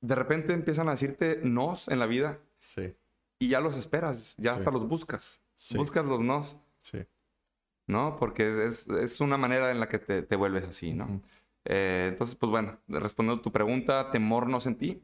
De 0.00 0.14
repente 0.14 0.52
empiezan 0.52 0.88
a 0.88 0.92
decirte 0.92 1.40
nos 1.42 1.88
en 1.88 1.98
la 1.98 2.06
vida 2.06 2.38
Sí. 2.58 2.94
y 3.38 3.48
ya 3.50 3.60
los 3.60 3.76
esperas, 3.76 4.34
ya 4.38 4.54
hasta 4.54 4.70
los 4.70 4.86
buscas. 4.88 5.40
Sí. 5.56 5.76
Buscas 5.76 6.04
los 6.04 6.22
nos, 6.22 6.56
Sí. 6.80 7.04
¿no? 7.86 8.16
Porque 8.16 8.66
es, 8.66 8.88
es 8.88 9.20
una 9.20 9.36
manera 9.36 9.70
en 9.70 9.80
la 9.80 9.88
que 9.88 9.98
te, 9.98 10.22
te 10.22 10.36
vuelves 10.36 10.64
así, 10.64 10.94
¿no? 10.94 11.20
Eh, 11.70 12.06
entonces, 12.08 12.34
pues 12.34 12.50
bueno, 12.50 12.78
respondiendo 12.88 13.40
a 13.40 13.42
tu 13.42 13.52
pregunta, 13.52 14.10
temor 14.10 14.48
no 14.48 14.58
sentí. 14.58 15.02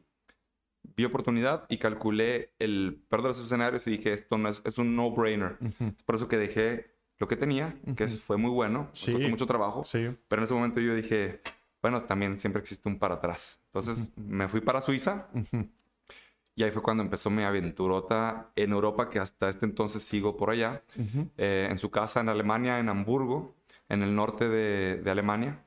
Vi 0.95 1.05
oportunidad 1.05 1.65
y 1.69 1.77
calculé 1.77 2.53
el 2.59 3.01
peor 3.07 3.21
de 3.21 3.27
los 3.29 3.39
escenarios 3.39 3.85
y 3.87 3.91
dije, 3.91 4.13
esto 4.13 4.37
no 4.37 4.49
es, 4.49 4.61
es 4.65 4.77
un 4.77 4.95
no-brainer. 4.95 5.57
Por 6.05 6.15
eso 6.15 6.27
que 6.27 6.37
dejé 6.37 6.95
lo 7.17 7.27
que 7.27 7.35
tenía, 7.35 7.75
que 7.95 8.07
fue 8.07 8.37
muy 8.37 8.49
bueno, 8.51 8.89
Sí. 8.93 9.11
costó 9.13 9.29
mucho 9.29 9.45
trabajo, 9.47 9.83
Sí. 9.85 10.09
pero 10.27 10.41
en 10.41 10.43
ese 10.43 10.53
momento 10.53 10.79
yo 10.81 10.93
dije, 10.95 11.41
bueno, 11.81 12.03
también 12.03 12.39
siempre 12.39 12.61
existe 12.61 12.87
un 12.89 12.97
para 12.99 13.15
atrás. 13.15 13.59
Entonces 13.67 14.11
me 14.17 14.47
fui 14.47 14.61
para 14.61 14.81
Suiza 14.81 15.27
y 16.55 16.63
ahí 16.63 16.71
fue 16.71 16.81
cuando 16.81 17.03
empezó 17.03 17.29
mi 17.29 17.43
aventurota 17.43 18.51
en 18.55 18.71
Europa, 18.71 19.09
que 19.09 19.19
hasta 19.19 19.49
este 19.49 19.65
entonces 19.65 20.03
sigo 20.03 20.37
por 20.37 20.49
allá, 20.49 20.83
eh, 21.37 21.67
en 21.69 21.77
su 21.77 21.89
casa 21.91 22.21
en 22.21 22.29
Alemania, 22.29 22.79
en 22.79 22.89
Hamburgo, 22.89 23.55
en 23.89 24.01
el 24.03 24.15
norte 24.15 24.47
de, 24.49 24.97
de 25.01 25.11
Alemania. 25.11 25.64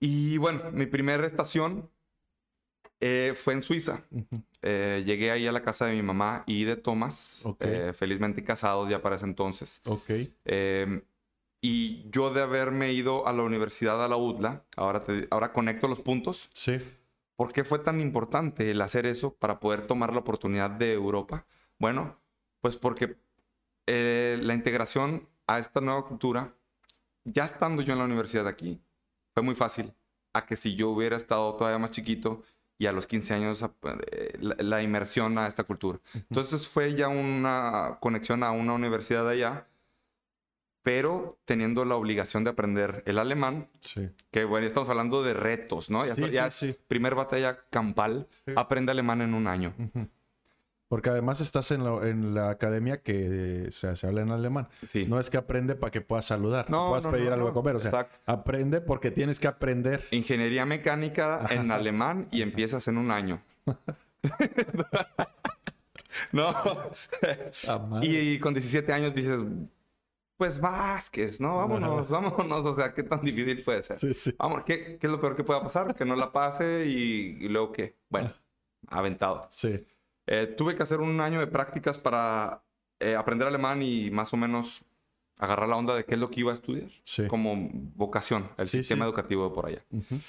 Y 0.00 0.36
bueno, 0.38 0.70
mi 0.72 0.86
primera 0.86 1.26
estación 1.26 1.90
eh, 3.00 3.32
fue 3.36 3.54
en 3.54 3.62
Suiza. 3.62 4.02
Eh, 4.62 5.02
llegué 5.06 5.30
ahí 5.30 5.46
a 5.46 5.52
la 5.52 5.62
casa 5.62 5.86
de 5.86 5.94
mi 5.94 6.02
mamá 6.02 6.44
y 6.46 6.64
de 6.64 6.76
Tomás, 6.76 7.40
Ok. 7.44 7.62
eh, 7.64 7.92
felizmente 7.94 8.42
casados 8.44 8.88
ya 8.88 9.00
para 9.02 9.16
ese 9.16 9.24
entonces. 9.24 9.80
Ok. 9.86 10.10
Eh, 10.44 11.02
y 11.60 12.08
yo 12.10 12.32
de 12.32 12.42
haberme 12.42 12.92
ido 12.92 13.26
a 13.26 13.32
la 13.32 13.42
universidad, 13.42 14.04
a 14.04 14.08
la 14.08 14.16
UDLA, 14.16 14.64
ahora, 14.76 15.02
te- 15.04 15.26
ahora 15.30 15.52
conecto 15.52 15.88
los 15.88 16.00
puntos. 16.00 16.48
Sí. 16.52 16.78
¿Por 17.36 17.52
qué 17.52 17.62
fue 17.64 17.78
tan 17.80 18.00
importante 18.00 18.70
el 18.70 18.80
hacer 18.80 19.06
eso 19.06 19.34
para 19.34 19.60
poder 19.60 19.86
tomar 19.86 20.12
la 20.12 20.20
oportunidad 20.20 20.70
de 20.70 20.92
Europa? 20.92 21.46
Bueno, 21.78 22.16
pues 22.60 22.76
porque 22.76 23.16
la 23.86 24.54
integración 24.54 25.28
a 25.46 25.58
esta 25.58 25.80
nueva 25.80 26.04
cultura, 26.04 26.52
ya 27.24 27.44
estando 27.44 27.80
yo 27.82 27.92
en 27.92 28.00
la 28.00 28.04
universidad 28.04 28.46
aquí, 28.46 28.80
fue 29.38 29.44
muy 29.44 29.54
fácil 29.54 29.92
a 30.32 30.44
que 30.46 30.56
si 30.56 30.74
yo 30.74 30.90
hubiera 30.90 31.16
estado 31.16 31.54
todavía 31.54 31.78
más 31.78 31.90
chiquito 31.92 32.42
y 32.78 32.86
a 32.86 32.92
los 32.92 33.06
15 33.06 33.34
años 33.34 33.64
eh, 34.12 34.36
la, 34.40 34.56
la 34.58 34.82
inmersión 34.82 35.36
a 35.38 35.46
esta 35.46 35.64
cultura. 35.64 36.00
Entonces 36.14 36.68
fue 36.68 36.94
ya 36.94 37.08
una 37.08 37.98
conexión 38.00 38.42
a 38.42 38.50
una 38.50 38.72
universidad 38.74 39.24
de 39.24 39.32
allá, 39.32 39.66
pero 40.82 41.38
teniendo 41.44 41.84
la 41.84 41.96
obligación 41.96 42.44
de 42.44 42.50
aprender 42.50 43.02
el 43.06 43.18
alemán, 43.18 43.68
Sí. 43.80 44.08
que 44.30 44.44
bueno, 44.44 44.64
ya 44.64 44.68
estamos 44.68 44.88
hablando 44.88 45.22
de 45.22 45.34
retos, 45.34 45.90
¿no? 45.90 46.02
Sí, 46.04 46.30
ya 46.30 46.50
sí, 46.50 46.76
primer 46.88 47.14
batalla 47.14 47.58
campal, 47.70 48.28
aprende 48.56 48.92
alemán 48.92 49.20
en 49.22 49.34
un 49.34 49.46
año. 49.48 49.74
Ujú. 49.78 50.08
Porque 50.88 51.10
además 51.10 51.42
estás 51.42 51.70
en 51.70 51.84
la, 51.84 52.08
en 52.08 52.34
la 52.34 52.48
academia 52.48 53.02
que 53.02 53.66
o 53.68 53.70
sea, 53.70 53.94
se 53.94 54.06
habla 54.06 54.22
en 54.22 54.30
alemán. 54.30 54.68
Sí. 54.86 55.04
No 55.06 55.20
es 55.20 55.28
que 55.28 55.36
aprende 55.36 55.74
para 55.74 55.90
que 55.90 56.00
puedas 56.00 56.24
saludar, 56.24 56.70
No, 56.70 56.88
puedas 56.88 57.04
no, 57.04 57.10
pedir 57.10 57.26
no, 57.26 57.34
algo 57.34 57.48
a 57.48 57.52
comer. 57.52 57.76
O 57.76 57.80
sea, 57.80 57.90
Exacto. 57.90 58.18
aprende 58.24 58.80
porque 58.80 59.10
tienes 59.10 59.38
que 59.38 59.48
aprender. 59.48 60.06
Ingeniería 60.10 60.64
mecánica 60.64 61.44
Ajá. 61.44 61.54
en 61.54 61.70
alemán 61.70 62.28
y 62.30 62.40
empiezas 62.40 62.88
en 62.88 62.96
un 62.96 63.10
año. 63.10 63.42
no. 66.32 66.54
Ah, 67.66 68.00
y, 68.02 68.38
con 68.38 68.54
17 68.54 68.92
años 68.92 69.14
dices, 69.14 69.38
pues 70.36 70.60
Vázquez, 70.60 71.40
¿no? 71.40 71.58
Vámonos, 71.58 72.08
vámonos. 72.08 72.64
O 72.64 72.74
sea, 72.74 72.94
¿qué 72.94 73.02
tan 73.02 73.20
difícil 73.20 73.62
puede 73.62 73.82
ser? 73.82 73.98
Sí, 73.98 74.14
sí. 74.14 74.34
Vamos, 74.38 74.62
¿qué, 74.64 74.96
qué 74.98 75.06
es 75.06 75.12
lo 75.12 75.20
peor 75.20 75.36
que 75.36 75.44
pueda 75.44 75.62
pasar? 75.62 75.94
Que 75.94 76.04
no 76.04 76.16
la 76.16 76.32
pase 76.32 76.86
y, 76.86 77.38
y 77.40 77.48
luego 77.48 77.72
qué. 77.72 77.96
Bueno, 78.08 78.32
aventado. 78.88 79.46
Sí. 79.50 79.84
Eh, 80.30 80.46
tuve 80.46 80.76
que 80.76 80.82
hacer 80.82 81.00
un 81.00 81.20
año 81.20 81.40
de 81.40 81.46
prácticas 81.46 81.96
para 81.96 82.62
eh, 83.00 83.14
aprender 83.16 83.48
alemán 83.48 83.80
y 83.82 84.10
más 84.10 84.32
o 84.34 84.36
menos 84.36 84.82
agarrar 85.38 85.68
la 85.68 85.76
onda 85.76 85.94
de 85.96 86.04
qué 86.04 86.14
es 86.14 86.20
lo 86.20 86.30
que 86.30 86.40
iba 86.40 86.52
a 86.52 86.54
estudiar. 86.54 86.90
Sí. 87.02 87.26
Como 87.26 87.56
vocación, 87.96 88.50
el 88.58 88.68
Sí, 88.68 88.78
sistema 88.78 89.04
sí. 89.04 89.08
educativo 89.08 89.48
de 89.48 89.54
por 89.54 89.66
allá. 89.66 89.84
Ujú. 89.90 90.20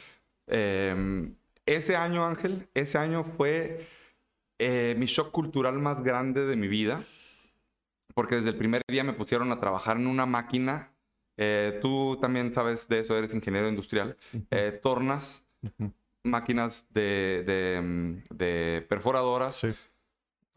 Eh, 0.47 1.31
ese 1.65 1.95
año, 1.97 2.25
Ángel, 2.25 2.69
ese 2.73 2.97
año 2.97 3.23
fue 3.25 3.87
eh, 4.57 4.95
mi 4.97 5.05
shock 5.05 5.31
cultural 5.31 5.77
más 5.79 6.01
grande 6.01 6.45
de 6.45 6.55
mi 6.55 6.67
vida. 6.67 7.03
Porque 8.15 8.35
desde 8.35 8.49
el 8.49 8.55
primer 8.57 8.81
día 8.87 9.03
me 9.03 9.13
pusieron 9.13 9.51
a 9.51 9.59
trabajar 9.59 9.97
en 9.97 10.07
una 10.07 10.25
máquina. 10.25 10.91
Eh, 11.37 11.77
tú 11.81 12.17
también 12.21 12.51
sabes 12.53 12.87
de 12.87 12.99
eso, 12.99 13.17
eres 13.17 13.33
ingeniero 13.33 13.67
industrial. 13.67 14.17
Ujú. 14.33 14.45
Eh, 14.51 14.79
tornas, 14.81 15.43
Ujú. 15.61 15.91
máquinas 16.23 16.87
de, 16.93 17.43
de, 17.45 17.81
mm, 17.81 18.35
de 18.35 18.85
perforadoras, 18.89 19.55
Sí. 19.55 19.73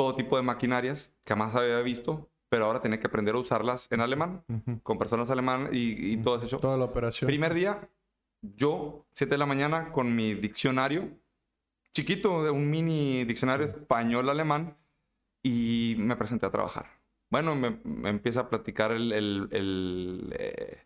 Todo 0.03 0.14
tipo 0.16 0.36
de 0.36 0.42
maquinarias 0.42 1.14
que 1.24 1.32
jamás 1.34 1.55
había 1.55 1.80
visto, 1.80 2.28
pero 2.48 2.66
ahora 2.66 2.80
tenía 2.80 2.98
que 2.98 3.07
aprender 3.07 3.34
a 3.34 3.38
usarlas 3.38 3.86
en 3.92 4.00
alemán, 4.00 4.44
Ujú. 4.48 4.80
con 4.82 4.98
personas 4.98 5.30
alemanas 5.30 5.70
y, 5.72 6.12
y 6.12 6.16
todo 6.18 6.36
ese 6.36 6.48
show. 6.48 6.61
Toda 6.61 6.76
la 6.76 6.84
operación. 6.86 7.26
Primer 7.28 7.55
día, 7.55 7.88
yo, 8.42 9.07
7 9.14 9.30
de 9.34 9.38
la 9.38 9.46
mañana, 9.46 9.92
con 9.92 10.14
mi 10.14 10.34
diccionario, 10.34 11.09
chiquito, 11.94 12.42
de 12.42 12.50
un 12.50 12.68
mini 12.68 13.24
diccionario 13.24 13.64
español-alemán, 13.64 14.76
y 15.44 15.94
me 15.98 16.16
presenté 16.16 16.46
a 16.46 16.50
trabajar. 16.50 16.86
Bueno, 17.30 17.55
me, 17.55 17.80
me 17.84 18.11
empieza 18.11 18.40
a 18.40 18.48
platicar 18.48 18.92
el, 18.92 19.12
el, 19.12 19.48
el, 19.50 20.34
eh, 20.38 20.78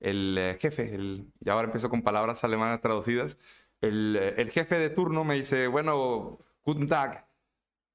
el, 0.00 0.36
eh, 0.38 0.56
jefe, 0.60 0.94
el, 0.94 1.32
y 1.44 1.48
ahora 1.50 1.66
empiezo 1.66 1.88
con 1.90 2.02
palabras 2.02 2.44
alemanas 2.44 2.80
traducidas. 2.80 3.36
El, 3.80 4.16
eh, 4.20 4.34
el 4.38 4.50
jefe 4.50 4.78
de 4.78 4.90
turno 4.90 5.24
me 5.24 5.34
dice, 5.34 5.66
bueno, 5.66 6.38
guten 6.64 6.88
Tag. 6.88 7.26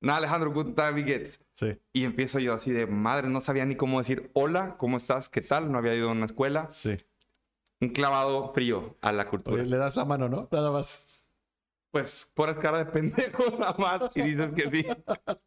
Na 0.06 0.18
Alejandro, 0.18 0.52
guten 0.52 0.76
Tag, 0.76 0.94
wie 0.94 1.04
geht's? 1.04 1.44
Sí. 1.54 1.80
Y 1.92 2.04
empiezo 2.04 2.38
yo 2.38 2.54
así 2.54 2.70
de 2.72 2.86
madre, 2.86 3.28
no 3.28 3.42
sabía 3.42 3.66
ni 3.66 3.76
cómo 3.76 3.98
decir 3.98 4.30
hola, 4.34 4.76
¿cómo 4.78 4.98
estás? 4.98 5.30
¿Qué 5.30 5.42
tal? 5.42 5.72
No 5.72 5.80
había 5.80 5.96
ido 5.96 6.10
a 6.10 6.12
una 6.12 6.26
escuela. 6.26 6.70
Sí. 6.72 6.96
Un 7.82 7.90
clavado 7.90 8.54
frío 8.54 8.96
a 9.02 9.12
la 9.12 9.26
cultura. 9.28 9.64
Oye, 9.64 9.66
le 9.66 9.78
das 9.78 9.96
la 9.96 10.06
mano, 10.06 10.30
¿no? 10.30 10.48
Nada 10.52 10.70
más. 10.70 11.04
Pues 11.90 12.32
pones 12.36 12.56
cara 12.60 12.78
de 12.78 12.86
pendejo 12.86 13.46
nada 13.60 13.74
más 13.80 14.04
y 14.16 14.22
dices 14.22 14.52
que 14.54 14.70
sí. 14.70 14.86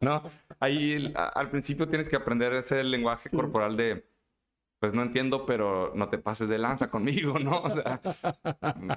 No, 0.01 0.23
ahí 0.59 1.13
al 1.15 1.49
principio 1.49 1.87
tienes 1.87 2.09
que 2.09 2.17
aprender 2.17 2.51
ese 2.53 2.83
lenguaje 2.83 3.29
Sí. 3.29 3.35
corporal 3.37 3.77
de 3.77 4.08
pues 4.79 4.93
no 4.93 5.01
entiendo, 5.03 5.45
pero 5.45 5.91
no 5.95 6.09
te 6.09 6.17
pases 6.17 6.47
de 6.49 6.57
lanza 6.57 6.89
conmigo, 6.89 7.37
¿no? 7.39 7.61
O 7.61 7.69
sea, 7.75 8.01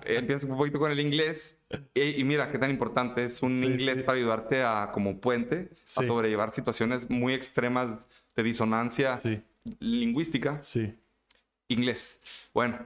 empiezas 0.06 0.44
un 0.48 0.56
poquito 0.56 0.78
con 0.78 0.90
el 0.92 1.00
inglés 1.00 1.58
y, 1.94 2.20
y 2.20 2.24
mira 2.24 2.50
qué 2.50 2.58
tan 2.58 2.70
importante 2.70 3.24
es 3.24 3.42
un 3.42 3.60
Sí, 3.60 3.66
inglés 3.66 3.96
sí. 3.98 4.02
para 4.04 4.18
ayudarte 4.18 4.62
a, 4.62 4.90
como 4.92 5.18
puente, 5.20 5.70
Sí. 5.84 6.04
a 6.04 6.06
sobrellevar 6.06 6.50
situaciones 6.50 7.10
muy 7.10 7.34
extremas 7.34 7.98
de 8.36 8.42
disonancia 8.42 9.20
lingüística. 9.80 10.62
sí. 10.62 10.94
Inglés. 11.68 12.20
Bueno, 12.52 12.78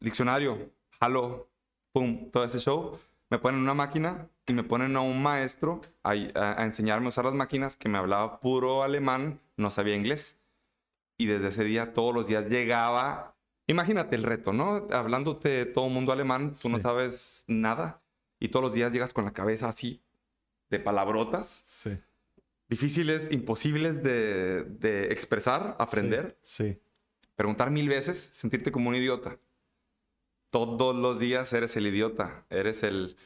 diccionario, 0.00 0.70
halo, 1.00 1.48
pum, 1.92 2.30
todo 2.30 2.44
ese 2.44 2.60
show. 2.60 2.98
Me 3.28 3.38
ponen 3.38 3.60
una 3.60 3.74
máquina 3.74 4.28
y 4.46 4.52
me 4.54 4.62
ponen 4.62 4.96
a 4.96 5.00
un 5.00 5.20
maestro 5.22 5.82
a, 6.02 6.12
a- 6.12 6.60
a 6.60 6.64
enseñarme 6.64 7.06
a 7.06 7.08
usar 7.10 7.24
las 7.26 7.34
máquinas 7.34 7.76
que 7.76 7.88
me 7.88 7.98
hablaba 7.98 8.40
puro 8.40 8.82
alemán, 8.84 9.40
no 9.56 9.70
sabía 9.70 9.96
inglés. 9.96 10.38
Y 11.18 11.26
desde 11.26 11.48
ese 11.48 11.64
día, 11.64 11.92
todos 11.94 12.14
los 12.14 12.26
días 12.28 12.46
llegaba. 12.48 13.34
Imagínate 13.66 14.16
el 14.16 14.22
reto, 14.22 14.52
¿no? 14.52 14.86
Hablándote 14.90 15.64
todo 15.66 15.88
mundo 15.88 16.12
alemán, 16.12 16.54
tú 16.60 16.68
no 16.68 16.76
Sí. 16.78 16.82
sabes 16.82 17.44
nada. 17.46 18.02
Y 18.38 18.48
todos 18.48 18.64
los 18.64 18.74
días 18.74 18.92
llegas 18.92 19.12
con 19.12 19.24
la 19.24 19.32
cabeza 19.32 19.68
así, 19.68 20.02
de 20.70 20.78
palabrotas, 20.78 21.62
Sí. 21.66 21.98
difíciles, 22.68 23.28
imposibles 23.32 24.02
de, 24.02 24.64
de 24.64 25.06
expresar, 25.12 25.74
aprender 25.78 26.38
Sí. 26.42 26.78
preguntar 27.34 27.70
mil 27.70 27.88
veces, 27.88 28.28
sentirte 28.32 28.70
como 28.70 28.90
un 28.90 28.96
idiota. 28.96 29.38
Todos 30.50 30.94
los 30.94 31.18
días 31.18 31.52
eres 31.52 31.76
el 31.76 31.86
idiota, 31.86 32.44
eres 32.50 32.82
el, 32.82 33.16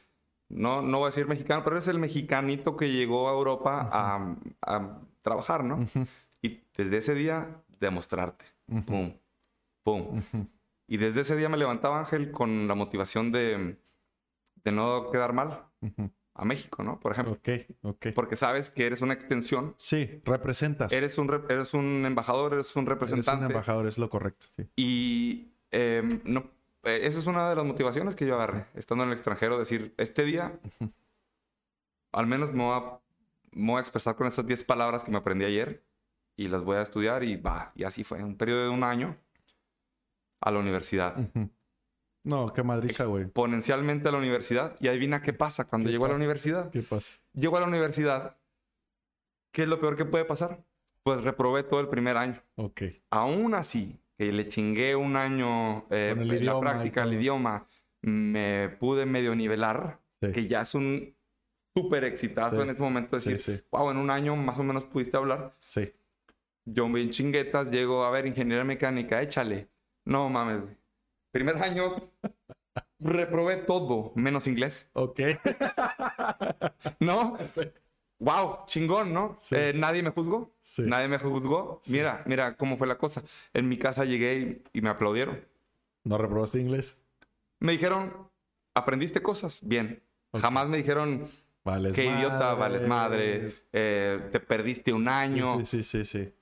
no, 0.48 0.82
no 0.82 0.98
voy 0.98 1.06
a 1.06 1.10
decir 1.10 1.26
mexicano, 1.28 1.62
pero 1.64 1.76
eres 1.76 1.88
el 1.88 1.98
mexicanito 1.98 2.76
que 2.76 2.90
llegó 2.90 3.28
a 3.28 3.32
Europa 3.32 3.88
a, 3.92 4.36
a 4.62 4.98
trabajar, 5.22 5.64
¿no? 5.64 5.86
Y 6.42 6.60
desde 6.76 6.96
ese 6.98 7.14
día, 7.14 7.62
demostrarte. 7.80 8.44
ujú, 8.68 8.84
Pum, 8.84 9.12
pum. 9.82 10.18
ujú. 10.18 10.46
Y 10.86 10.96
desde 10.96 11.20
ese 11.22 11.36
día 11.36 11.48
me 11.48 11.56
levantaba 11.56 11.98
Ángel 11.98 12.30
con 12.32 12.66
la 12.68 12.74
motivación 12.74 13.32
de, 13.32 13.76
de 14.64 14.72
no 14.72 15.10
quedar 15.10 15.32
mal 15.32 15.66
a 16.34 16.44
México, 16.44 16.82
¿no? 16.82 16.98
Por 17.00 17.12
ejemplo. 17.12 17.34
Ok, 17.34 17.48
ok. 17.82 18.06
Porque 18.14 18.34
sabes 18.36 18.70
que 18.70 18.86
eres 18.86 19.00
una 19.02 19.14
extensión, 19.14 19.74
Sí, 19.78 20.20
representas. 20.24 20.92
eres 20.92 21.16
un, 21.18 21.28
rep- 21.28 21.50
eres 21.50 21.74
un 21.74 22.04
embajador, 22.06 22.54
eres 22.54 22.74
un 22.76 22.82
Eres 22.84 22.94
representante. 22.94 23.44
un 23.46 23.50
embajador, 23.52 23.86
es 23.86 23.98
lo 23.98 24.10
correcto. 24.10 24.46
Sí. 24.56 24.66
Y 24.76 25.52
eh, 25.70 26.20
no, 26.24 26.50
eh, 26.84 27.00
esa 27.04 27.18
es 27.20 27.26
una 27.26 27.48
de 27.50 27.56
las 27.56 27.64
motivaciones 27.64 28.16
que 28.16 28.26
yo 28.26 28.34
agarré, 28.34 28.66
estando 28.74 29.04
en 29.04 29.10
el 29.10 29.14
extranjero, 29.14 29.58
decir, 29.58 29.94
este 29.96 30.24
día, 30.24 30.58
al 32.12 32.26
menos 32.26 32.52
me 32.52 32.64
voy 32.64 32.74
a, 32.76 33.00
me 33.52 33.72
voy 33.72 33.78
a 33.78 33.80
expresar 33.80 34.16
con 34.16 34.26
esas 34.26 34.46
10 34.46 34.64
palabras 34.64 35.04
que 35.04 35.10
me 35.10 35.18
aprendí 35.18 35.44
ayer 35.44 35.84
y 36.40 36.48
las 36.48 36.64
voy 36.64 36.76
a 36.78 36.82
estudiar 36.82 37.22
y 37.22 37.36
va, 37.36 37.70
y 37.74 37.84
así 37.84 38.02
fue, 38.02 38.24
un 38.24 38.34
periodo 38.36 38.62
de 38.64 38.68
un 38.70 38.82
año 38.82 39.14
a 40.40 40.50
la 40.50 40.58
universidad. 40.58 41.16
No, 42.24 42.52
qué 42.52 42.62
madriza, 42.62 43.04
güey. 43.04 43.24
Exponencialmente 43.24 44.08
a 44.08 44.12
la 44.12 44.18
universidad 44.18 44.74
y 44.80 44.88
adivina 44.88 45.20
qué 45.22 45.34
pasa 45.34 45.66
cuando 45.68 45.86
¿Qué 45.88 45.92
llego 45.92 46.06
a 46.06 46.08
la 46.08 46.12
pasa? 46.12 46.16
universidad. 46.18 46.70
¿Qué 46.70 46.82
pasa? 46.82 47.12
Llego 47.34 47.58
a 47.58 47.60
la 47.60 47.66
universidad, 47.66 48.38
¿qué 49.52 49.62
es 49.64 49.68
lo 49.68 49.80
peor 49.80 49.96
que 49.96 50.06
puede 50.06 50.24
pasar? 50.24 50.64
Pues 51.02 51.22
reprobé 51.22 51.62
todo 51.62 51.80
el 51.80 51.88
primer 51.88 52.16
año. 52.16 52.42
Ok. 52.56 52.82
Aún 53.10 53.54
así, 53.54 54.00
que 54.16 54.32
le 54.32 54.48
chingué 54.48 54.96
un 54.96 55.16
año 55.16 55.86
eh, 55.90 56.14
la 56.16 56.34
idioma 56.36 56.60
práctica, 56.72 57.02
el 57.04 57.14
idioma, 57.14 57.66
me 58.02 58.70
pude 58.80 59.04
medio 59.04 59.34
nivelar, 59.34 59.98
Sí. 60.22 60.32
que 60.32 60.46
ya 60.46 60.62
es 60.62 60.74
un 60.74 61.14
súper 61.74 62.04
exitazo 62.04 62.56
Sí. 62.56 62.62
en 62.62 62.70
ese 62.70 62.82
momento 62.82 63.16
decir, 63.16 63.40
sí, 63.40 63.60
wow, 63.70 63.90
en 63.90 63.96
un 63.96 64.10
año 64.10 64.36
más 64.36 64.58
o 64.58 64.62
menos 64.62 64.84
pudiste 64.84 65.16
hablar. 65.18 65.54
sí. 65.58 65.92
Yo 66.64 66.88
bien 66.88 67.10
chinguetas, 67.10 67.70
llego 67.70 68.04
a 68.04 68.10
ver 68.10 68.26
ingeniería 68.26 68.64
mecánica, 68.64 69.22
échale. 69.22 69.68
No 70.04 70.28
mames, 70.28 70.62
güey. 70.62 70.76
Primer 71.32 71.56
año 71.62 71.96
reprobé 72.98 73.56
todo, 73.56 74.12
menos 74.14 74.46
inglés. 74.46 74.88
Ok. 74.92 75.20
¿No? 77.00 77.36
Wow, 78.18 78.66
chingón, 78.66 79.14
¿no? 79.14 79.36
Sí. 79.38 79.54
Eh, 79.56 79.72
nadie 79.74 80.02
me 80.02 80.10
juzgó. 80.10 80.54
Sí. 80.62 80.82
Nadie 80.82 81.08
me 81.08 81.18
juzgó. 81.18 81.80
Sí. 81.82 81.92
Mira, 81.92 82.22
mira 82.26 82.56
cómo 82.56 82.76
fue 82.76 82.86
la 82.86 82.98
cosa. 82.98 83.22
En 83.54 83.68
mi 83.68 83.78
casa 83.78 84.04
llegué 84.04 84.62
y, 84.72 84.78
y 84.78 84.82
me 84.82 84.90
aplaudieron. 84.90 85.44
¿No 86.04 86.18
reprobaste 86.18 86.60
inglés? 86.60 87.00
Me 87.58 87.72
dijeron, 87.72 88.30
¿aprendiste 88.74 89.22
cosas? 89.22 89.60
Bien. 89.62 90.02
Jamás 90.32 90.68
me 90.68 90.76
dijeron, 90.76 91.28
Vales 91.64 91.94
qué 91.94 92.06
idiota, 92.06 92.54
vales 92.54 92.86
madre, 92.86 93.52
eh, 93.72 94.28
te 94.32 94.40
perdiste 94.40 94.92
un 94.92 95.08
año. 95.08 95.58
Sí, 95.58 95.82
sí, 95.82 95.84
sí, 95.84 96.04
sí. 96.04 96.34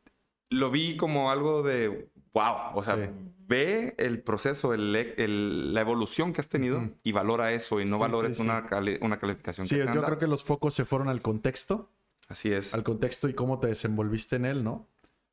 Lo 0.50 0.70
vi 0.70 0.96
como 0.96 1.30
algo 1.30 1.62
de, 1.62 2.08
wow. 2.32 2.54
O 2.74 2.82
sea, 2.82 2.96
Sí. 2.96 3.02
ve 3.46 3.94
el 3.98 4.22
proceso, 4.22 4.74
el, 4.74 4.94
el- 4.96 5.74
la 5.74 5.80
evolución 5.80 6.32
que 6.32 6.40
has 6.40 6.48
tenido 6.48 6.90
y 7.02 7.12
valora 7.12 7.52
eso 7.52 7.80
y 7.80 7.84
no 7.84 7.96
Sí, 7.96 8.00
valores 8.00 8.36
sí. 8.38 8.42
Una, 8.42 8.66
cali- 8.66 8.98
una 9.00 9.18
calificación 9.18 9.66
Sí, 9.66 9.76
que 9.76 9.86
yo 9.94 10.02
creo 10.02 10.18
que 10.18 10.26
los 10.26 10.44
focos 10.44 10.74
se 10.74 10.84
fueron 10.84 11.08
al 11.08 11.22
contexto, 11.22 11.90
Así 12.28 12.52
es. 12.52 12.74
al 12.74 12.82
contexto 12.84 13.28
y 13.28 13.34
cómo 13.34 13.58
te 13.58 13.68
desenvolviste 13.68 14.36
en 14.36 14.44
él, 14.44 14.64
¿no? 14.64 14.86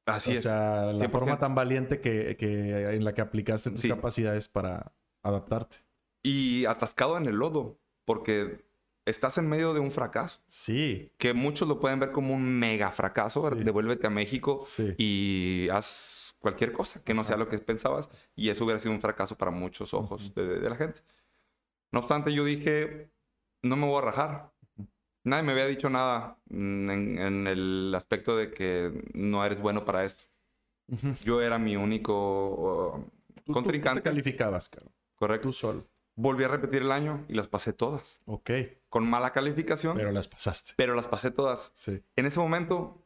Así 0.05 0.31
o 0.31 0.37
es. 0.37 0.43
sea, 0.43 0.85
la 0.93 0.97
100%. 0.97 1.09
forma 1.09 1.39
tan 1.39 1.55
valiente 1.55 1.99
que, 1.99 2.37
que 2.37 2.93
en 2.95 3.03
la 3.03 3.13
que 3.13 3.21
aplicaste 3.21 3.71
tus 3.71 3.81
capacidades 3.87 4.47
para 4.47 4.91
adaptarte. 5.23 5.77
Y 6.23 6.65
atascado 6.65 7.17
en 7.17 7.25
el 7.25 7.35
lodo, 7.35 7.79
porque 8.05 8.64
estás 9.05 9.37
en 9.37 9.47
medio 9.47 9.73
de 9.73 9.79
un 9.79 9.91
fracaso. 9.91 10.41
Sí, 10.47 11.11
que 11.17 11.33
muchos 11.33 11.67
lo 11.67 11.79
pueden 11.79 11.99
ver 11.99 12.11
como 12.11 12.33
un 12.33 12.43
mega 12.59 12.91
fracaso. 12.91 13.49
Sí. 13.55 13.63
Devuélvete 13.63 14.07
a 14.07 14.09
México 14.09 14.65
sí. 14.67 14.93
y 14.97 15.69
haz 15.69 16.35
cualquier 16.39 16.71
cosa 16.73 17.03
que 17.03 17.13
no 17.13 17.23
sea 17.23 17.37
lo 17.37 17.47
que 17.47 17.57
pensabas. 17.59 18.09
Y 18.35 18.49
eso 18.49 18.63
hubiera 18.65 18.79
sido 18.79 18.93
un 18.93 19.01
fracaso 19.01 19.37
para 19.37 19.51
muchos 19.51 19.93
ojos 19.93 20.33
de, 20.35 20.59
de 20.59 20.69
la 20.69 20.75
gente. 20.75 21.01
No 21.91 21.99
obstante, 21.99 22.33
yo 22.33 22.43
dije, 22.43 23.09
no 23.61 23.75
me 23.75 23.85
voy 23.87 23.99
a 23.99 24.05
rajar. 24.05 24.51
Nadie 25.23 25.43
me 25.43 25.53
había 25.53 25.65
dicho 25.65 25.89
nada 25.89 26.37
en, 26.51 27.17
en 27.19 27.47
el 27.47 27.93
aspecto 27.95 28.37
de 28.37 28.51
que 28.51 28.91
no 29.13 29.43
eres 29.45 29.59
bueno 29.59 29.83
para 29.85 30.03
esto. 30.05 30.23
Yo 31.23 31.41
era 31.41 31.57
mi 31.57 31.75
único 31.75 32.93
uh, 32.95 33.01
Tú- 33.01 33.33
tú- 33.33 33.41
tú 33.45 33.53
contrincante. 33.53 34.01
te 34.01 34.09
calificabas, 34.09 34.69
caro. 34.69 34.91
correcto. 35.15 35.47
Tú 35.47 35.53
solo. 35.53 35.87
Volví 36.17 36.43
a 36.45 36.47
repetir 36.47 36.81
el 36.81 36.91
año 36.91 37.25
y 37.27 37.33
las 37.33 37.47
pasé 37.47 37.73
todas. 37.73 38.21
Ok, 38.25 38.49
Con 38.89 39.05
mala 39.09 39.31
calificación, 39.33 39.95
pero 39.95 40.07
pero, 40.07 40.13
las 40.13 40.27
pasaste. 40.29 40.73
las 40.87 41.07
pasé 41.07 41.29
todas. 41.31 41.73
Sí. 41.75 42.01
En 42.15 42.25
ese 42.25 42.39
momento, 42.39 43.05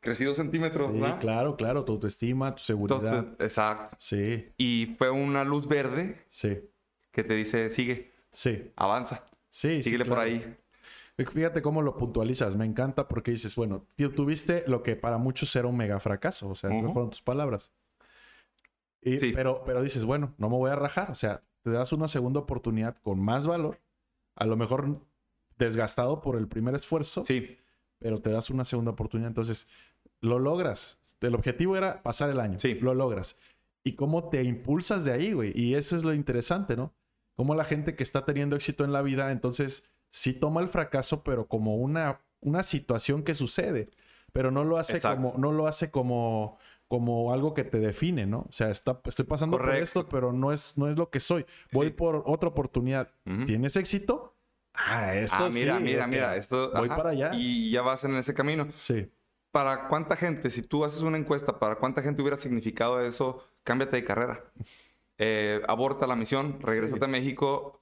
crecí 0.00 0.24
dos 0.24 0.36
centímetros, 0.36 0.92
Sí, 0.92 0.98
¿verdad? 1.00 1.20
claro, 1.20 1.56
claro. 1.56 1.84
Tu 1.84 1.92
autoestima, 1.92 2.54
tu 2.56 2.62
seguridad. 2.62 3.18
Entonces, 3.18 3.34
exacto. 3.40 3.96
Sí, 4.00 4.52
Y 4.56 4.94
fue 4.98 5.10
una 5.10 5.44
luz 5.44 5.68
verde 5.68 6.24
sí, 6.28 6.58
que 7.12 7.22
te 7.22 7.34
dice, 7.34 7.70
sigue, 7.70 8.12
sí. 8.32 8.72
avanza, 8.76 9.24
Sí, 9.48 9.76
sí, 9.76 9.82
síguele 9.84 10.04
por 10.04 10.14
claro. 10.18 10.30
ahí. 10.30 10.56
Fíjate 11.32 11.62
cómo 11.62 11.80
lo 11.82 11.96
puntualizas. 11.96 12.56
Me 12.56 12.64
encanta 12.64 13.06
porque 13.06 13.30
dices, 13.30 13.54
bueno, 13.54 13.86
tú 13.96 14.10
tuviste 14.10 14.64
lo 14.66 14.82
que 14.82 14.96
para 14.96 15.16
muchos 15.18 15.54
era 15.54 15.68
un 15.68 15.76
mega 15.76 16.00
fracaso. 16.00 16.48
O 16.48 16.56
sea, 16.56 16.70
esas 16.70 16.82
Ujú. 16.82 16.92
fueron 16.92 17.10
tus 17.10 17.22
palabras. 17.22 17.70
Y- 19.00 19.20
Sí. 19.20 19.30
pero, 19.32 19.62
pero 19.64 19.80
dices, 19.82 20.04
bueno, 20.04 20.34
no 20.38 20.48
me 20.50 20.56
voy 20.56 20.72
a 20.72 20.74
rajar. 20.74 21.12
O 21.12 21.14
sea, 21.14 21.40
te 21.64 21.70
das 21.70 21.92
una 21.92 22.08
segunda 22.08 22.40
oportunidad 22.40 22.96
con 23.02 23.18
más 23.18 23.46
valor. 23.46 23.80
A 24.36 24.44
lo 24.44 24.56
mejor 24.56 25.00
desgastado 25.58 26.20
por 26.20 26.36
el 26.36 26.46
primer 26.46 26.74
esfuerzo, 26.74 27.24
Sí, 27.24 27.56
pero 27.98 28.18
te 28.18 28.30
das 28.30 28.50
una 28.50 28.66
segunda 28.66 28.90
oportunidad. 28.90 29.28
Entonces, 29.28 29.66
lo 30.20 30.38
logras. 30.38 30.98
El 31.20 31.34
objetivo 31.34 31.74
era 31.76 32.02
pasar 32.02 32.28
el 32.28 32.38
año. 32.38 32.58
Sí. 32.58 32.74
Lo 32.74 32.92
logras. 32.94 33.38
Y 33.82 33.94
cómo 33.94 34.28
te 34.28 34.42
impulsas 34.42 35.06
de 35.06 35.12
ahí, 35.12 35.32
güey. 35.32 35.52
Y 35.58 35.74
eso 35.74 35.96
es 35.96 36.04
lo 36.04 36.12
interesante, 36.12 36.76
¿no? 36.76 36.92
Cómo 37.34 37.54
la 37.54 37.64
gente 37.64 37.96
que 37.96 38.02
está 38.02 38.26
teniendo 38.26 38.56
éxito 38.56 38.84
en 38.84 38.92
la 38.92 39.00
vida, 39.00 39.32
entonces, 39.32 39.88
sí 40.10 40.34
toma 40.34 40.60
el 40.60 40.68
fracaso, 40.68 41.24
pero 41.24 41.48
como 41.48 41.76
una, 41.76 42.20
una 42.40 42.62
situación 42.62 43.22
que 43.22 43.34
sucede. 43.34 43.86
Pero 44.32 44.50
no 44.50 44.64
lo 44.64 44.76
hace 44.76 44.96
Exacto. 44.96 45.22
como, 45.22 45.38
no 45.38 45.50
lo 45.50 45.66
hace 45.66 45.90
como, 45.90 46.58
como 46.98 47.32
algo 47.32 47.54
que 47.54 47.64
te 47.64 47.78
define, 47.80 48.24
¿no? 48.24 48.46
O 48.48 48.52
sea, 48.52 48.70
está, 48.70 49.00
estoy 49.04 49.24
pasando 49.24 49.56
por 49.58 49.74
esto, 49.74 50.06
pero 50.08 50.32
no 50.32 50.52
es, 50.52 50.78
no 50.78 50.88
es 50.88 50.96
lo 50.96 51.10
que 51.10 51.18
soy. 51.18 51.44
Voy 51.72 51.88
Sí. 51.88 51.92
por 51.94 52.22
otra 52.26 52.48
oportunidad. 52.50 53.10
¿Tienes 53.46 53.74
éxito? 53.74 54.36
Ah, 54.74 55.14
esto 55.16 55.36
ah, 55.40 55.48
mira, 55.52 55.76
sí, 55.78 55.82
mira, 55.82 56.04
o 56.04 56.08
sea, 56.08 56.12
mira, 56.12 56.36
esto... 56.36 56.70
voy 56.72 56.86
ajá, 56.86 56.96
para 56.96 57.10
allá. 57.10 57.30
Y 57.34 57.70
ya 57.72 57.82
vas 57.82 58.04
en 58.04 58.14
ese 58.14 58.32
camino. 58.32 58.68
Sí. 58.76 59.10
¿Para 59.50 59.88
cuánta 59.88 60.14
gente, 60.14 60.50
si 60.50 60.62
tú 60.62 60.84
haces 60.84 61.02
una 61.02 61.18
encuesta, 61.18 61.58
para 61.58 61.76
cuánta 61.76 62.00
gente 62.02 62.22
hubiera 62.22 62.36
significado 62.36 63.00
eso, 63.00 63.42
cámbiate 63.64 63.96
de 63.96 64.04
carrera? 64.04 64.44
Eh, 65.18 65.60
aborta 65.68 66.06
la 66.06 66.14
misión, 66.16 66.58
regrésate 66.60 67.00
Sí. 67.00 67.04
a 67.04 67.08
México, 67.08 67.80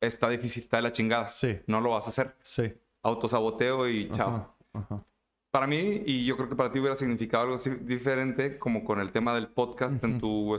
está 0.00 0.28
difícil, 0.28 0.64
está 0.64 0.76
de 0.78 0.82
la 0.84 0.92
chingada. 0.92 1.28
Sí, 1.28 1.60
No 1.66 1.80
lo 1.80 1.90
vas 1.90 2.06
a 2.06 2.10
hacer. 2.10 2.36
sí. 2.42 2.74
Autosaboteo 3.04 3.88
y 3.88 4.08
chao. 4.12 4.28
Ajá, 4.28 4.54
ajá. 4.74 5.04
Para 5.52 5.66
mí, 5.68 6.02
y 6.06 6.24
yo 6.24 6.34
creo 6.36 6.48
que 6.48 6.56
para 6.56 6.72
ti 6.72 6.78
hubiera 6.80 6.96
significado 6.96 7.44
algo 7.44 7.58
diferente, 7.82 8.58
como 8.58 8.82
con 8.82 8.98
el 9.00 9.12
tema 9.12 9.34
del 9.34 9.48
podcast 9.48 10.02
en, 10.02 10.18
tu, 10.18 10.56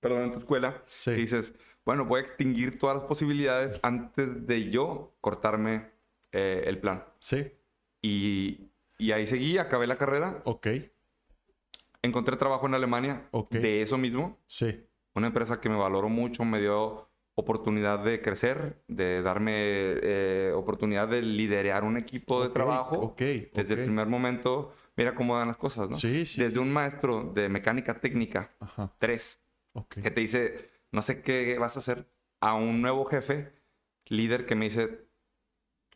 perdón, 0.00 0.22
en 0.24 0.32
tu 0.32 0.38
escuela, 0.38 0.82
Sí. 0.86 1.10
que 1.12 1.16
dices, 1.16 1.54
bueno, 1.86 2.04
voy 2.04 2.18
a 2.18 2.20
extinguir 2.20 2.78
todas 2.78 2.96
las 2.98 3.06
posibilidades 3.06 3.80
antes 3.82 4.46
de 4.46 4.68
yo 4.70 5.16
cortarme 5.22 5.90
eh, 6.32 6.62
el 6.66 6.78
plan. 6.78 7.04
Sí, 7.20 7.50
Y, 8.02 8.70
y 8.98 9.12
ahí 9.12 9.26
seguí, 9.26 9.56
acabé 9.58 9.86
la 9.86 9.96
carrera. 9.96 10.42
ok. 10.44 10.66
encontré 12.02 12.36
trabajo 12.36 12.66
en 12.66 12.74
Alemania 12.74 13.26
Ok. 13.32 13.50
de 13.52 13.80
eso 13.82 13.96
mismo. 13.98 14.38
Sí. 14.46 14.84
Una 15.14 15.28
empresa 15.28 15.58
que 15.60 15.68
me 15.70 15.76
valoró 15.76 16.08
mucho, 16.10 16.44
me 16.44 16.60
dio 16.60 17.07
oportunidad 17.38 18.00
de 18.00 18.20
crecer, 18.20 18.82
de 18.88 19.22
darme 19.22 19.52
eh, 19.54 20.52
oportunidad 20.56 21.06
de 21.06 21.22
liderar 21.22 21.84
un 21.84 21.96
equipo 21.96 22.40
de 22.42 22.48
Ok, 22.48 22.52
trabajo. 22.54 22.96
Ok. 22.96 23.22
Desde 23.54 23.74
ok. 23.74 23.78
el 23.78 23.84
primer 23.84 24.06
momento, 24.08 24.72
mira 24.96 25.14
cómo 25.14 25.38
dan 25.38 25.46
las 25.46 25.56
cosas, 25.56 25.88
¿no? 25.88 25.94
Sí, 25.96 26.26
sí. 26.26 26.40
Desde 26.40 26.54
sí. 26.54 26.58
un 26.58 26.72
maestro 26.72 27.30
de 27.34 27.48
mecánica 27.48 28.00
técnica, 28.00 28.50
Ajá. 28.58 28.92
tres, 28.98 29.46
que 29.88 30.10
te 30.10 30.20
dice, 30.20 30.70
no 30.90 31.00
sé 31.00 31.22
qué 31.22 31.56
vas 31.58 31.76
a 31.76 31.78
hacer, 31.78 32.10
a 32.40 32.54
un 32.54 32.82
nuevo 32.82 33.04
jefe, 33.04 33.52
líder 34.06 34.44
que 34.44 34.56
me 34.56 34.64
dice, 34.64 35.06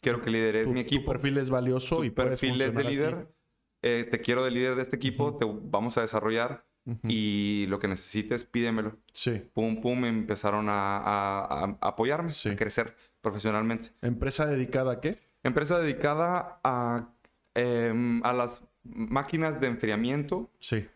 quiero 0.00 0.22
que 0.22 0.30
lideres 0.30 0.66
Tu, 0.66 0.72
mi 0.72 0.80
tu 0.80 0.86
equipo. 0.86 1.10
perfil 1.12 1.38
es 1.38 1.50
valioso 1.50 1.96
Tu 1.96 2.04
y 2.04 2.10
perfil 2.10 2.60
es 2.62 2.74
de 2.74 2.84
líder, 2.84 3.34
eh, 3.82 4.06
te 4.08 4.20
quiero 4.20 4.44
de 4.44 4.52
líder 4.52 4.76
de 4.76 4.82
este 4.82 4.94
equipo, 4.94 5.28
Ujú. 5.30 5.38
te 5.38 5.44
vamos 5.70 5.98
a 5.98 6.02
desarrollar 6.02 6.64
Y 7.04 7.66
lo 7.68 7.78
que 7.78 7.86
necesites, 7.88 8.44
pídemelo. 8.44 8.96
Sí. 9.12 9.42
Pum, 9.52 9.80
pum, 9.80 10.04
empezaron 10.04 10.68
a, 10.68 10.96
a- 10.98 11.64
a 11.80 11.88
apoyarme, 11.88 12.30
Sí. 12.30 12.48
a 12.50 12.56
crecer 12.56 12.96
profesionalmente. 13.20 13.90
¿Empresa 14.02 14.46
dedicada 14.46 14.94
a 14.94 15.00
qué? 15.00 15.18
Empresa 15.44 15.78
dedicada 15.78 16.60
a, 16.64 17.14
em, 17.54 18.20
a 18.24 18.32
las 18.32 18.64
máquinas 18.82 19.60
de 19.60 19.68
enfriamiento 19.68 20.50
Sí. 20.58 20.86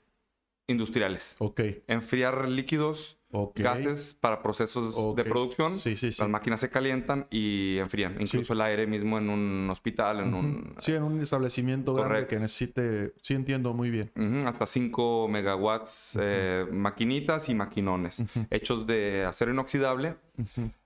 industriales. 0.67 1.37
Ok. 1.39 1.61
Enfriar 1.87 2.49
líquidos, 2.49 3.19
Ok. 3.37 3.61
gases 3.61 4.15
para 4.19 4.43
procesos 4.43 4.95
Ok. 4.97 5.17
de 5.17 5.25
producción. 5.25 5.79
Sí, 5.81 5.97
sí, 5.97 6.13
sí. 6.13 6.21
Las 6.23 6.31
máquinas 6.31 6.61
se 6.61 6.71
calientan 6.71 7.27
y 7.31 7.79
enfrían. 7.79 8.17
Incluso 8.21 8.53
el 8.55 8.61
aire 8.63 8.87
mismo 8.87 9.19
en 9.19 9.29
un 9.31 9.69
hospital, 9.71 10.21
en 10.21 10.35
un... 10.35 10.75
Sí, 10.79 10.93
en 10.93 11.03
un 11.03 11.21
establecimiento 11.21 11.93
grande 11.95 12.09
Correcto. 12.09 12.31
que 12.31 12.41
necesite. 12.41 13.13
Sí, 13.23 13.35
entiendo 13.35 13.75
muy 13.75 13.91
bien. 13.91 14.11
Hasta 14.47 14.67
5 14.67 15.29
megawatts, 15.29 16.19
eh, 16.21 16.67
maquinitas 16.71 17.49
y 17.49 17.55
maquinones. 17.55 18.23
Hechos 18.51 18.87
de 18.87 19.25
acero 19.25 19.53
inoxidable. 19.53 20.17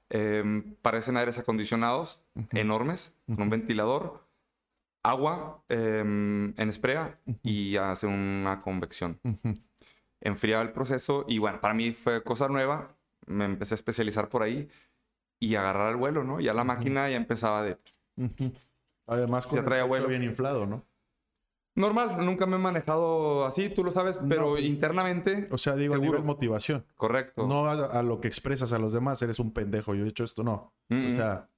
Em, 0.09 0.75
parecen 0.83 1.17
aires 1.17 1.39
acondicionados 1.39 2.23
enormes, 2.53 3.15
con 3.27 3.43
un 3.43 3.51
ventilador, 3.51 4.25
agua 5.03 5.63
em, 5.69 6.53
en 6.59 6.73
sprea 6.73 7.19
y 7.43 7.77
hace 7.77 8.07
una 8.07 8.61
convección. 8.61 9.19
Ujú. 9.25 9.57
Enfriaba 10.21 10.63
el 10.63 10.73
proceso 10.73 11.25
y 11.29 11.39
bueno, 11.39 11.61
para 11.61 11.75
mí 11.75 11.93
fue 11.93 12.23
cosa 12.23 12.49
nueva. 12.49 12.97
Me 13.27 13.45
empecé 13.45 13.75
a 13.75 13.77
especializar 13.77 14.29
por 14.29 14.43
ahí 14.43 14.69
y 15.39 15.55
agarrar 15.55 15.91
el 15.91 15.97
vuelo, 15.97 16.25
¿no? 16.25 16.41
Ya 16.41 16.53
la 16.55 16.65
máquina 16.65 17.09
ya 17.09 17.17
empezaba 17.17 17.63
de... 17.63 17.79
Además, 19.07 19.47
con 19.47 19.57
Ya 19.57 19.61
el 19.61 19.65
traía 19.67 19.83
pecho 19.83 19.89
vuelo. 19.89 20.09
bien 20.09 20.23
inflado, 20.23 20.67
¿no? 20.67 20.85
Normal, 21.77 22.25
nunca 22.25 22.47
me 22.47 22.57
he 22.57 22.59
manejado 22.59 23.47
así, 23.47 23.71
tú 23.71 23.85
lo 23.85 23.93
sabes, 23.93 24.21
No. 24.21 24.29
pero 24.29 24.59
internamente, 24.59 25.49
O 25.51 25.57
sea, 25.59 25.77
digo, 25.77 25.95
a 25.95 25.97
Seguro. 25.97 26.13
nivel 26.19 26.25
motivación. 26.27 26.85
correcto. 26.97 27.47
No 27.47 27.67
a, 27.67 27.87
a 27.99 28.03
lo 28.03 28.21
que 28.21 28.29
expresas 28.29 28.73
a 28.73 28.79
los 28.79 28.93
demás, 28.93 29.23
eres 29.23 29.39
un 29.39 29.53
pendejo, 29.53 29.95
yo 29.95 30.05
he 30.05 30.09
hecho 30.09 30.25
esto, 30.25 30.43
no. 30.43 30.75
Mm, 30.89 31.07
O 31.07 31.11
sea, 31.11 31.49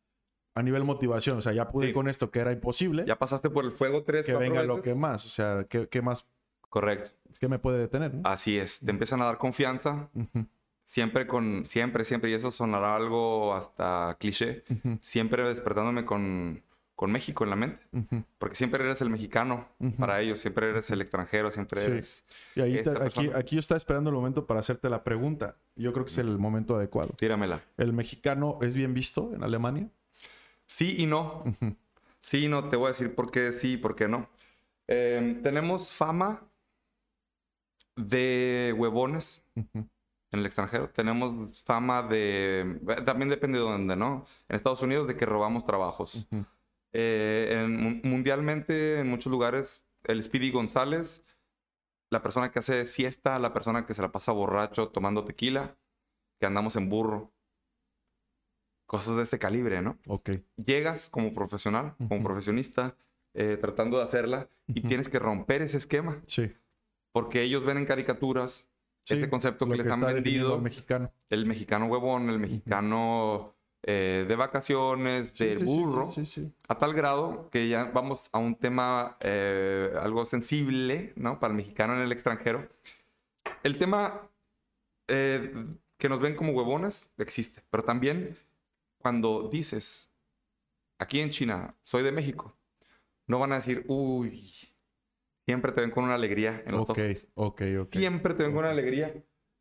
a 0.55 0.62
nivel 0.62 0.84
motivación, 0.84 1.39
o 1.39 1.40
sea, 1.40 1.52
ya 1.52 1.68
pude 1.70 1.89
Sí. 1.89 1.93
con 1.94 2.09
esto 2.09 2.30
que 2.30 2.40
era 2.40 2.52
imposible, 2.52 3.05
ya 3.06 3.18
pasaste 3.18 3.48
por 3.51 3.64
el 3.64 3.72
fuego 3.72 4.05
tres, 4.05 4.26
que 4.26 4.34
venga 4.34 4.60
veces. 4.60 4.68
lo 4.68 4.80
que 4.82 4.94
más, 4.94 5.24
o 5.24 5.30
sea, 5.30 5.64
¿qué, 5.68 5.89
qué 5.89 6.02
más, 6.02 6.28
Correcto. 6.73 7.11
qué 7.39 7.49
me 7.49 7.59
puede 7.59 7.78
detener? 7.78 8.15
no? 8.15 8.23
Así 8.24 8.57
es, 8.59 8.81
te 8.81 8.90
empiezan 8.90 9.20
a 9.20 9.27
dar 9.27 9.36
confianza, 9.36 10.09
Ujú, 10.15 10.47
siempre 10.82 11.27
con, 11.27 11.66
siempre, 11.66 12.05
siempre, 12.07 12.31
y 12.31 12.35
eso 12.35 12.51
sonará 12.51 12.97
algo 12.97 13.55
hasta 13.55 14.16
cliché, 14.19 14.65
ujú, 14.70 14.97
siempre 15.03 15.44
despertándome 15.44 16.07
con, 16.07 16.62
con 16.94 17.12
México 17.12 17.44
en 17.44 17.51
la 17.51 17.57
mente, 17.57 17.82
ujú, 17.93 18.24
porque 18.39 18.57
siempre 18.57 18.82
eres 18.82 19.03
el 19.03 19.11
mexicano 19.11 19.69
para 19.99 20.20
ellos, 20.23 20.40
siempre 20.40 20.70
eres 20.70 20.90
el 20.90 21.03
extranjero, 21.03 21.51
siempre 21.51 21.81
Sí. 21.82 21.86
eres... 21.89 22.24
Y 22.55 22.61
ahí 22.62 22.82
te- 22.82 22.90
aquí, 23.05 23.31
aquí 23.35 23.57
yo 23.57 23.61
estaba 23.61 23.77
esperando 23.77 24.09
el 24.09 24.16
momento 24.16 24.47
para 24.47 24.61
hacerte 24.61 24.89
la 24.89 25.05
pregunta. 25.05 25.57
Yo 25.77 25.93
creo 25.93 26.07
que 26.07 26.11
es 26.11 26.19
el 26.19 26.39
momento 26.39 26.74
adecuado. 26.77 27.11
Tíramela. 27.19 27.61
¿El 27.77 27.93
mexicano 27.93 28.59
es 28.62 28.74
bien 28.77 28.94
visto 28.94 29.31
en 29.35 29.43
Alemania? 29.44 29.90
Sí 30.66 30.94
y 30.99 31.05
no. 31.07 31.44
Sí 32.20 32.44
y 32.47 32.49
no, 32.49 32.69
te 32.70 32.77
voy 32.77 32.86
a 32.86 32.89
decir 32.90 33.15
por 33.15 33.31
qué 33.31 33.53
sí 33.53 33.74
y 33.74 33.77
por 33.77 33.94
qué 33.94 34.09
no. 34.09 34.28
Eh, 34.89 35.40
tenemos 35.43 35.93
fama 35.93 36.43
de 37.97 38.74
huevones 38.77 39.44
ujú, 39.55 39.78
en 40.31 40.40
el 40.40 40.47
extranjero. 40.47 40.89
Tenemos 40.90 41.62
fama 41.62 42.02
de... 42.02 42.81
También 43.05 43.28
depende 43.28 43.59
de 43.59 43.64
dónde, 43.64 43.97
¿no? 43.97 44.24
En 44.48 44.56
Estados 44.56 44.82
Unidos 44.82 45.06
de 45.09 45.16
que 45.16 45.27
robamos 45.27 45.64
trabajos. 45.66 46.14
ujú. 46.31 46.44
Eh, 46.94 47.59
en- 47.64 47.77
mu- 47.77 48.01
mundialmente, 48.05 49.01
en 49.01 49.09
muchos 49.09 49.31
lugares, 49.31 49.86
el 50.05 50.23
Speedy 50.23 50.51
González, 50.51 51.24
la 52.10 52.23
persona 52.23 52.51
que 52.51 52.59
hace 52.59 52.85
siesta, 52.85 53.39
la 53.39 53.52
persona 53.55 53.86
que 53.86 53.94
se 53.94 54.02
la 54.02 54.12
pasa 54.12 54.32
borracho 54.32 54.89
tomando 54.89 55.24
tequila, 55.24 55.77
que 56.40 56.47
andamos 56.47 56.77
en 56.77 56.89
burro. 56.90 57.32
Cosas 58.86 59.16
de 59.16 59.23
este 59.23 59.39
calibre, 59.39 59.81
¿no? 59.81 59.98
Ok. 60.06 60.31
Llegas 60.56 61.09
como 61.09 61.32
profesional, 61.32 61.94
como 61.97 62.16
Ujú. 62.16 62.24
profesionista, 62.24 62.94
eh, 63.35 63.56
tratando 63.59 63.97
de 63.97 64.05
hacerla 64.05 64.48
y 64.66 64.82
tienes 64.82 65.09
que 65.09 65.19
romper 65.19 65.62
ese 65.62 65.78
esquema 65.78 66.20
Sí. 66.27 66.52
Porque 67.12 67.43
ellos 67.43 67.64
ven 67.64 67.78
en 67.78 67.86
caricaturas 67.86 68.68
Sí, 69.05 69.14
ese 69.14 69.28
concepto 69.28 69.66
que 69.66 69.76
les 69.76 69.86
han 69.86 69.94
está 69.94 70.14
definiendo 70.14 70.22
vendido, 70.22 70.55
al 70.55 70.62
mexicano. 70.62 71.12
el 71.28 71.47
mexicano 71.47 71.86
huevón, 71.86 72.30
el 72.30 72.39
mexicano 72.39 73.52
eh, 73.82 74.24
de 74.28 74.36
vacaciones, 74.36 75.32
Sí, 75.34 75.56
sí, 75.59 75.64
burro. 75.64 76.12
A 76.68 76.78
tal 76.78 76.94
grado 76.94 77.48
que 77.51 77.68
ya 77.68 77.84
vamos 77.84 78.28
a 78.30 78.39
un 78.39 78.55
tema 78.55 79.16
eh, 79.20 79.93
algo 80.01 80.24
sensible, 80.24 81.12
¿no? 81.16 81.40
Para 81.40 81.51
el 81.52 81.56
mexicano 81.56 81.97
en 81.97 82.02
el 82.02 82.12
extranjero. 82.12 82.68
El 83.64 83.76
tema 83.76 84.30
eh, 85.09 85.52
que 85.98 86.09
nos 86.09 86.20
ven 86.20 86.36
como 86.36 86.52
huevones 86.52 87.10
existe, 87.18 87.62
pero 87.70 87.82
también 87.82 88.36
cuando 88.98 89.48
dices, 89.48 90.10
aquí 90.98 91.18
en 91.18 91.30
China, 91.30 91.74
soy 91.82 92.05
de 92.05 92.12
México, 92.12 92.55
no 93.26 93.40
van 93.40 93.51
a 93.51 93.56
decir, 93.56 93.84
uy, 93.89 94.72
siempre 95.47 95.73
te 95.73 95.81
ven 95.81 95.90
con 95.90 96.05
una 96.05 96.14
alegría 96.14 96.62
en 96.66 96.73
los 96.73 96.89
Ok, 96.89 96.98
ojos. 96.98 97.27
ok, 97.35 97.62
ok. 97.81 97.97
Siempre 97.97 98.35
te 98.35 98.43
ven 98.44 98.52
con 98.52 98.60
una 98.60 98.70
alegría. 98.70 99.12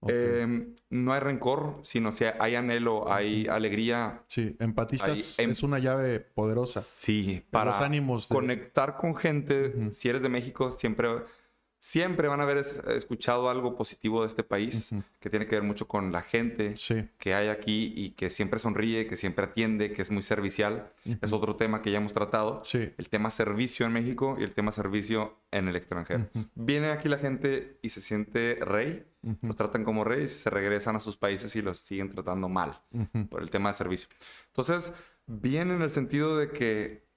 Eh, 0.08 0.74
no 0.90 1.14
hay 1.14 1.20
rencor, 1.20 1.80
sino 1.84 2.12
si 2.12 2.26
hay 2.26 2.56
anhelo, 2.56 3.12
hay 3.12 3.46
alegría. 3.48 4.24
sí, 4.26 4.56
empatizas 4.60 5.38
em- 5.38 5.52
es 5.52 5.62
una 5.62 5.78
llave 5.78 6.20
poderosa. 6.20 6.82
Sí, 6.82 7.46
Para 7.52 7.70
los 7.72 7.82
ánimos 7.82 8.28
de... 8.28 8.36
conectar 8.36 8.96
con 8.98 9.16
gente. 9.16 9.92
Si 9.92 10.10
eres 10.10 10.24
de 10.24 10.30
México, 10.30 10.72
siempre, 10.72 11.08
siempre 11.84 12.28
van 12.28 12.40
a 12.40 12.44
haber 12.44 12.58
es- 12.60 12.80
escuchado 12.96 13.50
algo 13.50 13.76
positivo 13.76 14.22
de 14.22 14.28
este 14.28 14.44
país, 14.44 14.92
que 15.20 15.32
tiene 15.32 15.48
que 15.48 15.56
ver 15.56 15.64
mucho 15.64 15.88
con 15.88 16.12
la 16.12 16.22
gente 16.22 16.78
Sí. 16.78 17.10
que 17.18 17.34
hay 17.34 17.48
aquí 17.48 17.92
y 17.96 18.12
que 18.12 18.30
siempre 18.30 18.60
sonríe, 18.60 19.08
que 19.08 19.18
siempre 19.18 19.46
atiende, 19.46 19.92
que 19.92 20.04
es 20.04 20.12
muy 20.12 20.22
servicial. 20.22 20.94
Es 21.22 21.34
otro 21.34 21.56
tema 21.56 21.82
que 21.82 21.90
ya 21.90 21.98
hemos 21.98 22.14
tratado. 22.14 22.62
Sí. 22.64 22.94
El 22.96 23.10
tema 23.10 23.32
servicio 23.32 23.88
en 23.88 23.94
México 23.94 24.36
y 24.40 24.44
el 24.44 24.54
tema 24.54 24.72
servicio 24.72 25.40
en 25.50 25.68
el 25.70 25.76
extranjero. 25.76 26.30
Viene 26.54 26.92
aquí 26.92 27.10
la 27.10 27.18
gente 27.18 27.80
y 27.82 27.90
se 27.90 28.00
siente 28.00 28.60
rey, 28.62 29.04
los 29.42 29.56
tratan 29.56 29.84
como 29.84 30.04
reyes, 30.04 30.32
se 30.32 30.52
regresan 30.52 30.96
a 30.96 31.00
sus 31.00 31.18
países 31.18 31.56
y 31.56 31.64
los 31.64 31.80
siguen 31.80 32.10
tratando 32.10 32.48
mal 32.48 32.80
por 33.32 33.42
el 33.42 33.50
tema 33.50 33.70
de 33.70 33.74
servicio. 33.74 34.08
Entonces, 34.50 34.94
bien 35.26 35.72
en 35.72 35.82
el 35.82 35.90
sentido 35.90 36.38
de 36.38 36.50
que 36.52 37.10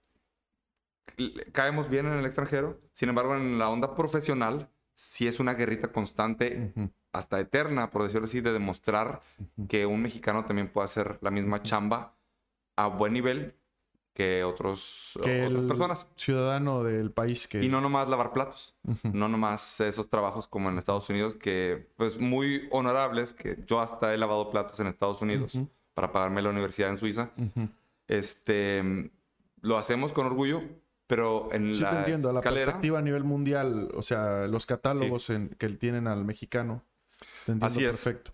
caemos 1.53 1.89
bien 1.89 2.07
en 2.07 2.15
el 2.15 2.25
extranjero, 2.27 2.81
sin 2.93 3.09
embargo, 3.09 3.37
en 3.37 3.59
la 3.59 3.69
onda 3.71 3.95
profesional, 3.95 4.69
sí 4.95 5.27
es 5.27 5.41
una 5.41 5.55
guerrita 5.55 5.93
constante, 5.93 6.73
Ujú. 6.77 6.91
hasta 7.13 7.39
eterna, 7.41 7.91
por 7.91 8.03
decirlo 8.03 8.27
así, 8.27 8.41
de 8.41 8.53
demostrar 8.53 9.23
Ujú. 9.39 9.69
que 9.69 9.87
un 9.87 10.03
mexicano 10.03 10.45
también 10.45 10.69
puede 10.69 10.87
hacer 10.87 11.19
la 11.21 11.31
misma 11.31 11.63
chamba 11.63 12.17
a 12.77 12.87
buen 12.89 13.13
nivel 13.13 13.55
que 14.13 14.45
otros, 14.45 15.19
Que 15.25 15.47
otras 15.47 15.61
el 15.63 15.67
personas. 15.67 16.09
ciudadano 16.17 16.85
del 16.85 17.11
país 17.11 17.49
que... 17.49 17.63
Y 17.63 17.69
no 17.69 17.81
nomás 17.81 18.09
lavar 18.09 18.33
platos, 18.33 18.77
Ujú. 18.87 19.11
no 19.13 19.29
nomás 19.29 19.81
esos 19.81 20.09
trabajos 20.09 20.47
como 20.47 20.71
en 20.71 20.79
Estados 20.79 21.09
Unidos, 21.11 21.35
que 21.37 21.91
pues 21.97 22.19
muy 22.21 22.69
honorables, 22.71 23.33
que 23.33 23.59
yo 23.67 23.81
hasta 23.81 24.15
he 24.15 24.19
lavado 24.19 24.51
platos 24.51 24.79
en 24.79 24.87
Estados 24.87 25.21
Unidos 25.21 25.57
Ujú. 25.57 25.69
para 25.95 26.13
pagarme 26.13 26.43
la 26.43 26.51
universidad 26.51 26.91
en 26.91 26.97
Suiza. 26.99 27.33
Ujú. 27.37 27.69
Este, 28.07 29.11
lo 29.63 29.79
hacemos 29.79 30.13
con 30.13 30.27
orgullo, 30.27 30.63
pero 31.07 31.53
en 31.53 31.73
Sí, 31.75 31.83
la 31.83 31.91
te 31.91 31.97
entiendo. 31.99 32.33
La 32.33 32.41
perspectiva 32.41 32.99
a 32.99 33.03
nivel 33.03 33.25
mundial, 33.25 33.91
o 33.95 34.03
sea, 34.03 34.47
los 34.47 34.67
catálogos 34.67 35.31
en- 35.31 35.51
que 35.51 35.69
tienen 35.71 36.07
al 36.07 36.25
mexicano. 36.25 36.83
Te 37.47 37.53
entiendo 37.53 37.67
Así 37.67 37.85
es. 37.85 37.91
perfecto. 37.91 38.31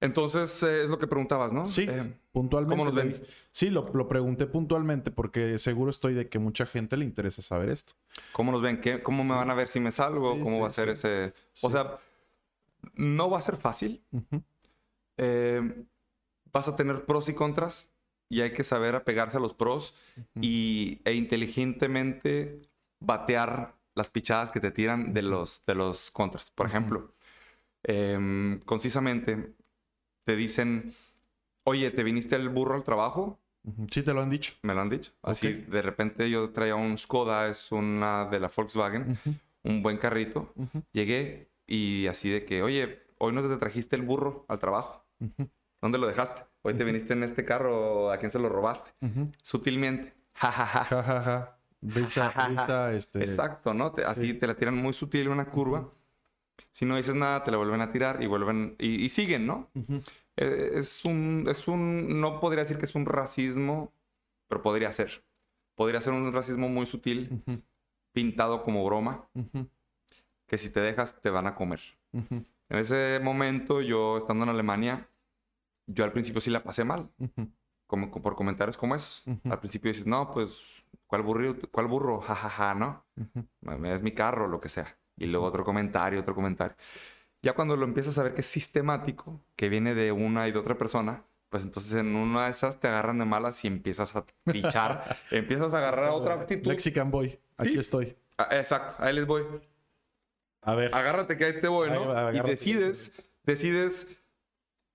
Entonces, 0.00 0.62
eh, 0.62 0.82
es 0.84 0.90
lo 0.90 0.98
que 0.98 1.06
preguntabas, 1.06 1.52
¿no? 1.52 1.66
Sí, 1.66 1.86
Eh, 1.88 2.12
puntualmente. 2.32 2.72
¿cómo 2.72 2.84
nos 2.84 2.94
ven? 2.94 3.22
Sí, 3.52 3.70
lo, 3.70 3.90
lo 3.94 4.06
pregunté 4.06 4.44
puntualmente 4.46 5.10
porque 5.10 5.58
seguro 5.58 5.90
estoy 5.90 6.12
de 6.12 6.28
que 6.28 6.38
mucha 6.38 6.66
gente 6.66 6.96
le 6.98 7.04
interesa 7.06 7.40
saber 7.40 7.70
esto. 7.70 7.94
¿Cómo 8.32 8.52
nos 8.52 8.60
ven? 8.60 8.80
¿Qué, 8.82 9.02
¿Cómo 9.02 9.24
me 9.24 9.34
van 9.34 9.50
a 9.50 9.54
ver 9.54 9.68
si 9.68 9.80
me 9.80 9.92
salgo? 9.92 10.38
¿Cómo 10.42 10.60
va 10.60 10.66
a 10.66 10.70
ser 10.70 10.90
ese...? 10.90 11.32
O 11.62 11.70
sea, 11.70 11.98
no 12.94 13.30
va 13.30 13.38
a 13.38 13.42
ser 13.42 13.56
fácil. 13.56 14.04
Eh, 15.16 15.84
vas 16.52 16.68
a 16.68 16.76
tener 16.76 17.04
pros 17.06 17.28
y 17.30 17.34
contras 17.34 17.88
y 18.28 18.40
hay 18.40 18.52
que 18.52 18.64
saber 18.64 18.94
apegarse 18.94 19.36
a 19.36 19.40
los 19.40 19.54
pros 19.54 19.94
y, 20.40 21.00
e 21.04 21.14
inteligentemente 21.14 22.62
batear 23.00 23.76
las 23.94 24.10
pichadas 24.10 24.50
que 24.50 24.60
te 24.60 24.70
tiran 24.70 25.12
de 25.12 25.22
los, 25.22 25.64
de 25.66 25.74
los 25.74 26.10
contras. 26.10 26.50
Por 26.50 26.66
ejemplo, 26.66 27.14
em, 27.82 28.60
concisamente 28.60 29.54
te 30.24 30.36
dicen, 30.36 30.94
oye, 31.64 31.90
¿te 31.90 32.02
viniste 32.02 32.36
el 32.36 32.48
burro 32.48 32.74
al 32.74 32.84
trabajo? 32.84 33.38
Sí, 33.90 34.02
te 34.02 34.12
lo 34.12 34.20
han 34.20 34.30
dicho. 34.30 34.54
Me 34.62 34.74
lo 34.74 34.80
han 34.80 34.90
dicho. 34.90 35.12
Así, 35.22 35.52
de 35.52 35.82
repente 35.82 36.28
yo 36.28 36.50
traía 36.50 36.74
un 36.74 36.98
Skoda, 36.98 37.48
es 37.48 37.72
una 37.72 38.26
de 38.26 38.40
la 38.40 38.50
Volkswagen, 38.54 39.18
un 39.62 39.82
buen 39.82 39.96
carrito. 39.96 40.52
Llegué 40.92 41.50
y 41.66 42.06
así 42.06 42.28
de 42.28 42.44
que, 42.44 42.62
oye, 42.62 43.02
hoy 43.18 43.32
no 43.32 43.42
te 43.42 43.56
trajiste 43.56 43.96
el 43.96 44.02
burro 44.02 44.44
al 44.48 44.58
trabajo. 44.58 45.06
¿Dónde 45.80 45.98
lo 45.98 46.06
dejaste? 46.06 46.42
Hoy 46.66 46.74
te 46.74 46.82
viniste 46.84 47.12
en 47.12 47.22
este 47.22 47.44
carro, 47.44 48.10
¿a 48.10 48.16
quién 48.18 48.30
se 48.30 48.38
lo 48.38 48.48
robaste? 48.48 48.90
Sutilmente. 49.42 50.14
Ja, 50.36 50.50
ja, 50.50 50.66
ja. 50.66 51.58
Ja, 52.16 52.30
ja, 52.30 52.66
ja. 52.66 52.92
Este... 52.92 53.20
Exacto, 53.20 53.72
¿no? 53.72 53.92
Te- 53.92 54.04
así 54.04 54.28
sí. 54.28 54.34
te 54.34 54.46
la 54.48 54.56
tiran 54.56 54.74
muy 54.76 54.92
sutil 54.92 55.28
una 55.28 55.44
curva. 55.50 55.92
Si 56.72 56.84
no 56.86 56.96
dices 56.96 57.14
nada, 57.14 57.44
te 57.44 57.50
la 57.52 57.56
vuelven 57.58 57.80
a 57.82 57.92
tirar 57.92 58.20
y 58.22 58.26
vuelven... 58.26 58.74
Y, 58.78 59.04
y 59.04 59.08
siguen, 59.10 59.46
¿no? 59.46 59.70
Eh, 60.36 60.70
Es 60.74 61.04
un, 61.04 61.46
es 61.48 61.68
un... 61.68 62.20
No 62.20 62.40
podría 62.40 62.64
decir 62.64 62.78
que 62.78 62.86
es 62.86 62.94
un 62.96 63.06
racismo, 63.06 63.92
pero 64.48 64.60
podría 64.62 64.90
ser. 64.92 65.22
Podría 65.76 66.00
ser 66.00 66.14
un 66.14 66.32
racismo 66.32 66.68
muy 66.68 66.86
sutil, 66.86 67.42
pintado 68.12 68.62
como 68.64 68.84
broma, 68.84 69.28
que 70.46 70.58
si 70.58 70.70
te 70.70 70.80
dejas 70.80 71.20
te 71.20 71.30
van 71.30 71.46
a 71.46 71.54
comer. 71.54 71.80
En 72.12 72.78
ese 72.78 73.20
momento, 73.22 73.82
yo 73.82 74.16
estando 74.18 74.44
en 74.44 74.50
Alemania, 74.50 75.08
yo 75.86 76.04
al 76.04 76.12
principio 76.12 76.40
sí 76.40 76.50
la 76.50 76.62
pasé 76.62 76.84
mal, 76.84 77.10
como, 77.86 78.10
por 78.10 78.34
comentarios 78.34 78.76
como 78.76 78.94
esos. 78.94 79.24
Al 79.44 79.58
principio 79.58 79.90
dices, 79.90 80.06
no, 80.06 80.32
pues, 80.32 80.84
¿cuál 81.06 81.22
burro? 81.22 81.56
¿Cuál 81.70 81.86
burro? 81.86 82.20
Ja, 82.26 82.34
ja, 82.34 82.48
ja, 82.50 82.74
¿no? 82.74 83.04
es 83.84 84.02
mi 84.02 84.12
carro, 84.12 84.48
lo 84.48 84.60
que 84.60 84.68
sea. 84.68 84.96
Y 85.16 85.26
luego 85.26 85.46
otro 85.46 85.64
comentario, 85.64 86.20
otro 86.20 86.34
comentario. 86.34 86.76
Ya 87.42 87.52
cuando 87.54 87.76
lo 87.76 87.84
empiezas 87.84 88.16
a 88.18 88.22
ver 88.22 88.34
que 88.34 88.40
es 88.40 88.46
sistemático, 88.46 89.40
que 89.54 89.68
viene 89.68 89.94
de 89.94 90.12
una 90.12 90.48
y 90.48 90.52
de 90.52 90.58
otra 90.58 90.76
persona, 90.78 91.24
pues 91.50 91.62
entonces 91.62 91.92
en 91.92 92.16
una 92.16 92.46
de 92.46 92.50
esas 92.50 92.80
te 92.80 92.88
agarran 92.88 93.18
de 93.18 93.26
malas 93.26 93.62
y 93.64 93.68
empiezas 93.68 94.16
a 94.16 94.24
pichar, 94.44 95.04
empiezas 95.30 95.74
a 95.74 95.78
agarrar 95.78 96.10
otra 96.10 96.34
actitud. 96.34 96.68
Mexican 96.70 97.10
Boy, 97.10 97.38
aquí 97.58 97.74
Sí. 97.74 97.78
estoy. 97.78 98.16
Ah, 98.38 98.48
exacto, 98.52 98.96
ahí 98.98 99.14
les 99.14 99.26
voy. 99.26 99.44
A 100.62 100.74
ver. 100.74 100.92
Agárrate 100.94 101.36
que 101.36 101.44
ahí 101.44 101.60
te 101.60 101.68
voy, 101.68 101.90
Ahí 101.90 101.94
¿no? 101.94 102.08
va, 102.08 102.32
y 102.34 102.40
decides, 102.40 103.12
decides 103.44 104.08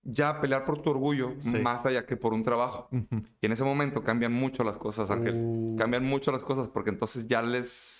ya 0.03 0.39
pelear 0.41 0.65
por 0.65 0.81
tu 0.81 0.89
orgullo 0.89 1.33
Sí. 1.39 1.59
más 1.59 1.85
allá 1.85 2.05
que 2.05 2.15
por 2.17 2.33
un 2.33 2.43
trabajo. 2.43 2.87
Y 2.91 3.45
en 3.45 3.51
ese 3.51 3.63
momento 3.63 4.03
cambian 4.03 4.31
mucho 4.33 4.63
las 4.63 4.77
cosas, 4.77 5.09
Ángel. 5.11 5.35
Uh. 5.35 5.75
Cambian 5.77 6.05
mucho 6.05 6.31
las 6.31 6.43
cosas 6.43 6.67
porque 6.67 6.89
entonces 6.89 7.27
ya 7.27 7.41
les... 7.41 7.98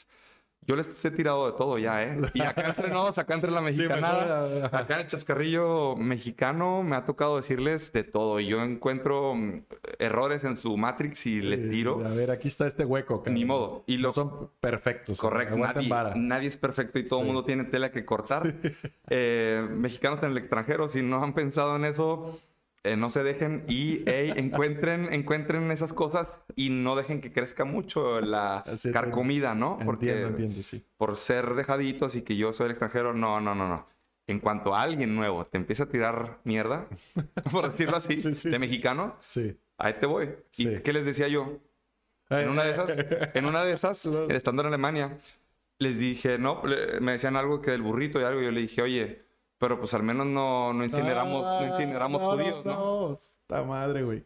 Yo 0.67 0.75
les 0.75 1.03
he 1.03 1.09
tirado 1.09 1.51
de 1.51 1.57
todo 1.57 1.79
ya, 1.79 2.03
¿eh? 2.03 2.19
Y 2.35 2.41
acá 2.41 2.67
entre 2.67 2.89
nos, 2.93 3.17
acá 3.17 3.33
entre 3.33 3.49
la 3.49 3.57
Sí, 3.59 3.63
mexicanada, 3.65 4.47
mejor, 4.47 4.75
acá 4.75 4.95
en 4.95 5.01
el 5.01 5.07
chascarrillo 5.07 5.95
mexicano 5.95 6.83
me 6.83 6.95
ha 6.95 7.05
tocado 7.05 7.37
decirles 7.37 7.91
de 7.91 8.03
todo. 8.03 8.39
Y 8.39 8.47
yo 8.47 8.61
encuentro 8.61 9.33
mm, 9.33 9.63
errores 9.97 10.43
en 10.43 10.55
su 10.57 10.77
Matrix 10.77 11.25
y 11.25 11.41
les 11.41 11.71
tiro. 11.71 12.05
A 12.05 12.09
ver, 12.09 12.29
aquí 12.29 12.47
está 12.49 12.67
este 12.67 12.85
hueco. 12.85 13.17
cabrón. 13.19 13.33
Ni 13.33 13.45
modo. 13.45 13.83
Y 13.87 13.97
No 13.97 14.03
lo, 14.03 14.11
son 14.11 14.51
perfectos. 14.59 15.17
Correcto, 15.17 15.55
nadie, 16.15 16.47
es 16.49 16.57
perfecto 16.57 16.99
y 16.99 17.05
todo 17.05 17.21
el 17.21 17.25
Sí. 17.25 17.31
mundo 17.31 17.45
tiene 17.45 17.63
tela 17.63 17.91
que 17.91 18.05
cortar. 18.05 18.53
Eh, 19.11 19.67
mexicanos 19.71 20.21
en 20.21 20.29
el 20.31 20.37
extranjero, 20.37 20.87
si 20.87 21.01
no 21.01 21.23
han 21.23 21.33
pensado 21.33 21.75
en 21.75 21.85
eso, 21.85 22.39
eh, 22.83 22.95
no 22.95 23.09
se 23.09 23.23
dejen 23.23 23.65
y 23.67 24.03
encuentren, 24.07 25.11
encuentren 25.13 25.69
esas 25.71 25.93
cosas 25.93 26.41
y 26.55 26.69
no 26.69 26.95
dejen 26.95 27.21
que 27.21 27.31
crezca 27.31 27.65
mucho 27.65 28.21
la 28.21 28.63
Sí, 28.77 28.91
carcomida, 28.91 29.55
¿no? 29.55 29.79
Porque 29.85 30.09
Entiendo, 30.11 30.29
entiendo, 30.29 30.63
sí. 30.63 30.83
por 30.97 31.15
ser 31.15 31.55
dejaditos 31.55 32.15
y 32.15 32.21
que 32.21 32.35
yo 32.37 32.53
soy 32.53 32.65
el 32.65 32.71
extranjero, 32.71 33.13
no, 33.13 33.39
no, 33.41 33.53
no, 33.55 33.67
no. 33.67 33.87
En 34.27 34.39
cuanto 34.39 34.75
a 34.75 34.83
alguien 34.83 35.15
nuevo 35.15 35.45
te 35.45 35.57
empieza 35.57 35.83
a 35.83 35.89
tirar 35.89 36.39
mierda, 36.43 36.87
por 37.51 37.65
decirlo 37.69 37.97
así, 37.97 38.19
Sí, 38.19 38.33
sí, 38.35 38.49
de 38.49 38.59
mexicano, 38.59 39.15
Sí. 39.21 39.57
ahí 39.77 39.93
te 39.99 40.05
voy. 40.05 40.29
¿Y 40.57 40.79
qué 40.79 40.93
les 40.93 41.03
decía 41.05 41.27
yo? 41.27 41.59
En 42.29 42.47
una 42.49 42.63
de 42.63 42.71
esas, 42.71 42.95
en 43.33 43.45
una 43.45 43.63
de 43.65 43.73
esas, 43.73 44.05
estando 44.29 44.61
en 44.61 44.67
Alemania, 44.67 45.17
les 45.79 45.97
dije, 45.97 46.37
no, 46.37 46.61
me 47.01 47.13
decían 47.13 47.35
algo 47.35 47.59
que 47.61 47.71
del 47.71 47.81
burrito 47.81 48.21
y 48.21 48.23
algo, 48.23 48.39
yo 48.41 48.51
le 48.51 48.61
dije, 48.61 48.81
oye, 48.83 49.23
pero 49.59 49.77
pues 49.79 49.93
al 49.93 50.01
menos 50.01 50.25
no, 50.25 50.73
no 50.73 50.83
incineramos, 50.83 51.43
no 51.43 51.67
incineramos 51.67 52.21
Ah, 52.21 52.25
no, 52.25 52.31
judíos, 52.31 52.65
¿no? 52.65 52.73
No, 52.73 53.11
esta 53.13 53.63
madre, 53.63 54.01
güey. 54.03 54.23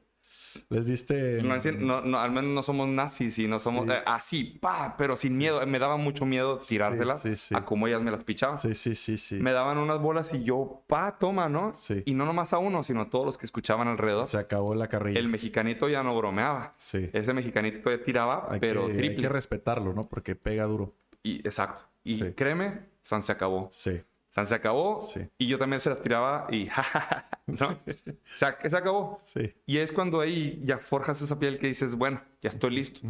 Les 0.70 0.86
diste. 0.86 1.42
No 1.42 1.56
no- 1.80 2.02
no, 2.02 2.20
al 2.20 2.30
menos 2.32 2.52
no 2.52 2.62
somos 2.62 2.88
nazis 2.88 3.40
y 3.40 3.48
no 3.48 3.58
somos 3.58 3.88
Sí. 3.88 3.92
eh, 3.94 4.04
así, 4.06 4.44
pa, 4.44 4.94
pero 5.00 5.16
sin 5.16 5.36
miedo. 5.36 5.66
Me 5.66 5.80
daba 5.80 5.98
mucho 5.98 6.28
miedo 6.28 6.60
tirárselas 6.60 7.24
sí, 7.24 7.36
sí. 7.36 7.56
a 7.56 7.66
como 7.66 7.88
ellas 7.88 8.04
me 8.04 8.12
las 8.12 8.24
pichaban. 8.24 8.62
Sí, 8.62 8.76
sí, 8.76 8.94
sí, 8.94 9.18
sí. 9.18 9.36
Me 9.38 9.52
daban 9.52 9.80
unas 9.80 10.00
bolas 10.00 10.30
y 10.32 10.44
yo, 10.44 10.84
pa, 10.86 11.18
toma, 11.18 11.50
¿no? 11.50 11.74
Sí. 11.74 12.04
Y 12.06 12.14
no 12.14 12.28
nomás 12.28 12.54
a 12.54 12.60
uno, 12.60 12.84
sino 12.84 13.02
a 13.02 13.10
todos 13.10 13.26
los 13.26 13.38
que 13.40 13.48
escuchaban 13.48 13.88
alrededor. 13.88 14.28
Se 14.28 14.38
acabó 14.38 14.76
la 14.76 14.90
carrilla. 14.90 15.20
El 15.20 15.28
mexicanito 15.28 15.90
ya 15.90 16.04
no 16.04 16.16
bromeaba. 16.16 16.76
Sí. 16.78 17.10
Ese 17.14 17.34
mexicanito 17.34 17.90
ya 17.90 18.04
tiraba, 18.04 18.46
Hay 18.52 18.60
pero 18.60 18.86
que, 18.86 18.92
hay 18.92 18.98
triple. 19.00 19.24
que 19.24 19.30
respetarlo, 19.30 19.92
¿no? 19.94 20.04
Porque 20.04 20.36
pega 20.36 20.66
duro. 20.66 20.94
Y, 21.24 21.38
exacto. 21.38 21.82
Y 22.04 22.32
créeme, 22.34 22.90
San 23.02 23.24
se 23.24 23.32
acabó. 23.32 23.70
Sí. 23.72 24.04
San 24.34 24.48
se 24.48 24.56
acabó. 24.56 25.04
Sí. 25.04 25.22
Y 25.38 25.46
yo 25.46 25.60
también 25.60 25.80
se 25.80 25.90
las 25.90 26.02
tiraba 26.02 26.48
y 26.52 26.68
¿no? 27.46 27.80
se, 28.36 28.70
se 28.70 28.76
acabó. 28.76 29.22
Sí. 29.26 29.54
Y 29.68 29.78
es 29.78 29.92
cuando 29.92 30.20
ahí 30.22 30.60
ya 30.66 30.80
forjas 30.80 31.22
esa 31.22 31.38
piel 31.38 31.60
que 31.60 31.68
dices, 31.68 31.96
bueno, 31.96 32.20
ya 32.42 32.50
estoy 32.50 32.72
listo. 32.72 33.02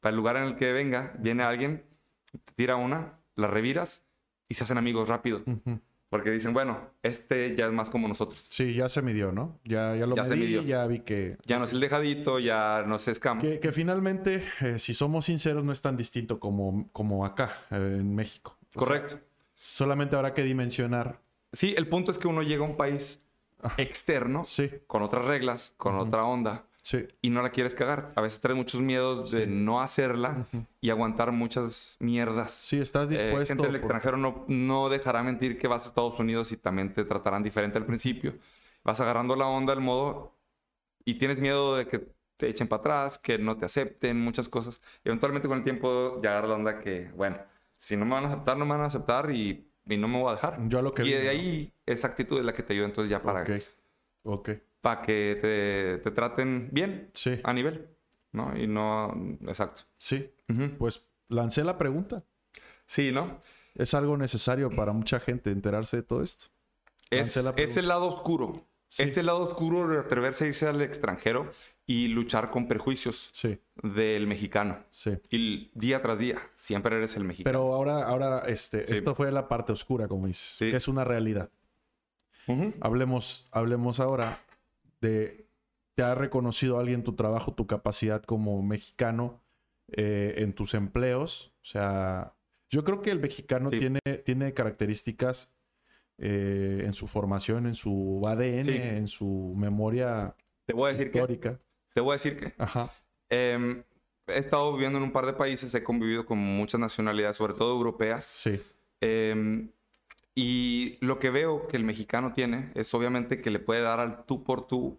Para 0.00 0.10
el 0.10 0.16
lugar 0.16 0.36
en 0.36 0.44
el 0.44 0.56
que 0.56 0.72
venga, 0.72 1.12
viene 1.18 1.42
alguien, 1.42 1.84
te 2.30 2.52
tira 2.54 2.76
una, 2.76 3.18
la 3.36 3.48
reviras 3.48 4.06
y 4.48 4.54
se 4.54 4.64
hacen 4.64 4.78
amigos 4.78 5.08
rápido. 5.10 5.42
Ujú. 5.46 5.78
Porque 6.08 6.30
dicen, 6.30 6.54
bueno, 6.54 6.90
este 7.02 7.54
ya 7.54 7.66
es 7.66 7.72
más 7.72 7.90
como 7.90 8.08
nosotros. 8.08 8.46
Sí, 8.50 8.72
ya 8.72 8.88
se 8.88 9.02
midió, 9.02 9.30
¿no? 9.30 9.58
Ya, 9.64 9.94
ya 9.94 10.06
lo 10.06 10.16
Ya 10.16 10.24
se 10.24 10.36
medí, 10.36 10.46
midió. 10.46 10.62
ya 10.62 10.86
vi 10.86 11.00
que... 11.00 11.36
Ya 11.44 11.58
no 11.58 11.66
es 11.66 11.72
el 11.74 11.80
dejadito, 11.80 12.38
ya 12.38 12.82
no 12.86 12.98
se 12.98 13.10
escama. 13.10 13.42
Que, 13.42 13.60
que 13.60 13.72
finalmente, 13.72 14.42
eh, 14.62 14.78
si 14.78 14.94
somos 14.94 15.26
sinceros, 15.26 15.64
no 15.64 15.72
es 15.72 15.82
tan 15.82 15.98
distinto 15.98 16.40
como, 16.40 16.88
como 16.92 17.26
acá, 17.26 17.64
eh, 17.70 17.76
en 17.76 18.14
México. 18.14 18.56
O 18.60 18.72
sea, 18.72 18.78
Correcto. 18.80 19.20
Solamente 19.62 20.16
habrá 20.16 20.34
que 20.34 20.42
dimensionar. 20.42 21.20
Sí, 21.52 21.74
el 21.76 21.86
punto 21.88 22.10
es 22.10 22.18
que 22.18 22.26
uno 22.26 22.42
llega 22.42 22.64
a 22.64 22.68
un 22.68 22.76
país 22.76 23.22
Ajá. 23.62 23.74
externo, 23.80 24.44
Sí, 24.44 24.70
con 24.86 25.02
otras 25.02 25.24
reglas, 25.24 25.74
con 25.76 25.94
otra 25.96 26.24
onda, 26.24 26.64
sí. 26.82 27.06
y 27.20 27.30
no 27.30 27.42
la 27.42 27.50
quieres 27.50 27.74
cagar. 27.74 28.12
A 28.16 28.20
veces 28.22 28.40
traes 28.40 28.56
muchos 28.56 28.80
miedos 28.80 29.30
de 29.30 29.46
no 29.46 29.80
hacerla 29.80 30.46
y 30.80 30.90
aguantar 30.90 31.30
muchas 31.30 31.96
mierdas. 32.00 32.50
Sí, 32.52 32.80
estás 32.80 33.06
Eh, 33.12 33.18
dispuesto. 33.18 33.46
gente 33.54 33.62
del 33.62 33.72
por- 33.72 33.80
extranjero 33.80 34.16
no, 34.16 34.44
no 34.48 34.88
dejará 34.88 35.22
mentir 35.22 35.58
que 35.58 35.68
vas 35.68 35.84
a 35.84 35.88
Estados 35.88 36.18
Unidos 36.18 36.50
y 36.50 36.56
también 36.56 36.92
te 36.92 37.04
tratarán 37.04 37.42
diferente 37.44 37.78
al 37.78 37.86
principio. 37.86 38.34
Vas 38.82 38.98
agarrando 39.00 39.36
la 39.36 39.46
onda, 39.46 39.72
el 39.74 39.80
modo, 39.80 40.34
y 41.04 41.14
tienes 41.14 41.38
miedo 41.38 41.76
de 41.76 41.86
que 41.86 42.08
te 42.36 42.48
echen 42.48 42.66
para 42.66 42.80
atrás, 42.80 43.18
que 43.18 43.38
no 43.38 43.56
te 43.56 43.64
acepten, 43.66 44.18
muchas 44.20 44.48
cosas. 44.48 44.80
Eventualmente 45.04 45.46
con 45.46 45.58
el 45.58 45.64
tiempo 45.64 46.20
ya 46.20 46.30
agarras 46.30 46.50
la 46.50 46.56
onda 46.56 46.80
que, 46.80 47.12
bueno, 47.14 47.36
si 47.82 47.96
no 47.96 48.04
me 48.04 48.12
van 48.12 48.24
a 48.24 48.28
aceptar, 48.28 48.56
no 48.56 48.64
me 48.64 48.70
van 48.72 48.82
a 48.82 48.86
aceptar 48.86 49.30
y, 49.32 49.68
y 49.86 49.96
no 49.96 50.06
me 50.06 50.20
voy 50.20 50.28
a 50.30 50.34
dejar. 50.36 50.56
Yo 50.68 50.78
a 50.78 50.82
lo 50.82 50.94
que 50.94 51.02
y 51.02 51.06
vi, 51.06 51.12
de 51.14 51.24
¿no? 51.24 51.30
ahí 51.30 51.72
esa 51.84 52.06
actitud 52.06 52.38
es 52.38 52.44
la 52.44 52.54
que 52.54 52.62
te 52.62 52.74
ayuda 52.74 52.86
entonces 52.86 53.10
ya 53.10 53.20
para, 53.20 53.42
Ok, 53.42 53.50
ok. 54.22 54.50
para 54.80 55.02
que 55.02 55.36
te, 55.40 55.98
te 55.98 56.10
traten 56.12 56.68
bien 56.70 57.10
Sí, 57.12 57.40
a 57.42 57.52
nivel, 57.52 57.88
¿no? 58.30 58.56
Y 58.56 58.68
no, 58.68 59.12
exacto. 59.48 59.82
sí. 59.98 60.30
Pues 60.78 61.08
lancé 61.28 61.64
la 61.64 61.76
pregunta. 61.76 62.22
Sí, 62.86 63.10
¿no? 63.10 63.40
Es 63.74 63.94
algo 63.94 64.16
necesario 64.16 64.70
para 64.70 64.92
mucha 64.92 65.18
gente 65.18 65.50
enterarse 65.50 65.96
de 65.96 66.02
todo 66.02 66.22
esto. 66.22 66.46
Es, 67.10 67.36
la 67.42 67.50
es 67.56 67.76
el 67.78 67.88
lado 67.88 68.06
oscuro. 68.06 68.68
Sí. 68.86 69.02
Es 69.04 69.16
el 69.16 69.26
lado 69.26 69.42
oscuro 69.42 69.88
de 69.88 69.98
atreverse 69.98 70.44
a 70.44 70.48
irse 70.48 70.66
al 70.68 70.82
extranjero 70.82 71.50
y 71.86 72.08
luchar 72.08 72.50
con 72.50 72.68
prejuicios 72.68 73.28
Sí, 73.32 73.58
del 73.82 74.26
mexicano. 74.26 74.84
sí. 74.90 75.18
Y 75.30 75.70
día 75.74 76.00
tras 76.00 76.18
día, 76.18 76.38
siempre 76.54 76.96
eres 76.96 77.16
el 77.16 77.24
mexicano. 77.24 77.52
Pero 77.52 77.74
ahora, 77.74 78.04
ahora, 78.06 78.40
este, 78.46 78.86
Sí. 78.86 78.94
esto 78.94 79.14
fue 79.14 79.30
la 79.32 79.48
parte 79.48 79.72
oscura, 79.72 80.06
como 80.08 80.26
dices, 80.26 80.56
que 80.58 80.76
es 80.76 80.88
una 80.88 81.04
realidad. 81.04 81.50
Hablemos, 82.80 83.46
hablemos 83.52 84.00
ahora 84.00 84.40
de, 85.00 85.46
¿te 85.94 86.02
ha 86.02 86.14
reconocido 86.14 86.78
alguien 86.78 87.04
tu 87.04 87.14
trabajo, 87.14 87.54
tu 87.54 87.66
capacidad 87.66 88.22
como 88.22 88.62
mexicano 88.62 89.40
eh, 89.88 90.34
en 90.38 90.52
tus 90.52 90.74
empleos? 90.74 91.52
O 91.62 91.64
sea, 91.64 92.34
yo 92.70 92.84
creo 92.84 93.00
que 93.00 93.10
el 93.10 93.20
mexicano 93.20 93.70
tiene, 93.70 94.00
tiene 94.24 94.54
características 94.54 95.54
eh, 96.18 96.82
en 96.84 96.94
su 96.94 97.06
formación, 97.06 97.66
en 97.66 97.74
su 97.74 98.22
ADN, 98.26 98.68
en 98.70 99.08
su 99.08 99.54
memoria 99.56 100.34
Te 100.66 100.74
voy 100.74 100.90
a 100.90 100.94
decir 100.94 101.10
que. 101.10 101.58
Te 101.94 102.00
voy 102.00 102.12
a 102.12 102.14
decir 102.14 102.36
que. 102.38 102.54
Ajá. 102.58 102.90
em, 103.28 103.82
he 104.26 104.38
estado 104.38 104.72
viviendo 104.72 104.98
en 104.98 105.04
un 105.04 105.12
par 105.12 105.26
de 105.26 105.32
países, 105.32 105.74
he 105.74 105.82
convivido 105.82 106.24
con 106.24 106.38
muchas 106.38 106.80
nacionalidades, 106.80 107.36
sobre 107.36 107.54
todo 107.54 107.74
europeas. 107.76 108.24
Sí. 108.24 108.62
Em, 109.00 109.70
y 110.34 110.96
lo 111.00 111.18
que 111.18 111.30
veo 111.30 111.66
que 111.66 111.76
el 111.76 111.84
mexicano 111.84 112.32
tiene 112.32 112.70
es 112.74 112.92
obviamente 112.94 113.40
que 113.42 113.50
le 113.50 113.58
puede 113.58 113.82
dar 113.82 114.00
al 114.00 114.24
tú 114.24 114.42
por 114.44 114.66
tú 114.66 114.98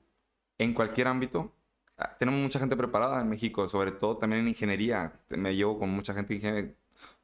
en 0.59 0.73
cualquier 0.73 1.07
ámbito. 1.07 1.51
Ah, 1.97 2.15
Tenemos 2.19 2.39
mucha 2.41 2.59
gente 2.59 2.75
preparada 2.75 3.21
en 3.21 3.29
México, 3.29 3.67
sobre 3.69 3.91
todo 3.91 4.17
también 4.17 4.41
en 4.43 4.49
ingeniería. 4.49 5.13
Me 5.29 5.55
llevo 5.55 5.79
con 5.79 5.89
mucha 5.89 6.13
gente 6.13 6.35
ingeniera. 6.35 6.67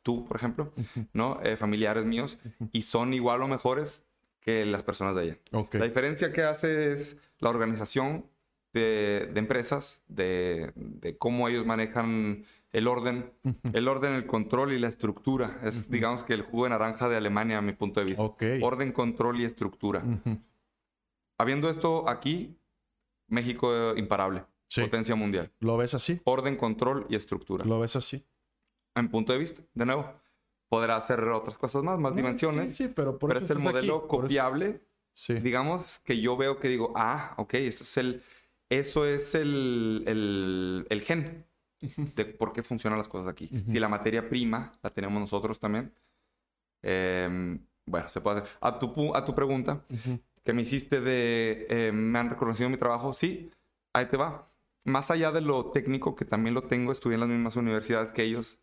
tú, 0.01 0.25
por 0.25 0.37
ejemplo, 0.37 0.71
¿no? 1.13 1.39
Eh, 1.43 1.57
familiares 1.57 2.05
míos, 2.05 2.37
y 2.71 2.81
son 2.83 3.13
igual 3.13 3.41
o 3.43 3.47
mejores 3.47 4.05
que 4.39 4.65
las 4.65 4.81
personas 4.83 5.15
de 5.15 5.21
allá. 5.21 5.37
La 5.73 5.85
diferencia 5.85 6.31
que 6.31 6.43
hace 6.43 6.93
es 6.93 7.17
la 7.39 7.49
organización 7.49 8.25
de, 8.79 9.31
empresas, 9.35 10.03
de, 10.07 10.73
cómo 11.17 11.47
ellos 11.47 11.65
manejan 11.65 12.45
el 12.71 12.87
orden, 12.87 13.31
el 13.73 13.87
orden, 13.87 14.13
el 14.13 14.25
control 14.25 14.73
y 14.73 14.79
la 14.79 14.87
estructura. 14.87 15.59
Es, 15.63 15.89
digamos, 15.89 16.23
que 16.23 16.33
el 16.33 16.43
jugo 16.43 16.65
de 16.65 16.71
naranja 16.71 17.09
de 17.09 17.17
Alemania, 17.17 17.57
a 17.57 17.61
mi 17.61 17.73
punto 17.73 17.99
de 17.99 18.05
vista. 18.05 18.23
Orden, 18.61 18.91
control 18.91 19.39
y 19.39 19.45
estructura. 19.45 20.03
Habiendo 21.37 21.69
esto 21.69 22.07
aquí, 22.09 22.57
México 23.27 23.73
eh, 23.73 23.99
imparable. 23.99 24.43
Potencia 24.75 25.15
mundial. 25.15 25.51
¿Lo 25.59 25.77
ves 25.77 25.93
así? 25.93 26.21
Orden, 26.25 26.55
control 26.55 27.07
y 27.09 27.15
estructura. 27.15 27.65
¿Lo 27.65 27.79
ves 27.79 27.95
así? 27.95 28.23
A 28.93 29.01
mi 29.01 29.07
punto 29.07 29.33
de 29.33 29.39
vista, 29.39 29.61
de 29.73 29.85
nuevo. 29.85 30.13
Podrá 30.67 30.95
hacer 30.95 31.21
otras 31.23 31.57
cosas 31.57 31.81
más, 31.83 31.97
más 31.97 32.15
dimensiones. 32.15 32.75
Sí, 32.75 32.87
pero 32.87 33.17
por 33.17 33.29
pero 33.29 33.43
es 33.43 33.49
el 33.49 33.59
modelo 33.59 34.07
copiable. 34.07 34.81
Sí. 35.13 35.33
Digamos 35.35 35.99
que 35.99 36.21
yo 36.21 36.37
veo 36.37 36.59
que 36.59 36.67
digo, 36.67 36.93
ah, 36.95 37.33
ok, 37.37 37.55
eso 37.55 37.83
es 37.83 37.97
el, 37.97 38.23
eso 38.69 39.05
es 39.05 39.35
el, 39.35 40.03
el, 40.07 40.87
el 40.89 41.01
gen 41.01 41.45
de 42.15 42.25
por 42.25 42.53
qué 42.53 42.63
funcionan 42.63 42.97
las 42.97 43.07
cosas 43.07 43.27
aquí. 43.27 43.49
Si 43.67 43.79
la 43.79 43.87
materia 43.87 44.29
prima 44.29 44.71
la 44.83 44.89
tenemos 44.89 45.19
nosotros 45.19 45.59
también, 45.59 45.93
em, 46.81 47.59
bueno, 47.85 48.09
se 48.09 48.21
puede 48.21 48.41
hacer. 48.41 48.51
A 48.61 48.77
tu, 48.79 49.15
a 49.15 49.25
tu 49.25 49.33
pregunta 49.33 49.85
que 50.43 50.53
me 50.53 50.61
hiciste 50.61 51.01
de, 51.01 51.67
em, 51.69 51.95
¿me 51.95 52.19
han 52.19 52.29
reconocido 52.29 52.69
mi 52.69 52.77
trabajo? 52.77 53.13
Sí, 53.13 53.51
ahí 53.93 54.05
te 54.07 54.17
va. 54.17 54.51
Más 54.85 55.11
allá 55.11 55.31
de 55.31 55.41
lo 55.41 55.71
técnico, 55.71 56.15
que 56.15 56.25
también 56.25 56.53
lo 56.53 56.63
tengo, 56.63 56.91
estudié 56.91 57.15
en 57.15 57.21
las 57.21 57.29
mismas 57.29 57.55
universidades 57.55 58.11
que 58.11 58.23
ellos 58.23 58.59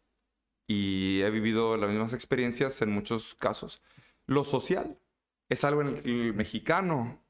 y 0.67 1.21
he 1.23 1.31
vivido 1.31 1.77
las 1.77 1.91
mismas 1.91 2.13
experiencias 2.13 2.81
en 2.83 2.91
muchos 2.91 3.35
casos. 3.35 3.83
Lo 4.27 4.45
social 4.45 4.99
es 5.49 5.65
algo 5.65 5.83
en 5.83 5.89
el 5.89 6.03
que 6.03 6.11
el 6.11 6.35
mexicano 6.35 7.23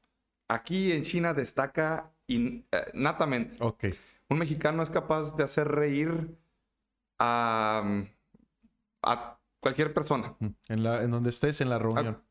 aquí 0.47 0.91
en 0.91 1.03
China 1.03 1.33
destaca 1.33 2.13
innatamente. 2.27 3.55
Eh, 3.55 3.59
ok. 3.61 3.85
Un 4.29 4.39
mexicano 4.39 4.83
es 4.83 4.89
capaz 4.89 5.35
de 5.35 5.43
hacer 5.43 5.67
reír 5.67 6.37
a, 7.19 8.03
a 9.01 9.39
cualquier 9.59 9.93
persona. 9.93 10.35
En, 10.67 10.83
la, 10.83 11.01
en 11.03 11.11
donde 11.11 11.29
estés 11.29 11.61
en 11.61 11.69
la 11.69 11.79
reunión. 11.79 12.21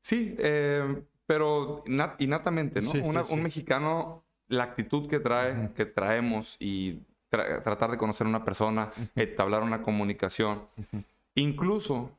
sí, 0.00 0.34
eh, 0.38 1.02
pero 1.26 1.84
innatamente, 2.18 2.80
¿no? 2.80 2.90
Un 3.30 3.42
mexicano, 3.42 4.24
la 4.48 4.64
actitud 4.64 5.08
que 5.08 5.20
trae, 5.20 5.72
que 5.74 5.86
traemos 5.86 6.56
y 6.58 7.02
tratar 7.28 7.92
de 7.92 7.96
conocer 7.96 8.26
a 8.26 8.30
una 8.30 8.44
persona, 8.44 8.90
entablar 9.14 9.62
una 9.62 9.80
comunicación, 9.80 10.66
incluso 11.36 12.18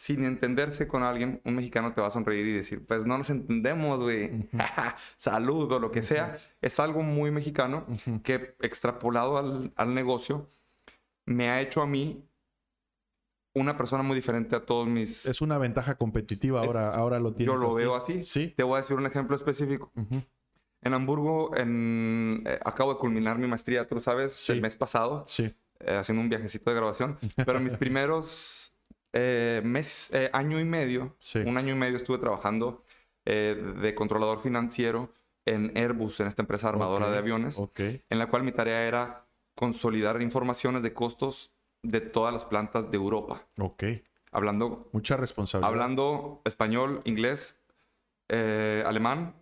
sin 0.00 0.24
entenderse 0.24 0.88
con 0.88 1.02
alguien, 1.02 1.42
un 1.44 1.56
mexicano 1.56 1.92
te 1.92 2.00
va 2.00 2.06
a 2.06 2.10
sonreír 2.10 2.46
y 2.46 2.52
decir, 2.54 2.86
pues 2.86 3.04
no 3.04 3.18
nos 3.18 3.28
entendemos, 3.28 4.00
güey, 4.00 4.48
salud 5.16 5.70
o 5.70 5.78
lo 5.78 5.90
que 5.90 6.02
sea. 6.02 6.38
Es 6.62 6.80
algo 6.80 7.02
muy 7.02 7.30
mexicano 7.30 7.84
que 8.24 8.56
extrapolado 8.60 9.36
al, 9.36 9.94
negocio 9.94 10.48
me 11.26 11.50
ha 11.50 11.60
hecho 11.60 11.82
a 11.82 11.86
mí 11.86 12.26
una 13.54 13.76
persona 13.76 14.02
muy 14.02 14.16
diferente 14.16 14.56
a 14.56 14.64
todos 14.64 14.88
mis... 14.88 15.26
Es 15.26 15.42
una 15.42 15.58
ventaja 15.58 15.96
competitiva 15.96 16.62
ahora, 16.62 16.94
ahora 16.94 17.20
lo 17.20 17.34
tienes. 17.34 17.54
Yo 17.54 17.60
lo 17.60 17.74
veo 17.74 17.94
así. 17.94 18.22
Sí. 18.22 18.54
Te 18.56 18.62
voy 18.62 18.76
a 18.76 18.78
decir 18.78 18.96
un 18.96 19.04
ejemplo 19.04 19.36
específico. 19.36 19.92
En 20.80 20.94
Hamburgo, 20.94 21.54
en, 21.54 22.42
eh, 22.46 22.58
acabo 22.64 22.94
de 22.94 22.98
culminar 22.98 23.38
mi 23.38 23.46
maestría, 23.46 23.86
tú 23.86 23.96
lo 23.96 24.00
sabes, 24.00 24.48
el 24.48 24.62
mes 24.62 24.76
pasado. 24.76 25.26
Sí. 25.28 25.54
Eh, 25.80 25.94
haciendo 25.94 26.22
un 26.22 26.30
viajecito 26.30 26.70
de 26.70 26.76
grabación. 26.76 27.18
Pero 27.44 27.60
mis 27.60 27.74
primeros 27.74 28.72
eh, 29.12 29.60
mes, 29.64 30.08
eh, 30.12 30.30
año 30.32 30.60
y 30.60 30.64
medio, 30.64 31.16
un 31.44 31.56
año 31.56 31.74
y 31.74 31.76
medio 31.76 31.96
estuve 31.96 32.18
trabajando 32.18 32.84
eh, 33.24 33.60
de 33.80 33.94
controlador 33.94 34.40
financiero 34.40 35.12
en 35.46 35.76
Airbus, 35.76 36.20
en 36.20 36.28
esta 36.28 36.42
empresa 36.42 36.68
armadora 36.68 37.10
de 37.10 37.18
aviones, 37.18 37.60
en 37.76 38.18
la 38.18 38.26
cual 38.26 38.44
mi 38.44 38.52
tarea 38.52 38.86
era 38.86 39.26
consolidar 39.54 40.20
informaciones 40.22 40.82
de 40.82 40.92
costos 40.92 41.50
de 41.82 42.00
todas 42.00 42.32
las 42.32 42.44
plantas 42.44 42.90
de 42.90 42.96
Europa. 42.96 43.46
Ok. 43.58 43.84
Hablando... 44.30 44.88
Mucha 44.92 45.16
responsabilidad. 45.16 45.70
Hablando 45.70 46.40
español, 46.44 47.00
inglés, 47.04 47.64
alemán 48.28 49.34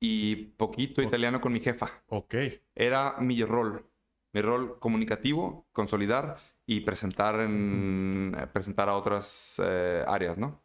y 0.00 0.36
poquito 0.56 1.02
italiano 1.02 1.40
con 1.40 1.52
mi 1.52 1.60
jefa. 1.60 2.02
Ok. 2.08 2.34
Era 2.74 3.16
mi 3.18 3.44
rol. 3.44 3.84
Mi 4.32 4.40
rol 4.40 4.78
comunicativo, 4.78 5.66
consolidar 5.72 6.38
y 6.66 6.80
presentar, 6.80 7.40
en, 7.40 8.36
eh, 8.38 8.46
presentar 8.46 8.88
a 8.88 8.96
otras 8.96 9.60
eh, 9.62 10.04
áreas, 10.06 10.38
¿no? 10.38 10.62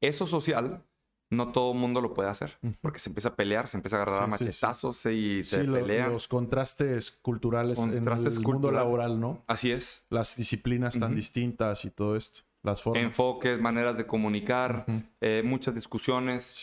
Eso 0.00 0.26
social, 0.26 0.82
no 1.30 1.52
todo 1.52 1.72
el 1.72 1.78
mundo 1.78 2.00
lo 2.00 2.14
puede 2.14 2.28
hacer, 2.28 2.58
porque 2.80 2.98
se 2.98 3.10
empieza 3.10 3.30
a 3.30 3.36
pelear, 3.36 3.68
se 3.68 3.76
empieza 3.76 3.96
a 3.96 4.02
agarrar 4.02 4.22
a 4.22 4.26
machetazos 4.26 5.04
y 5.06 5.42
se 5.42 5.64
pelean. 5.64 6.12
Los 6.12 6.28
contrastes 6.28 7.10
culturales 7.10 7.78
en 7.78 7.92
el 7.92 8.40
mundo 8.40 8.70
laboral, 8.70 9.18
¿no? 9.18 9.42
Así 9.46 9.72
es. 9.72 10.06
Las 10.10 10.36
disciplinas 10.36 10.98
tan 10.98 11.14
distintas 11.14 11.84
y 11.84 11.90
todo 11.90 12.16
esto, 12.16 12.42
las 12.62 12.82
formas. 12.82 13.02
Enfoques, 13.02 13.60
maneras 13.60 13.96
de 13.96 14.06
comunicar, 14.06 14.86
eh, 15.20 15.42
muchas 15.44 15.74
discusiones, 15.74 16.62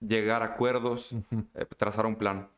llegar 0.00 0.42
a 0.42 0.46
acuerdos, 0.46 1.14
trazar 1.76 2.06
un 2.06 2.16
plan. 2.16 2.48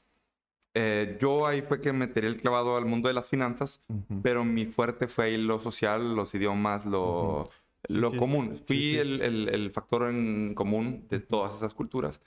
Eh, 0.79 1.17
yo 1.19 1.47
ahí 1.47 1.63
fue 1.63 1.81
que 1.81 1.95
me 1.95 2.07
tiré 2.07 2.29
el 2.29 2.37
clavado 2.37 2.77
al 2.77 2.85
mundo 2.85 3.09
de 3.09 3.15
las 3.15 3.31
finanzas, 3.31 3.83
pero 4.23 4.45
mi 4.45 4.67
fuerte 4.67 5.09
fue 5.09 5.25
ahí 5.25 5.39
lo 5.39 5.59
social, 5.59 6.15
los 6.15 6.35
idiomas, 6.35 6.85
lo, 6.85 7.49
lo 7.89 8.15
común. 8.15 8.63
Fui 8.67 8.99
el, 8.99 9.23
el, 9.23 9.71
factor 9.71 10.11
en 10.11 10.55
común 10.55 11.07
de 11.09 11.21
todas 11.21 11.55
esas 11.55 11.73
culturas. 11.73 12.21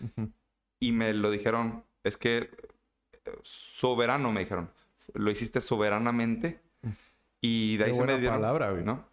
Y 0.80 0.92
me 0.94 1.14
lo 1.14 1.30
dijeron, 1.30 1.84
es 2.04 2.18
que 2.18 2.50
eh, 3.12 3.32
soberano, 3.44 4.32
me 4.32 4.40
dijeron. 4.40 4.72
Lo 5.14 5.30
hiciste 5.30 5.62
soberanamente. 5.62 6.60
Y 7.42 7.78
de 7.78 7.84
ahí 7.84 7.94
se 7.94 8.04
me 8.04 8.18
dieron. 8.18 8.42
palabra, 8.42 8.72
¿no? 8.72 9.06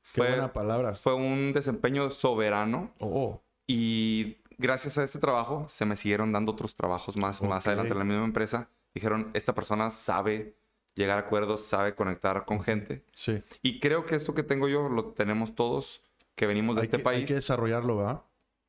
Fue, 0.00 0.26
Qué 0.26 0.32
buena 0.32 0.52
palabra. 0.52 0.94
Fue 0.94 1.14
un 1.14 1.52
desempeño 1.52 2.10
soberano. 2.10 2.92
Oh. 2.98 3.40
Y 3.68 4.38
gracias 4.58 4.98
a 4.98 5.04
este 5.04 5.18
trabajo 5.18 5.66
se 5.68 5.84
me 5.84 5.96
siguieron 5.96 6.32
dando 6.32 6.52
otros 6.52 6.74
trabajos 6.74 7.16
más, 7.16 7.42
más 7.42 7.66
adelante 7.66 7.92
en 7.92 7.98
la 7.98 8.04
misma 8.04 8.24
empresa. 8.24 8.68
Dijeron, 8.94 9.30
esta 9.34 9.54
persona 9.54 9.90
sabe 9.90 10.56
llegar 10.94 11.18
a 11.18 11.22
acuerdos, 11.22 11.64
sabe 11.64 11.94
conectar 11.94 12.44
con 12.44 12.60
gente. 12.60 13.04
Sí. 13.12 13.42
Y 13.62 13.80
creo 13.80 14.06
que 14.06 14.14
esto 14.14 14.34
que 14.34 14.42
tengo 14.42 14.68
yo 14.68 14.88
lo 14.88 15.06
tenemos 15.12 15.54
todos 15.54 16.02
que 16.34 16.46
venimos 16.46 16.76
de 16.76 16.82
este 16.82 16.98
país. 16.98 17.22
Hay 17.22 17.26
que 17.26 17.34
desarrollarlo, 17.34 17.96
¿verdad? 17.96 18.22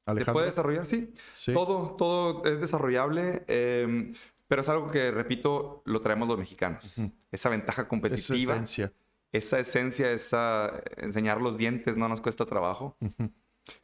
¿Se 0.06 0.32
puede 0.32 0.48
desarrollar? 0.48 0.86
Sí. 0.86 1.14
Todo, 1.54 1.96
todo 1.96 2.44
es 2.46 2.60
desarrollable. 2.60 3.44
Em, 3.48 4.14
pero 4.48 4.62
es 4.62 4.70
algo 4.70 4.92
que, 4.92 5.12
repito, 5.12 5.82
lo 5.86 6.02
traemos 6.02 6.28
los 6.28 6.38
mexicanos. 6.38 6.96
Esa 7.32 7.50
ventaja 7.50 7.88
competitiva. 7.88 8.54
Esa 8.54 8.54
esencia. 8.54 8.94
Esa 9.32 9.60
esencia, 9.60 10.12
esa 10.12 10.82
enseñar 10.98 11.42
los 11.42 11.58
dientes 11.58 11.98
no 11.98 12.08
nos 12.08 12.22
cuesta 12.22 12.46
trabajo 12.46 12.96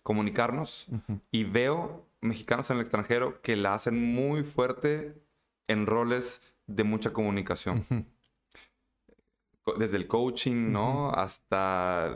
comunicarnos 0.03 0.87
y 1.31 1.43
veo 1.43 2.05
mexicanos 2.21 2.69
en 2.69 2.77
el 2.77 2.81
extranjero 2.81 3.41
que 3.41 3.55
la 3.55 3.73
hacen 3.73 4.13
muy 4.13 4.43
fuerte 4.43 5.21
en 5.67 5.85
roles 5.85 6.41
de 6.67 6.83
mucha 6.83 7.13
comunicación. 7.13 7.85
Desde 9.77 9.97
el 9.97 10.07
coaching, 10.07 10.71
¿no? 10.71 11.11
Hasta 11.11 12.15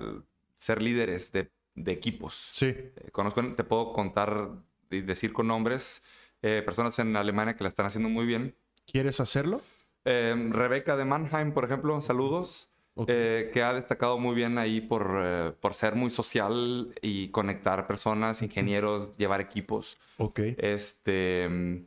ser 0.56 0.82
líderes 0.82 1.32
de, 1.32 1.52
equipos. 1.86 2.50
Sí. 2.52 2.68
Eh, 2.68 3.10
conozco, 3.12 3.44
te 3.54 3.64
puedo 3.64 3.94
contar 3.94 4.50
y 4.90 5.02
decir 5.02 5.34
con 5.34 5.48
nombres 5.48 6.02
eh, 6.42 6.62
personas 6.66 6.98
en 7.00 7.16
Alemania 7.16 7.56
que 7.56 7.64
la 7.64 7.70
están 7.70 7.86
haciendo 7.86 8.10
muy 8.10 8.26
bien. 8.26 8.56
¿Quieres 8.86 9.20
hacerlo? 9.20 9.62
Eh, 10.06 10.36
Rebeca 10.52 10.96
de 10.96 11.06
Mannheim, 11.06 11.52
por 11.54 11.66
ejemplo, 11.66 12.00
saludos. 12.02 12.70
Eh, 13.08 13.52
que 13.54 13.62
ha 13.62 13.74
destacado 13.74 14.18
muy 14.18 14.36
bien 14.36 14.58
ahí 14.58 14.80
por, 14.80 15.20
eh, 15.22 15.52
por, 15.60 15.76
ser 15.76 15.96
muy 15.96 16.10
social 16.10 16.96
y 17.02 17.28
conectar 17.28 17.88
personas, 17.88 18.42
ingenieros, 18.42 19.18
llevar 19.18 19.42
equipos. 19.42 19.98
Ok. 20.18 20.40
Este, 20.58 21.86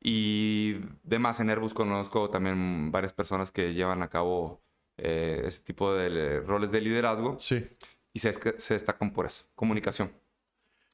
y 0.00 0.80
demás, 1.04 1.38
en 1.38 1.48
Airbus 1.48 1.74
conozco 1.74 2.28
también 2.28 2.90
varias 2.90 3.12
personas 3.12 3.52
que 3.52 3.72
llevan 3.72 4.02
a 4.02 4.08
cabo 4.08 4.60
eh, 4.96 5.44
ese 5.46 5.62
tipo 5.62 5.94
de 5.94 6.40
roles 6.40 6.72
de 6.72 6.80
liderazgo. 6.80 7.38
Sí. 7.38 7.64
Y 8.12 8.18
se, 8.18 8.32
se 8.32 8.74
destacan 8.74 9.12
por 9.12 9.26
eso, 9.26 9.44
comunicación. 9.54 10.10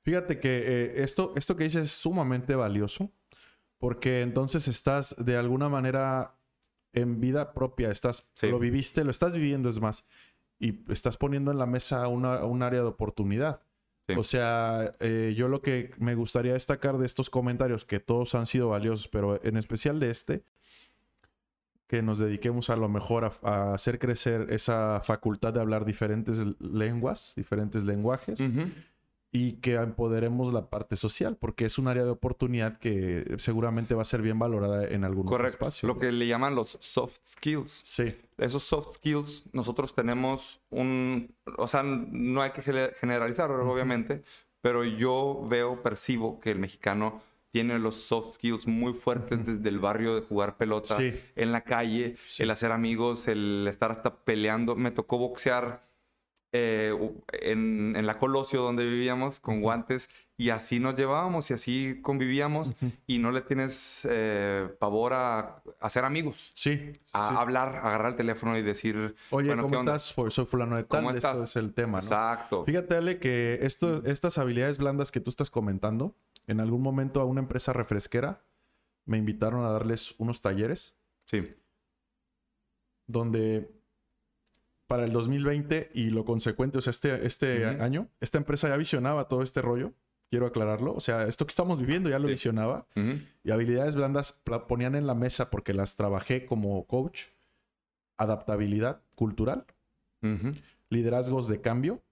Fíjate 0.02 0.40
que 0.40 1.02
esto, 1.02 1.32
esto 1.36 1.56
que 1.56 1.64
dices 1.64 1.88
es 1.88 1.92
sumamente 1.92 2.54
valioso 2.54 3.10
porque 3.78 4.22
entonces 4.22 4.68
estás 4.68 5.14
de 5.18 5.36
alguna 5.36 5.68
manera 5.68 6.37
en 6.98 7.20
vida 7.20 7.52
propia, 7.54 7.90
estás, 7.90 8.30
lo 8.42 8.58
viviste, 8.58 9.04
lo 9.04 9.10
estás 9.10 9.34
viviendo, 9.34 9.68
es 9.68 9.80
más, 9.80 10.06
y 10.58 10.80
estás 10.92 11.16
poniendo 11.16 11.50
en 11.50 11.58
la 11.58 11.66
mesa 11.66 12.06
una, 12.08 12.44
un 12.44 12.62
área 12.62 12.80
de 12.80 12.86
oportunidad. 12.86 13.60
O 14.16 14.24
sea, 14.24 14.92
eh, 15.00 15.34
yo 15.36 15.48
lo 15.48 15.60
que 15.60 15.90
me 15.98 16.14
gustaría 16.14 16.54
destacar 16.54 16.96
de 16.96 17.04
estos 17.04 17.28
comentarios, 17.28 17.84
que 17.84 18.00
todos 18.00 18.34
han 18.34 18.46
sido 18.46 18.70
valiosos, 18.70 19.06
pero 19.06 19.38
en 19.44 19.58
especial 19.58 20.00
de 20.00 20.10
este, 20.10 20.44
que 21.88 22.00
nos 22.00 22.18
dediquemos 22.18 22.70
a 22.70 22.76
lo 22.76 22.88
mejor 22.88 23.26
a, 23.26 23.32
a 23.42 23.74
hacer 23.74 23.98
crecer 23.98 24.46
esa 24.50 25.02
facultad 25.04 25.52
de 25.52 25.60
hablar 25.60 25.84
diferentes 25.84 26.42
lenguas, 26.58 27.34
diferentes 27.36 27.84
lenguajes. 27.84 28.40
Ujú. 28.40 28.70
Y 29.30 29.54
que 29.60 29.74
empoderemos 29.74 30.52
la 30.54 30.70
parte 30.70 30.96
social, 30.96 31.36
porque 31.36 31.66
es 31.66 31.76
un 31.78 31.86
área 31.88 32.04
de 32.04 32.10
oportunidad 32.10 32.78
que 32.78 33.34
seguramente 33.38 33.94
va 33.94 34.02
a 34.02 34.06
ser 34.06 34.22
bien 34.22 34.38
valorada 34.38 34.86
en 34.88 35.04
algún 35.04 35.26
Correcto. 35.26 35.66
espacio. 35.66 35.86
Lo 35.86 35.98
que 35.98 36.10
le 36.12 36.26
llaman 36.26 36.54
los 36.54 36.78
soft 36.80 37.18
skills. 37.26 37.82
Sí, 37.84 38.14
Esos 38.38 38.62
soft 38.62 38.94
skills, 38.94 39.44
nosotros 39.52 39.94
tenemos 39.94 40.60
un... 40.70 41.34
O 41.58 41.66
sea, 41.66 41.82
no 41.82 42.40
hay 42.40 42.52
que 42.52 42.62
gene- 42.62 42.92
generalizar, 43.00 43.50
obviamente, 43.50 44.22
pero 44.62 44.82
yo 44.84 45.44
veo, 45.48 45.82
percibo 45.82 46.40
que 46.40 46.50
el 46.50 46.58
mexicano 46.58 47.20
tiene 47.50 47.78
los 47.78 47.94
soft 47.96 48.34
skills 48.34 48.66
muy 48.66 48.92
fuertes 48.92 49.44
desde 49.44 49.68
el 49.68 49.78
barrio 49.78 50.14
de 50.14 50.20
jugar 50.22 50.56
pelota, 50.56 50.96
Sí. 50.98 51.14
en 51.36 51.50
la 51.52 51.62
calle, 51.62 52.16
Sí. 52.26 52.42
el 52.44 52.50
hacer 52.50 52.72
amigos, 52.72 53.26
el 53.28 53.66
estar 53.68 53.90
hasta 53.90 54.16
peleando. 54.24 54.74
Me 54.76 54.90
tocó 54.90 55.18
boxear 55.18 55.87
eh, 56.52 56.92
en, 57.32 57.94
en 57.96 58.06
la 58.06 58.18
Colosio 58.18 58.62
donde 58.62 58.86
vivíamos 58.86 59.38
con 59.40 59.60
guantes 59.60 60.08
y 60.36 60.50
así 60.50 60.78
nos 60.80 60.94
llevábamos 60.94 61.50
y 61.50 61.54
así 61.54 61.98
convivíamos 62.00 62.72
y 63.06 63.18
no 63.18 63.32
le 63.32 63.40
tienes 63.40 64.06
eh, 64.08 64.68
pavor 64.78 65.12
a, 65.12 65.38
a 65.40 65.62
hacer 65.80 66.04
amigos 66.04 66.52
sí. 66.54 66.92
a 67.12 67.28
sí. 67.30 67.34
hablar, 67.36 67.76
agarrar 67.76 68.12
el 68.12 68.16
teléfono 68.16 68.56
y 68.56 68.62
decir, 68.62 69.16
Oye, 69.30 69.48
bueno, 69.48 69.64
¿qué 69.64 69.68
¿cómo 69.70 69.80
onda? 69.80 69.96
estás? 69.96 70.12
Pues 70.14 70.34
soy 70.34 70.46
fulano 70.46 70.76
de 70.76 70.84
tal, 70.84 71.00
¿Cómo 71.00 71.10
esto 71.10 71.28
estás? 71.28 71.50
es 71.50 71.56
el 71.56 71.74
tema, 71.74 71.98
¿no? 71.98 72.04
Exacto. 72.04 72.64
Fíjate, 72.64 72.94
Ale, 72.96 73.18
que 73.18 73.58
esto, 73.62 74.04
estas 74.04 74.38
habilidades 74.38 74.78
blandas 74.78 75.10
que 75.10 75.20
tú 75.20 75.28
estás 75.30 75.50
comentando, 75.50 76.14
en 76.46 76.60
algún 76.60 76.82
momento 76.82 77.20
a 77.20 77.24
una 77.24 77.40
empresa 77.40 77.72
refresquera 77.72 78.44
me 79.06 79.18
invitaron 79.18 79.64
a 79.64 79.70
darles 79.70 80.14
unos 80.18 80.40
talleres 80.40 80.96
Sí. 81.24 81.52
donde 83.06 83.70
para 84.88 85.04
el 85.04 85.12
2020 85.12 85.90
y 85.94 86.10
lo 86.10 86.24
consecuente, 86.24 86.78
o 86.78 86.80
sea, 86.80 86.90
este, 86.90 87.24
este 87.24 87.64
año, 87.66 88.08
esta 88.20 88.38
empresa 88.38 88.68
ya 88.68 88.76
visionaba 88.76 89.28
todo 89.28 89.42
este 89.42 89.62
rollo, 89.62 89.92
quiero 90.30 90.46
aclararlo, 90.46 90.92
o 90.94 91.00
sea, 91.00 91.24
esto 91.26 91.46
que 91.46 91.50
estamos 91.50 91.78
viviendo 91.78 92.10
ya 92.10 92.18
lo 92.18 92.26
Sí. 92.26 92.32
visionaba 92.32 92.86
y 93.44 93.50
habilidades 93.52 93.94
blandas 93.94 94.42
ponían 94.66 94.94
en 94.96 95.06
la 95.06 95.14
mesa 95.14 95.50
porque 95.50 95.72
las 95.74 95.94
trabajé 95.96 96.44
como 96.46 96.84
coach, 96.86 97.26
adaptabilidad 98.16 99.02
cultural, 99.14 99.66
liderazgos 100.90 101.48
de 101.48 101.60
cambio, 101.60 102.02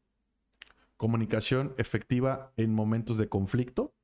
comunicación 0.97 1.75
efectiva 1.79 2.53
en 2.57 2.73
momentos 2.73 3.19
de 3.19 3.29
conflicto 3.29 3.95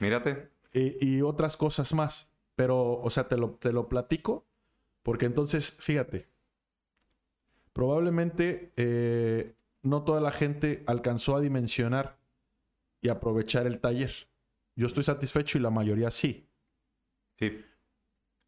Mírate. 0.00 0.50
eh, 0.72 0.96
y 1.00 1.22
otras 1.22 1.56
cosas 1.56 1.94
más. 1.94 2.30
Pero, 2.56 3.00
o 3.00 3.10
sea, 3.10 3.26
te 3.28 3.36
lo, 3.36 3.50
te 3.54 3.72
lo 3.72 3.88
platico 3.88 4.46
porque 5.02 5.26
entonces, 5.26 5.76
fíjate, 5.80 6.28
probablemente 7.74 8.72
eh, 8.76 9.54
no 9.82 10.04
toda 10.04 10.20
la 10.20 10.30
gente 10.30 10.82
alcanzó 10.86 11.36
a 11.36 11.40
dimensionar 11.40 12.18
y 13.02 13.08
aprovechar 13.10 13.66
el 13.66 13.80
taller. 13.80 14.12
Yo 14.76 14.86
estoy 14.86 15.02
satisfecho 15.02 15.58
y 15.58 15.60
la 15.60 15.70
mayoría 15.70 16.10
sí, 16.10 16.48
Sí. 17.38 17.62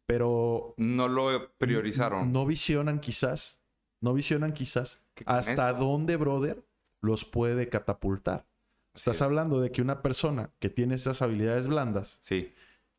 pero 0.07 0.73
No 0.77 1.07
lo 1.07 1.51
priorizaron. 1.57 2.31
no 2.31 2.45
visionan 2.45 2.99
quizás, 2.99 3.61
no 4.01 4.13
visionan 4.13 4.53
quizás 4.53 5.03
hasta 5.25 5.71
esto- 5.71 5.85
dónde, 5.85 6.15
brother, 6.15 6.63
los 7.01 7.25
puede 7.25 7.69
catapultar. 7.69 8.47
Así 8.95 9.01
Estás 9.01 9.17
es. 9.17 9.21
hablando 9.21 9.59
de 9.61 9.71
que 9.71 9.81
una 9.81 10.01
persona 10.01 10.51
que 10.59 10.69
tiene 10.69 10.95
esas 10.95 11.21
habilidades 11.21 11.67
blandas 11.67 12.17
Sí. 12.21 12.53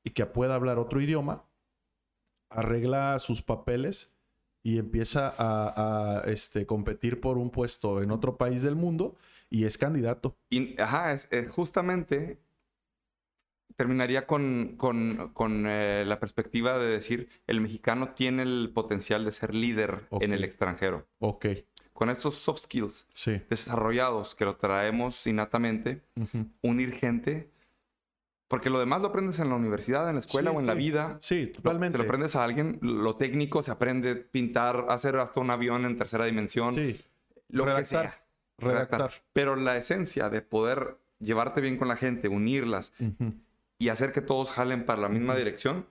y 0.05 0.11
que 0.11 0.27
pueda 0.27 0.55
hablar 0.55 0.79
otro 0.79 1.01
idioma, 1.01 1.45
arregla 2.51 3.19
sus 3.19 3.43
papeles 3.43 4.17
y 4.63 4.79
empieza 4.79 5.33
a, 5.39 6.19
a, 6.19 6.31
este, 6.31 6.67
competir 6.67 7.21
por 7.21 7.39
un 7.39 7.51
puesto 7.51 8.03
en 8.03 8.11
otro 8.11 8.37
país 8.37 8.63
del 8.63 8.75
mundo 8.77 9.17
y 9.51 9.65
es 9.65 9.79
candidato. 9.79 10.37
Y, 10.51 10.79
ajá, 10.81 11.13
es, 11.13 11.29
es 11.31 11.49
justamente 11.51 12.39
terminaría 13.77 14.27
con, 14.27 14.75
con- 14.77 15.31
con, 15.33 15.65
eh, 15.69 16.05
la 16.07 16.19
perspectiva 16.19 16.79
de 16.79 16.87
decir, 16.89 17.29
el 17.47 17.61
mexicano 17.61 18.11
tiene 18.15 18.43
el 18.43 18.71
potencial 18.75 19.25
de 19.25 19.33
ser 19.33 19.55
líder 19.55 20.09
en 20.21 20.33
el 20.33 20.43
extranjero. 20.45 21.07
Ok, 21.21 21.47
Con 21.93 22.11
estos 22.11 22.35
soft 22.35 22.63
skills 22.65 23.07
sí. 23.13 23.41
desarrollados 23.49 24.35
que 24.35 24.45
lo 24.45 24.57
traemos 24.57 25.27
innatamente, 25.27 26.03
Ujú. 26.17 26.47
unir 26.63 26.93
gente, 26.93 27.51
porque 28.49 28.71
lo 28.71 28.79
demás 28.79 29.01
lo 29.03 29.09
aprendes 29.09 29.39
en 29.41 29.49
la 29.51 29.55
universidad, 29.57 30.09
en 30.09 30.15
la 30.17 30.21
escuela 30.21 30.51
Sí, 30.51 30.57
o 30.57 30.61
en 30.61 30.67
la 30.67 30.75
vida. 30.75 31.19
Sí, 31.21 31.47
Lo- 31.47 31.53
totalmente. 31.53 31.99
Se 31.99 32.03
lo 32.03 32.09
aprendes 32.09 32.35
a 32.37 32.45
alguien, 32.45 32.79
lo 32.83 33.17
técnico 33.17 33.63
se 33.63 33.71
aprende 33.71 34.17
pintar, 34.17 34.87
hacer 34.89 35.17
hasta 35.17 35.39
un 35.41 35.51
avión 35.51 35.85
en 35.85 35.97
tercera 35.99 36.25
dimensión, 36.25 36.75
Sí, 36.75 37.01
lo 37.51 37.65
redactar, 37.67 37.83
que 38.07 38.11
sea. 38.11 38.25
redactar. 38.59 39.13
Pero 39.33 39.55
la 39.57 39.77
esencia 39.77 40.29
de 40.31 40.41
poder 40.43 40.97
llevarte 41.21 41.61
bien 41.61 41.77
con 41.77 41.89
la 41.89 41.97
gente, 41.97 42.29
unirlas 42.29 42.93
y 43.79 43.89
hacer 43.91 44.13
que 44.13 44.21
todos 44.23 44.51
jalen 44.53 44.85
para 44.87 45.01
la 45.03 45.09
misma 45.09 45.37
dirección, 45.37 45.87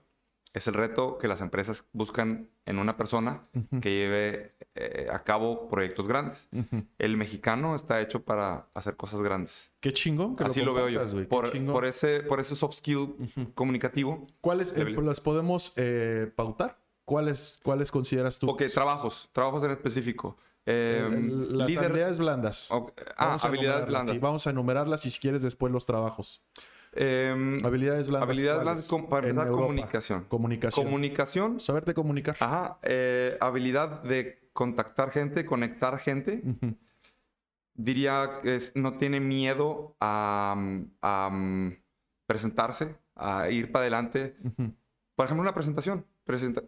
es 0.57 0.67
el 0.67 0.73
reto 0.73 1.17
que 1.17 1.27
las 1.27 1.41
empresas 1.41 1.85
buscan 1.93 2.49
en 2.65 2.79
una 2.79 2.97
persona 2.97 3.43
Ujú. 3.55 3.79
que 3.81 3.89
lleve 3.91 4.55
eh, 4.75 5.07
a 5.11 5.23
cabo 5.23 5.69
proyectos 5.69 6.07
grandes. 6.07 6.49
Ujú. 6.51 6.83
El 6.99 7.17
mexicano 7.17 7.75
está 7.75 8.01
hecho 8.01 8.23
para 8.23 8.67
hacer 8.73 8.95
cosas 8.95 9.21
grandes. 9.21 9.71
Qué 9.79 9.93
chingón 9.93 10.35
que 10.35 10.43
Así 10.43 10.61
lo, 10.61 10.73
veo 10.73 10.89
yo. 10.89 11.01
Por, 11.27 11.51
por 11.65 11.85
ese, 11.85 12.21
por 12.21 12.39
ese 12.39 12.55
soft 12.55 12.75
skill 12.77 12.97
Ujú. 13.19 13.53
comunicativo. 13.53 14.27
¿Cuáles 14.41 14.75
eh, 14.77 14.83
las 14.85 15.19
podemos 15.21 15.73
eh, 15.77 16.31
pautar? 16.35 16.77
¿Cuáles, 17.05 17.59
¿Cuáles 17.63 17.89
consideras 17.89 18.37
tú? 18.37 18.49
Ok, 18.49 18.63
trabajos. 18.73 19.29
Trabajos 19.31 19.63
en 19.63 19.71
específico. 19.71 20.35
Eh, 20.65 21.01
El- 21.09 21.57
las 21.57 21.69
líder- 21.69 21.85
habilidades 21.85 22.19
blandas. 22.19 22.67
Ok, 22.69 22.91
Ah, 23.15 23.27
Vamos 23.27 23.45
habilidades 23.45 23.87
blandas. 23.87 24.13
sí, 24.15 24.19
vamos 24.19 24.45
a 24.47 24.49
enumerarlas 24.49 25.05
y 25.05 25.09
si 25.11 25.19
quieres 25.21 25.41
después 25.41 25.71
los 25.71 25.85
trabajos. 25.85 26.41
Em, 26.99 27.63
Habilidades 27.65 28.07
blandas. 28.07 28.27
habilidades 28.29 28.63
¿cuáles? 28.63 28.63
blandas, 28.63 28.87
com- 28.87 29.09
para 29.09 29.27
empezar, 29.29 29.51
comunicación. 29.51 30.23
Comunicación. 30.25 30.85
Comunicación. 30.85 31.59
Saberte 31.59 31.93
comunicar. 31.93 32.35
Ajá. 32.39 32.79
eh, 32.83 33.37
habilidad 33.39 34.01
de 34.03 34.49
contactar 34.53 35.11
gente, 35.11 35.45
conectar 35.45 35.99
gente. 35.99 36.41
Diría 37.75 38.39
que 38.41 38.57
no 38.73 38.97
tiene 38.97 39.19
miedo 39.19 39.95
a, 39.99 40.55
mm, 40.57 40.85
a, 41.01 41.29
mm, 41.31 41.71
presentarse, 42.25 42.95
a 43.15 43.49
ir 43.51 43.71
para 43.71 43.83
adelante. 43.83 44.35
Por 45.15 45.25
ejemplo, 45.25 45.43
una 45.43 45.53
presentación. 45.53 46.05
Presenta- 46.25 46.63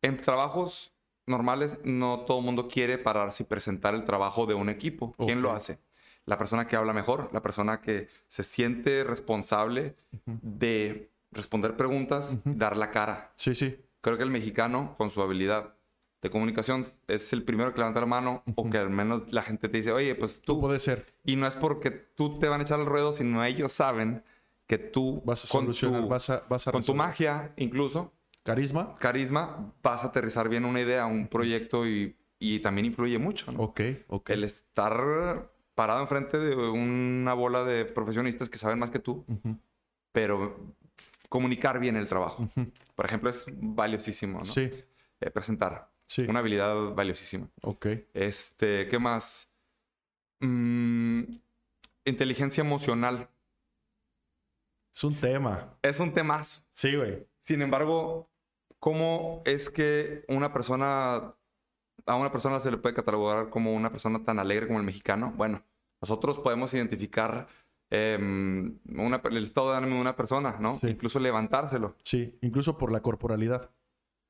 en 0.00 0.16
trabajos 0.16 0.94
normales 1.26 1.78
no 1.84 2.20
todo 2.26 2.38
el 2.38 2.44
mundo 2.46 2.66
quiere 2.66 2.96
pararse 2.98 3.42
y 3.42 3.46
presentar 3.46 3.94
el 3.94 4.04
trabajo 4.04 4.46
de 4.46 4.54
un 4.54 4.68
equipo. 4.70 5.14
¿Quién 5.18 5.42
lo 5.42 5.52
hace? 5.52 5.78
La 6.24 6.38
persona 6.38 6.66
que 6.68 6.76
habla 6.76 6.92
mejor, 6.92 7.30
la 7.32 7.42
persona 7.42 7.80
que 7.80 8.08
se 8.28 8.44
siente 8.44 9.04
responsable 9.04 9.96
de 10.26 11.10
responder 11.32 11.76
preguntas, 11.76 12.38
dar 12.44 12.76
la 12.76 12.90
cara. 12.90 13.32
Sí, 13.36 13.54
sí. 13.54 13.76
Creo 14.00 14.16
que 14.16 14.22
el 14.22 14.30
mexicano, 14.30 14.94
con 14.96 15.10
su 15.10 15.22
habilidad 15.22 15.74
de 16.20 16.30
comunicación, 16.30 16.86
es 17.08 17.32
el 17.32 17.42
primero 17.42 17.72
que 17.72 17.78
levanta 17.78 18.00
la 18.00 18.06
mano 18.06 18.44
o 18.54 18.70
que 18.70 18.78
al 18.78 18.90
menos 18.90 19.32
la 19.32 19.42
gente 19.42 19.68
te 19.68 19.78
dice, 19.78 19.90
oye, 19.92 20.14
pues 20.14 20.40
Tú 20.42 20.54
tú. 20.54 20.60
puede 20.60 20.78
ser. 20.78 21.12
Y 21.24 21.34
no 21.36 21.46
es 21.46 21.56
porque 21.56 21.90
tú 21.90 22.38
te 22.38 22.48
van 22.48 22.60
a 22.60 22.62
echar 22.62 22.78
al 22.78 22.86
ruedo, 22.86 23.12
sino 23.12 23.44
ellos 23.44 23.72
saben 23.72 24.22
que 24.68 24.78
tú, 24.78 25.20
Vas 25.24 25.44
a 25.44 25.48
con, 25.48 25.62
solucionar, 25.64 26.02
tu, 26.02 26.08
vas 26.08 26.30
a, 26.30 26.44
vas 26.48 26.68
a 26.68 26.72
con 26.72 26.82
tu 26.84 26.94
magia, 26.94 27.52
incluso, 27.56 28.12
Carisma. 28.44 28.94
carisma, 28.98 29.72
vas 29.82 30.04
a 30.04 30.08
aterrizar 30.08 30.48
bien 30.48 30.64
una 30.64 30.80
idea, 30.80 31.06
un 31.06 31.26
proyecto 31.28 31.86
y, 31.86 32.16
y 32.38 32.60
también 32.60 32.86
influye 32.86 33.18
mucho. 33.18 33.50
¿no? 33.52 33.60
Ok, 33.60 33.80
ok. 34.08 34.30
El 34.30 34.44
estar 34.44 35.51
parado 35.82 36.00
enfrente 36.00 36.38
de 36.38 36.54
una 36.54 37.34
bola 37.34 37.64
de 37.64 37.84
profesionistas 37.84 38.48
que 38.48 38.56
saben 38.56 38.78
más 38.78 38.90
que 38.92 39.00
tú, 39.00 39.24
pero 40.12 40.56
comunicar 41.28 41.80
bien 41.80 41.96
el 41.96 42.06
trabajo. 42.06 42.48
Por 42.94 43.04
ejemplo, 43.04 43.28
es 43.28 43.46
valiosísimo, 43.50 44.38
¿no? 44.38 44.44
Sí, 44.44 44.70
Eh, 45.20 45.30
presentar. 45.30 45.90
sí. 46.06 46.22
Una 46.28 46.38
habilidad 46.38 46.94
valiosísima. 46.94 47.48
Ok. 47.62 47.86
Este, 48.14 48.86
¿qué 48.86 48.98
más? 49.00 49.50
Mm, 50.38 51.22
inteligencia 52.04 52.60
emocional. 52.60 53.28
Es 54.94 55.02
un 55.02 55.16
tema. 55.16 55.76
Es 55.82 55.98
un 55.98 56.12
temazo. 56.12 56.62
Sí, 56.70 56.94
güey. 56.94 57.26
Sin 57.40 57.60
embargo, 57.60 58.30
¿cómo 58.78 59.42
es 59.46 59.68
que 59.68 60.24
una 60.28 60.52
persona, 60.52 61.34
a 62.06 62.14
una 62.14 62.30
persona 62.30 62.60
se 62.60 62.70
le 62.70 62.76
puede 62.78 62.94
catalogar 62.94 63.48
como 63.50 63.74
una 63.74 63.90
persona 63.90 64.22
tan 64.24 64.38
alegre 64.38 64.66
como 64.68 64.78
el 64.78 64.84
mexicano? 64.84 65.32
Bueno, 65.36 65.64
nosotros 66.02 66.38
podemos 66.38 66.74
identificar 66.74 67.46
em, 67.94 68.78
una- 68.96 69.20
el 69.24 69.44
estado 69.44 69.70
de 69.70 69.76
ánimo 69.76 69.96
de 69.96 70.00
una 70.00 70.16
persona, 70.16 70.56
¿no? 70.58 70.78
Sí. 70.80 70.88
Incluso 70.88 71.20
levantárselo. 71.20 71.94
Sí, 72.04 72.38
incluso 72.40 72.78
por 72.78 72.90
la 72.90 73.00
corporalidad. 73.00 73.70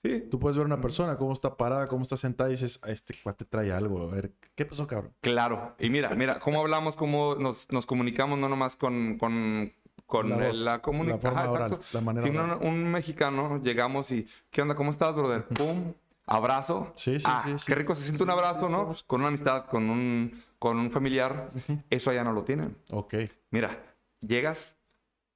Sí. 0.02 0.26
Tú 0.28 0.40
puedes 0.40 0.56
ver 0.56 0.66
una 0.66 0.80
persona, 0.80 1.16
cómo 1.16 1.32
está 1.32 1.56
parada, 1.56 1.86
cómo 1.86 2.02
está 2.02 2.16
sentada 2.16 2.50
y 2.50 2.54
dices, 2.54 2.80
"Ah, 2.82 2.90
este 2.90 3.14
cuate 3.22 3.44
trae 3.44 3.70
algo. 3.72 4.02
A 4.02 4.06
ver, 4.12 4.32
¿qué 4.56 4.64
pasó, 4.66 4.88
cabrón? 4.88 5.12
Claro. 5.20 5.76
Y 5.78 5.90
mira, 5.90 6.10
mira, 6.16 6.40
cómo 6.40 6.60
hablamos, 6.60 6.96
cómo 6.96 7.36
nos, 7.36 7.70
nos 7.70 7.86
comunicamos, 7.86 8.36
no 8.36 8.48
nomás 8.48 8.74
con, 8.74 9.16
con, 9.16 9.72
con 10.06 10.28
La 10.30 10.48
voz, 10.48 10.58
la 10.58 10.82
comunicación. 10.82 11.32
la 11.34 11.40
forma 11.44 11.52
oral, 11.52 11.78
la 11.92 12.00
manera 12.00 12.26
Si 12.26 12.36
un, 12.36 12.66
un 12.68 12.90
mexicano 12.90 13.60
llegamos 13.62 14.10
y, 14.10 14.26
¿qué 14.50 14.60
onda? 14.62 14.74
¿Cómo 14.74 14.90
estás, 14.90 15.14
brother? 15.14 15.44
Pum, 15.44 15.92
abrazo. 16.26 16.92
Sí, 16.96 17.20
sí, 17.20 17.24
Ah, 17.28 17.42
sí, 17.44 17.54
sí. 17.60 17.66
Qué 17.68 17.76
rico 17.76 17.94
se 17.94 18.02
siente 18.02 18.24
un 18.24 18.30
abrazo, 18.30 18.68
¿no? 18.68 18.92
Con 19.06 19.20
una 19.20 19.28
amistad, 19.28 19.66
con 19.66 19.88
un, 19.88 20.42
con 20.62 20.78
un 20.78 20.92
familiar. 20.92 21.50
Eso 21.90 22.10
allá 22.10 22.22
no 22.22 22.32
lo 22.32 22.44
tienen. 22.44 22.76
Ok. 22.90 23.14
Mira, 23.50 23.96
llegas, 24.20 24.78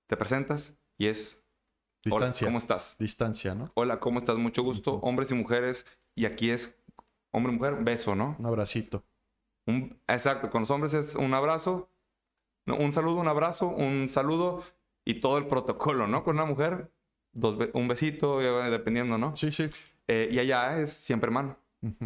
te 0.06 0.16
presentas 0.16 0.78
y 0.96 1.08
es, 1.08 1.42
hola, 2.04 2.26
Distancia. 2.26 2.46
¿cómo 2.46 2.58
estás? 2.58 2.96
Distancia, 3.00 3.52
¿no? 3.56 3.72
Hola, 3.74 3.98
¿cómo 3.98 4.20
estás? 4.20 4.36
Mucho 4.36 4.62
gusto. 4.62 5.00
Hombres 5.02 5.32
y 5.32 5.34
mujeres. 5.34 5.84
Y 6.14 6.26
aquí 6.26 6.50
es 6.50 6.80
hombre 7.32 7.52
y 7.52 7.56
mujer, 7.56 7.74
beso, 7.82 8.14
¿no? 8.14 8.36
Un 8.38 8.46
abracito. 8.46 9.04
Un- 9.66 10.00
exacto, 10.06 10.48
con 10.48 10.60
los 10.62 10.70
hombres 10.70 10.94
es 10.94 11.16
un 11.16 11.34
abrazo, 11.34 11.90
no, 12.64 12.76
un 12.76 12.92
saludo, 12.92 13.16
un 13.18 13.26
abrazo, 13.26 13.66
un 13.66 14.08
saludo 14.08 14.62
y 15.04 15.14
todo 15.18 15.38
el 15.38 15.48
protocolo, 15.48 16.06
¿no? 16.06 16.22
Con 16.22 16.36
una 16.36 16.44
mujer, 16.46 16.92
dos 17.32 17.58
be- 17.58 17.72
un 17.74 17.88
besito, 17.88 18.38
dependiendo, 18.70 19.18
¿no? 19.18 19.34
Sí, 19.34 19.50
sí. 19.50 19.68
Eh, 20.06 20.28
y 20.30 20.38
allá 20.38 20.80
es 20.80 20.92
siempre 20.92 21.32
mano, 21.32 21.58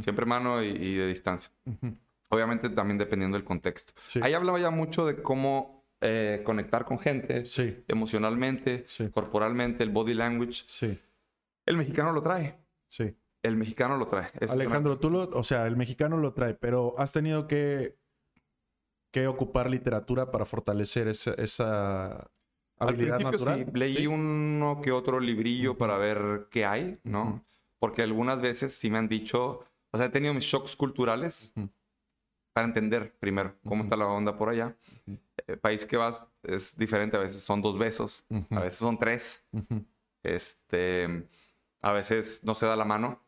siempre 0.02 0.24
mano 0.24 0.62
y, 0.64 0.68
y 0.68 0.94
de 0.94 1.06
distancia. 1.06 1.52
ujú. 1.66 1.94
Obviamente 2.30 2.68
también 2.70 2.96
dependiendo 2.98 3.36
del 3.36 3.44
contexto. 3.44 3.92
Sí. 4.04 4.20
Ahí 4.22 4.32
hablaba 4.34 4.58
ya 4.58 4.70
mucho 4.70 5.04
de 5.04 5.20
cómo 5.22 5.84
eh, 6.00 6.42
conectar 6.44 6.84
con 6.86 6.98
gente 6.98 7.44
Sí, 7.46 7.84
emocionalmente, 7.88 8.84
sí, 8.88 9.08
corporalmente, 9.10 9.82
el 9.84 9.90
body 9.90 10.14
language. 10.14 10.64
El 11.66 11.76
mexicano 11.76 12.12
lo 12.12 12.22
trae. 12.22 12.58
sí. 12.86 13.14
El 13.42 13.56
mexicano 13.56 13.96
lo 13.96 14.06
trae. 14.06 14.30
Es 14.38 14.50
Alejandro, 14.50 14.98
tú 14.98 15.08
lo, 15.08 15.22
o 15.30 15.42
sea, 15.44 15.66
el 15.66 15.74
mexicano 15.74 16.18
lo 16.18 16.34
trae, 16.34 16.52
pero 16.54 16.94
has 16.98 17.10
tenido 17.12 17.46
que, 17.46 17.96
que 19.10 19.26
ocupar 19.26 19.70
literatura 19.70 20.30
para 20.30 20.44
fortalecer 20.44 21.08
esa, 21.08 21.32
esa 21.34 22.12
Al 22.16 22.28
habilidad 22.78 23.16
principio 23.16 23.38
natural. 23.46 23.64
sí, 23.66 23.78
leí 23.78 24.06
uno 24.06 24.80
que 24.82 24.92
otro 24.92 25.20
librillo 25.20 25.76
para 25.78 25.96
ver 25.96 26.48
qué 26.50 26.64
hay, 26.66 26.98
¿no? 27.02 27.22
Ujú. 27.24 27.40
Porque 27.78 28.02
algunas 28.02 28.40
veces 28.42 28.74
sí 28.74 28.90
me 28.90 28.98
han 28.98 29.08
dicho, 29.08 29.64
o 29.90 29.96
sea, 29.96 30.06
he 30.06 30.10
tenido 30.10 30.34
mis 30.34 30.44
shocks 30.44 30.76
culturales 30.76 31.52
Ujú. 31.56 31.70
Para 32.60 32.68
entender 32.68 33.16
primero 33.18 33.56
cómo 33.64 33.82
está 33.82 33.96
la 33.96 34.06
onda 34.06 34.36
por 34.36 34.50
allá. 34.50 34.76
El 35.46 35.58
país 35.58 35.86
que 35.86 35.96
vas 35.96 36.26
es 36.42 36.76
diferente, 36.76 37.16
a 37.16 37.20
veces 37.20 37.42
son 37.42 37.62
dos 37.62 37.78
besos, 37.78 38.26
a 38.50 38.60
veces 38.60 38.78
son 38.78 38.98
tres, 38.98 39.46
este, 40.22 41.26
a 41.80 41.92
veces 41.92 42.44
no 42.44 42.54
se 42.54 42.66
da 42.66 42.76
la 42.76 42.84
mano. 42.84 43.18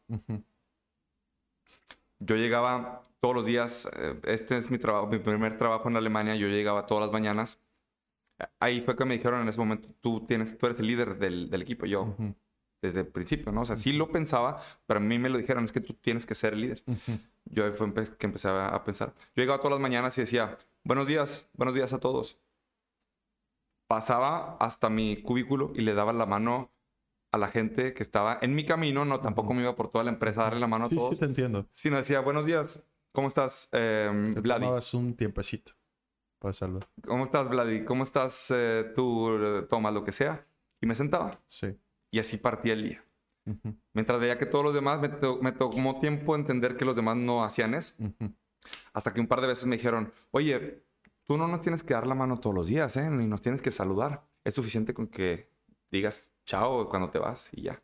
Yo 2.19 2.37
llegaba 2.37 3.01
todos 3.21 3.35
los 3.35 3.47
días, 3.47 3.89
eh, 3.97 4.21
este 4.25 4.59
es 4.59 4.71
mi 4.71 4.77
trabajo, 4.77 5.07
mi 5.07 5.19
primer 5.19 5.57
trabajo 5.57 5.89
en 5.89 5.97
Alemania, 5.97 6.37
yo 6.37 6.49
llegaba 6.49 6.85
todas 6.85 7.07
las 7.07 7.13
mañanas. 7.13 7.59
Ahí 8.61 8.83
fue 8.83 8.97
que 8.97 9.07
me 9.07 9.17
dijeron 9.17 9.41
en 9.41 9.49
ese 9.49 9.59
momento, 9.59 9.89
tú, 10.03 10.27
tienes, 10.27 10.59
tú 10.59 10.67
eres 10.67 10.79
el 10.79 10.89
líder 10.89 11.17
del, 11.19 11.49
del 11.49 11.63
equipo. 11.63 11.87
Yo, 11.87 12.15
desde 12.83 13.01
el 13.01 13.07
principio, 13.07 13.53
¿no? 13.53 13.63
O 13.63 13.65
sea, 13.65 13.77
sí 13.77 13.93
lo 13.93 14.11
pensaba, 14.11 14.61
pero 14.87 14.99
a 14.99 15.03
mí 15.03 15.19
me 15.19 15.31
lo 15.31 15.39
dijeron, 15.39 15.65
es 15.65 15.73
que 15.73 15.81
tú 15.81 15.95
tienes 15.95 16.27
que 16.27 16.35
ser 16.35 16.53
el 16.55 16.61
líder. 16.63 16.83
ujú. 16.87 17.19
Yo 17.45 17.65
ahí 17.65 17.73
fue 17.73 17.93
que 17.95 18.27
empecé 18.27 18.49
a, 18.49 18.83
pensar. 18.85 19.15
Yo 19.35 19.43
llegaba 19.43 19.59
todas 19.59 19.73
las 19.73 19.81
mañanas 19.81 20.19
y 20.19 20.23
decía, 20.23 20.59
buenos 20.83 21.07
días, 21.07 21.49
buenos 21.55 21.75
días 21.75 21.93
a 21.93 22.01
todos. 22.01 22.39
Pasaba 23.87 24.57
hasta 24.59 24.91
mi 24.91 25.23
cubículo 25.23 25.73
y 25.75 25.83
le 25.83 25.95
daba 25.95 26.13
la 26.13 26.27
mano 26.27 26.73
a 27.31 27.39
la 27.39 27.49
gente 27.49 27.95
que 27.95 28.03
estaba 28.03 28.39
en 28.43 28.55
mi 28.55 28.67
camino, 28.67 29.05
no, 29.05 29.21
tampoco 29.21 29.55
me 29.55 29.63
iba 29.63 29.75
por 29.75 29.91
toda 29.91 30.05
la 30.05 30.11
empresa 30.11 30.43
a 30.43 30.45
darle 30.45 30.61
la 30.61 30.67
mano 30.67 30.87
a 30.87 30.89
Sí, 30.91 30.97
todos, 30.97 31.15
sí, 31.15 31.21
te 31.21 31.25
entiendo. 31.25 31.67
sino 31.73 31.97
decía, 31.97 32.21
buenos 32.21 32.45
días, 32.45 32.83
¿cómo 33.13 33.29
estás, 33.29 33.69
eh, 33.73 34.33
Te 34.35 34.41
Vladi? 34.41 34.65
tomabas 34.65 34.93
un 34.93 35.15
tiempecito 35.15 35.73
para 36.39 36.53
saludar. 36.53 36.87
¿Cómo 37.07 37.25
estás, 37.25 37.49
Vladi? 37.49 37.85
¿Cómo 37.85 38.03
estás 38.03 38.51
eh, 38.51 38.93
tú, 38.95 39.31
eh, 39.37 39.63
Tomás, 39.63 39.95
lo 39.95 40.05
que 40.05 40.13
sea? 40.13 40.47
Y 40.81 40.87
me 40.87 40.95
sentaba 40.95 41.41
Sí. 41.47 41.75
Y 42.12 42.20
así 42.20 42.36
partía 42.36 42.74
el 42.74 42.84
día. 42.84 43.05
Mientras 43.93 44.20
veía 44.20 44.39
que 44.39 44.47
todos 44.47 44.64
los 44.64 44.74
demás, 44.74 45.01
me, 45.01 45.09
to- 45.09 45.40
me 45.43 45.51
tomó 45.51 45.98
tiempo 45.98 46.36
entender 46.36 46.76
que 46.76 46.84
los 46.84 46.94
demás 46.94 47.16
no 47.16 47.43
hacían 47.43 47.74
eso. 47.74 47.97
Hasta 48.93 49.12
que 49.12 49.20
un 49.20 49.26
par 49.26 49.40
de 49.40 49.48
veces 49.48 49.66
me 49.66 49.76
dijeron, 49.76 50.12
oye, 50.30 50.84
tú 51.24 51.36
no 51.36 51.48
nos 51.48 51.62
tienes 51.62 51.82
que 51.82 51.94
dar 51.94 52.06
la 52.06 52.14
mano 52.14 52.39
todos 52.39 52.55
los 52.55 52.68
días, 52.68 52.97
¿eh? 52.97 53.10
Ni 53.10 53.26
nos 53.26 53.43
tienes 53.43 53.60
que 53.60 53.72
saludar. 53.72 54.24
Es 54.44 54.55
suficiente 54.55 54.94
con 54.94 55.09
que 55.09 55.51
digas 55.90 56.30
chao 56.47 56.89
cuando 56.89 57.10
te 57.10 57.18
vas 57.18 57.48
y 57.52 57.62
ya. 57.62 57.82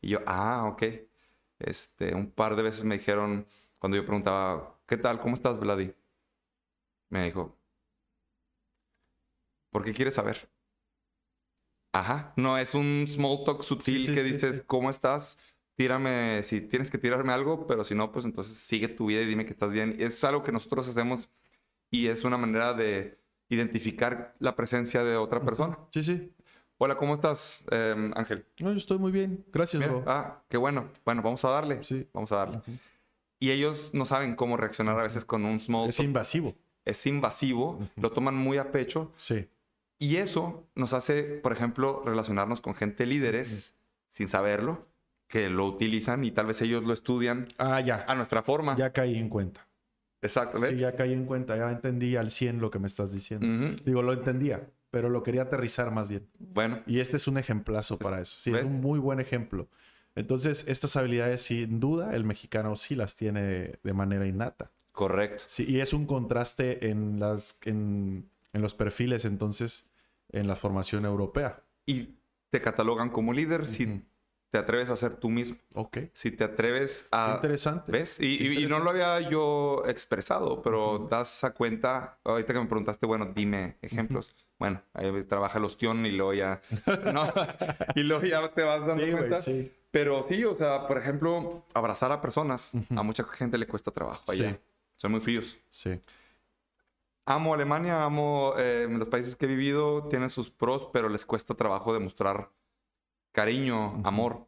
Y 0.00 0.08
yo, 0.10 0.20
ah, 0.26 0.64
ok. 0.72 0.82
Este, 1.58 2.14
un 2.14 2.30
par 2.30 2.56
de 2.56 2.62
veces 2.62 2.84
me 2.84 2.98
dijeron, 2.98 3.46
cuando 3.78 3.96
yo 3.98 4.04
preguntaba, 4.06 4.78
¿qué 4.86 4.96
tal? 4.96 5.20
¿Cómo 5.20 5.34
estás, 5.34 5.58
Vladi? 5.60 5.94
Me 7.10 7.24
dijo, 7.24 7.56
¿por 9.70 9.84
qué 9.84 9.92
quieres 9.92 10.14
saber? 10.14 10.48
Ajá, 11.94 12.32
no 12.36 12.58
es 12.58 12.74
un 12.74 13.06
small 13.08 13.44
talk 13.44 13.62
sutil 13.62 14.00
Sí, 14.00 14.06
sí, 14.08 14.14
que 14.14 14.22
dices, 14.24 14.56
sí. 14.58 14.62
¿cómo 14.66 14.90
estás? 14.90 15.38
Tírame, 15.76 16.42
si 16.42 16.60
tienes 16.60 16.90
que 16.90 16.98
tirarme 16.98 17.32
algo, 17.32 17.66
pero 17.66 17.84
si 17.84 17.94
no, 17.94 18.10
pues 18.12 18.24
entonces 18.24 18.56
sigue 18.56 18.88
tu 18.88 19.06
vida 19.06 19.22
y 19.22 19.26
dime 19.26 19.44
que 19.46 19.52
estás 19.52 19.72
bien. 19.72 19.96
Es 19.98 20.22
algo 20.24 20.42
que 20.42 20.52
nosotros 20.52 20.88
hacemos 20.88 21.28
y 21.90 22.08
es 22.08 22.24
una 22.24 22.36
manera 22.36 22.74
de 22.74 23.18
identificar 23.48 24.34
la 24.40 24.56
presencia 24.56 25.04
de 25.04 25.16
otra 25.16 25.44
persona. 25.44 25.78
Sí, 25.92 26.02
sí. 26.02 26.32
Hola, 26.78 26.96
¿cómo 26.96 27.14
estás, 27.14 27.64
eh, 27.70 28.10
Ángel? 28.16 28.44
No, 28.58 28.72
yo 28.72 28.76
estoy 28.78 28.98
muy 28.98 29.12
bien. 29.12 29.44
Gracias, 29.52 29.80
Mira, 29.80 29.92
bro. 29.92 30.04
ah, 30.06 30.42
qué 30.48 30.56
bueno. 30.56 30.88
Bueno, 31.04 31.22
vamos 31.22 31.44
a 31.44 31.50
darle. 31.50 31.82
Sí. 31.84 32.08
Vamos 32.12 32.32
a 32.32 32.36
darle. 32.36 32.60
Y 33.38 33.50
ellos 33.52 33.90
no 33.94 34.04
saben 34.04 34.34
cómo 34.34 34.56
reaccionar 34.56 34.98
a 34.98 35.02
veces 35.04 35.24
con 35.24 35.44
un 35.44 35.60
small 35.60 35.88
Es 35.88 35.96
talk. 35.98 36.06
invasivo. 36.06 36.56
Es 36.84 37.06
invasivo, 37.06 37.88
lo 37.96 38.10
toman 38.10 38.34
muy 38.36 38.58
a 38.58 38.70
pecho 38.72 39.12
Sí. 39.16 39.46
Y 39.98 40.16
eso 40.16 40.66
nos 40.74 40.92
hace, 40.92 41.22
por 41.22 41.52
ejemplo, 41.52 42.02
relacionarnos 42.04 42.60
con 42.60 42.74
gente 42.74 43.06
líderes 43.06 43.76
sin 44.08 44.28
saberlo, 44.28 44.86
que 45.28 45.48
lo 45.50 45.66
utilizan 45.66 46.24
y 46.24 46.30
tal 46.30 46.46
vez 46.46 46.60
ellos 46.62 46.84
lo 46.84 46.92
estudian 46.92 47.48
Ah, 47.58 47.80
ya. 47.80 48.04
a 48.06 48.14
nuestra 48.14 48.42
forma. 48.42 48.76
Ya 48.76 48.92
caí 48.92 49.16
en 49.16 49.28
cuenta. 49.28 49.66
Exacto, 50.22 50.58
¿ves? 50.60 50.74
Sí, 50.74 50.80
ya 50.80 50.94
caí 50.96 51.12
en 51.12 51.24
cuenta. 51.26 51.56
Ya 51.56 51.70
entendí 51.70 52.16
al 52.16 52.30
100 52.30 52.60
lo 52.60 52.70
que 52.70 52.78
me 52.78 52.86
estás 52.86 53.12
diciendo. 53.12 53.76
Digo, 53.84 54.02
lo 54.02 54.12
entendía, 54.12 54.70
pero 54.90 55.08
lo 55.10 55.22
quería 55.22 55.42
aterrizar 55.42 55.90
más 55.90 56.08
bien. 56.08 56.28
Bueno, 56.38 56.80
Y 56.86 57.00
este 57.00 57.16
es 57.16 57.26
un 57.28 57.36
ejemplazo 57.38 57.98
para 57.98 58.20
eso. 58.20 58.36
Sí, 58.38 58.50
¿ves? 58.50 58.62
es 58.62 58.70
un 58.70 58.80
muy 58.80 58.98
buen 58.98 59.20
ejemplo. 59.20 59.68
Entonces, 60.14 60.66
estas 60.68 60.96
habilidades, 60.96 61.42
sin 61.42 61.80
duda, 61.80 62.14
el 62.14 62.24
mexicano 62.24 62.76
sí 62.76 62.94
las 62.94 63.16
tiene 63.16 63.78
de 63.82 63.92
manera 63.92 64.26
innata. 64.26 64.70
correcto. 64.92 65.44
Sí, 65.48 65.64
y 65.68 65.80
es 65.80 65.92
un 65.92 66.06
contraste 66.06 66.88
en, 66.88 67.18
las, 67.18 67.58
en, 67.64 68.30
en 68.54 68.62
los 68.62 68.74
perfiles, 68.74 69.26
entonces, 69.26 69.90
en 70.30 70.48
la 70.48 70.56
formación 70.56 71.04
europea. 71.04 71.62
Y 71.84 72.14
te 72.50 72.60
catalogan 72.62 73.10
como 73.10 73.32
líder 73.34 73.66
si 73.66 73.84
Ujú. 73.84 74.00
te 74.50 74.58
atreves 74.58 74.88
a 74.88 74.96
ser 74.96 75.16
tú 75.16 75.28
mismo, 75.28 75.58
Ok. 75.74 75.98
si 76.14 76.30
te 76.30 76.44
atreves 76.44 77.02
Qué 77.02 77.08
a... 77.12 77.32
interesante. 77.34 77.92
¿Ves? 77.92 78.18
Y, 78.20 78.38
Qué 78.38 78.44
y- 78.60 78.66
no 78.66 78.78
lo 78.78 78.90
había 78.90 79.20
yo 79.28 79.82
expresado, 79.86 80.62
pero 80.62 81.08
das 81.10 81.42
a 81.44 81.52
cuenta, 81.52 82.18
ahorita 82.24 82.52
que 82.54 82.60
me 82.60 82.66
preguntaste, 82.66 83.04
bueno, 83.06 83.32
dime 83.34 83.76
ejemplos. 83.82 84.34
Bueno, 84.58 84.80
ahí 84.94 85.10
trabaja 85.24 85.58
el 85.58 85.64
ostión 85.64 86.06
y 86.06 86.12
luego 86.12 86.32
ya, 86.32 86.62
¿no? 87.12 87.26
y 87.96 88.04
luego 88.04 88.24
ya 88.24 88.48
te 88.52 88.62
vas 88.62 88.86
dando 88.86 89.04
Sí, 89.04 89.10
cuenta. 89.10 89.42
sí. 89.42 89.72
Pero 89.90 90.26
sí, 90.28 90.44
o 90.44 90.56
sea, 90.56 90.86
por 90.86 90.98
ejemplo, 90.98 91.64
abrazar 91.74 92.10
a 92.12 92.20
personas, 92.20 92.70
a 92.90 93.02
mucha 93.02 93.24
gente 93.24 93.58
le 93.58 93.66
cuesta 93.66 93.90
trabajo 93.90 94.30
allá. 94.30 94.52
Sí. 94.52 94.58
Son 94.96 95.10
muy 95.12 95.20
fríos. 95.20 95.56
Sí. 95.70 96.00
Amo 97.26 97.54
Alemania, 97.54 98.04
amo 98.04 98.54
eh, 98.58 98.86
los 98.90 99.08
países 99.08 99.34
que 99.36 99.46
he 99.46 99.48
vivido, 99.48 100.08
tienen 100.08 100.28
sus 100.30 100.50
pros, 100.50 100.88
pero 100.92 101.08
les 101.08 101.24
cuesta 101.24 101.54
trabajo 101.54 101.92
demostrar 101.94 102.50
cariño, 103.32 104.00
amor. 104.04 104.46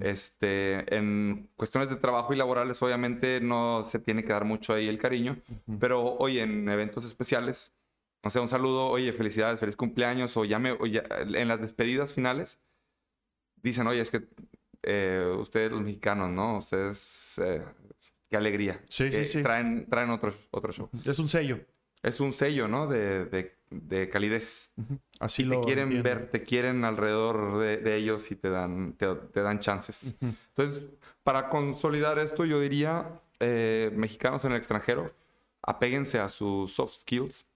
Este, 0.00 0.94
en 0.96 1.50
cuestiones 1.56 1.88
de 1.90 1.96
trabajo 1.96 2.32
y 2.32 2.36
laborales, 2.36 2.82
obviamente 2.82 3.40
no 3.40 3.84
se 3.84 3.98
tiene 3.98 4.24
que 4.24 4.32
dar 4.32 4.44
mucho 4.44 4.72
ahí 4.74 4.88
el 4.88 4.98
cariño, 4.98 5.36
pero 5.78 6.16
hoy 6.18 6.38
en 6.40 6.68
eventos 6.68 7.04
especiales, 7.04 7.72
o 8.24 8.30
sea, 8.30 8.40
un 8.42 8.48
saludo, 8.48 8.86
oye, 8.88 9.12
felicidades, 9.12 9.60
feliz 9.60 9.76
cumpleaños, 9.76 10.36
o 10.36 10.44
ya 10.44 10.58
me, 10.58 10.72
o 10.72 10.86
ya- 10.86 11.04
en 11.20 11.46
las 11.48 11.60
despedidas 11.60 12.14
finales, 12.14 12.58
dicen, 13.62 13.86
oye, 13.86 14.00
es 14.00 14.10
que 14.10 14.22
eh, 14.82 15.36
ustedes 15.38 15.70
los 15.72 15.82
mexicanos, 15.82 16.30
¿no? 16.30 16.58
Ustedes, 16.58 17.38
eh, 17.44 17.64
qué 18.28 18.36
alegría. 18.36 18.80
Sí, 18.88 19.12
sí, 19.12 19.26
sí. 19.26 19.42
Traen, 19.42 19.86
traen 19.88 20.10
otro, 20.10 20.32
otro 20.50 20.72
show. 20.72 20.88
Es 21.04 21.18
un 21.18 21.28
sello. 21.28 21.60
Es 22.02 22.20
un 22.20 22.32
sello, 22.32 22.68
¿no? 22.68 22.86
De, 22.86 23.24
de, 23.26 23.56
de 23.70 24.08
calidez. 24.08 24.72
Así 25.20 25.42
Y 25.42 25.46
lo 25.46 25.60
te 25.60 25.66
quieren 25.66 25.84
entiendo. 25.88 26.08
ver, 26.08 26.30
te 26.30 26.42
quieren 26.44 26.84
alrededor 26.84 27.58
de, 27.58 27.78
de 27.78 27.96
ellos 27.96 28.30
y 28.30 28.36
te 28.36 28.50
dan, 28.50 28.92
te, 28.94 29.12
te 29.14 29.42
dan 29.42 29.58
chances. 29.60 30.16
Entonces, 30.20 30.84
para 31.24 31.48
consolidar 31.48 32.18
esto, 32.18 32.44
yo 32.44 32.60
diría, 32.60 33.20
eh, 33.40 33.90
mexicanos 33.94 34.44
en 34.44 34.52
el 34.52 34.58
extranjero, 34.58 35.12
apéguense 35.62 36.20
a 36.20 36.28
sus 36.28 36.72
soft 36.72 36.92
skills, 37.00 37.46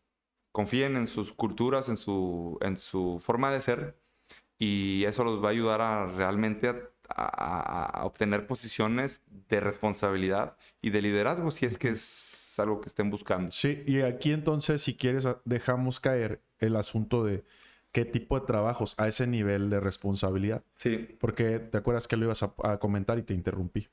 confíen 0.50 0.96
en 0.96 1.06
sus 1.06 1.32
culturas, 1.32 1.88
en 1.88 1.96
su, 1.96 2.58
en 2.62 2.76
su 2.76 3.18
forma 3.24 3.50
de 3.52 3.60
ser, 3.60 3.96
y 4.58 5.04
eso 5.04 5.24
los 5.24 5.42
va 5.42 5.48
a 5.48 5.52
ayudar 5.52 5.80
a 5.80 6.06
realmente 6.06 6.68
a, 6.68 6.76
a- 7.08 7.84
a 8.00 8.04
obtener 8.04 8.46
posiciones 8.46 9.22
de 9.48 9.60
responsabilidad 9.60 10.56
y 10.80 10.90
de 10.90 11.02
liderazgo, 11.02 11.50
si 11.50 11.66
es 11.66 11.78
que 11.78 11.90
es 11.90 12.00
algo 12.58 12.80
que 12.80 12.88
estén 12.88 13.10
buscando. 13.10 13.50
Sí, 13.50 13.82
y 13.86 14.00
aquí 14.02 14.32
entonces, 14.32 14.82
si 14.82 14.96
quieres, 14.96 15.26
a- 15.26 15.40
dejamos 15.44 16.00
caer 16.00 16.40
el 16.58 16.76
asunto 16.76 17.24
de 17.24 17.44
qué 17.92 18.04
tipo 18.04 18.38
de 18.40 18.46
trabajos 18.46 18.94
a 18.98 19.08
ese 19.08 19.26
nivel 19.26 19.68
de 19.70 19.80
responsabilidad. 19.80 20.62
Sí. 20.76 21.16
Porque 21.20 21.58
te 21.58 21.78
acuerdas 21.78 22.08
que 22.08 22.16
lo 22.16 22.24
ibas 22.26 22.42
a, 22.42 22.54
a 22.64 22.78
comentar 22.78 23.18
y 23.18 23.22
te 23.22 23.34
interrumpí. 23.34 23.88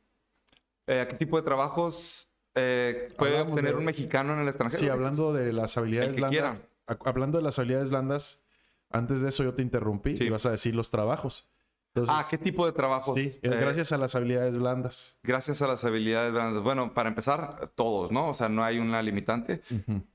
Eh, 0.88 1.02
¿A 1.02 1.08
qué 1.08 1.16
tipo 1.16 1.38
de 1.38 1.44
trabajos 1.44 2.30
eh, 2.56 3.10
puede 3.18 3.34
Hablamos 3.34 3.54
obtener 3.54 3.74
de- 3.74 3.80
un 3.80 3.86
mexicano 3.86 4.34
en 4.34 4.40
el 4.40 4.48
extranjero? 4.48 4.80
Sí, 4.80 4.90
hablando 4.90 5.34
de 5.34 5.54
las 5.54 5.78
habilidades 5.78 6.16
blandas. 6.16 6.64
Hablando 7.06 7.38
de 7.38 7.44
las 7.44 7.60
habilidades 7.60 7.90
blandas, 7.90 8.42
antes 8.90 9.22
de 9.22 9.30
eso 9.30 9.44
yo 9.44 9.54
te 9.54 9.62
interrumpí 9.62 10.18
Sí. 10.18 10.24
y 10.24 10.30
vas 10.30 10.46
a 10.48 10.52
decir 10.52 10.74
los 10.76 10.90
trabajos. 10.90 11.48
Entonces, 11.96 12.16
Ah, 12.16 12.24
¿qué 12.30 12.38
tipo 12.38 12.66
de 12.66 12.72
trabajos? 12.72 13.16
Sí, 13.16 13.40
Eh, 13.42 13.50
gracias 13.50 13.92
a 13.92 13.98
las 13.98 14.14
habilidades 14.16 14.56
blandas. 14.56 15.18
gracias 15.24 15.62
a 15.62 15.68
las 15.68 15.84
habilidades 15.86 16.32
blandas. 16.32 16.64
Bueno, 16.64 16.94
para 16.94 17.10
empezar, 17.10 17.72
todos, 17.76 18.12
¿no? 18.12 18.30
O 18.30 18.34
sea, 18.34 18.48
no 18.48 18.64
hay 18.64 18.78
una 18.80 19.02
limitante, 19.02 19.62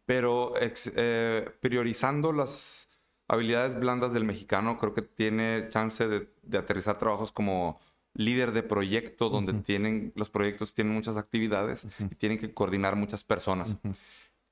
pero 0.06 0.56
ex- 0.60 0.92
eh, 0.94 1.51
priorizando 1.60 2.32
las 2.32 2.88
habilidades 3.26 3.78
blandas 3.78 4.12
del 4.12 4.24
mexicano, 4.24 4.76
creo 4.76 4.94
que 4.94 5.02
tiene 5.02 5.66
chance 5.68 6.06
de, 6.06 6.28
de 6.42 6.59
aterrizar 6.59 6.98
trabajos 6.98 7.32
como 7.32 7.80
líder 8.12 8.52
de 8.52 8.62
proyecto, 8.62 9.28
donde 9.28 9.55
tienen, 9.55 10.12
los 10.14 10.30
proyectos 10.30 10.74
tienen 10.74 10.94
muchas 10.94 11.16
actividades 11.16 11.88
y 11.98 12.14
tienen 12.14 12.38
que 12.38 12.55
coordinar 12.55 12.94
muchas 12.94 13.24
personas. 13.24 13.74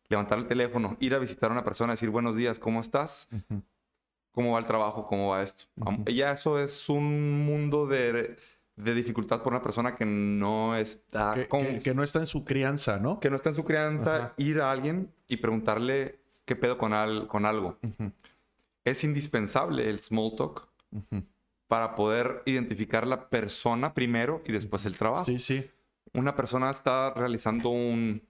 Levantar 0.08 0.38
el 0.38 0.46
teléfono, 0.46 0.96
ir 0.98 1.14
a 1.14 1.18
visitar 1.20 1.50
a 1.50 1.52
una 1.52 1.62
persona, 1.64 1.92
decir 1.92 2.10
buenos 2.10 2.34
días, 2.34 2.58
¿cómo 2.58 2.80
estás? 2.80 3.28
Cómo 4.32 4.52
va 4.52 4.58
el 4.58 4.66
trabajo, 4.66 5.06
cómo 5.06 5.28
va 5.28 5.42
esto. 5.42 5.64
Am- 5.80 6.00
Ujú. 6.02 6.10
Ya 6.12 6.32
eso 6.32 6.58
es 6.58 6.88
un 6.88 7.44
mundo 7.44 7.86
de, 7.86 8.36
de 8.76 8.94
dificultad 8.94 9.42
por 9.42 9.52
una 9.52 9.62
persona 9.62 9.94
que 9.94 10.04
no 10.06 10.74
está 10.76 11.34
Que, 11.34 11.48
con- 11.48 11.64
que- 11.66 11.78
que 11.80 11.94
no 11.94 12.02
está 12.02 12.18
en 12.18 12.26
su 12.26 12.44
crianza, 12.44 12.98
¿no? 12.98 13.20
que 13.20 13.30
no 13.30 13.36
está 13.36 13.50
en 13.50 13.54
su 13.56 13.64
crianza, 13.64 14.16
Ajá. 14.16 14.34
ir 14.38 14.60
a 14.60 14.70
alguien 14.70 15.12
y 15.28 15.36
preguntarle 15.36 16.18
qué 16.44 16.56
pedo 16.56 16.78
con, 16.78 16.92
al- 16.92 17.26
con 17.28 17.44
algo. 17.46 17.78
Ujú, 17.82 18.10
Es 18.84 19.04
indispensable 19.04 19.88
el 19.88 20.00
small 20.00 20.34
talk 20.36 20.66
ujú. 20.90 21.22
para 21.68 21.94
poder 21.94 22.42
identificar 22.46 23.06
la 23.06 23.28
persona 23.28 23.94
primero 23.94 24.42
y 24.46 24.52
después 24.52 24.84
el 24.86 24.96
trabajo. 24.96 25.26
Sí, 25.26 25.38
sí. 25.38 25.70
Una 26.14 26.34
persona 26.34 26.70
está 26.70 27.12
realizando 27.14 27.68
un- 27.70 28.22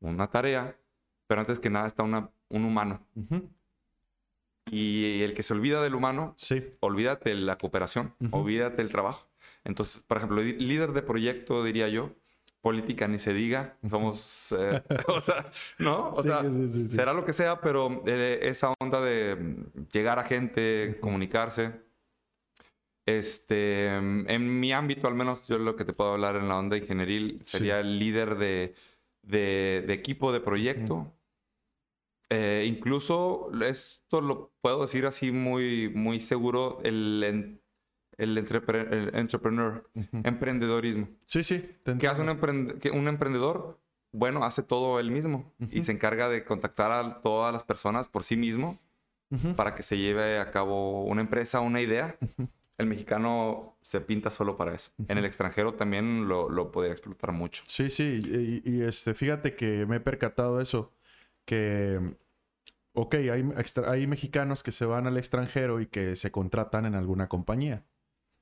una 0.00 0.26
tarea, 0.28 0.74
pero 1.26 1.40
antes 1.42 1.58
que 1.58 1.70
nada 1.70 1.86
está 1.86 2.02
una- 2.02 2.28
un 2.48 2.64
humano. 2.64 3.00
Ujú. 3.14 3.48
Y 4.70 5.22
el 5.22 5.34
que 5.34 5.42
se 5.42 5.52
olvida 5.54 5.82
del 5.82 5.94
humano 5.94 6.34
Sí. 6.38 6.62
olvídate 6.80 7.30
de 7.30 7.36
la 7.36 7.58
cooperación, 7.58 8.14
Ujú. 8.20 8.38
olvídate 8.38 8.78
del 8.78 8.90
trabajo. 8.90 9.28
Entonces, 9.64 10.02
por 10.06 10.16
ejemplo, 10.18 10.42
líder 10.42 10.92
de 10.92 11.02
proyecto, 11.02 11.62
diría 11.64 11.88
yo, 11.88 12.12
política 12.60 13.06
ni 13.08 13.18
se 13.18 13.34
diga, 13.34 13.76
somos, 13.88 14.54
eh, 14.58 14.82
o 15.08 15.20
sea, 15.20 15.50
¿no? 15.78 16.10
O 16.12 16.22
Sí, 16.22 16.28
sea, 16.28 16.42
sí, 16.68 16.86
será 16.88 17.12
lo 17.12 17.24
que 17.26 17.32
sea, 17.34 17.60
pero 17.60 18.02
eh, 18.06 18.40
esa 18.42 18.72
onda 18.80 19.00
de 19.02 19.56
llegar 19.92 20.18
a 20.18 20.24
gente, 20.24 20.96
comunicarse. 21.00 21.82
Este, 23.06 23.88
en 23.96 24.60
mi 24.60 24.72
ámbito, 24.72 25.06
al 25.08 25.14
menos 25.14 25.46
yo 25.46 25.58
lo 25.58 25.76
que 25.76 25.84
te 25.84 25.92
puedo 25.92 26.12
hablar 26.14 26.36
en 26.36 26.48
la 26.48 26.56
onda 26.58 26.78
ingenieril 26.78 27.38
sería 27.42 27.80
el 27.80 27.98
líder 27.98 28.36
de, 28.36 28.74
de- 29.22 29.84
de 29.86 29.92
equipo 29.92 30.32
de 30.32 30.40
proyecto. 30.40 31.12
Eh, 32.30 32.64
incluso 32.66 33.50
esto 33.62 34.20
lo 34.20 34.52
puedo 34.60 34.82
decir 34.82 35.06
así 35.06 35.30
muy, 35.30 35.90
muy 35.94 36.20
seguro, 36.20 36.80
el, 36.82 37.60
el, 38.16 38.36
entrepre- 38.38 38.90
el 38.90 39.14
entrepreneur, 39.14 39.88
emprendedorismo. 40.24 41.08
Sí, 41.26 41.44
sí. 41.44 41.68
¿Qué 41.98 42.08
hace 42.08 42.22
un, 42.22 42.28
entiendo. 42.30 42.34
emprend- 42.36 42.78
que 42.78 42.90
un 42.90 43.08
emprendedor? 43.08 43.78
Bueno, 44.12 44.44
hace 44.44 44.62
todo 44.62 45.00
él 45.00 45.10
mismo 45.10 45.52
y 45.70 45.82
se 45.82 45.90
encarga 45.92 46.28
de 46.28 46.44
contactar 46.44 46.92
a 46.92 47.20
todas 47.20 47.52
las 47.52 47.64
personas 47.64 48.06
por 48.06 48.22
sí 48.22 48.36
mismo 48.36 48.78
para 49.56 49.74
que 49.74 49.82
se 49.82 49.98
lleve 49.98 50.38
a 50.38 50.52
cabo 50.52 51.02
una 51.04 51.20
empresa, 51.20 51.58
una 51.58 51.80
idea. 51.80 52.16
El 52.78 52.86
mexicano 52.86 53.76
se 53.80 54.00
pinta 54.00 54.30
solo 54.30 54.56
para 54.56 54.72
eso. 54.74 54.92
En 55.08 55.18
el 55.18 55.24
extranjero 55.24 55.74
también 55.74 56.28
lo, 56.28 56.48
lo 56.48 56.70
podría 56.70 56.92
explotar 56.92 57.32
mucho. 57.32 57.64
Sí, 57.66 57.90
sí, 57.90 58.20
y, 58.64 58.70
y, 58.70 58.82
este, 58.82 59.14
fíjate 59.14 59.56
que 59.56 59.84
me 59.86 59.96
he 59.96 60.00
percatado 60.00 60.60
eso, 60.60 60.92
que, 61.44 62.00
ok, 62.92 63.14
hay, 63.14 63.40
extra- 63.58 63.90
hay 63.90 64.06
mexicanos 64.06 64.62
que 64.62 64.72
se 64.72 64.84
van 64.84 65.06
al 65.06 65.16
extranjero 65.18 65.80
y 65.80 65.86
que 65.86 66.16
se 66.16 66.30
contratan 66.30 66.86
en 66.86 66.94
alguna 66.94 67.28
compañía, 67.28 67.84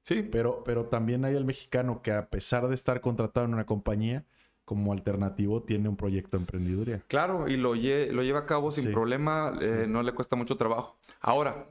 Sí, 0.04 0.22
pero, 0.32 0.64
pero 0.64 0.86
también 0.86 1.24
hay 1.24 1.36
el 1.36 1.44
mexicano 1.44 2.02
que 2.02 2.10
a 2.10 2.28
pesar 2.28 2.66
de 2.66 2.74
estar 2.74 3.00
contratado 3.00 3.46
en 3.46 3.54
una 3.54 3.66
compañía, 3.66 4.24
como 4.64 4.92
alternativo 4.92 5.62
tiene 5.62 5.88
un 5.88 5.96
proyecto 5.96 6.36
de 6.36 6.42
emprendeduría. 6.42 7.02
claro, 7.06 7.46
y 7.48 7.56
lo, 7.56 7.76
lle- 7.76 8.10
lo 8.10 8.22
lleva 8.24 8.40
a 8.40 8.46
cabo 8.46 8.70
sin 8.72 8.84
Sí. 8.86 8.90
problema, 8.90 9.56
eh, 9.60 9.86
no 9.88 10.02
le 10.02 10.10
cuesta 10.12 10.34
mucho 10.34 10.56
trabajo. 10.56 10.96
Ahora. 11.20 11.66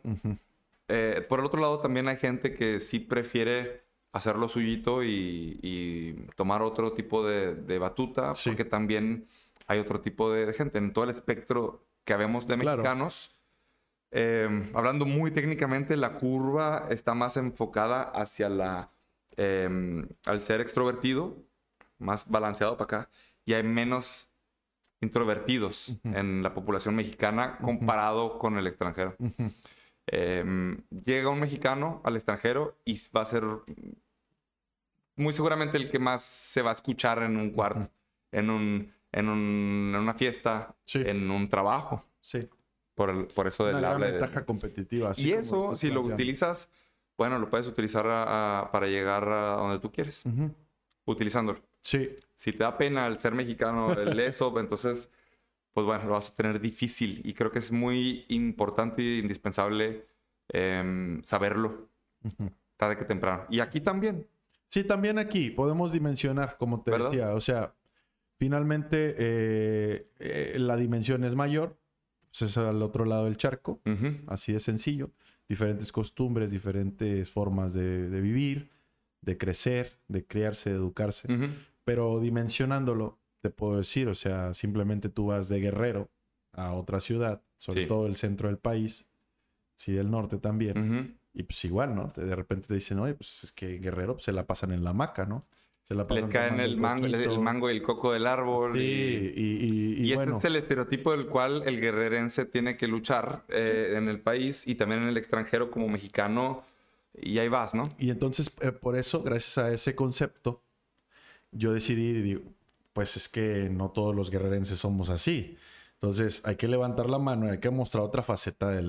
Eh, 0.88 1.26
por 1.30 1.40
el 1.40 1.46
otro 1.46 1.62
lado, 1.62 1.80
también 1.80 2.08
hay 2.08 2.18
gente 2.18 2.54
que 2.54 2.80
sí 2.82 3.00
prefiere 3.00 3.84
hacerlo 4.14 4.50
suyito 4.50 5.04
y, 5.04 5.58
y 5.62 6.14
tomar 6.36 6.62
otro 6.62 6.92
tipo 6.94 7.26
de, 7.26 7.56
de 7.56 7.80
batuta, 7.80 8.36
Sí. 8.36 8.50
porque 8.50 8.66
también 8.66 9.26
hay 9.72 9.80
otro 9.80 10.02
tipo 10.02 10.32
de, 10.32 10.54
gente. 10.54 10.78
En 10.78 10.92
todo 10.94 11.06
el 11.06 11.12
espectro 11.12 11.86
que 12.04 12.16
vemos 12.16 12.46
de 12.46 12.58
Claro. 12.58 12.84
mexicanos, 12.84 13.32
eh, 14.12 14.70
hablando 14.74 15.06
muy 15.06 15.32
técnicamente, 15.32 15.96
la 15.96 16.16
curva 16.16 16.88
está 16.90 17.14
más 17.14 17.38
enfocada 17.38 18.04
hacia 18.04 18.50
la. 18.50 18.90
eh, 19.38 19.70
al 20.28 20.42
ser 20.42 20.60
extrovertido, 20.60 21.38
más 21.98 22.30
balanceado 22.30 22.74
para 22.78 22.84
acá, 22.84 23.10
y 23.46 23.54
hay 23.54 23.64
menos 23.64 24.30
introvertidos 25.00 25.88
Ujú. 25.90 26.16
en 26.18 26.44
la 26.44 26.54
población 26.54 26.96
mexicana 26.96 27.58
comparado 27.62 28.38
con 28.38 28.58
el 28.58 28.68
extranjero. 28.68 29.16
Eh, 30.08 30.76
llega 31.06 31.30
un 31.30 31.40
mexicano 31.40 32.02
al 32.04 32.18
extranjero 32.18 32.78
y 32.84 33.00
va 33.16 33.22
a 33.22 33.26
ser 33.26 33.46
muy 35.16 35.32
seguramente 35.34 35.78
el 35.78 35.90
que 35.90 36.00
más 36.00 36.22
se 36.24 36.62
va 36.62 36.72
a 36.72 36.74
escuchar 36.74 37.24
en 37.24 37.38
un 37.38 37.52
cuarto, 37.52 37.90
en, 38.34 38.50
un, 38.50 38.94
en, 39.12 39.30
un- 39.30 39.92
en 39.96 40.02
una 40.02 40.14
fiesta, 40.14 40.76
Sí, 40.86 41.02
en 41.06 41.30
un 41.32 41.50
trabajo. 41.50 42.04
sí. 42.22 42.40
Por, 42.96 43.10
el- 43.10 43.26
por 43.28 43.48
eso 43.48 43.66
del 43.66 43.76
Una 43.76 43.82
gran 43.82 43.94
habla 43.94 44.06
de- 44.08 44.12
ventaja 44.14 44.46
competitiva. 44.46 45.12
así 45.12 45.30
Y 45.30 45.32
eso, 45.34 45.76
si 45.76 45.88
lo 45.88 45.94
planteando. 46.02 46.14
utilizas, 46.16 46.70
bueno, 47.18 47.40
lo 47.40 47.50
puedes 47.50 47.68
utilizar 47.68 48.06
a- 48.08 48.60
a- 48.62 48.72
para 48.72 48.88
llegar 48.88 49.28
a 49.30 49.56
donde 49.56 49.80
tú 49.80 49.92
quieres, 49.92 50.26
Ujú. 50.26 50.54
utilizándolo. 51.06 51.60
Sí, 51.82 52.10
Si 52.36 52.52
te 52.54 52.60
da 52.64 52.78
pena 52.78 53.08
el 53.08 53.20
ser 53.20 53.34
mexicano, 53.34 53.94
el 53.94 54.20
eso, 54.20 54.58
entonces, 54.60 55.10
pues 55.74 55.86
bueno, 55.86 56.04
lo 56.06 56.12
vas 56.12 56.32
a 56.32 56.36
tener 56.36 56.60
difícil. 56.60 57.22
Y 57.24 57.34
creo 57.34 57.52
que 57.52 57.60
es 57.60 57.72
muy 57.72 58.26
importante 58.30 59.02
e 59.02 59.18
indispensable 59.20 60.06
em, 60.50 61.24
saberlo 61.24 61.88
Ujú. 62.24 62.52
tarde 62.78 62.98
que 62.98 63.06
temprano. 63.06 63.46
Y 63.50 63.60
aquí 63.62 63.80
también. 63.80 64.28
Sí, 64.68 64.84
también 64.84 65.18
aquí 65.18 65.50
podemos 65.50 65.92
dimensionar, 65.94 66.58
como 66.58 66.82
te 66.82 66.92
¿Verdad? 66.92 67.10
decía. 67.12 67.34
O 67.34 67.42
sea, 67.42 67.74
finalmente 68.42 69.14
eh, 69.20 70.08
eh, 70.18 70.56
la 70.58 70.76
dimensión 70.76 71.24
es 71.24 71.36
mayor, 71.36 71.78
pues 72.32 72.42
es 72.42 72.58
al 72.58 72.82
otro 72.82 73.06
lado 73.06 73.26
del 73.26 73.38
charco, 73.38 73.82
así 74.26 74.52
de 74.52 74.60
sencillo. 74.60 75.12
Diferentes 75.48 75.92
costumbres, 75.92 76.50
diferentes 76.50 77.30
formas 77.30 77.74
de, 77.74 78.10
de 78.10 78.20
vivir, 78.20 78.72
de 79.22 79.38
crecer, 79.38 80.00
de 80.08 80.26
criarse, 80.26 80.72
de 80.72 80.78
educarse. 80.78 81.28
Pero 81.84 82.20
dimensionándolo, 82.20 83.20
te 83.42 83.52
puedo 83.52 83.78
decir, 83.78 84.08
o 84.08 84.16
sea, 84.16 84.56
simplemente 84.56 85.10
tú 85.10 85.28
vas 85.28 85.48
de 85.48 85.60
Guerrero 85.60 86.10
a 86.54 86.74
otra 86.74 87.00
ciudad, 87.00 87.44
sobre 87.58 87.84
Sí. 87.84 87.88
todo 87.88 88.08
el 88.08 88.16
centro 88.16 88.48
del 88.50 88.58
país, 88.58 89.08
sí, 89.76 89.92
del 89.92 90.10
norte 90.10 90.38
también. 90.40 91.20
Y 91.36 91.44
pues 91.44 91.64
igual, 91.66 91.94
¿no? 91.94 92.12
De 92.16 92.36
repente 92.36 92.68
te 92.70 92.74
dicen, 92.74 92.98
oye, 92.98 93.14
pues 93.14 93.44
es 93.44 93.52
que 93.52 93.78
Guerrero 93.78 94.14
pues, 94.14 94.24
se 94.26 94.32
la 94.32 94.48
pasan 94.48 94.72
en 94.72 94.84
la 94.84 94.90
hamaca, 94.90 95.28
¿no? 95.28 95.46
Se 95.84 95.96
la 95.96 96.06
Les 96.10 96.26
caen 96.28 96.60
el 96.60 96.78
mango, 96.78 97.06
el, 97.08 97.40
mango 97.40 97.70
y 97.70 97.76
el 97.76 97.82
coco 97.84 98.14
del 98.14 98.26
árbol. 98.28 98.74
Sí, 98.74 98.80
y 98.80 99.42
y, 99.42 100.04
y, 100.06 100.12
y 100.12 100.16
bueno, 100.16 100.38
este 100.38 100.48
es 100.48 100.54
el 100.54 100.60
estereotipo 100.62 101.12
del 101.12 101.28
cual 101.28 101.64
el 101.66 101.82
guerrerense 101.82 102.46
tiene 102.46 102.78
que 102.78 102.88
luchar 102.88 103.44
eh, 103.50 103.96
en 103.98 104.08
el 104.08 104.20
país 104.22 104.68
y 104.68 104.76
también 104.76 105.02
en 105.04 105.10
el 105.10 105.18
extranjero 105.18 105.70
como 105.72 105.90
mexicano. 105.90 106.64
Y 107.22 107.40
ahí 107.40 107.50
vas, 107.50 107.76
¿no? 107.76 107.94
y 108.00 108.10
entonces 108.10 108.56
eh, 108.62 108.72
por 108.72 108.96
eso, 108.98 109.22
gracias 109.22 109.58
a 109.58 109.72
ese 109.74 109.96
concepto, 109.96 110.64
yo 111.52 111.74
decidí, 111.74 112.14
digo, 112.22 112.42
pues 112.94 113.18
es 113.18 113.28
que 113.28 113.68
no 113.70 113.90
todos 113.92 114.16
los 114.16 114.32
guerrerenses 114.32 114.80
somos 114.80 115.10
así. 115.10 115.58
Entonces 115.96 116.42
hay 116.46 116.56
que 116.56 116.68
levantar 116.70 117.10
la 117.10 117.20
mano 117.20 117.48
y 117.48 117.50
hay 117.52 117.60
que 117.60 117.70
mostrar 117.70 118.04
otra 118.04 118.24
faceta 118.24 118.70
de 118.70 118.82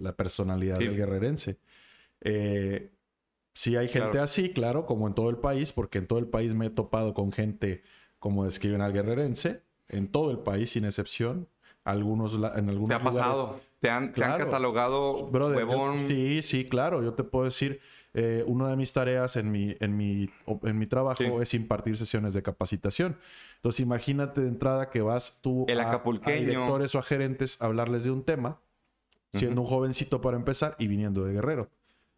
la 0.00 0.14
personalidad 0.14 0.78
Sí. 0.78 0.84
del 0.86 0.96
guerrerense. 0.96 1.58
Eh, 2.20 2.92
sí 3.56 3.74
hay 3.76 3.88
gente 3.88 4.10
Claro. 4.10 4.22
así, 4.24 4.50
claro, 4.50 4.84
como 4.86 5.08
en 5.08 5.14
todo 5.14 5.30
el 5.30 5.38
país, 5.38 5.72
porque 5.72 5.96
en 5.98 6.06
todo 6.06 6.18
el 6.18 6.26
país 6.26 6.54
me 6.54 6.66
he 6.66 6.70
topado 6.70 7.14
con 7.14 7.32
gente 7.32 7.82
como 8.18 8.44
describen 8.44 8.82
al 8.82 8.92
guerrerense, 8.92 9.62
en 9.88 10.08
todo 10.12 10.30
el 10.30 10.38
país 10.40 10.70
sin 10.70 10.84
excepción. 10.84 11.48
Algunos, 11.84 12.34
en 12.34 12.68
algunos 12.68 12.88
¿Te 12.88 12.94
ha 12.94 12.98
lugares- 12.98 13.14
pasado? 13.14 13.60
¿Te 13.80 13.88
han, 13.90 14.12
te 14.12 14.22
han 14.24 14.30
Claro. 14.32 14.44
catalogado 14.46 15.26
Brother, 15.30 15.60
yo- 15.60 15.66
huevón? 15.68 15.98
sí, 16.00 16.42
sí, 16.42 16.64
claro. 16.68 17.02
Yo 17.02 17.14
te 17.14 17.22
puedo 17.24 17.44
decir, 17.44 17.80
eh, 18.12 18.42
una 18.46 18.68
de 18.68 18.76
mis 18.76 18.92
tareas 18.92 19.36
en 19.36 19.50
mi, 19.52 19.76
en 19.80 19.96
mi, 19.96 20.28
en 20.64 20.78
mi 20.78 20.86
trabajo 20.86 21.22
Sí. 21.22 21.30
es 21.42 21.54
impartir 21.54 21.96
sesiones 21.96 22.34
de 22.34 22.42
capacitación. 22.42 23.16
Entonces, 23.56 23.80
imagínate 23.80 24.40
de 24.40 24.48
entrada 24.48 24.90
que 24.90 25.00
vas 25.02 25.38
tú 25.42 25.64
El 25.68 25.80
a, 25.80 26.02
directores 26.24 26.94
o 26.94 26.98
a 26.98 27.02
gerentes 27.02 27.62
a 27.62 27.66
hablarles 27.66 28.04
de 28.04 28.10
un 28.10 28.22
tema 28.24 28.58
siendo 29.32 29.60
un 29.60 29.66
jovencito 29.66 30.20
para 30.20 30.36
empezar 30.36 30.74
y 30.78 30.86
viniendo 30.88 31.24
de 31.24 31.34
Guerrero. 31.34 31.68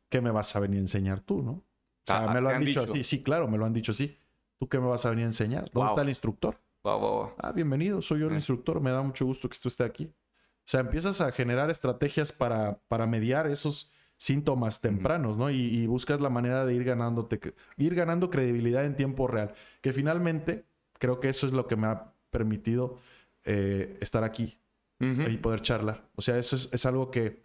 ¿Qué 0.08 0.20
me 0.20 0.30
vas 0.30 0.54
a 0.56 0.60
venir 0.60 0.78
a 0.78 0.82
enseñar 0.82 1.20
tú, 1.20 1.42
no? 1.42 1.50
O 1.52 1.64
sea, 2.06 2.24
Ah, 2.24 2.34
me 2.34 2.40
lo 2.40 2.48
¿te 2.48 2.54
han, 2.54 2.60
han 2.62 2.66
dicho, 2.66 2.80
dicho? 2.80 2.92
así, 2.92 3.02
sí, 3.04 3.22
claro, 3.22 3.48
me 3.48 3.58
lo 3.58 3.66
han 3.66 3.72
dicho 3.72 3.92
así. 3.92 4.16
¿Tú 4.58 4.68
qué 4.68 4.78
me 4.78 4.86
vas 4.86 5.04
a 5.06 5.10
venir 5.10 5.24
a 5.24 5.28
enseñar? 5.28 5.64
¿Dónde 5.66 5.80
Wow. 5.80 5.86
está 5.88 6.02
el 6.02 6.08
instructor? 6.08 6.58
Wow, 6.82 6.98
wow. 7.00 7.32
Ah, 7.38 7.52
bienvenido, 7.52 8.00
soy 8.02 8.20
yo 8.20 8.26
el 8.26 8.32
Eh. 8.32 8.36
instructor, 8.36 8.80
me 8.80 8.90
da 8.90 9.02
mucho 9.02 9.24
gusto 9.26 9.48
que 9.48 9.58
tú 9.60 9.68
estés 9.68 9.86
aquí. 9.86 10.04
O 10.06 10.70
sea, 10.70 10.80
empiezas 10.80 11.20
a 11.20 11.30
generar 11.30 11.70
estrategias 11.70 12.32
para, 12.32 12.78
para 12.88 13.06
mediar 13.06 13.46
esos 13.46 13.90
síntomas 14.16 14.80
tempranos, 14.80 15.38
¿no? 15.38 15.50
Y, 15.50 15.56
y 15.56 15.86
buscas 15.86 16.20
la 16.20 16.28
manera 16.28 16.64
de 16.66 16.74
ir 16.74 16.84
ganándote, 16.84 17.54
ir 17.76 17.94
ganando 17.94 18.30
credibilidad 18.30 18.84
en 18.84 18.96
tiempo 18.96 19.26
real. 19.28 19.54
Que 19.80 19.92
finalmente 19.92 20.64
creo 20.98 21.20
que 21.20 21.28
eso 21.28 21.46
es 21.46 21.52
lo 21.52 21.66
que 21.66 21.76
me 21.76 21.86
ha 21.86 22.12
permitido 22.30 22.98
eh, 23.44 23.96
estar 24.00 24.24
aquí 24.24 24.58
Ujú. 25.00 25.28
y 25.30 25.36
poder 25.38 25.62
charlar. 25.62 26.08
O 26.16 26.22
sea, 26.22 26.36
eso 26.38 26.56
es, 26.56 26.68
es 26.72 26.84
algo 26.84 27.10
que, 27.10 27.42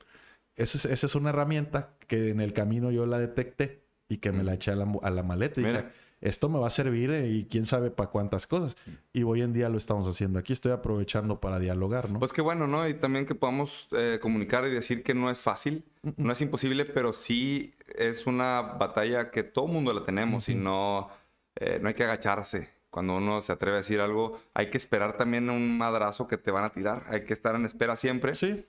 esa 0.56 0.78
es, 0.78 0.86
esa 0.86 1.06
es 1.08 1.16
una 1.16 1.30
herramienta 1.30 1.96
que 2.14 2.30
en 2.30 2.40
el 2.42 2.54
camino 2.54 2.92
yo 2.92 3.06
la 3.06 3.20
detecté 3.20 3.84
y 4.10 4.18
que 4.18 4.32
me 4.32 4.44
la 4.44 4.54
eché 4.54 4.72
a 4.72 4.76
la, 4.76 4.86
mu- 4.86 5.00
a 5.04 5.10
la 5.10 5.24
maleta. 5.24 5.60
Y 5.62 5.64
dije, 5.64 5.78
Mira. 5.78 5.92
esto 6.22 6.50
me 6.50 6.60
va 6.60 6.68
a 6.68 6.70
servir 6.70 7.10
eh, 7.12 7.28
y 7.30 7.46
quién 7.46 7.66
sabe 7.66 7.90
para 7.90 8.10
cuántas 8.10 8.46
cosas. 8.48 8.76
Y 9.12 9.24
hoy 9.24 9.42
en 9.42 9.54
día 9.54 9.70
lo 9.70 9.78
estamos 9.78 10.08
haciendo 10.08 10.38
aquí. 10.40 10.54
Estoy 10.54 10.72
aprovechando 10.72 11.40
para 11.40 11.58
dialogar, 11.60 12.10
¿no? 12.12 12.20
Pues 12.20 12.32
qué 12.34 12.42
bueno, 12.42 12.68
¿no? 12.68 12.88
Y 12.88 12.94
también 12.94 13.26
que 13.26 13.34
podamos 13.36 13.88
eh, 13.92 14.20
comunicar 14.22 14.66
y 14.68 14.70
decir 14.72 15.02
que 15.04 15.14
no 15.14 15.30
es 15.32 15.42
fácil, 15.42 15.84
no 16.18 16.32
es 16.32 16.42
imposible, 16.42 16.86
pero 16.86 17.12
sí 17.14 17.72
es 17.96 18.28
una 18.28 18.62
batalla 18.62 19.32
que 19.32 19.44
todo 19.44 19.68
mundo 19.68 19.92
la 19.94 20.04
tenemos 20.04 20.50
y 20.50 20.56
no, 20.56 21.10
eh, 21.56 21.80
no 21.82 21.88
hay 21.88 21.94
que 21.96 22.04
agacharse. 22.04 22.70
Cuando 22.92 23.16
uno 23.18 23.42
se 23.42 23.52
atreve 23.52 23.78
a 23.78 23.80
decir 23.80 24.00
algo, 24.00 24.40
hay 24.54 24.70
que 24.70 24.78
esperar 24.78 25.18
también 25.18 25.50
un 25.50 25.76
madrazo 25.78 26.28
que 26.28 26.38
te 26.38 26.52
van 26.52 26.64
a 26.66 26.70
tirar. 26.70 27.06
Hay 27.10 27.24
que 27.26 27.34
estar 27.34 27.56
en 27.56 27.66
espera 27.66 27.96
siempre 27.96 28.36
sí, 28.36 28.66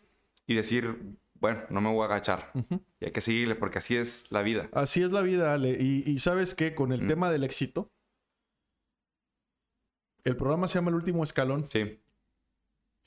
y 0.46 0.54
decir, 0.54 0.96
bueno, 1.44 1.60
no 1.68 1.80
me 1.82 1.92
voy 1.92 2.02
a 2.02 2.06
agachar. 2.06 2.50
Y 3.00 3.04
hay 3.04 3.12
que 3.12 3.20
seguirle 3.20 3.54
porque 3.54 3.76
así 3.78 3.96
es 3.96 4.24
la 4.30 4.40
vida. 4.40 4.70
así 4.72 5.02
es 5.02 5.10
la 5.12 5.20
vida, 5.20 5.52
Ale. 5.52 5.76
Y, 5.78 6.02
y 6.10 6.18
sabes 6.18 6.54
que 6.54 6.74
con 6.74 6.90
el 6.92 7.02
Mm. 7.02 7.06
tema 7.08 7.30
del 7.30 7.44
éxito, 7.44 7.90
el 10.24 10.36
programa 10.36 10.68
se 10.68 10.76
llama 10.78 10.88
El 10.90 10.94
Último 10.96 11.22
Escalón. 11.22 11.66
Sí. 11.70 12.00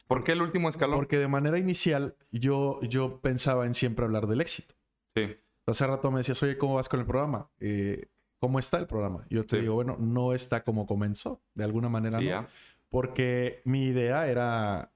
¿Por 0.07 0.23
qué 0.23 0.33
el 0.33 0.41
último 0.41 0.69
escalón? 0.69 0.97
Porque 0.99 1.17
de 1.17 1.27
manera 1.27 1.57
inicial 1.57 2.15
yo, 2.31 2.79
yo 2.83 3.19
pensaba 3.19 3.65
en 3.65 3.73
siempre 3.73 4.05
hablar 4.05 4.27
del 4.27 4.39
éxito. 4.39 4.75
Sí. 5.15 5.35
Hace 5.65 5.85
rato 5.87 6.11
me 6.11 6.19
decías, 6.19 6.41
oye, 6.43 6.57
¿cómo 6.57 6.75
vas 6.75 6.87
con 6.87 6.99
el 7.01 7.05
programa? 7.05 7.49
Eh, 7.59 8.07
¿Cómo 8.39 8.59
está 8.59 8.77
el 8.77 8.87
programa? 8.87 9.25
Yo 9.29 9.43
te 9.45 9.55
Sí. 9.57 9.61
digo, 9.63 9.73
bueno, 9.73 9.97
no 9.99 10.33
está 10.33 10.63
como 10.63 10.85
comenzó, 10.85 11.41
de 11.55 11.63
alguna 11.65 11.89
manera 11.89 12.19
Sí, 12.19 12.25
no. 12.25 12.29
ya. 12.29 12.47
Porque 12.87 13.61
mi 13.65 13.85
idea 13.87 14.27
era 14.29 14.93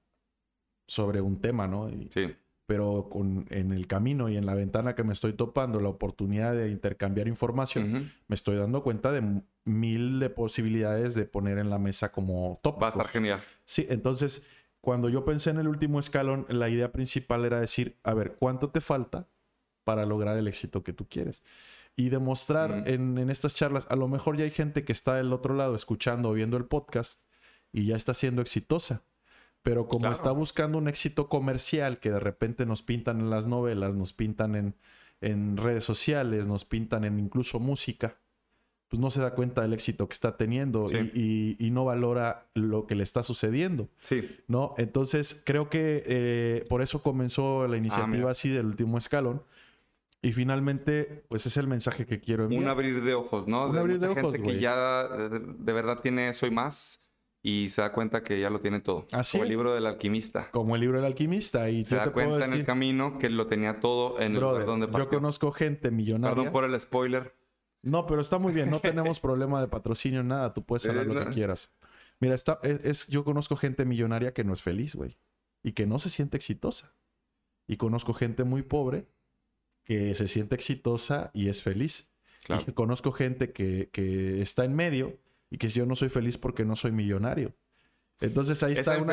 sobre 0.86 1.20
un 1.20 1.40
tema, 1.40 1.66
¿no? 1.66 1.90
Y- 1.90 2.08
Sí. 2.12 2.34
Pero 2.66 3.08
con, 3.10 3.46
en 3.50 3.72
el 3.72 3.86
camino 3.86 4.28
y 4.28 4.36
en 4.36 4.46
la 4.46 4.54
ventana 4.54 4.94
que 4.94 5.02
me 5.02 5.12
estoy 5.12 5.32
topando, 5.32 5.80
la 5.80 5.88
oportunidad 5.88 6.54
de 6.54 6.70
intercambiar 6.70 7.26
información, 7.28 8.12
me 8.28 8.34
estoy 8.34 8.56
dando 8.56 8.82
cuenta 8.82 9.10
de 9.10 9.42
mil 9.64 10.20
de 10.20 10.30
posibilidades 10.30 11.14
de 11.14 11.24
poner 11.24 11.58
en 11.58 11.70
la 11.70 11.78
mesa 11.78 12.12
como 12.12 12.60
tópicos. 12.62 12.82
Va 12.82 12.86
a 12.86 12.90
estar 12.90 13.08
genial. 13.08 13.40
Sí, 13.64 13.86
entonces, 13.90 14.46
cuando 14.80 15.08
yo 15.08 15.24
pensé 15.24 15.50
en 15.50 15.58
el 15.58 15.68
último 15.68 15.98
escalón, 15.98 16.46
la 16.48 16.68
idea 16.68 16.92
principal 16.92 17.44
era 17.44 17.60
decir, 17.60 17.98
a 18.04 18.14
ver, 18.14 18.36
¿cuánto 18.38 18.70
te 18.70 18.80
falta 18.80 19.28
para 19.84 20.06
lograr 20.06 20.36
el 20.38 20.46
éxito 20.46 20.82
que 20.84 20.92
tú 20.92 21.08
quieres? 21.08 21.42
Y 21.96 22.08
demostrar 22.08 22.84
en, 22.86 23.18
en 23.18 23.28
estas 23.28 23.54
charlas, 23.54 23.86
a 23.90 23.96
lo 23.96 24.08
mejor 24.08 24.36
ya 24.36 24.44
hay 24.44 24.50
gente 24.50 24.84
que 24.84 24.92
está 24.92 25.16
del 25.16 25.32
otro 25.32 25.54
lado 25.54 25.74
escuchando 25.74 26.30
o 26.30 26.32
viendo 26.32 26.56
el 26.56 26.64
podcast 26.64 27.26
y 27.72 27.86
ya 27.86 27.96
está 27.96 28.14
siendo 28.14 28.40
exitosa. 28.40 29.02
Pero 29.62 29.86
como 29.86 30.00
Claro. 30.02 30.14
está 30.14 30.30
buscando 30.32 30.78
un 30.78 30.88
éxito 30.88 31.28
comercial 31.28 31.98
que 31.98 32.10
de 32.10 32.18
repente 32.20 32.66
nos 32.66 32.82
pintan 32.82 33.20
en 33.20 33.30
las 33.30 33.46
novelas, 33.46 33.94
nos 33.94 34.12
pintan 34.12 34.54
en, 34.56 34.74
en 35.20 35.56
redes 35.56 35.84
sociales, 35.84 36.46
nos 36.48 36.64
pintan 36.64 37.04
en 37.04 37.18
incluso 37.20 37.60
música, 37.60 38.16
pues 38.88 39.00
no 39.00 39.10
se 39.10 39.20
da 39.20 39.34
cuenta 39.34 39.62
del 39.62 39.72
éxito 39.72 40.06
que 40.08 40.12
está 40.14 40.36
teniendo 40.36 40.88
Sí. 40.88 40.96
y, 41.14 41.56
y- 41.60 41.66
y 41.66 41.70
no 41.70 41.84
valora 41.84 42.48
lo 42.54 42.86
que 42.86 42.94
le 42.96 43.04
está 43.04 43.22
sucediendo. 43.22 43.88
Sí. 44.00 44.28
¿no? 44.48 44.74
Entonces, 44.78 45.40
creo 45.46 45.70
que 45.70 46.02
eh, 46.06 46.66
por 46.68 46.82
eso 46.82 47.00
comenzó 47.00 47.66
la 47.68 47.76
iniciativa 47.76 48.04
Ah, 48.06 48.10
mira. 48.18 48.30
así 48.30 48.48
del 48.50 48.66
último 48.66 48.98
escalón. 48.98 49.42
Y 50.24 50.32
finalmente, 50.34 51.24
pues 51.28 51.46
es 51.46 51.56
el 51.56 51.66
mensaje 51.66 52.04
que 52.06 52.20
quiero 52.20 52.44
enviar. 52.44 52.62
Un 52.62 52.68
abrir 52.68 53.02
de 53.02 53.14
ojos, 53.14 53.48
¿no? 53.48 53.66
Un 53.66 53.72
de 53.72 53.80
abrir 53.80 53.98
de 53.98 54.08
ojos, 54.08 54.22
gente 54.32 54.42
que 54.42 54.60
ya 54.60 55.08
eh, 55.10 55.40
de 55.58 55.72
verdad 55.72 56.00
tiene 56.00 56.28
eso 56.28 56.46
y 56.46 56.50
más 56.52 57.01
y 57.42 57.68
se 57.70 57.80
da 57.82 57.92
cuenta 57.92 58.22
que 58.22 58.38
ya 58.40 58.50
lo 58.50 58.60
tiene 58.60 58.80
todo. 58.80 59.06
Así 59.12 59.32
Como 59.38 59.44
el 59.44 59.50
libro 59.50 59.74
del 59.74 59.86
alquimista. 59.86 60.50
Como 60.52 60.74
el 60.76 60.80
libro 60.80 60.98
del 60.98 61.06
alquimista. 61.06 61.68
Y 61.70 61.82
Se 61.84 61.90
yo 61.92 61.96
da 61.96 62.04
te 62.04 62.10
cuenta 62.12 62.44
en 62.44 62.52
el 62.52 62.64
camino 62.64 63.18
que 63.18 63.28
lo 63.30 63.46
tenía 63.48 63.80
todo 63.80 64.20
en 64.20 64.34
el 64.36 64.40
lugar 64.40 64.64
donde 64.64 64.86
yo 64.86 64.92
partió. 64.92 65.18
conozco 65.18 65.50
gente 65.52 65.90
millonaria. 65.90 66.36
Perdón 66.36 66.52
por 66.52 66.64
el 66.64 66.78
spoiler. 66.78 67.34
No, 67.82 68.06
pero 68.06 68.20
está 68.20 68.38
muy 68.38 68.52
bien. 68.52 68.70
No 68.70 68.78
tenemos 68.80 69.18
problema 69.18 69.60
de 69.60 69.66
patrocinio, 69.68 70.22
nada. 70.22 70.54
Tú 70.54 70.64
puedes 70.64 70.86
hablar 70.86 71.04
Eh, 71.06 71.08
lo 71.14 71.24
que 71.26 71.32
quieras. 71.32 71.72
Mira, 72.20 72.34
está, 72.36 72.60
es, 72.62 72.84
es- 72.84 73.06
yo 73.08 73.24
conozco 73.24 73.56
gente 73.56 73.84
millonaria 73.84 74.32
que 74.32 74.44
no 74.44 74.52
es 74.52 74.62
feliz, 74.62 74.94
güey. 74.94 75.18
Y 75.64 75.72
que 75.72 75.86
no 75.86 75.98
se 75.98 76.10
siente 76.10 76.36
exitosa. 76.36 76.94
Y 77.66 77.76
conozco 77.76 78.12
gente 78.14 78.44
muy 78.44 78.62
pobre 78.62 79.06
que 79.84 80.14
se 80.14 80.28
siente 80.28 80.54
exitosa 80.54 81.32
y 81.34 81.48
es 81.48 81.60
feliz. 81.62 82.12
Claro. 82.44 82.62
Y 82.68 82.72
conozco 82.72 83.10
gente 83.10 83.52
que, 83.52 83.88
que 83.92 84.42
está 84.42 84.64
en 84.64 84.76
medio 84.76 85.18
y 85.52 85.58
que 85.58 85.68
yo 85.68 85.84
no 85.86 85.94
soy 85.94 86.08
feliz 86.08 86.38
porque 86.38 86.64
no 86.64 86.76
soy 86.76 86.92
millonario. 86.92 87.52
Entonces 88.20 88.62
ahí 88.62 88.72
Esa 88.72 88.80
está 88.80 89.02
una. 89.02 89.12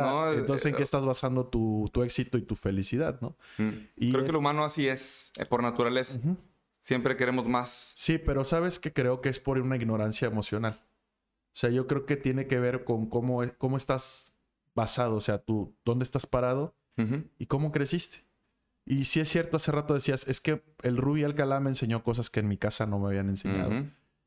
¿no? 0.00 0.32
Entonces, 0.32 0.66
¿en 0.66 0.74
Eh, 0.74 0.76
qué 0.78 0.82
estás 0.82 1.04
basando 1.04 1.46
tu, 1.46 1.88
tu 1.92 2.02
éxito 2.02 2.38
y 2.38 2.42
tu 2.42 2.56
felicidad, 2.56 3.20
no? 3.20 3.36
Mm. 3.58 3.70
Y 3.96 4.10
Creo 4.10 4.22
es- 4.22 4.26
que 4.26 4.32
lo 4.32 4.38
humano 4.38 4.64
así 4.64 4.88
es, 4.88 5.30
eh, 5.38 5.44
por 5.44 5.62
naturaleza. 5.62 6.18
Siempre 6.80 7.16
queremos 7.16 7.46
más. 7.46 7.92
Sí, 7.94 8.16
pero 8.18 8.44
sabes 8.44 8.78
que 8.78 8.92
creo 8.92 9.20
que 9.20 9.28
es 9.28 9.38
por 9.38 9.58
una 9.58 9.76
ignorancia 9.76 10.26
emocional. 10.26 10.80
O 11.52 11.56
sea, 11.60 11.68
yo 11.70 11.86
creo 11.86 12.06
que 12.06 12.16
tiene 12.16 12.46
que 12.46 12.58
ver 12.58 12.84
con 12.84 13.10
cómo, 13.10 13.42
cómo 13.58 13.76
estás 13.76 14.34
basado, 14.74 15.16
o 15.16 15.20
sea, 15.20 15.38
tú, 15.38 15.76
dónde 15.84 16.04
estás 16.04 16.26
parado 16.26 16.74
y 17.38 17.46
cómo 17.46 17.72
creciste. 17.72 18.24
Y 18.86 19.04
sí 19.04 19.20
es 19.20 19.28
cierto, 19.28 19.56
hace 19.58 19.70
rato 19.72 19.94
decías, 19.94 20.26
es 20.28 20.40
que 20.40 20.62
el 20.82 20.96
Rubí 20.96 21.22
Alcalá 21.24 21.60
me 21.60 21.68
enseñó 21.70 22.02
cosas 22.02 22.28
que 22.30 22.40
en 22.40 22.48
mi 22.48 22.56
casa 22.56 22.86
no 22.86 22.98
me 22.98 23.08
habían 23.08 23.28
enseñado. 23.28 23.70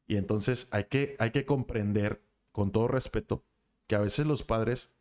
Y 0.07 0.17
entonces 0.17 0.67
hay 0.71 0.85
que, 0.85 1.15
hay 1.19 1.31
que 1.31 1.45
comprender, 1.45 2.21
con 2.51 2.71
todo 2.71 2.87
respeto, 2.87 3.43
que 3.87 3.95
a 3.95 3.99
veces 3.99 4.25
los 4.27 4.43
padres 4.43 4.91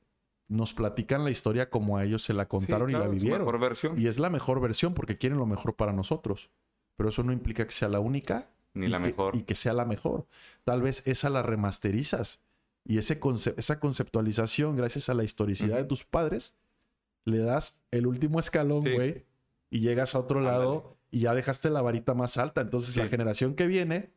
nos 0.48 0.74
platican 0.74 1.24
la 1.24 1.30
historia 1.30 1.70
como 1.70 1.96
a 1.98 2.04
ellos 2.04 2.22
se 2.22 2.34
la 2.34 2.46
contaron 2.48 2.90
Sí, 2.90 2.96
y 2.96 2.98
la 2.98 3.08
vivieron. 3.08 3.38
mejor 3.40 3.60
versión. 3.60 3.98
Y 4.00 4.06
es 4.06 4.18
la 4.18 4.30
mejor 4.30 4.60
versión 4.60 4.94
porque 4.94 5.16
quieren 5.18 5.38
lo 5.38 5.46
mejor 5.46 5.76
para 5.76 5.92
nosotros. 5.92 6.50
Pero 6.96 7.08
eso 7.08 7.22
no 7.22 7.32
implica 7.32 7.64
que 7.66 7.72
sea 7.72 7.88
la 7.88 8.00
única 8.00 8.50
Ni 8.74 8.86
la 8.88 8.98
que- 8.98 9.04
mejor. 9.04 9.36
y 9.36 9.42
que 9.44 9.54
sea 9.54 9.72
la 9.72 9.84
mejor. 9.84 10.26
Tal 10.64 10.82
vez 10.82 11.06
esa 11.06 11.30
la 11.30 11.42
remasterizas. 11.42 12.42
Y 12.84 12.98
ese 12.98 13.18
conce- 13.20 13.54
esa 13.56 13.80
conceptualización, 13.80 14.76
gracias 14.76 15.08
a 15.08 15.14
la 15.14 15.24
historicidad 15.24 15.76
de 15.76 15.84
tus 15.84 16.04
padres, 16.04 16.54
le 17.24 17.38
das 17.38 17.82
el 17.90 18.06
último 18.06 18.38
escalón, 18.40 18.82
Sí. 18.82 18.92
güey, 18.92 19.24
y 19.70 19.80
llegas 19.80 20.14
a 20.14 20.18
otro 20.18 20.40
Ándale. 20.40 20.58
lado 20.58 20.96
y 21.10 21.20
ya 21.20 21.34
dejaste 21.34 21.70
la 21.70 21.80
varita 21.80 22.12
más 22.14 22.36
alta. 22.36 22.60
Entonces, 22.60 22.92
Sí. 22.94 23.00
la 23.00 23.08
generación 23.08 23.54
que 23.54 23.66
viene, 23.66 24.10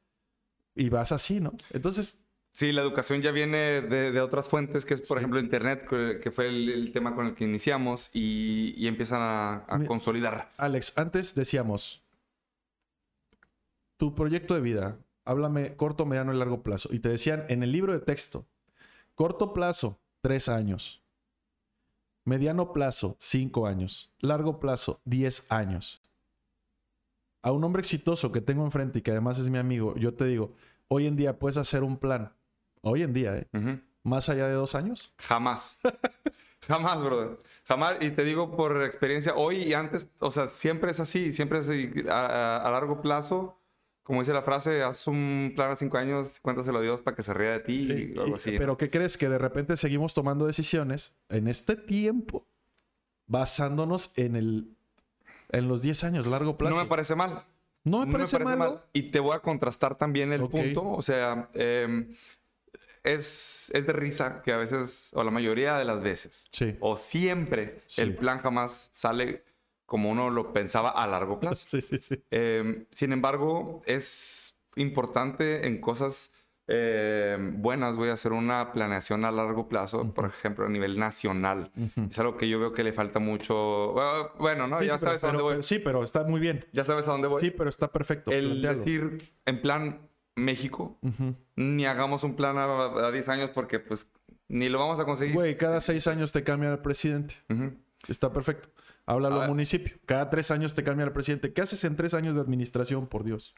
y 0.75 0.89
vas 0.89 1.11
así, 1.11 1.39
¿no? 1.39 1.53
Entonces, 1.71 2.21
Sí, 2.51 2.71
la 2.71 2.81
educación 2.83 3.21
ya 3.21 3.31
viene 3.31 3.81
de, 3.81 4.13
de 4.13 4.21
otras 4.21 4.47
fuentes, 4.47 4.85
que 4.85 4.93
es, 4.93 5.01
por 5.01 5.17
Sí. 5.17 5.19
ejemplo, 5.19 5.41
Internet, 5.41 5.87
que, 5.89 6.31
fue 6.31 6.47
el, 6.47 6.69
el 6.69 6.91
tema 6.93 7.13
con 7.13 7.25
el 7.25 7.35
que 7.35 7.43
iniciamos, 7.43 8.09
y, 8.13 8.73
y 8.77 8.87
empiezan 8.87 9.21
a, 9.21 9.65
a 9.67 9.77
Mi- 9.77 9.85
consolidar. 9.85 10.53
Alex, 10.55 10.97
antes 10.97 11.35
decíamos, 11.35 12.01
tu 13.97 14.15
proyecto 14.15 14.53
de 14.55 14.61
vida, 14.61 14.97
háblame 15.25 15.75
corto, 15.75 16.05
mediano 16.05 16.33
y 16.33 16.37
largo 16.37 16.63
plazo. 16.63 16.87
Y 16.93 16.99
te 16.99 17.09
decían 17.09 17.45
en 17.49 17.61
el 17.61 17.73
libro 17.73 17.91
de 17.91 17.99
texto, 17.99 18.45
corto 19.15 19.51
plazo, 19.51 19.99
tres 20.21 20.47
años. 20.47 21.01
Mediano 22.23 22.71
plazo, 22.71 23.17
cinco 23.19 23.67
años. 23.67 24.11
Largo 24.19 24.61
plazo, 24.61 25.01
diez 25.03 25.45
años. 25.51 26.01
A 27.45 27.51
un 27.51 27.63
hombre 27.63 27.79
exitoso 27.81 28.31
que 28.31 28.41
tengo 28.41 28.63
enfrente 28.63 28.99
y 28.99 29.01
que 29.03 29.11
además 29.11 29.37
es 29.37 29.49
mi 29.49 29.59
amigo, 29.59 29.95
yo 29.97 30.15
te 30.15 30.25
digo, 30.25 30.53
hoy 30.87 31.05
en 31.05 31.15
día 31.15 31.37
puedes 31.37 31.57
hacer 31.57 31.83
un 31.83 31.97
plan. 31.97 32.33
Hoy 32.81 33.03
en 33.03 33.13
día, 33.13 33.37
¿eh? 33.37 33.47
Más 34.03 34.29
allá 34.29 34.47
de 34.47 34.53
dos 34.53 34.73
años. 34.73 35.13
Jamás. 35.19 35.77
Jamás, 36.67 36.99
brother. 37.03 37.37
Jamás. 37.65 37.97
Y 38.01 38.09
te 38.09 38.23
digo 38.23 38.55
por 38.55 38.83
experiencia, 38.83 39.35
hoy 39.35 39.57
y 39.57 39.73
antes, 39.73 40.09
o 40.19 40.31
sea, 40.31 40.47
siempre 40.47 40.89
es 40.89 40.99
así, 40.99 41.33
siempre 41.33 41.59
es 41.59 41.69
así. 41.69 41.91
A, 42.09 42.25
a- 42.25 42.67
a 42.67 42.71
largo 42.71 43.01
plazo, 43.01 43.59
como 44.01 44.21
dice 44.21 44.33
la 44.33 44.41
frase, 44.41 44.81
haz 44.81 45.05
un 45.07 45.53
plan 45.55 45.71
a 45.71 45.75
cinco 45.75 45.97
años, 45.97 46.39
cuéntaselo 46.41 46.79
a 46.79 46.81
Dios 46.81 47.01
para 47.01 47.15
que 47.15 47.21
se 47.23 47.33
ría 47.35 47.51
de 47.51 47.59
ti 47.59 48.13
algo 48.19 48.35
así. 48.35 48.55
Pero 48.57 48.75
¿qué 48.77 48.89
crees? 48.89 49.17
Que 49.17 49.29
de 49.29 49.37
repente 49.37 49.77
seguimos 49.77 50.13
tomando 50.15 50.47
decisiones 50.47 51.15
en 51.29 51.47
este 51.47 51.75
tiempo 51.75 52.47
basándonos 53.27 54.17
en 54.17 54.35
el 54.35 54.75
en 55.49 55.67
los 55.67 55.81
10 55.81 56.03
años, 56.03 56.27
largo 56.27 56.57
plazo. 56.57 56.75
no 56.75 56.81
me 56.83 56.87
parece 56.89 57.15
mal. 57.15 57.45
No 57.83 57.99
me 57.99 58.05
No 58.07 58.11
parece, 58.13 58.39
mal. 58.39 58.79
Y 58.93 59.03
te 59.11 59.19
voy 59.19 59.35
a 59.35 59.39
contrastar 59.39 59.95
también 59.95 60.33
el 60.33 60.47
punto. 60.47 60.83
O 60.83 61.01
sea, 61.03 61.49
em, 61.53 62.15
es, 63.03 63.69
es 63.73 63.85
de 63.85 63.93
risa 63.93 64.41
que 64.41 64.51
a 64.51 64.57
veces, 64.57 65.11
o 65.13 65.23
la 65.23 65.31
mayoría 65.31 65.77
de 65.77 65.85
las 65.85 66.01
veces, 66.01 66.45
Sí. 66.51 66.75
o 66.79 66.97
siempre, 66.97 67.81
Sí. 67.87 68.01
el 68.01 68.15
plan 68.15 68.39
jamás 68.39 68.89
sale 68.91 69.43
como 69.85 70.09
uno 70.09 70.31
lo 70.31 70.51
pensaba 70.51 70.89
a 70.89 71.05
largo 71.05 71.39
plazo. 71.39 71.65
Sí, 71.69 71.81
sí, 71.81 71.99
sí. 71.99 72.15
Eh, 72.31 72.85
sin 72.89 73.11
embargo, 73.13 73.81
es 73.85 74.55
importante 74.75 75.67
en 75.67 75.79
cosas 75.79 76.31
eh, 76.67 77.37
buenas. 77.39 77.95
Voy 77.95 78.09
a 78.09 78.13
hacer 78.13 78.31
una 78.33 78.71
planeación 78.71 79.25
a 79.25 79.31
largo 79.31 79.67
plazo, 79.69 80.13
por 80.13 80.25
ejemplo, 80.25 80.65
a 80.65 80.69
nivel 80.69 80.97
nacional. 80.99 81.71
Es 82.09 82.17
algo 82.19 82.37
que 82.37 82.47
yo 82.49 82.59
veo 82.59 82.73
que 82.73 82.83
le 82.83 82.93
falta 82.93 83.19
mucho. 83.19 83.93
Bueno, 84.39 84.67
no, 84.67 84.79
Sí, 84.79 84.85
ya 84.87 84.97
pero- 84.97 85.07
sabes 85.11 85.23
a 85.23 85.27
dónde 85.27 85.43
pero- 85.43 85.55
voy. 85.55 85.63
Sí, 85.63 85.79
pero 85.79 86.03
está 86.03 86.23
muy 86.23 86.39
bien. 86.39 86.65
Ya 86.73 86.83
sabes 86.83 87.05
a 87.07 87.11
dónde 87.11 87.27
voy. 87.27 87.41
Sí, 87.41 87.51
pero 87.51 87.69
está 87.69 87.91
perfecto. 87.91 88.31
El 88.31 88.61
decir, 88.61 89.31
en 89.45 89.61
plan 89.61 90.09
México, 90.35 90.99
ni 91.55 91.85
hagamos 91.85 92.23
un 92.23 92.35
plan 92.35 92.57
a, 92.57 92.65
a 93.07 93.11
10 93.11 93.29
años 93.29 93.51
porque 93.51 93.79
pues 93.79 94.11
ni 94.47 94.69
lo 94.69 94.79
vamos 94.79 94.99
a 94.99 95.05
conseguir. 95.05 95.33
Güey, 95.33 95.57
cada 95.57 95.81
seis 95.81 96.07
años 96.07 96.31
te 96.31 96.43
cambia 96.43 96.71
el 96.71 96.79
presidente. 96.79 97.35
Está 98.07 98.31
perfecto. 98.33 98.69
Háblalo 99.07 99.35
al 99.35 99.41
ver. 99.41 99.49
municipio. 99.49 99.97
Cada 100.05 100.29
tres 100.31 100.49
años 100.51 100.73
te 100.75 100.83
cambia 100.83 101.05
el 101.05 101.11
presidente. 101.11 101.53
¿Qué 101.53 101.61
haces 101.61 101.83
en 101.83 101.95
tres 101.95 102.13
años 102.15 102.35
de 102.35 102.41
administración, 102.41 103.07
por 103.07 103.23
Dios? 103.23 103.53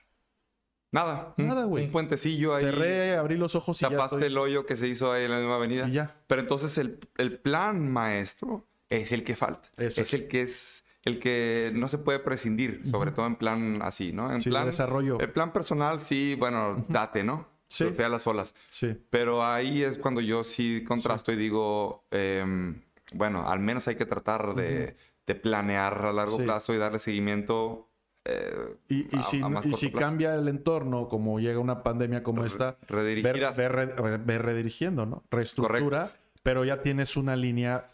Nada. 0.91 1.33
Nada, 1.37 1.65
güey. 1.65 1.85
Un 1.85 1.91
puentecillo 1.91 2.55
ahí. 2.55 2.63
Cerré, 2.63 3.15
abrí 3.17 3.35
los 3.35 3.55
ojos 3.55 3.79
y 3.81 3.83
ya 3.83 3.89
tapaste 3.89 4.15
estoy. 4.15 4.27
el 4.31 4.37
hoyo 4.37 4.65
que 4.65 4.75
se 4.75 4.87
hizo 4.87 5.11
ahí 5.11 5.25
en 5.25 5.31
la 5.31 5.39
misma 5.39 5.55
avenida. 5.55 5.87
Y 5.87 5.91
ya. 5.93 6.15
Pero 6.27 6.41
entonces 6.41 6.77
el, 6.77 6.99
el 7.17 7.37
plan 7.39 7.91
maestro 7.91 8.65
es 8.89 9.11
el 9.11 9.23
que 9.23 9.35
falta. 9.35 9.67
Eso 9.77 10.01
es 10.01 10.07
es. 10.07 10.13
el 10.13 10.27
que 10.27 10.41
es 10.43 10.83
el 11.03 11.19
que 11.19 11.71
no 11.73 11.87
se 11.87 11.97
puede 11.99 12.19
prescindir, 12.19 12.81
sobre 12.89 13.11
todo 13.11 13.25
en 13.27 13.35
plan 13.37 13.79
así, 13.81 14.11
¿no? 14.11 14.31
En 14.31 14.41
Sí, 14.41 14.49
plan 14.49 14.65
desarrollo. 14.65 15.19
El 15.21 15.31
plan 15.31 15.53
personal, 15.53 16.01
sí, 16.01 16.35
bueno, 16.37 16.85
date, 16.89 17.23
¿no? 17.23 17.47
Sí. 17.69 17.85
Surfea 17.85 18.09
las 18.09 18.27
olas. 18.27 18.53
Sí. 18.69 18.97
Pero 19.09 19.45
ahí 19.45 19.83
es 19.83 19.99
cuando 19.99 20.19
yo 20.21 20.43
sí 20.43 20.83
contrasto 20.85 21.31
y 21.31 21.37
digo, 21.37 22.05
em, 22.11 22.81
bueno, 23.13 23.49
al 23.49 23.59
menos 23.59 23.87
hay 23.87 23.95
que 23.95 24.05
tratar 24.05 24.53
de, 24.55 24.97
de 25.25 25.35
planear 25.35 25.93
a 26.05 26.11
largo 26.11 26.37
Sí. 26.37 26.43
plazo 26.43 26.73
y 26.73 26.77
darle 26.77 26.99
seguimiento. 26.99 27.86
Eh, 28.27 28.75
Y, 28.89 29.15
y 29.15 29.19
a- 29.19 29.23
si, 29.23 29.41
a 29.41 29.61
y 29.63 29.73
si 29.73 29.91
cambia 29.91 30.35
el 30.35 30.47
entorno, 30.47 31.07
como 31.07 31.39
llega 31.39 31.59
una 31.59 31.81
pandemia 31.83 32.23
como 32.23 32.45
esta, 32.45 32.77
redirigir 32.87 33.47
ver, 33.57 33.95
ver 33.95 34.17
ver 34.19 34.41
redirigiendo, 34.43 35.05
¿no? 35.05 35.23
Reestructura, 35.31 36.11
pero 36.43 36.65
ya 36.65 36.81
tienes 36.81 37.15
una 37.17 37.35
línea. 37.35 37.85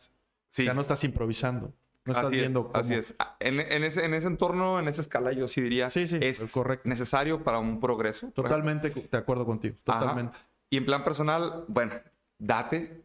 Sí. 0.47 0.64
Sea, 0.65 0.73
no 0.73 0.81
estás 0.81 1.03
improvisando. 1.03 1.73
No 2.05 2.11
estás 2.11 2.26
así 2.27 2.35
viendo 2.35 2.60
es, 2.60 2.65
cómo. 2.68 2.77
así 2.77 2.93
es. 2.95 3.15
En, 3.39 3.60
en 3.61 3.84
ese, 3.84 4.03
en 4.05 4.14
ese 4.14 4.27
entorno, 4.27 4.77
en 4.80 4.88
esa 4.89 5.01
escala, 5.01 5.31
yo 5.31 5.47
sí 5.47 5.61
diría 5.61 5.89
Sí, 5.89 6.07
sí, 6.07 6.18
es 6.22 6.51
correcto. 6.51 6.89
necesario 6.89 7.43
para 7.43 7.60
un 7.60 7.80
progreso. 7.80 8.30
Totalmente 8.31 8.89
de 8.89 9.18
acuerdo 9.18 9.45
contigo. 9.45 9.76
Ajá. 9.88 9.99
Totalmente. 9.99 10.38
Y 10.69 10.77
en 10.77 10.85
plan 10.85 11.03
personal, 11.05 11.64
bueno, 11.69 11.93
date. 12.39 13.03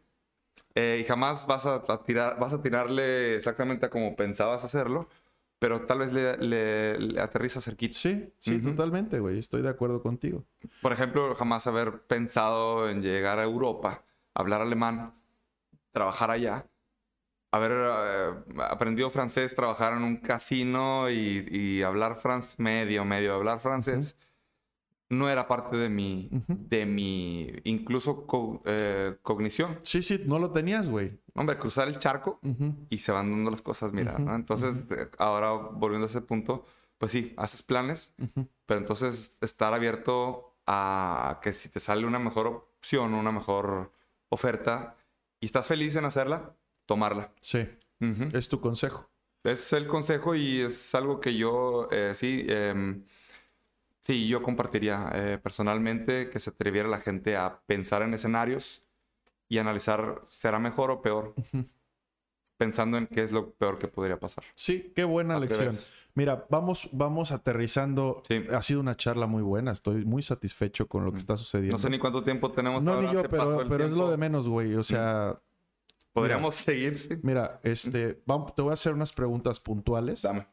eh, 0.74 0.98
y 1.00 1.04
jamás 1.04 1.46
vas 1.46 1.64
a, 1.66 1.76
a 1.88 2.02
tirar, 2.04 2.38
vas 2.40 2.52
a 2.52 2.60
tirarle 2.60 3.36
exactamente 3.36 3.86
a 3.86 3.90
como 3.90 4.16
pensabas 4.16 4.64
hacerlo, 4.64 5.08
pero 5.58 5.86
tal 5.86 5.98
vez 5.98 6.12
le, 6.12 6.36
le, 6.38 6.98
le 6.98 7.20
aterriza 7.20 7.60
cerquita. 7.60 7.96
Sí, 7.96 8.32
sí, 8.40 8.60
totalmente, 8.60 9.18
güey. 9.18 9.38
Estoy 9.38 9.62
de 9.62 9.68
acuerdo 9.68 10.02
contigo. 10.02 10.44
Por 10.82 10.92
ejemplo, 10.92 11.34
jamás 11.34 11.66
haber 11.66 12.02
pensado 12.06 12.88
en 12.88 13.02
llegar 13.02 13.38
a 13.38 13.44
Europa, 13.44 14.04
hablar 14.34 14.60
alemán, 14.60 15.14
trabajar 15.92 16.30
allá, 16.30 16.66
haber 17.50 17.72
eh, 17.72 18.34
aprendido 18.68 19.10
francés, 19.10 19.54
trabajar 19.54 19.94
en 19.94 20.02
un 20.02 20.16
casino 20.18 21.10
y, 21.10 21.46
y 21.50 21.82
hablar 21.82 22.20
francés, 22.20 22.58
medio, 22.58 23.04
medio 23.04 23.34
hablar 23.34 23.58
francés, 23.60 24.16
no 25.10 25.30
era 25.30 25.48
parte 25.48 25.76
de 25.78 25.88
mi, 25.88 26.30
de 26.46 26.84
mi 26.86 27.50
incluso 27.64 28.26
co- 28.26 28.62
eh, 28.66 29.16
cognición. 29.22 29.78
Sí, 29.82 30.02
sí, 30.02 30.22
no 30.26 30.38
lo 30.38 30.52
tenías, 30.52 30.88
güey. 30.90 31.18
Hombre, 31.38 31.58
cruzar 31.58 31.88
el 31.88 31.98
charco 31.98 32.40
y 32.90 32.98
se 32.98 33.12
van 33.12 33.30
dando 33.30 33.50
las 33.50 33.62
cosas, 33.62 33.92
mira, 33.92 34.18
¿no? 34.18 34.34
Entonces, 34.34 34.86
eh, 34.90 35.08
ahora 35.18 35.52
volviendo 35.52 36.06
a 36.06 36.10
ese 36.10 36.20
punto, 36.20 36.64
pues 36.98 37.12
sí, 37.12 37.34
haces 37.36 37.62
planes, 37.62 38.14
pero 38.66 38.80
entonces 38.80 39.36
estar 39.40 39.72
abierto 39.72 40.56
a 40.66 41.40
que 41.42 41.52
si 41.52 41.68
te 41.68 41.80
sale 41.80 42.06
una 42.06 42.18
mejor 42.18 42.46
opción, 42.78 43.14
una 43.14 43.32
mejor 43.32 43.92
oferta 44.28 44.96
y 45.40 45.46
estás 45.46 45.66
feliz 45.66 45.96
en 45.96 46.04
hacerla, 46.04 46.56
tomarla. 46.86 47.32
Sí, 47.40 47.66
es 48.32 48.48
tu 48.48 48.60
consejo. 48.60 49.08
Es 49.44 49.72
el 49.72 49.86
consejo 49.86 50.34
y 50.34 50.60
es 50.60 50.94
algo 50.94 51.20
que 51.20 51.36
yo 51.36 51.88
eh, 51.90 52.12
sí, 52.14 52.44
em, 52.48 53.04
sí, 54.00 54.26
yo 54.26 54.42
compartiría 54.42 55.10
eh, 55.14 55.38
personalmente 55.42 56.28
que 56.28 56.40
se 56.40 56.50
atreviera 56.50 56.88
la 56.88 56.98
gente 56.98 57.36
a 57.36 57.60
pensar 57.66 58.02
en 58.02 58.14
escenarios 58.14 58.82
y 59.48 59.58
analizar 59.58 60.22
será 60.26 60.58
mejor 60.58 60.90
o 60.90 61.00
peor, 61.02 61.34
pensando 62.56 62.98
en 62.98 63.06
qué 63.06 63.22
es 63.22 63.32
lo 63.32 63.52
peor 63.54 63.78
que 63.78 63.88
podría 63.88 64.18
pasar. 64.18 64.44
Sí, 64.54 64.92
qué 64.94 65.04
buena 65.04 65.38
lección. 65.38 65.74
Mira, 66.14 66.46
vamos, 66.50 66.88
vamos 66.92 67.32
aterrizando. 67.32 68.22
Sí. 68.26 68.44
Ha 68.52 68.60
sido 68.62 68.80
una 68.80 68.96
charla 68.96 69.26
muy 69.26 69.42
buena. 69.42 69.72
Estoy 69.72 70.04
muy 70.04 70.22
satisfecho 70.22 70.88
con 70.88 71.04
lo 71.04 71.12
que 71.12 71.18
está 71.18 71.36
sucediendo. 71.36 71.76
No 71.76 71.78
sé 71.78 71.88
ni 71.90 71.98
cuánto 71.98 72.22
tiempo 72.22 72.50
tenemos. 72.50 72.84
No, 72.84 73.00
ni 73.00 73.12
yo, 73.12 73.22
pero, 73.22 73.84
es 73.84 73.92
lo 73.92 74.10
de 74.10 74.16
menos, 74.16 74.48
güey. 74.48 74.74
O 74.74 74.82
sea, 74.82 75.40
Podríamos 76.12 76.54
seguir, 76.56 76.98
sí. 76.98 77.16
mira, 77.22 77.60
este, 77.62 78.14
te 78.14 78.62
voy 78.62 78.70
a 78.70 78.74
hacer 78.74 78.92
unas 78.92 79.12
preguntas 79.12 79.60
puntuales 79.60 80.22
Dame. 80.22 80.48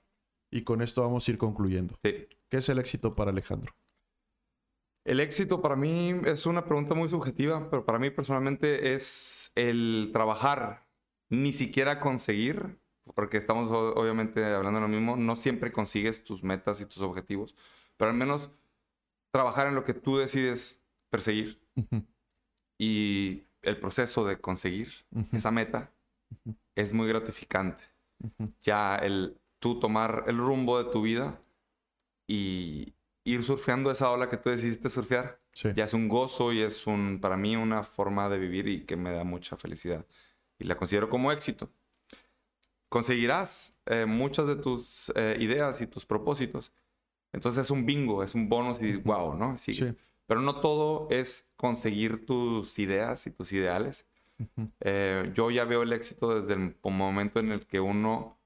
y 0.52 0.64
con 0.64 0.82
esto 0.82 1.02
vamos 1.02 1.28
a 1.28 1.32
ir 1.32 1.38
concluyendo. 1.38 1.98
Sí. 2.04 2.28
¿Qué 2.50 2.58
es 2.58 2.70
el 2.70 2.78
éxito 2.78 3.16
para 3.16 3.32
Alejandro? 3.32 3.74
El 5.06 5.19
éxito 5.19 5.61
para 5.61 5.76
mí 5.76 6.15
es 6.26 6.48
una 6.48 6.65
pregunta 6.65 6.95
muy 6.95 7.07
subjetiva, 7.07 7.69
pero 7.69 7.86
para 7.86 7.99
mí 7.99 8.10
personalmente 8.10 8.95
es 8.95 9.52
el 9.53 10.10
trabajar, 10.11 10.88
ni 11.30 11.53
siquiera 11.53 11.99
conseguir, 11.99 12.80
porque 13.14 13.38
estamos 13.38 13.69
obviamente 13.72 14.44
hablando 14.44 14.80
de 14.80 14.88
lo 14.88 14.91
mismo, 14.91 15.15
no 15.15 15.36
siempre 15.36 15.72
consigues 15.72 16.23
tus 16.23 16.44
metas 16.44 16.82
y 16.82 16.86
tus 16.88 17.03
objetivos, 17.03 17.56
pero 17.98 18.10
al 18.10 18.18
menos 18.18 18.49
trabajar 19.32 19.68
en 19.68 19.76
lo 19.76 19.84
que 19.84 19.94
tú 19.94 20.18
decides 20.18 20.82
perseguir 21.11 21.61
y 22.80 23.44
el 23.61 23.80
proceso 23.80 24.26
de 24.26 24.40
conseguir 24.41 24.91
esa 25.32 25.52
meta 25.52 25.91
es 26.73 26.94
muy 26.94 27.07
gratificante. 27.07 27.84
Ya 28.61 28.95
el 28.95 29.40
tú 29.60 29.80
tomar 29.80 30.23
el 30.27 30.38
rumbo 30.40 30.84
de 30.84 30.91
tu 30.91 31.03
vida 31.03 31.40
y 32.27 32.95
ir 33.26 33.43
surfeando 33.43 33.91
esa 33.91 34.10
ola 34.11 34.30
que 34.30 34.38
tú 34.38 34.49
decidiste 34.49 34.89
surfear 34.89 35.39
Sí. 35.52 35.69
ya 35.73 35.85
es 35.85 35.93
un 35.93 36.10
gozo 36.10 36.52
y 36.52 36.61
es 36.61 36.85
un, 36.85 37.19
para 37.22 37.38
mí 37.38 37.56
una 37.56 37.84
forma 37.84 38.27
de 38.30 38.38
vivir 38.38 38.68
y 38.68 38.81
que 38.85 38.97
me 38.97 39.11
da 39.11 39.23
mucha 39.23 39.56
felicidad. 39.56 40.06
Y 40.60 40.65
la 40.65 40.76
considero 40.76 41.10
como 41.10 41.31
éxito. 41.31 41.69
Conseguirás 42.89 43.76
eh, 43.85 44.06
muchas 44.06 44.47
de 44.47 44.56
tus 44.57 45.11
eh, 45.15 45.38
ideas 45.39 45.80
y 45.81 45.88
tus 45.88 46.06
propósitos. 46.06 46.72
Entonces 47.34 47.65
es 47.65 47.72
un 47.72 47.85
bingo, 47.85 48.23
es 48.23 48.35
un 48.35 48.47
bonus 48.47 48.81
y 48.81 48.97
wow, 48.97 49.34
¿no? 49.35 49.57
Sí. 49.57 49.73
Pero 50.27 50.41
no 50.41 50.60
todo 50.60 51.07
es 51.10 51.49
conseguir 51.56 52.26
tus 52.26 52.77
ideas 52.80 53.26
y 53.27 53.31
tus 53.31 53.52
ideales. 53.53 54.06
Eh, 54.81 55.31
yo 55.34 55.52
ya 55.52 55.64
veo 55.65 55.84
el 55.84 55.93
éxito 55.93 56.41
desde 56.41 56.53
el 56.61 56.76
momento 56.84 57.39
en 57.39 57.52
el 57.52 57.65
que 57.65 57.80
uno 57.80 58.38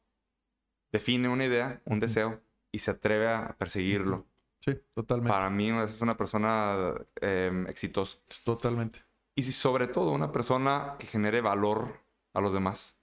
define 0.91 1.27
una 1.29 1.45
idea, 1.45 1.81
un 1.85 1.99
deseo 1.99 2.39
y 2.71 2.79
se 2.79 2.91
atreve 2.91 3.27
a 3.27 3.55
perseguirlo. 3.57 4.25
Sí, 4.73 4.81
totalmente. 4.93 5.31
Para 5.31 5.49
mí 5.49 5.69
es 5.69 6.01
una 6.01 6.17
persona 6.17 6.93
eh, 7.21 7.65
exitosa. 7.67 8.19
Totalmente. 8.43 9.03
Y 9.35 9.43
si 9.43 9.51
sobre 9.51 9.87
todo 9.87 10.11
una 10.11 10.31
persona 10.31 10.95
que 10.99 11.07
genere 11.07 11.41
valor 11.41 12.01
a 12.33 12.41
los 12.41 12.53
demás. 12.53 12.97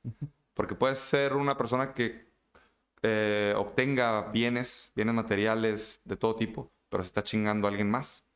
Porque 0.55 0.75
puedes 0.75 0.99
ser 0.99 1.35
una 1.35 1.57
persona 1.57 1.95
que 1.95 2.31
eh, 3.03 3.55
obtenga 3.57 4.31
bienes, 4.33 4.93
bienes 4.95 5.15
materiales 5.15 6.01
de 6.05 6.17
todo 6.17 6.37
tipo, 6.37 6.73
pero 6.89 7.03
se 7.03 7.09
está 7.09 7.23
chingando 7.23 7.67
a 7.67 7.71
alguien 7.71 7.91
más. 7.91 8.27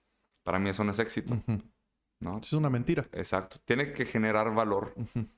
Para 0.43 0.59
mí 0.59 0.71
eso 0.71 0.85
no 0.85 0.93
es 0.93 0.99
éxito, 0.99 1.35
Ujú. 1.35 1.63
¿No? 2.21 2.39
Es 2.39 2.53
una 2.53 2.71
mentira. 2.71 3.05
Exacto. 3.13 3.57
Tiene 3.65 3.93
que 3.93 4.05
generar 4.05 4.55
valor 4.55 4.95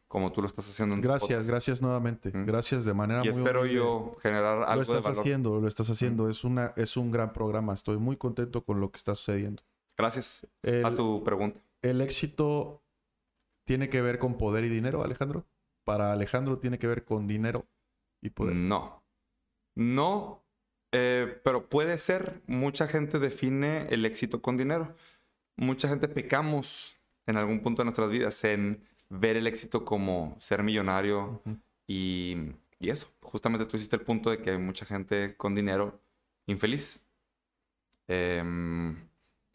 como 0.09 0.31
tú 0.33 0.41
lo 0.43 0.47
estás 0.49 0.69
haciendo 0.69 0.95
en 0.95 1.01
Gracias, 1.01 1.29
podcast. 1.29 1.49
gracias 1.49 1.83
nuevamente. 1.83 2.31
Gracias 2.35 2.85
de 2.85 2.93
manera 2.95 3.21
Y 3.25 3.29
muy 3.31 3.39
espero 3.39 3.61
humilde. 3.61 3.77
yo 3.77 4.17
generar 4.21 4.59
Lo 4.59 4.67
algo 4.67 4.93
de 4.93 4.99
estás 4.99 5.05
valor. 5.05 5.21
haciendo, 5.21 5.61
lo 5.61 5.69
estás 5.69 5.89
haciendo. 5.91 6.29
Es, 6.29 6.45
una, 6.45 6.73
es 6.77 6.97
un 6.97 7.11
gran 7.11 7.33
programa. 7.33 7.73
Estoy 7.73 7.97
muy 7.99 8.17
contento 8.17 8.65
con 8.65 8.81
lo 8.81 8.91
que 8.91 8.99
está 8.99 9.15
sucediendo. 9.15 9.63
Gracias 9.97 10.47
El, 10.63 10.85
a 10.85 10.95
tu 10.95 11.23
pregunta. 11.25 11.61
el 11.83 12.01
éxito 12.01 12.83
tiene 13.65 13.89
que 13.89 14.03
ver 14.03 14.19
con 14.19 14.37
poder 14.37 14.65
y 14.65 14.69
dinero, 14.69 15.03
Alejandro. 15.05 15.45
Para 15.85 16.13
Alejandro 16.13 16.59
tiene 16.59 16.79
que 16.79 16.87
ver 16.87 17.05
con 17.05 17.27
dinero 17.27 17.67
y 18.21 18.31
poder. 18.31 18.55
No. 18.57 19.03
No, 19.75 20.43
eh, 20.93 21.41
pero 21.45 21.69
puede 21.69 21.97
ser. 21.99 22.43
Mucha 22.47 22.87
gente 22.89 23.19
define 23.19 23.87
el 23.91 24.05
éxito 24.05 24.43
con 24.43 24.57
dinero. 24.57 24.95
Mucha 25.57 25.89
gente 25.89 26.09
pecamos 26.09 26.97
en 27.27 27.37
algún 27.37 27.61
punto 27.61 27.83
de 27.83 27.85
nuestras 27.85 28.11
vidas 28.11 28.43
en 28.45 28.85
ver 29.09 29.37
el 29.37 29.47
éxito 29.47 29.85
como 29.85 30.37
ser 30.41 30.63
millonario 30.63 31.43
y, 31.87 32.37
y 32.79 32.91
eso. 32.91 33.09
Justamente 33.21 33.67
tú 33.67 33.77
hiciste 33.77 33.97
el 33.97 34.03
punto 34.03 34.31
de 34.31 34.39
que 34.39 34.51
hay 34.51 34.59
mucha 34.59 34.87
gente 34.87 35.37
con 35.37 35.55
dinero 35.55 36.01
infeliz. 36.47 37.03
Em, 38.09 38.97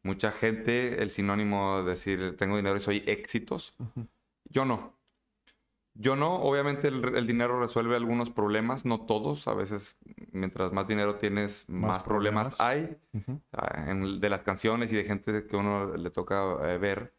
mucha 0.04 0.32
gente, 0.32 1.02
el 1.02 1.10
sinónimo 1.10 1.84
de 1.84 1.90
decir 1.90 2.38
tengo 2.38 2.56
dinero 2.56 2.78
y 2.78 2.80
soy 2.80 3.04
éxitos. 3.06 3.76
Ujú. 3.80 4.08
Yo 4.46 4.66
no. 4.66 4.97
Yo 6.00 6.16
no, 6.16 6.36
obviamente 6.36 6.90
el, 6.90 7.16
el 7.16 7.26
dinero 7.26 7.60
resuelve 7.60 7.96
algunos 7.96 8.30
problemas, 8.30 8.86
no 8.86 9.02
todos. 9.06 9.48
A 9.48 9.54
veces, 9.56 9.98
mientras 10.32 10.72
más 10.72 10.88
dinero 10.88 11.16
tienes, 11.16 11.66
más, 11.68 11.96
Más 11.96 12.04
problemas, 12.04 12.56
problemas. 12.56 12.60
hay. 12.62 12.98
Ah, 13.52 13.86
en 13.90 14.20
de 14.20 14.30
las 14.30 14.44
canciones 14.44 14.92
y 14.92 14.96
de 14.96 15.04
gente 15.06 15.48
que 15.48 15.56
uno 15.56 15.96
le 15.98 16.12
toca 16.12 16.58
eh, 16.72 16.78
ver, 16.78 17.16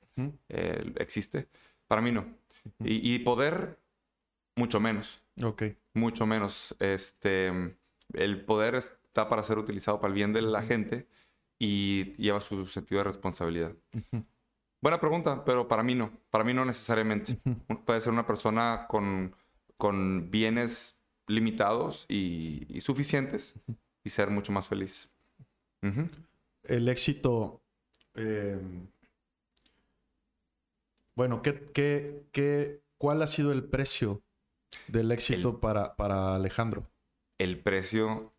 eh, 0.49 0.93
existe. 0.97 1.49
Para 1.89 2.01
mí 2.01 2.13
no. 2.13 2.25
Y, 2.85 3.15
y 3.15 3.19
poder, 3.21 3.81
mucho 4.57 4.79
menos. 4.79 5.23
Ok. 5.43 5.63
Mucho 5.95 6.27
menos. 6.27 6.77
Este, 6.79 7.77
el 8.13 8.45
poder 8.45 8.77
está 8.77 9.29
para 9.29 9.43
ser 9.43 9.59
utilizado 9.59 10.01
para 10.01 10.09
el 10.09 10.15
bien 10.15 10.33
de 10.33 10.43
la 10.43 10.63
gente 10.63 11.09
y 11.59 12.15
lleva 12.17 12.39
su 12.41 12.65
sentido 12.67 13.01
de 13.01 13.05
responsabilidad. 13.05 13.73
Buena 14.81 15.01
pregunta, 15.01 15.45
pero 15.45 15.67
para 15.67 15.83
mí 15.83 15.95
no. 15.95 16.13
Para 16.31 16.45
mí 16.45 16.55
no 16.55 16.65
necesariamente. 16.65 17.39
Puede 17.85 18.01
ser 18.01 18.13
una 18.13 18.27
persona 18.27 18.87
con, 18.89 19.35
con 19.77 20.31
bienes 20.31 21.01
limitados 21.27 22.07
y, 22.09 22.67
y 22.69 22.81
suficientes 22.81 23.55
y 24.05 24.11
ser 24.11 24.31
mucho 24.31 24.53
más 24.53 24.69
feliz. 24.69 25.11
El 26.63 26.89
éxito. 26.89 27.61
eh, 28.15 28.59
bueno, 31.15 31.43
¿qué, 31.43 31.71
qué, 31.75 32.23
qué, 32.31 32.81
¿cuál 32.97 33.23
ha 33.23 33.27
sido 33.27 33.51
el 33.53 33.65
precio 33.65 34.23
del 34.87 35.11
éxito 35.11 35.59
para, 35.61 35.97
para 35.97 36.37
Alejandro? 36.37 36.89
El 37.39 37.59
precio 37.59 38.33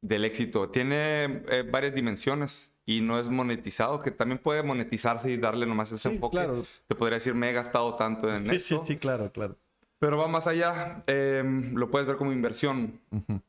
del 0.00 0.24
éxito 0.24 0.70
tiene 0.70 1.42
eh, 1.48 1.68
varias 1.70 1.94
dimensiones 1.94 2.72
y 2.86 3.00
no 3.00 3.18
es 3.18 3.28
monetizado, 3.28 3.98
que 4.00 4.12
también 4.12 4.38
puede 4.38 4.62
monetizarse 4.62 5.30
y 5.30 5.36
darle 5.36 5.66
nomás 5.66 5.90
ese 5.92 6.08
Sí, 6.08 6.14
enfoque. 6.14 6.36
claro. 6.38 6.64
Te 6.86 6.94
podría 6.94 7.16
decir, 7.16 7.34
me 7.34 7.50
he 7.50 7.52
gastado 7.52 7.96
tanto 7.96 8.30
en 8.30 8.38
Sí, 8.48 8.58
sí, 8.60 8.74
esto. 8.74 8.84
sí, 8.86 8.96
claro, 8.96 9.30
claro. 9.32 9.56
Pero 9.98 10.16
va 10.16 10.28
más 10.28 10.46
allá. 10.46 11.02
eh, 11.06 11.42
lo 11.74 11.90
puedes 11.90 12.06
ver 12.06 12.16
como 12.16 12.32
inversión. 12.32 13.00
Ujú, 13.10 13.40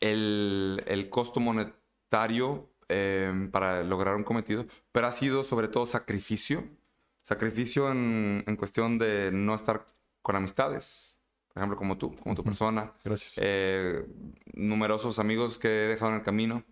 el, 0.00 0.82
el 0.86 1.08
costo 1.10 1.40
monetario 1.40 2.68
eh, 2.88 3.48
para 3.50 3.82
lograr 3.82 4.16
un 4.16 4.24
cometido, 4.24 4.66
pero 4.92 5.06
ha 5.08 5.12
sido 5.12 5.42
sobre 5.44 5.68
todo 5.68 5.86
sacrificio. 5.86 6.64
Sacrificio 7.22 7.90
en, 7.90 8.44
en 8.46 8.56
cuestión 8.56 8.98
de 8.98 9.30
no 9.32 9.54
estar 9.54 9.84
con 10.22 10.36
amistades, 10.36 11.18
por 11.48 11.58
ejemplo, 11.60 11.76
como 11.76 11.98
tú, 11.98 12.14
como 12.16 12.34
tu 12.36 12.42
Ujú. 12.42 12.50
persona. 12.50 12.92
Gracias. 13.04 13.34
Eh, 13.38 14.06
numerosos 14.54 15.18
amigos 15.18 15.58
que 15.58 15.66
he 15.68 15.88
dejado 15.88 16.12
en 16.12 16.18
el 16.18 16.22
camino, 16.22 16.62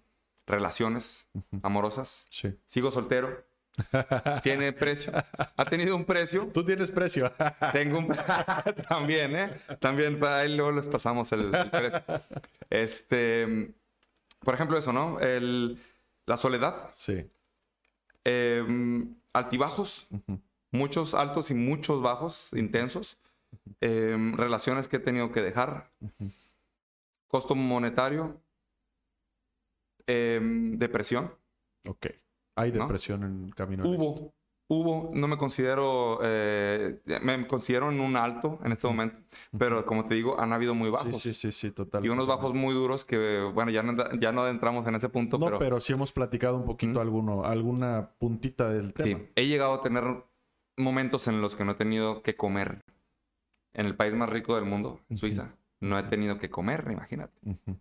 relaciones 0.46 1.26
amorosas. 1.62 2.26
Sí. 2.30 2.54
Sigo 2.66 2.90
soltero, 2.90 3.44
tiene 4.42 4.72
precio, 4.72 5.12
ha 5.56 5.64
tenido 5.66 5.96
un 5.96 6.04
precio. 6.04 6.48
Tú 6.52 6.64
tienes 6.64 6.90
precio. 6.90 7.32
Tengo 7.72 7.98
un... 7.98 8.08
También, 8.88 9.36
¿eh? 9.36 9.56
También 9.80 10.18
para 10.18 10.38
ahí 10.38 10.54
luego 10.56 10.72
les 10.72 10.88
pasamos 10.88 11.32
el, 11.32 11.54
el 11.54 11.70
precio. 11.70 12.02
Este... 12.70 13.74
Por 14.40 14.54
ejemplo, 14.54 14.76
eso, 14.78 14.92
¿no? 14.92 15.20
El, 15.20 15.78
la 16.26 16.36
soledad. 16.36 16.90
sí. 16.92 17.30
eh, 18.24 18.64
altibajos. 19.32 20.06
Muchos 20.70 21.14
altos 21.14 21.50
y 21.50 21.54
muchos 21.54 22.02
bajos, 22.02 22.50
intensos. 22.52 23.16
eh, 23.80 24.16
relaciones 24.36 24.88
que 24.88 24.96
he 24.96 25.00
tenido 25.00 25.32
que 25.32 25.40
dejar. 25.42 25.90
Costo 27.28 27.54
monetario. 27.54 28.40
Eh, 30.06 30.40
depresión. 30.42 31.34
Ok. 31.86 32.06
Hay 32.56 32.72
¿No? 32.72 32.82
depresión 32.82 33.24
en 33.24 33.44
el 33.46 33.54
camino. 33.54 33.82
Hubo, 33.88 34.32
hubo, 34.68 35.10
no 35.12 35.26
me 35.28 35.36
considero, 35.36 36.20
eh, 36.22 37.00
me 37.22 37.46
considero 37.46 37.90
en 37.90 38.00
un 38.00 38.16
alto 38.16 38.58
en 38.64 38.72
este 38.72 38.86
momento, 38.86 39.18
pero 39.58 39.84
como 39.84 40.06
te 40.06 40.14
digo, 40.14 40.38
han 40.38 40.52
habido 40.52 40.74
muy 40.74 40.88
bajos. 40.90 41.20
Sí, 41.20 41.34
sí, 41.34 41.50
sí, 41.50 41.52
sí, 41.52 41.70
total. 41.72 42.04
Y 42.04 42.08
unos 42.08 42.26
bajos 42.26 42.54
muy 42.54 42.72
duros 42.74 43.04
que, 43.04 43.40
bueno, 43.52 43.70
ya 43.72 43.82
no, 43.82 43.96
ya 44.20 44.30
no 44.32 44.42
adentramos 44.42 44.86
en 44.86 44.94
ese 44.94 45.08
punto, 45.08 45.36
No, 45.38 45.46
pero, 45.46 45.58
pero... 45.58 45.80
sí 45.80 45.92
hemos 45.92 46.12
platicado 46.12 46.56
un 46.56 46.64
poquito 46.64 47.00
alguno, 47.00 47.44
alguna 47.44 48.10
puntita 48.18 48.68
del 48.68 48.92
tema. 48.94 49.18
sí, 49.18 49.26
he 49.34 49.46
llegado 49.46 49.74
a 49.74 49.82
tener 49.82 50.04
momentos 50.76 51.26
en 51.28 51.40
los 51.40 51.56
que 51.56 51.64
no 51.64 51.72
he 51.72 51.76
tenido 51.76 52.22
que 52.22 52.36
comer. 52.36 52.80
En 53.76 53.86
el 53.86 53.96
país 53.96 54.14
más 54.14 54.28
rico 54.28 54.54
del 54.54 54.64
mundo, 54.64 55.00
en. 55.08 55.16
Suiza, 55.16 55.56
no 55.80 55.98
he 55.98 56.04
tenido 56.04 56.38
que 56.38 56.48
comer, 56.48 56.86
imagínate. 56.92 57.32
Ujú. 57.44 57.58
Eh, 57.72 57.76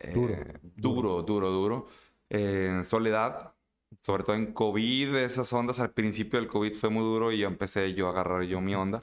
Duro, 0.00 0.36
duro, 0.76 1.22
duro, 1.22 1.50
duro. 1.50 1.86
Eh, 2.30 2.82
soledad, 2.84 3.54
sobre 4.00 4.22
todo 4.22 4.36
en 4.36 4.52
COVID, 4.52 5.16
esas 5.16 5.52
ondas 5.52 5.80
al 5.80 5.90
principio 5.90 6.38
del 6.38 6.48
COVID 6.48 6.74
fue 6.74 6.90
muy 6.90 7.02
duro 7.02 7.32
y 7.32 7.38
yo 7.38 7.48
empecé 7.48 7.94
yo 7.94 8.06
a 8.08 8.10
agarrar 8.10 8.42
yo 8.42 8.60
mi 8.60 8.74
onda. 8.74 9.00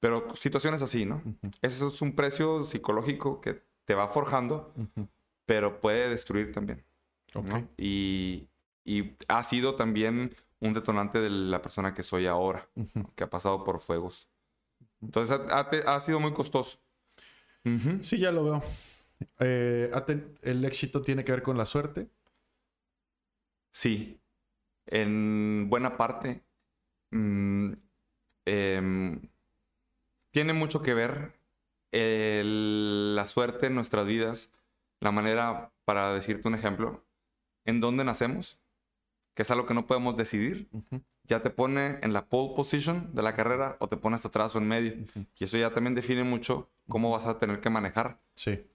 Pero 0.00 0.34
situaciones 0.34 0.82
así, 0.82 1.04
¿no? 1.04 1.22
Ujú. 1.24 1.50
Ese 1.62 1.86
es 1.86 2.02
un 2.02 2.14
precio 2.14 2.64
psicológico 2.64 3.40
que 3.40 3.62
te 3.84 3.94
va 3.94 4.08
forjando, 4.08 4.72
pero 5.46 5.80
puede 5.80 6.08
destruir 6.08 6.52
también. 6.52 6.84
Y, 7.76 8.48
y 8.84 9.12
ha 9.28 9.42
sido 9.42 9.74
también 9.74 10.34
un 10.60 10.72
detonante 10.72 11.20
de 11.20 11.30
la 11.30 11.60
persona 11.62 11.94
que 11.94 12.02
soy 12.02 12.26
ahora, 12.26 12.68
que 13.14 13.24
ha 13.24 13.30
pasado 13.30 13.64
por 13.64 13.80
fuegos. 13.80 14.28
Entonces 15.00 15.38
ha, 15.50 15.60
ha 15.60 16.00
sido 16.00 16.20
muy 16.20 16.32
costoso. 16.32 16.78
Sí, 18.02 18.18
ya 18.18 18.30
lo 18.30 18.44
veo. 18.44 18.62
Eh, 19.40 19.90
el 20.42 20.64
éxito 20.64 21.02
tiene 21.02 21.24
que 21.24 21.32
ver 21.32 21.42
con 21.42 21.56
la 21.56 21.66
suerte. 21.66 22.08
Sí, 23.70 24.20
en 24.86 25.68
buena 25.68 25.96
parte. 25.96 26.42
mm, 27.10 27.72
em, 28.46 29.28
tiene 30.32 30.52
mucho 30.52 30.82
que 30.82 30.94
ver 30.94 31.32
el- 31.92 33.14
la 33.14 33.24
suerte 33.24 33.66
en 33.68 33.74
nuestras 33.76 34.06
vidas, 34.06 34.52
la 35.00 35.12
manera, 35.12 35.72
para 35.84 36.12
decirte 36.12 36.48
un 36.48 36.54
ejemplo, 36.56 37.04
en 37.64 37.80
dónde 37.80 38.04
nacemos, 38.04 38.58
que 39.34 39.42
es 39.42 39.50
algo 39.50 39.66
que 39.66 39.74
no 39.74 39.86
podemos 39.86 40.16
decidir, 40.16 40.68
ya 41.24 41.42
te 41.42 41.50
pone 41.50 41.98
en 42.02 42.12
la 42.12 42.26
pole 42.26 42.54
position 42.56 43.14
de 43.14 43.22
la 43.22 43.34
carrera 43.34 43.76
o 43.80 43.88
te 43.88 43.96
pone 43.96 44.16
hasta 44.16 44.28
atrás 44.28 44.54
o 44.56 44.58
en 44.58 44.68
medio. 44.68 44.92
Ujú. 45.04 45.26
Y 45.38 45.44
eso 45.44 45.56
ya 45.56 45.72
también 45.72 45.94
define 45.94 46.24
mucho 46.24 46.70
cómo 46.88 47.10
vas 47.10 47.26
a 47.26 47.38
tener 47.38 47.60
que 47.60 47.70
manejar 47.70 48.20
Sí, 48.34 48.66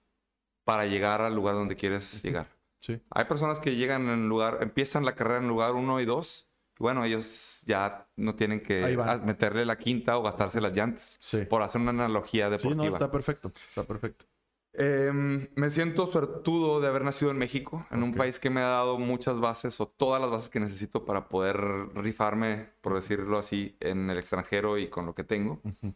para 0.70 0.86
llegar 0.86 1.20
al 1.20 1.34
lugar 1.34 1.54
donde 1.56 1.74
quieres 1.76 2.22
llegar. 2.22 2.46
sí. 2.80 3.00
Hay 3.10 3.24
personas 3.24 3.58
que 3.58 3.74
llegan 3.76 4.08
en 4.08 4.28
lugar, 4.28 4.58
empiezan 4.60 5.04
la 5.04 5.14
carrera 5.14 5.38
en 5.40 5.48
lugar 5.48 5.72
uno 5.74 6.00
y 6.00 6.04
dos. 6.04 6.46
Y 6.78 6.82
bueno, 6.82 7.04
ellos 7.04 7.62
ya 7.66 8.08
no 8.16 8.34
tienen 8.36 8.60
que 8.60 8.96
meterle 9.24 9.64
la 9.66 9.76
quinta 9.76 10.16
o 10.16 10.22
gastarse 10.22 10.60
las 10.60 10.72
llantas. 10.72 11.18
Sí. 11.20 11.44
Por 11.44 11.62
hacer 11.62 11.80
una 11.80 11.90
analogía 11.90 12.46
Sí, 12.46 12.52
deportiva. 12.68 12.84
no, 12.84 12.92
está 12.94 13.10
perfecto. 13.10 13.52
Está 13.68 13.84
perfecto. 13.84 14.24
Em, 14.72 15.48
me 15.56 15.68
siento 15.68 16.06
suertudo 16.06 16.80
de 16.80 16.86
haber 16.86 17.02
nacido 17.02 17.32
en 17.32 17.38
México, 17.38 17.84
en 17.90 18.02
un 18.04 18.10
Ok. 18.12 18.16
país 18.18 18.38
que 18.38 18.50
me 18.50 18.60
ha 18.60 18.68
dado 18.68 18.98
muchas 18.98 19.40
bases 19.40 19.80
o 19.80 19.88
todas 19.88 20.20
las 20.22 20.30
bases 20.30 20.48
que 20.48 20.60
necesito 20.60 21.04
para 21.04 21.28
poder 21.28 21.56
rifarme, 21.96 22.70
por 22.80 22.94
decirlo 22.94 23.36
así, 23.38 23.76
en 23.80 24.08
el 24.08 24.16
extranjero 24.18 24.78
y 24.78 24.88
con 24.88 25.06
lo 25.06 25.14
que 25.14 25.24
tengo. 25.24 25.60
Ujú. 25.64 25.92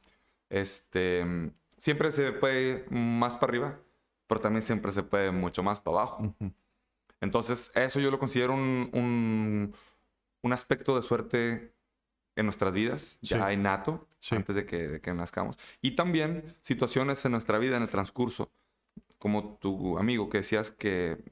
Este, 0.51 1.24
siempre 1.76 2.10
se 2.12 2.32
puede 2.32 2.84
más 2.90 3.36
para 3.36 3.51
arriba, 3.51 3.78
pero 4.35 4.43
también 4.43 4.62
siempre 4.62 4.90
se 4.90 5.05
puede 5.05 5.31
mucho 5.31 5.62
más 5.62 5.78
para 5.78 5.98
abajo. 5.98 6.35
Entonces, 7.20 7.70
eso 7.77 8.01
yo 8.01 8.11
lo 8.11 8.19
considero 8.19 8.52
un, 8.52 8.90
un, 8.93 9.73
un 10.43 10.52
aspecto 10.52 10.97
de 10.97 11.02
suerte 11.02 11.73
en 12.35 12.47
nuestras 12.47 12.74
vidas, 12.74 13.16
Sí. 13.23 13.28
ya 13.28 13.52
innato, 13.52 14.09
Sí. 14.19 14.35
antes 14.35 14.56
de 14.56 14.66
que, 14.66 14.89
de 14.89 15.01
que 15.01 15.15
nazcamos. 15.15 15.56
Y 15.81 15.93
también 15.93 16.56
situaciones 16.62 17.24
en 17.24 17.31
nuestra 17.31 17.59
vida, 17.59 17.77
en 17.77 17.82
el 17.85 17.90
transcurso, 17.90 18.51
como 19.20 19.55
tu 19.61 19.98
amigo 19.98 20.28
que 20.28 20.39
decías 20.39 20.73
que 20.73 21.23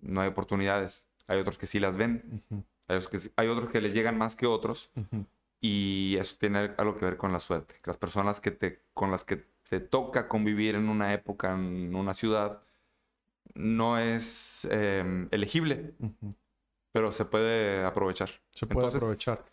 no 0.00 0.20
hay 0.20 0.28
oportunidades, 0.28 1.04
hay 1.26 1.40
otros 1.40 1.56
que 1.56 1.66
sí 1.66 1.80
las 1.80 1.96
ven, 1.96 2.42
hay 2.86 2.96
otros 2.98 3.08
que, 3.08 3.30
hay 3.36 3.48
otros 3.48 3.70
que 3.70 3.80
les 3.80 3.94
llegan 3.94 4.18
más 4.18 4.36
que 4.36 4.46
otros, 4.46 4.90
y 5.58 6.16
eso 6.20 6.36
tiene 6.38 6.72
algo 6.76 6.98
que 6.98 7.06
ver 7.06 7.16
con 7.16 7.32
la 7.32 7.40
suerte. 7.40 7.76
Las 7.84 7.96
personas 7.96 8.40
que 8.40 8.50
te, 8.50 8.82
con 8.92 9.10
las 9.10 9.24
que 9.24 9.50
te 9.72 9.80
toca 9.80 10.28
convivir 10.28 10.74
en 10.74 10.90
una 10.90 11.14
época, 11.14 11.54
en 11.54 11.94
una 11.94 12.12
ciudad, 12.12 12.62
no 13.54 13.96
es 13.98 14.68
eh, 14.70 15.26
elegible, 15.30 15.94
Ujú. 15.98 16.34
pero 16.92 17.10
se 17.10 17.24
puede 17.24 17.82
aprovechar. 17.82 18.28
Se 18.50 18.66
puede 18.66 18.88
Entonces, 18.88 19.02
aprovechar. 19.02 19.46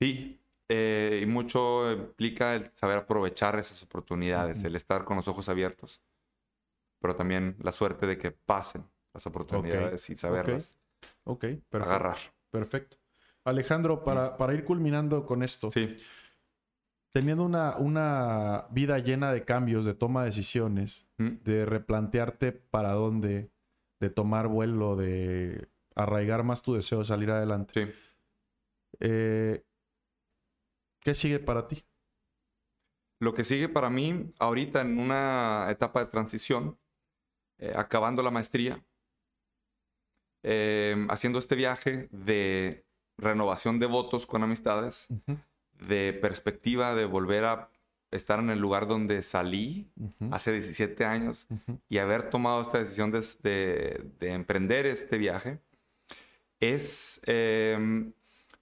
Sí, 0.00 0.40
eh, 0.70 1.20
y 1.22 1.26
mucho 1.26 1.92
implica 1.92 2.54
el 2.54 2.70
saber 2.72 2.96
aprovechar 2.96 3.58
esas 3.58 3.82
oportunidades, 3.82 4.56
Ujú. 4.56 4.68
el 4.68 4.76
estar 4.76 5.04
con 5.04 5.16
los 5.18 5.28
ojos 5.28 5.50
abiertos, 5.50 6.00
pero 6.98 7.14
también 7.14 7.56
la 7.60 7.72
suerte 7.72 8.06
de 8.06 8.16
que 8.16 8.30
pasen 8.30 8.86
las 9.12 9.26
oportunidades 9.26 10.08
y 10.08 10.16
saberlas 10.16 10.78
Ok, 11.24 11.40
perfecto. 11.40 11.84
agarrar. 11.84 12.18
Perfecto. 12.50 12.96
Alejandro, 13.44 14.02
para, 14.02 14.38
para 14.38 14.54
ir 14.54 14.64
culminando 14.64 15.26
con 15.26 15.42
esto, 15.42 15.70
Sí, 15.70 15.94
teniendo 17.12 17.44
una, 17.44 17.76
una 17.76 18.66
vida 18.70 18.98
llena 18.98 19.32
de 19.32 19.44
cambios, 19.44 19.84
de 19.84 19.94
toma 19.94 20.20
de 20.20 20.26
decisiones, 20.26 21.06
Mm, 21.22 21.42
de 21.44 21.64
replantearte 21.66 22.52
para 22.52 22.92
dónde, 22.92 23.50
de 24.00 24.10
tomar 24.10 24.48
vuelo, 24.48 24.96
de 24.96 25.68
arraigar 25.94 26.42
más 26.42 26.62
tu 26.62 26.74
deseo 26.74 27.00
de 27.00 27.04
salir 27.04 27.30
adelante, 27.30 27.86
sí. 27.86 27.92
eh, 29.00 29.64
¿qué 31.00 31.14
sigue 31.14 31.38
para 31.38 31.68
ti? 31.68 31.84
Lo 33.20 33.34
que 33.34 33.44
sigue 33.44 33.68
para 33.68 33.88
mí 33.88 34.32
ahorita 34.38 34.80
en 34.80 34.98
una 34.98 35.68
etapa 35.70 36.00
de 36.00 36.10
transición, 36.10 36.78
eh, 37.58 37.72
acabando 37.76 38.22
la 38.22 38.32
maestría, 38.32 38.84
eh, 40.42 41.06
haciendo 41.08 41.38
este 41.38 41.54
viaje 41.54 42.08
de 42.10 42.84
renovación 43.16 43.78
de 43.78 43.86
votos 43.86 44.26
con 44.26 44.42
amistades, 44.42 45.06
de 45.88 46.12
perspectiva 46.12 46.94
de 46.94 47.04
volver 47.04 47.44
a 47.44 47.68
estar 48.10 48.38
en 48.38 48.50
el 48.50 48.58
lugar 48.58 48.86
donde 48.86 49.22
salí 49.22 49.90
hace 50.30 50.52
17 50.52 51.04
años 51.04 51.48
y 51.88 51.98
haber 51.98 52.28
tomado 52.30 52.60
esta 52.60 52.78
decisión 52.78 53.10
de, 53.10 54.10
emprender 54.20 54.86
este 54.86 55.18
viaje, 55.18 55.58
es 56.60 57.20
em, 57.24 58.12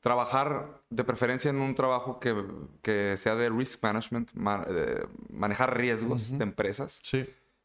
trabajar 0.01 0.83
de 0.89 1.05
preferencia 1.05 1.51
en 1.51 1.57
un 1.57 1.75
trabajo 1.75 2.21
que, 2.21 3.17
sea 3.17 3.35
de 3.35 3.51
risk 3.51 3.83
management, 3.83 4.31
manejar 4.35 5.77
riesgos 5.77 6.37
de 6.39 6.45
empresas. 6.45 7.01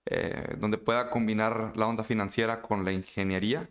Eh, 0.08 0.56
donde 0.60 0.78
pueda 0.78 1.10
combinar 1.10 1.74
la 1.76 1.88
onda 1.88 2.04
financiera 2.04 2.62
con 2.62 2.86
la 2.86 2.92
ingeniería. 2.92 3.68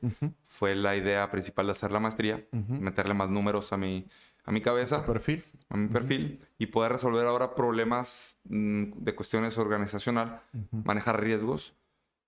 Fue 0.46 0.74
la 0.74 0.96
idea 0.96 1.30
principal 1.30 1.66
de 1.66 1.72
hacer 1.72 1.92
la 1.92 2.00
maestría, 2.00 2.44
meterle 2.50 3.14
más 3.14 3.30
números 3.30 3.72
a 3.72 3.76
mi, 3.76 4.08
a 4.44 4.52
mi 4.52 4.60
cabeza. 4.60 5.04
perfil? 5.04 5.44
A 5.70 5.76
mi 5.76 5.88
perfil. 5.88 6.40
Y 6.58 6.66
poder 6.66 6.92
resolver 6.92 7.26
ahora 7.26 7.54
problemas 7.54 8.38
mm, 8.44 8.92
de 8.96 9.14
cuestiones 9.14 9.58
organizacional, 9.58 10.42
manejar 10.70 11.20
riesgos 11.22 11.74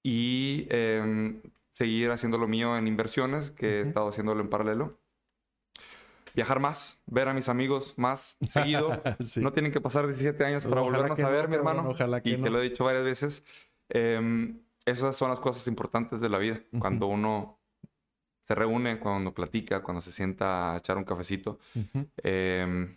y 0.02 0.66
em, 0.70 1.42
seguir 1.72 2.10
haciendo 2.10 2.38
lo 2.38 2.48
mío 2.48 2.76
en 2.76 2.88
inversiones, 2.88 3.50
que 3.50 3.78
he 3.78 3.80
estado 3.82 4.08
haciéndolo 4.08 4.40
en 4.40 4.48
paralelo. 4.48 4.98
Viajar 6.34 6.60
más, 6.60 7.02
ver 7.06 7.28
a 7.28 7.34
mis 7.34 7.48
amigos 7.48 7.94
más 7.98 8.36
seguido. 8.48 9.02
No 9.36 9.52
tienen 9.52 9.72
que 9.72 9.80
pasar 9.80 10.06
17 10.06 10.44
años 10.44 10.66
para 10.66 10.80
volvernos 10.80 11.18
a 11.18 11.28
ver, 11.28 11.48
mi 11.48 11.56
hermano. 11.56 11.88
Ojalá 11.88 12.22
que 12.22 12.30
y 12.30 12.36
te 12.36 12.50
lo 12.50 12.60
he 12.60 12.68
dicho 12.68 12.84
varias 12.84 13.04
veces. 13.04 13.44
Em, 13.88 14.60
esas 14.84 15.16
son 15.16 15.30
las 15.30 15.40
cosas 15.40 15.66
importantes 15.66 16.20
de 16.20 16.28
la 16.28 16.38
vida. 16.38 16.60
Cuando 16.78 17.06
uno 17.06 17.58
se 18.46 18.54
reúne, 18.54 19.00
cuando 19.00 19.34
platica, 19.34 19.82
cuando 19.82 20.00
se 20.00 20.12
sienta 20.12 20.72
a 20.72 20.76
echar 20.76 20.96
un 20.96 21.02
cafecito. 21.02 21.58
Em, 22.22 22.96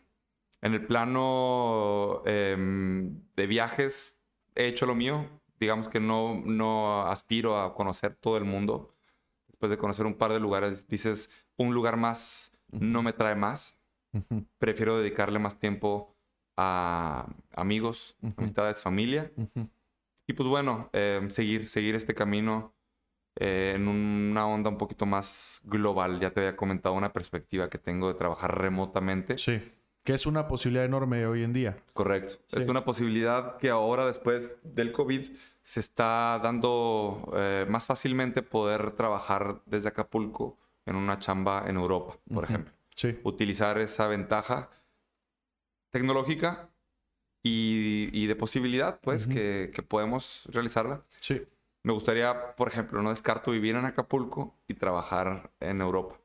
en 0.62 0.74
el 0.74 0.86
plano 0.86 2.22
em, 2.28 3.20
de 3.36 3.48
viajes, 3.48 4.22
he 4.54 4.68
hecho 4.68 4.86
lo 4.86 4.94
mío. 4.94 5.28
Digamos 5.60 5.90
que 5.90 6.00
no, 6.00 6.40
no 6.46 7.02
aspiro 7.08 7.60
a 7.60 7.74
conocer 7.74 8.14
todo 8.14 8.38
el 8.38 8.44
mundo. 8.44 8.94
Después 9.48 9.72
de 9.72 9.78
conocer 9.78 10.06
un 10.06 10.14
par 10.14 10.34
de 10.34 10.40
lugares, 10.40 10.88
dices, 10.88 11.32
un 11.58 11.74
lugar 11.74 11.98
más 11.98 12.52
no 12.72 13.02
me 13.02 13.14
trae 13.14 13.34
más. 13.34 13.80
Prefiero 14.60 15.00
dedicarle 15.00 15.40
más 15.40 15.58
tiempo 15.58 16.16
a 16.58 17.28
amigos, 17.56 18.16
amistades, 18.38 18.84
familia. 18.84 19.32
Y 20.28 20.34
pues 20.34 20.48
bueno, 20.48 20.92
em, 20.94 21.32
seguir, 21.32 21.68
seguir 21.68 21.96
este 21.96 22.14
camino 22.14 22.76
eh, 23.40 23.72
en 23.76 23.88
una 23.88 24.46
onda 24.46 24.70
un 24.70 24.78
poquito 24.78 25.06
más 25.06 25.62
global. 25.64 26.20
Ya 26.20 26.32
te 26.32 26.42
había 26.42 26.58
comentado 26.58 26.94
una 26.94 27.14
perspectiva 27.14 27.70
que 27.70 27.78
tengo 27.78 28.10
de 28.10 28.16
trabajar 28.16 28.60
remotamente. 28.60 29.38
Sí. 29.38 29.62
Que 30.04 30.14
es 30.14 30.26
una 30.26 30.48
posibilidad 30.48 30.84
enorme 30.84 31.26
hoy 31.26 31.44
en 31.44 31.54
día. 31.54 31.78
Correcto. 31.94 32.36
Es 32.52 32.66
una 32.66 32.84
posibilidad 32.84 33.58
que 33.58 33.70
ahora, 33.70 34.06
después 34.06 34.58
del 34.64 34.92
COVID, 34.92 35.26
se 35.64 35.80
está 35.80 36.40
dando 36.44 37.32
eh, 37.36 37.66
más 37.70 37.86
fácilmente 37.86 38.42
poder 38.42 38.92
trabajar 38.92 39.62
desde 39.66 39.90
Acapulco 39.90 40.58
en 40.86 40.96
una 40.96 41.20
chamba 41.20 41.64
en 41.68 41.78
Europa, 41.78 42.18
por 42.34 42.44
ejemplo. 42.44 42.74
Sí. 42.96 43.20
Utilizar 43.24 43.78
esa 43.78 44.08
ventaja 44.08 44.70
tecnológica 45.92 46.70
y, 47.42 48.26
de 48.26 48.36
posibilidad, 48.36 49.00
pues, 49.00 49.28
que, 49.28 49.72
que 49.74 49.82
podemos 49.82 50.50
realizarla. 50.52 51.06
Sí. 51.20 51.42
Me 51.84 51.94
gustaría, 51.94 52.56
por 52.56 52.68
ejemplo, 52.68 53.02
no 53.02 53.10
descarto 53.10 53.52
vivir 53.52 53.76
en 53.76 53.86
Acapulco 53.86 54.56
y 54.68 54.74
trabajar 54.74 55.52
en 55.60 55.82
Europa. 55.82 56.20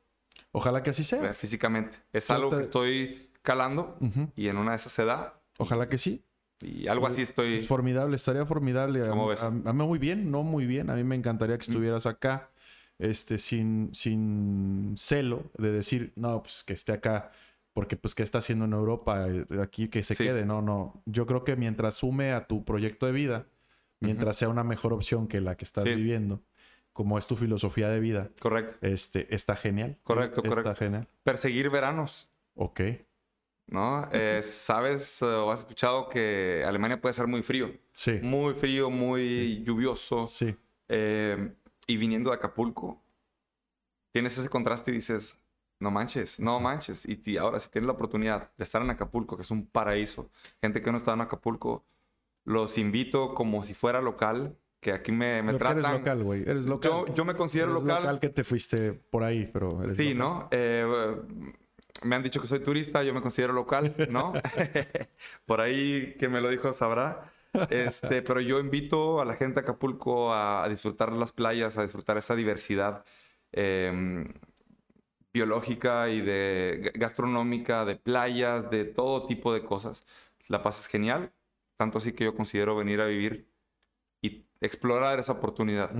Ojalá 0.51 0.83
que 0.83 0.89
así 0.89 1.03
sea. 1.03 1.33
Físicamente. 1.33 1.97
Es 2.11 2.29
algo 2.29 2.51
que 2.51 2.61
estoy 2.61 3.31
calando 3.41 3.97
y 4.35 4.47
en 4.47 4.57
una 4.57 4.71
de 4.71 4.77
esas 4.77 4.91
se 4.91 5.05
da. 5.05 5.41
Ojalá 5.57 5.87
que 5.87 5.97
sí. 5.97 6.23
Y 6.61 6.87
algo 6.87 7.07
así 7.07 7.21
estoy. 7.21 7.63
Formidable, 7.63 8.15
estaría 8.15 8.45
formidable. 8.45 9.07
¿Cómo 9.07 9.27
ves? 9.27 9.43
A, 9.43 9.51
mí 9.51 9.85
muy 9.85 9.99
bien, 9.99 10.31
no 10.31 10.43
muy 10.43 10.65
bien. 10.65 10.89
A 10.89 10.95
mí 10.95 11.03
me 11.03 11.15
encantaría 11.15 11.57
que 11.57 11.63
estuvieras 11.63 12.05
acá, 12.05 12.51
este, 12.97 13.37
sin, 13.37 13.91
sin 13.93 14.95
celo 14.97 15.43
de 15.57 15.71
decir, 15.71 16.13
no, 16.15 16.41
pues 16.43 16.63
que 16.63 16.73
esté 16.73 16.93
acá, 16.93 17.31
porque 17.73 17.97
pues 17.97 18.15
qué 18.15 18.23
está 18.23 18.37
haciendo 18.37 18.65
en 18.65 18.73
Europa, 18.73 19.27
eh, 19.27 19.45
aquí 19.61 19.89
que 19.89 20.03
se 20.03 20.15
quede. 20.15 20.45
No, 20.45 20.61
no. 20.61 21.01
Yo 21.05 21.25
creo 21.25 21.43
que 21.43 21.55
mientras 21.55 21.95
sume 21.95 22.31
a 22.31 22.47
tu 22.47 22.63
proyecto 22.63 23.05
de 23.05 23.11
vida, 23.11 23.45
mientras 24.05 24.37
sea 24.37 24.49
una 24.49 24.63
mejor 24.63 24.93
opción 24.93 25.27
que 25.27 25.41
la 25.41 25.57
que 25.57 25.65
estás 25.65 25.83
viviendo, 25.83 26.41
como 26.93 27.17
es 27.17 27.27
tu 27.27 27.35
filosofía 27.35 27.89
de 27.89 27.99
vida. 27.99 28.31
Correcto. 28.39 28.75
Este, 28.81 29.33
está 29.33 29.55
genial. 29.55 29.99
Correcto, 30.03 30.41
correcto. 30.41 30.71
Está 30.71 30.85
genial. 30.85 31.07
Perseguir 31.23 31.69
veranos. 31.69 32.29
Ok. 32.53 32.81
¿No? 33.67 34.07
Eh, 34.11 34.41
Sabes 34.43 35.21
eh, 35.21 35.25
o 35.25 35.51
has 35.51 35.61
escuchado 35.61 36.07
que 36.07 36.63
Alemania 36.65 37.01
puede 37.01 37.13
ser 37.13 37.27
muy 37.27 37.43
frío. 37.43 37.71
Sí. 37.93 38.19
Muy 38.21 38.53
frío, 38.53 38.89
muy 38.89 39.63
lluvioso. 39.63 40.27
Sí. 40.27 40.55
Eh, 40.87 41.53
y 41.87 41.97
viniendo 41.97 42.29
de 42.29 42.35
Acapulco, 42.35 43.01
tienes 44.11 44.37
ese 44.37 44.49
contraste 44.49 44.91
y 44.91 44.95
dices, 44.95 45.39
no 45.79 45.91
manches, 45.91 46.39
no 46.39 46.59
manches. 46.59 47.05
Y, 47.05 47.37
ahora, 47.37 47.59
si 47.59 47.69
tienes 47.69 47.87
la 47.87 47.93
oportunidad 47.93 48.51
de 48.57 48.63
estar 48.63 48.81
en 48.81 48.89
Acapulco, 48.89 49.35
que 49.35 49.43
es 49.43 49.51
un 49.51 49.67
paraíso, 49.67 50.29
gente 50.61 50.81
que 50.81 50.91
no 50.91 50.97
está 50.97 51.13
en 51.13 51.21
Acapulco, 51.21 51.85
los 52.45 52.77
invito 52.77 53.33
como 53.33 53.63
si 53.63 53.73
fuera 53.73 54.01
local, 54.01 54.57
que 54.79 54.91
aquí 54.91 55.11
me, 55.11 55.41
me 55.41 55.53
tratan. 55.55 55.79
Eres 55.79 55.91
local, 55.99 56.23
güey. 56.23 56.41
Eres 56.43 56.65
local. 56.67 56.91
Yo, 56.91 57.13
yo 57.13 57.25
me 57.25 57.35
considero 57.35 57.71
eres 57.71 57.83
local. 57.83 58.03
local 58.03 58.19
que 58.19 58.29
te 58.29 58.43
fuiste 58.43 58.93
por 58.93 59.23
ahí, 59.23 59.49
pero. 59.51 59.83
Eres 59.83 59.97
sí, 59.97 60.13
¿no? 60.13 60.47
Eh, 60.51 60.85
me 62.03 62.15
han 62.15 62.23
dicho 62.23 62.41
que 62.41 62.47
soy 62.47 62.59
turista, 62.59 63.03
yo 63.03 63.13
me 63.13 63.21
considero 63.21 63.53
local, 63.53 63.95
¿no? 64.09 64.33
por 65.45 65.61
ahí 65.61 66.15
que 66.19 66.29
me 66.29 66.39
lo 66.41 66.49
dijo 66.49 66.71
sabrá. 66.71 67.31
Este, 67.69 68.21
pero 68.21 68.41
yo 68.41 68.59
invito 68.59 69.21
a 69.21 69.25
la 69.25 69.35
gente 69.35 69.55
de 69.55 69.61
Acapulco 69.61 70.33
a, 70.33 70.67
disfrutar 70.67 71.11
las 71.13 71.31
playas, 71.31 71.77
a 71.77 71.83
disfrutar 71.83 72.17
esa 72.17 72.35
diversidad 72.35 73.05
em, 73.53 74.33
biológica 75.33 76.09
y 76.09 76.21
de 76.21 76.91
gastronómica, 76.95 77.85
de 77.85 77.95
playas, 77.95 78.69
de 78.69 78.85
todo 78.85 79.25
tipo 79.25 79.53
de 79.53 79.63
cosas. 79.63 80.05
La 80.49 80.61
pasas 80.61 80.87
genial. 80.87 81.31
Tanto 81.77 81.97
así 81.97 82.13
que 82.13 82.23
yo 82.23 82.35
considero 82.35 82.75
venir 82.75 83.01
a 83.01 83.05
vivir 83.05 83.49
y 84.21 84.45
explorar 84.61 85.19
esa 85.19 85.33
oportunidad 85.33 85.91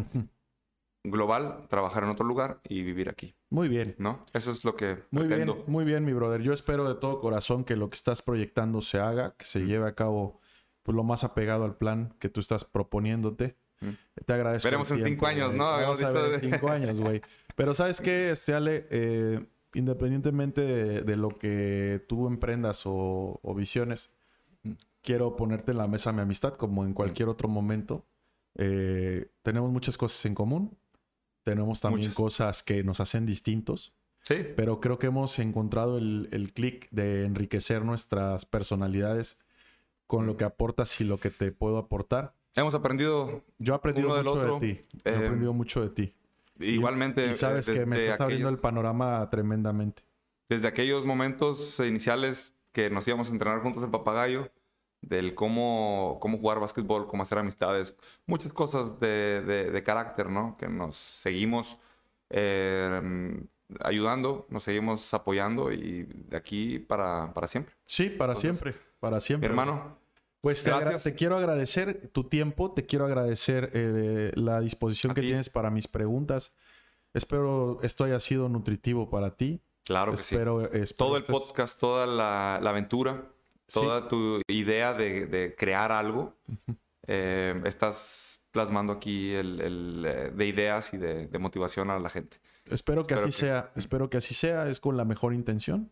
global, 1.04 1.68
trabajar 1.70 2.04
en 2.04 2.10
otro 2.10 2.26
lugar 2.26 2.60
y 2.68 2.82
vivir 2.82 3.10
aquí. 3.10 3.36
Muy 3.50 3.68
bien. 3.68 3.96
¿No? 3.98 4.26
Eso 4.34 4.52
es 4.52 4.64
lo 4.66 4.76
que 4.76 5.04
muy 5.12 5.28
Bien, 5.28 5.52
muy 5.68 5.86
bien, 5.86 6.06
mi 6.06 6.14
brother. 6.14 6.42
Yo 6.42 6.54
espero 6.54 6.88
de 6.88 6.96
todo 6.96 7.20
corazón 7.20 7.64
que 7.64 7.76
lo 7.76 7.90
que 7.90 7.96
estás 7.96 8.22
proyectando 8.22 8.82
se 8.82 9.00
haga, 9.00 9.36
que 9.38 9.46
se 9.46 9.62
lleve 9.66 9.88
a 9.88 9.96
cabo 9.96 10.40
pues, 10.84 10.96
lo 10.96 11.04
más 11.04 11.24
apegado 11.24 11.66
al 11.66 11.76
plan 11.76 12.16
que 12.20 12.30
tú 12.30 12.40
estás 12.40 12.64
proponiéndote. 12.64 13.58
Te 14.26 14.34
agradezco. 14.34 14.66
Veremos 14.66 14.90
en 14.92 15.04
cinco 15.04 15.28
años, 15.28 15.54
¿no? 15.54 15.68
Habíamos 15.68 16.00
dicho 16.00 16.30
de... 16.30 16.40
cinco 16.40 16.70
años, 16.70 17.00
güey. 17.00 17.22
Pero 17.56 17.74
¿sabes 17.74 18.02
qué, 18.02 18.32
este 18.32 18.54
Ale? 18.54 18.88
Eh, 18.90 19.46
independientemente 19.74 20.62
de, 20.62 21.16
lo 21.18 21.30
que 21.30 22.04
tú 22.08 22.28
emprendas 22.28 22.84
o 22.86 23.56
visiones, 23.56 24.12
quiero 25.06 25.36
ponerte 25.36 25.72
en 25.72 25.78
la 25.78 25.88
mesa 25.88 26.12
mi 26.12 26.22
amistad 26.22 26.56
como 26.56 26.84
en 26.84 26.94
cualquier 26.94 27.30
otro 27.30 27.48
momento. 27.48 28.06
Eh, 28.56 29.30
tenemos 29.44 29.72
muchas 29.72 29.98
cosas 29.98 30.26
en 30.26 30.36
común. 30.36 30.78
Tenemos 31.44 31.80
también 31.80 32.12
cosas 32.12 32.64
que 32.64 32.84
nos 32.84 33.00
hacen 33.00 33.26
distintos. 33.26 33.94
Sí. 34.22 34.38
Pero 34.56 34.82
creo 34.82 34.98
que 34.98 35.08
hemos 35.08 35.38
encontrado 35.38 36.00
el, 36.00 36.28
el 36.32 36.52
clic 36.52 36.90
de 36.90 37.26
enriquecer 37.26 37.86
nuestras 37.86 38.46
personalidades 38.46 39.40
con 40.08 40.26
lo 40.26 40.38
que 40.38 40.44
aportas 40.44 41.00
y 41.00 41.04
lo 41.04 41.20
que 41.20 41.30
te 41.30 41.52
puedo 41.52 41.78
aportar. 41.78 42.34
Hemos 42.56 42.74
aprendido. 42.74 43.44
Yo 43.60 43.74
he 43.74 43.78
aprendido 43.78 44.10
mucho 44.10 44.60
de 44.60 44.60
ti. 44.60 44.86
he 45.04 45.10
eh, 45.10 45.16
aprendido 45.16 45.54
mucho 45.54 45.82
de 45.82 45.90
ti. 45.90 46.14
Igualmente. 46.60 47.30
Y, 47.30 47.36
sabes 47.36 47.66
que 47.66 47.86
me 47.86 47.98
estás 47.98 48.22
abriendo 48.22 48.50
el 48.50 48.58
panorama 48.58 49.30
tremendamente. 49.30 50.04
Desde 50.48 50.68
aquellos 50.68 51.06
momentos 51.06 51.80
iniciales 51.80 52.56
que 52.72 52.90
nos 52.90 53.08
íbamos 53.08 53.30
a 53.30 53.34
entrenar 53.34 53.62
juntos 53.62 53.84
en 53.84 53.92
Papagayo, 53.92 54.50
del 55.02 55.36
cómo, 55.36 56.18
cómo 56.22 56.38
jugar 56.38 56.60
básquetbol, 56.60 57.08
cómo 57.08 57.24
hacer 57.24 57.38
amistades, 57.38 57.96
muchas 58.26 58.52
cosas 58.52 59.00
de, 59.00 59.42
de, 59.42 59.84
carácter, 59.84 60.30
¿no? 60.30 60.58
Que 60.58 60.68
nos 60.68 60.96
seguimos 60.96 61.78
eh, 62.30 63.42
ayudando, 63.82 64.48
nos 64.50 64.64
seguimos 64.64 65.14
apoyando 65.14 65.72
y 65.72 66.04
de 66.04 66.38
aquí 66.38 66.80
para, 66.80 67.34
para 67.34 67.48
siempre. 67.48 67.76
Sí, 67.86 68.10
para 68.10 68.36
siempre, 68.36 68.76
para 69.00 69.20
siempre. 69.20 69.48
hermano. 69.48 70.00
Pues 70.42 70.64
Gracias. 70.64 71.04
Te, 71.04 71.16
quiero 71.16 71.38
agradecer 71.38 72.10
tu 72.14 72.26
tiempo, 72.26 72.72
te 72.72 72.86
quiero 72.86 73.06
agradecer 73.06 73.72
eh, 73.74 74.32
la 74.36 74.62
disposición 74.62 75.16
que 75.16 75.22
tienes 75.22 75.50
para 75.50 75.72
mis 75.72 75.88
preguntas. 75.88 76.54
Espero 77.16 77.80
esto 77.82 78.04
haya 78.04 78.20
sido 78.20 78.48
nutritivo 78.48 79.10
para 79.10 79.36
ti. 79.36 79.62
Claro 79.86 80.12
que 80.12 80.18
sí. 80.18 80.36
Todo 80.96 81.18
el 81.18 81.24
podcast, 81.24 81.80
toda 81.80 82.06
la, 82.06 82.60
la 82.62 82.70
aventura 82.70 83.35
toda 83.72 84.08
tu 84.08 84.42
idea 84.48 84.94
de, 84.94 85.56
crear 85.58 85.92
algo, 85.92 86.34
eh, 87.08 87.62
estás 87.66 88.42
plasmando 88.52 88.94
aquí 88.94 89.34
el, 89.34 90.06
eh, 90.06 90.32
de 90.34 90.48
ideas 90.48 90.94
y 90.94 90.98
de, 90.98 91.40
motivación 91.40 91.90
a 91.90 92.00
la 92.00 92.10
gente. 92.10 92.38
Espero 92.66 93.04
que 93.04 93.14
así 93.14 93.32
sea, 93.32 93.72
espero 93.76 94.10
que 94.10 94.18
así 94.18 94.34
sea, 94.34 94.68
es 94.70 94.80
con 94.80 94.98
la 94.98 95.06
mejor 95.06 95.34
intención. 95.34 95.92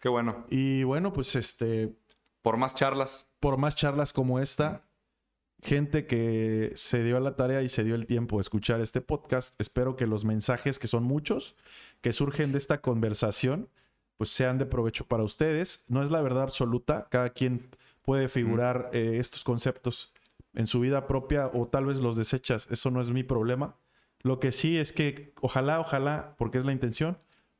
Qué 0.00 0.08
bueno. 0.08 0.46
Y 0.50 0.82
bueno, 0.82 1.12
pues 1.12 1.34
este... 1.36 1.94
Por 2.42 2.56
más 2.56 2.74
charlas. 2.74 3.28
Por 3.38 3.58
más 3.58 3.76
charlas 3.76 4.12
como 4.12 4.40
esta, 4.40 4.84
gente 5.62 6.06
que 6.06 6.72
se 6.74 7.04
dio 7.04 7.16
a 7.16 7.20
la 7.20 7.36
tarea 7.36 7.62
y 7.62 7.68
se 7.68 7.84
dio 7.84 7.94
el 7.94 8.06
tiempo 8.06 8.36
de 8.36 8.42
escuchar 8.42 8.80
este 8.80 9.00
podcast, 9.00 9.60
espero 9.60 9.96
que 9.96 10.06
los 10.06 10.24
mensajes, 10.24 10.78
que 10.78 10.88
son 10.88 11.04
muchos, 11.04 11.56
que 12.00 12.12
surgen 12.12 12.52
de 12.52 12.58
esta 12.58 12.80
conversación, 12.80 13.68
pues 14.20 14.32
sean 14.32 14.58
de 14.58 14.66
provecho 14.66 15.06
para 15.06 15.22
ustedes. 15.22 15.86
No 15.88 16.02
es 16.02 16.10
la 16.10 16.20
verdad 16.20 16.42
absoluta, 16.42 17.06
cada 17.08 17.30
quien 17.30 17.70
puede 18.02 18.28
figurar 18.28 18.90
eh, 18.92 19.16
estos 19.18 19.44
conceptos 19.44 20.12
en 20.52 20.66
su 20.66 20.80
vida 20.80 21.06
propia 21.06 21.46
o 21.54 21.68
tal 21.68 21.86
vez 21.86 21.96
los 22.00 22.18
desechas, 22.18 22.68
eso 22.70 22.90
no 22.90 23.00
es 23.00 23.08
mi 23.08 23.22
problema. 23.22 23.76
Lo 24.20 24.38
que 24.38 24.52
sí 24.52 24.76
es 24.76 24.92
que 24.92 25.32
ojalá, 25.40 25.80
ojalá, 25.80 26.34
porque 26.36 26.58
es 26.58 26.66
la 26.66 26.72
intención, 26.72 27.16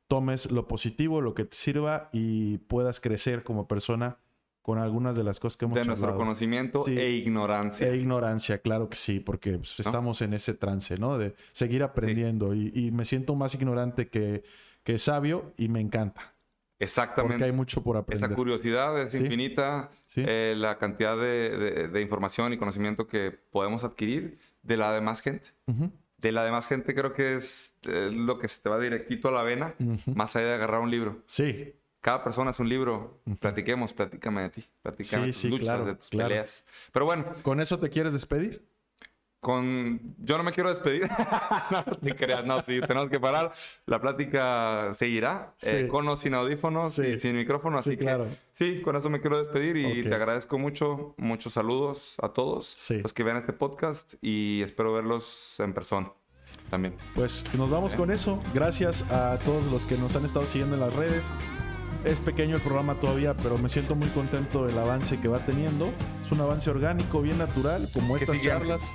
tomes 0.07 0.51
lo 0.51 0.67
positivo, 0.67 1.19
lo 1.19 1.33
que 1.33 1.45
te 1.45 1.57
sirva 1.57 2.11
y 2.13 2.59
puedas 2.59 2.99
crecer 2.99 3.43
como 3.43 3.67
persona 3.67 4.19
con 4.61 4.77
algunas 4.77 5.15
de 5.15 5.23
las 5.23 5.39
cosas 5.39 5.57
que 5.57 5.65
hemos 5.65 5.79
De 5.79 5.85
nuestro 5.85 6.15
conocimiento 6.15 6.85
e 6.87 7.09
ignorancia. 7.09 7.87
E 7.87 7.97
ignorancia, 7.97 8.59
claro 8.59 8.87
que 8.87 8.97
sí, 8.97 9.19
porque 9.19 9.57
pues, 9.57 9.79
estamos 9.79 10.21
en 10.21 10.35
ese 10.35 10.53
trance, 10.53 10.95
¿no? 10.99 11.17
De 11.17 11.33
seguir 11.53 11.81
aprendiendo 11.81 12.53
y, 12.53 12.91
me 12.91 13.03
siento 13.03 13.33
más 13.33 13.55
ignorante 13.55 14.09
que, 14.09 14.43
que 14.83 14.99
sabio 14.99 15.53
y 15.57 15.69
me 15.69 15.81
encanta. 15.81 16.35
Exactamente. 16.81 17.35
Porque 17.35 17.45
hay 17.45 17.51
mucho 17.51 17.83
por 17.83 17.97
aprender. 17.97 18.25
Esa 18.25 18.35
curiosidad 18.35 18.99
es 18.99 19.13
infinita. 19.13 19.91
Eh, 20.15 20.55
la 20.57 20.77
cantidad 20.77 21.15
de, 21.15 22.01
información 22.01 22.51
y 22.51 22.57
conocimiento 22.57 23.07
que 23.07 23.31
podemos 23.31 23.83
adquirir 23.83 24.39
de 24.63 24.77
la 24.77 24.91
demás 24.91 25.21
gente. 25.21 25.49
De 26.17 26.31
la 26.31 26.43
demás 26.43 26.67
gente 26.67 26.93
creo 26.93 27.13
que 27.13 27.35
es 27.35 27.75
eh, 27.83 28.09
lo 28.11 28.37
que 28.37 28.47
se 28.47 28.61
te 28.61 28.69
va 28.69 28.79
directito 28.79 29.29
a 29.29 29.31
la 29.31 29.43
vena, 29.43 29.75
más 30.13 30.35
allá 30.35 30.47
de 30.47 30.53
agarrar 30.55 30.81
un 30.81 30.91
libro. 30.91 31.21
Sí. 31.27 31.75
Cada 32.01 32.23
persona 32.23 32.49
es 32.49 32.59
un 32.59 32.67
libro. 32.67 33.21
Platiquemos, 33.39 33.93
platícame 33.93 34.41
de 34.41 34.49
ti. 34.49 34.65
Platícame 34.81 35.27
de 35.27 35.33
tus 35.33 35.45
luchas, 35.45 35.85
de 35.85 35.95
tus 35.95 36.09
peleas. 36.09 36.65
Pero 36.91 37.05
bueno. 37.05 37.25
¿Con 37.43 37.61
eso 37.61 37.79
te 37.79 37.89
quieres 37.89 38.13
despedir? 38.13 38.65
Con... 39.41 40.15
Yo 40.19 40.37
no 40.37 40.43
me 40.43 40.51
quiero 40.51 40.69
despedir. 40.69 41.09
no 41.71 41.83
te 41.97 42.15
creas, 42.15 42.45
no, 42.45 42.61
sí, 42.63 42.79
tenemos 42.81 43.09
que 43.09 43.19
parar. 43.19 43.51
La 43.87 43.99
plática 43.99 44.93
seguirá, 44.93 45.55
eh, 45.63 45.87
con 45.89 46.07
o 46.07 46.15
sin 46.15 46.35
audífonos 46.35 46.97
y 46.99 47.17
sin 47.17 47.35
micrófono, 47.35 47.79
así 47.79 47.97
que 47.97 48.37
sí, 48.53 48.81
con 48.81 48.95
eso 48.95 49.09
me 49.09 49.19
quiero 49.19 49.39
despedir 49.39 49.75
y 49.77 50.03
te 50.03 50.13
agradezco 50.13 50.57
mucho. 50.57 51.15
Muchos 51.17 51.53
saludos 51.53 52.15
a 52.21 52.29
todos 52.29 52.77
los 52.89 53.13
que 53.13 53.23
vean 53.23 53.37
este 53.37 53.51
podcast 53.51 54.13
y 54.21 54.61
espero 54.63 54.93
verlos 54.93 55.55
en 55.59 55.73
persona 55.73 56.13
también. 56.69 56.95
Pues 57.15 57.43
nos 57.55 57.69
vamos 57.69 57.95
con 57.95 58.11
eso. 58.11 58.41
Gracias 58.53 59.03
a 59.11 59.39
todos 59.43 59.65
los 59.71 59.85
que 59.87 59.97
nos 59.97 60.15
han 60.15 60.23
estado 60.25 60.45
siguiendo 60.45 60.75
en 60.75 60.81
las 60.81 60.93
redes. 60.93 61.25
Es 62.05 62.19
pequeño 62.19 62.55
el 62.55 62.61
programa 62.61 62.99
todavía, 62.99 63.35
pero 63.35 63.57
me 63.57 63.69
siento 63.69 63.95
muy 63.95 64.09
contento 64.09 64.65
del 64.65 64.77
avance 64.77 65.19
que 65.19 65.27
va 65.27 65.45
teniendo. 65.45 65.91
Es 66.25 66.31
un 66.31 66.41
avance 66.41 66.69
orgánico, 66.69 67.21
bien 67.21 67.37
natural, 67.37 67.87
como 67.93 68.17
estas 68.17 68.41
charlas. 68.41 68.91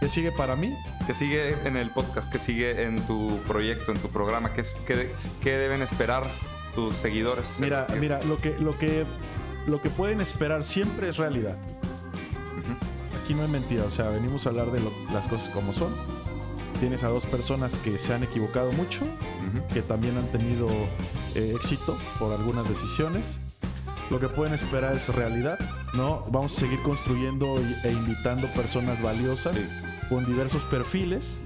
¿Qué 0.00 0.08
sigue 0.08 0.30
para 0.30 0.54
mí? 0.54 0.76
¿Qué 1.06 1.14
sigue 1.14 1.56
en 1.66 1.76
el 1.76 1.90
podcast? 1.90 2.30
¿Qué 2.30 2.38
sigue 2.38 2.84
en 2.84 3.00
tu 3.06 3.40
proyecto, 3.48 3.90
en 3.90 3.98
tu 3.98 4.08
programa? 4.08 4.52
¿Qué, 4.54 4.62
qué, 5.42 5.50
deben 5.50 5.82
esperar 5.82 6.30
tus 6.76 6.94
seguidores? 6.94 7.56
Mira, 7.60 7.86
mira, 7.98 8.22
lo 8.22 8.36
que, 8.36 8.56
lo, 8.60 8.78
que, 8.78 9.04
lo 9.66 9.82
que 9.82 9.90
pueden 9.90 10.20
esperar 10.20 10.64
siempre 10.64 11.08
es 11.08 11.16
realidad. 11.16 11.56
Aquí 13.22 13.34
no 13.34 13.42
hay 13.42 13.48
mentira, 13.48 13.84
o 13.84 13.90
sea, 13.90 14.08
venimos 14.08 14.46
a 14.46 14.50
hablar 14.50 14.70
de 14.70 14.80
las 15.12 15.26
cosas 15.26 15.52
como 15.52 15.72
son. 15.72 15.92
Tienes 16.78 17.02
a 17.02 17.08
dos 17.08 17.26
personas 17.26 17.76
que 17.78 17.98
se 17.98 18.14
han 18.14 18.22
equivocado 18.22 18.70
mucho, 18.72 19.02
que 19.74 19.82
también 19.82 20.16
han 20.16 20.28
tenido 20.28 20.68
eh, 21.34 21.54
éxito 21.56 21.98
por 22.20 22.32
algunas 22.32 22.68
decisiones 22.68 23.40
lo 24.10 24.18
que 24.18 24.28
pueden 24.28 24.54
esperar 24.54 24.96
es 24.96 25.06
realidad, 25.08 25.58
¿no? 25.92 26.24
Vamos 26.30 26.56
a 26.56 26.60
seguir 26.60 26.80
construyendo 26.82 27.56
e 27.84 27.92
invitando 27.92 28.50
personas 28.54 29.02
valiosas 29.02 29.54
con 30.08 30.24
diversos 30.24 30.62
perfiles 30.64 31.36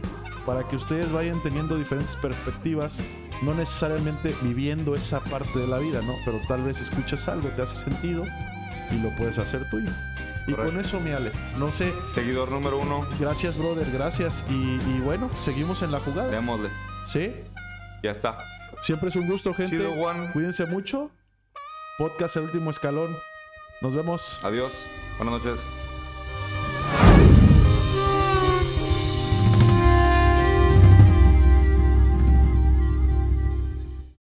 para 0.47 0.69
que 0.69 0.77
ustedes 0.77 1.13
vayan 1.13 1.41
teniendo 1.43 1.77
diferentes 1.77 2.17
perspectivas, 2.17 2.99
no 3.43 3.55
necesariamente 3.55 4.35
viviendo 4.43 4.95
esa 4.95 5.21
parte 5.21 5.59
de 5.59 5.67
la 5.67 5.79
vida, 5.79 6.03
¿no? 6.03 6.15
Pero 6.25 6.41
tal 6.49 6.63
vez 6.63 6.81
escuchas 6.81 7.29
algo, 7.29 7.49
te 7.51 7.63
hace 7.63 7.77
sentido 7.77 8.25
y 8.91 9.01
lo 9.01 9.15
puedes 9.17 9.39
hacer 9.39 9.69
tuyo. 9.71 9.91
Y 10.47 10.55
con 10.55 10.79
eso, 10.79 10.99
mi 10.99 11.13
Ale, 11.13 11.31
no 11.57 11.71
sé. 11.71 11.93
Seguidor 12.09 12.51
número 12.51 12.79
uno. 12.79 13.07
Gracias, 13.21 13.57
brother, 13.57 13.89
gracias. 13.93 14.45
Y, 14.49 14.99
bueno, 15.01 15.31
seguimos 15.39 15.83
en 15.83 15.93
la 15.93 16.01
jugada. 16.01 16.31
Démosle. 16.31 16.69
Sí. 17.07 17.33
Ya 18.03 18.11
está. 18.11 18.39
Siempre 18.83 19.11
es 19.11 19.17
un 19.17 19.29
gusto, 19.29 19.55
gente. 19.55 19.77
Chido, 19.77 19.93
Juan. 19.95 20.33
Cuídense 20.33 20.67
mucho. 20.67 21.11
Podcast 21.97 22.37
El 22.37 22.45
Último 22.45 22.73
Escalón. 22.73 23.17
Nos 23.81 23.95
vemos. 23.95 24.39
Adiós. 24.43 24.89
Buenas 25.19 25.45
noches. 25.45 25.82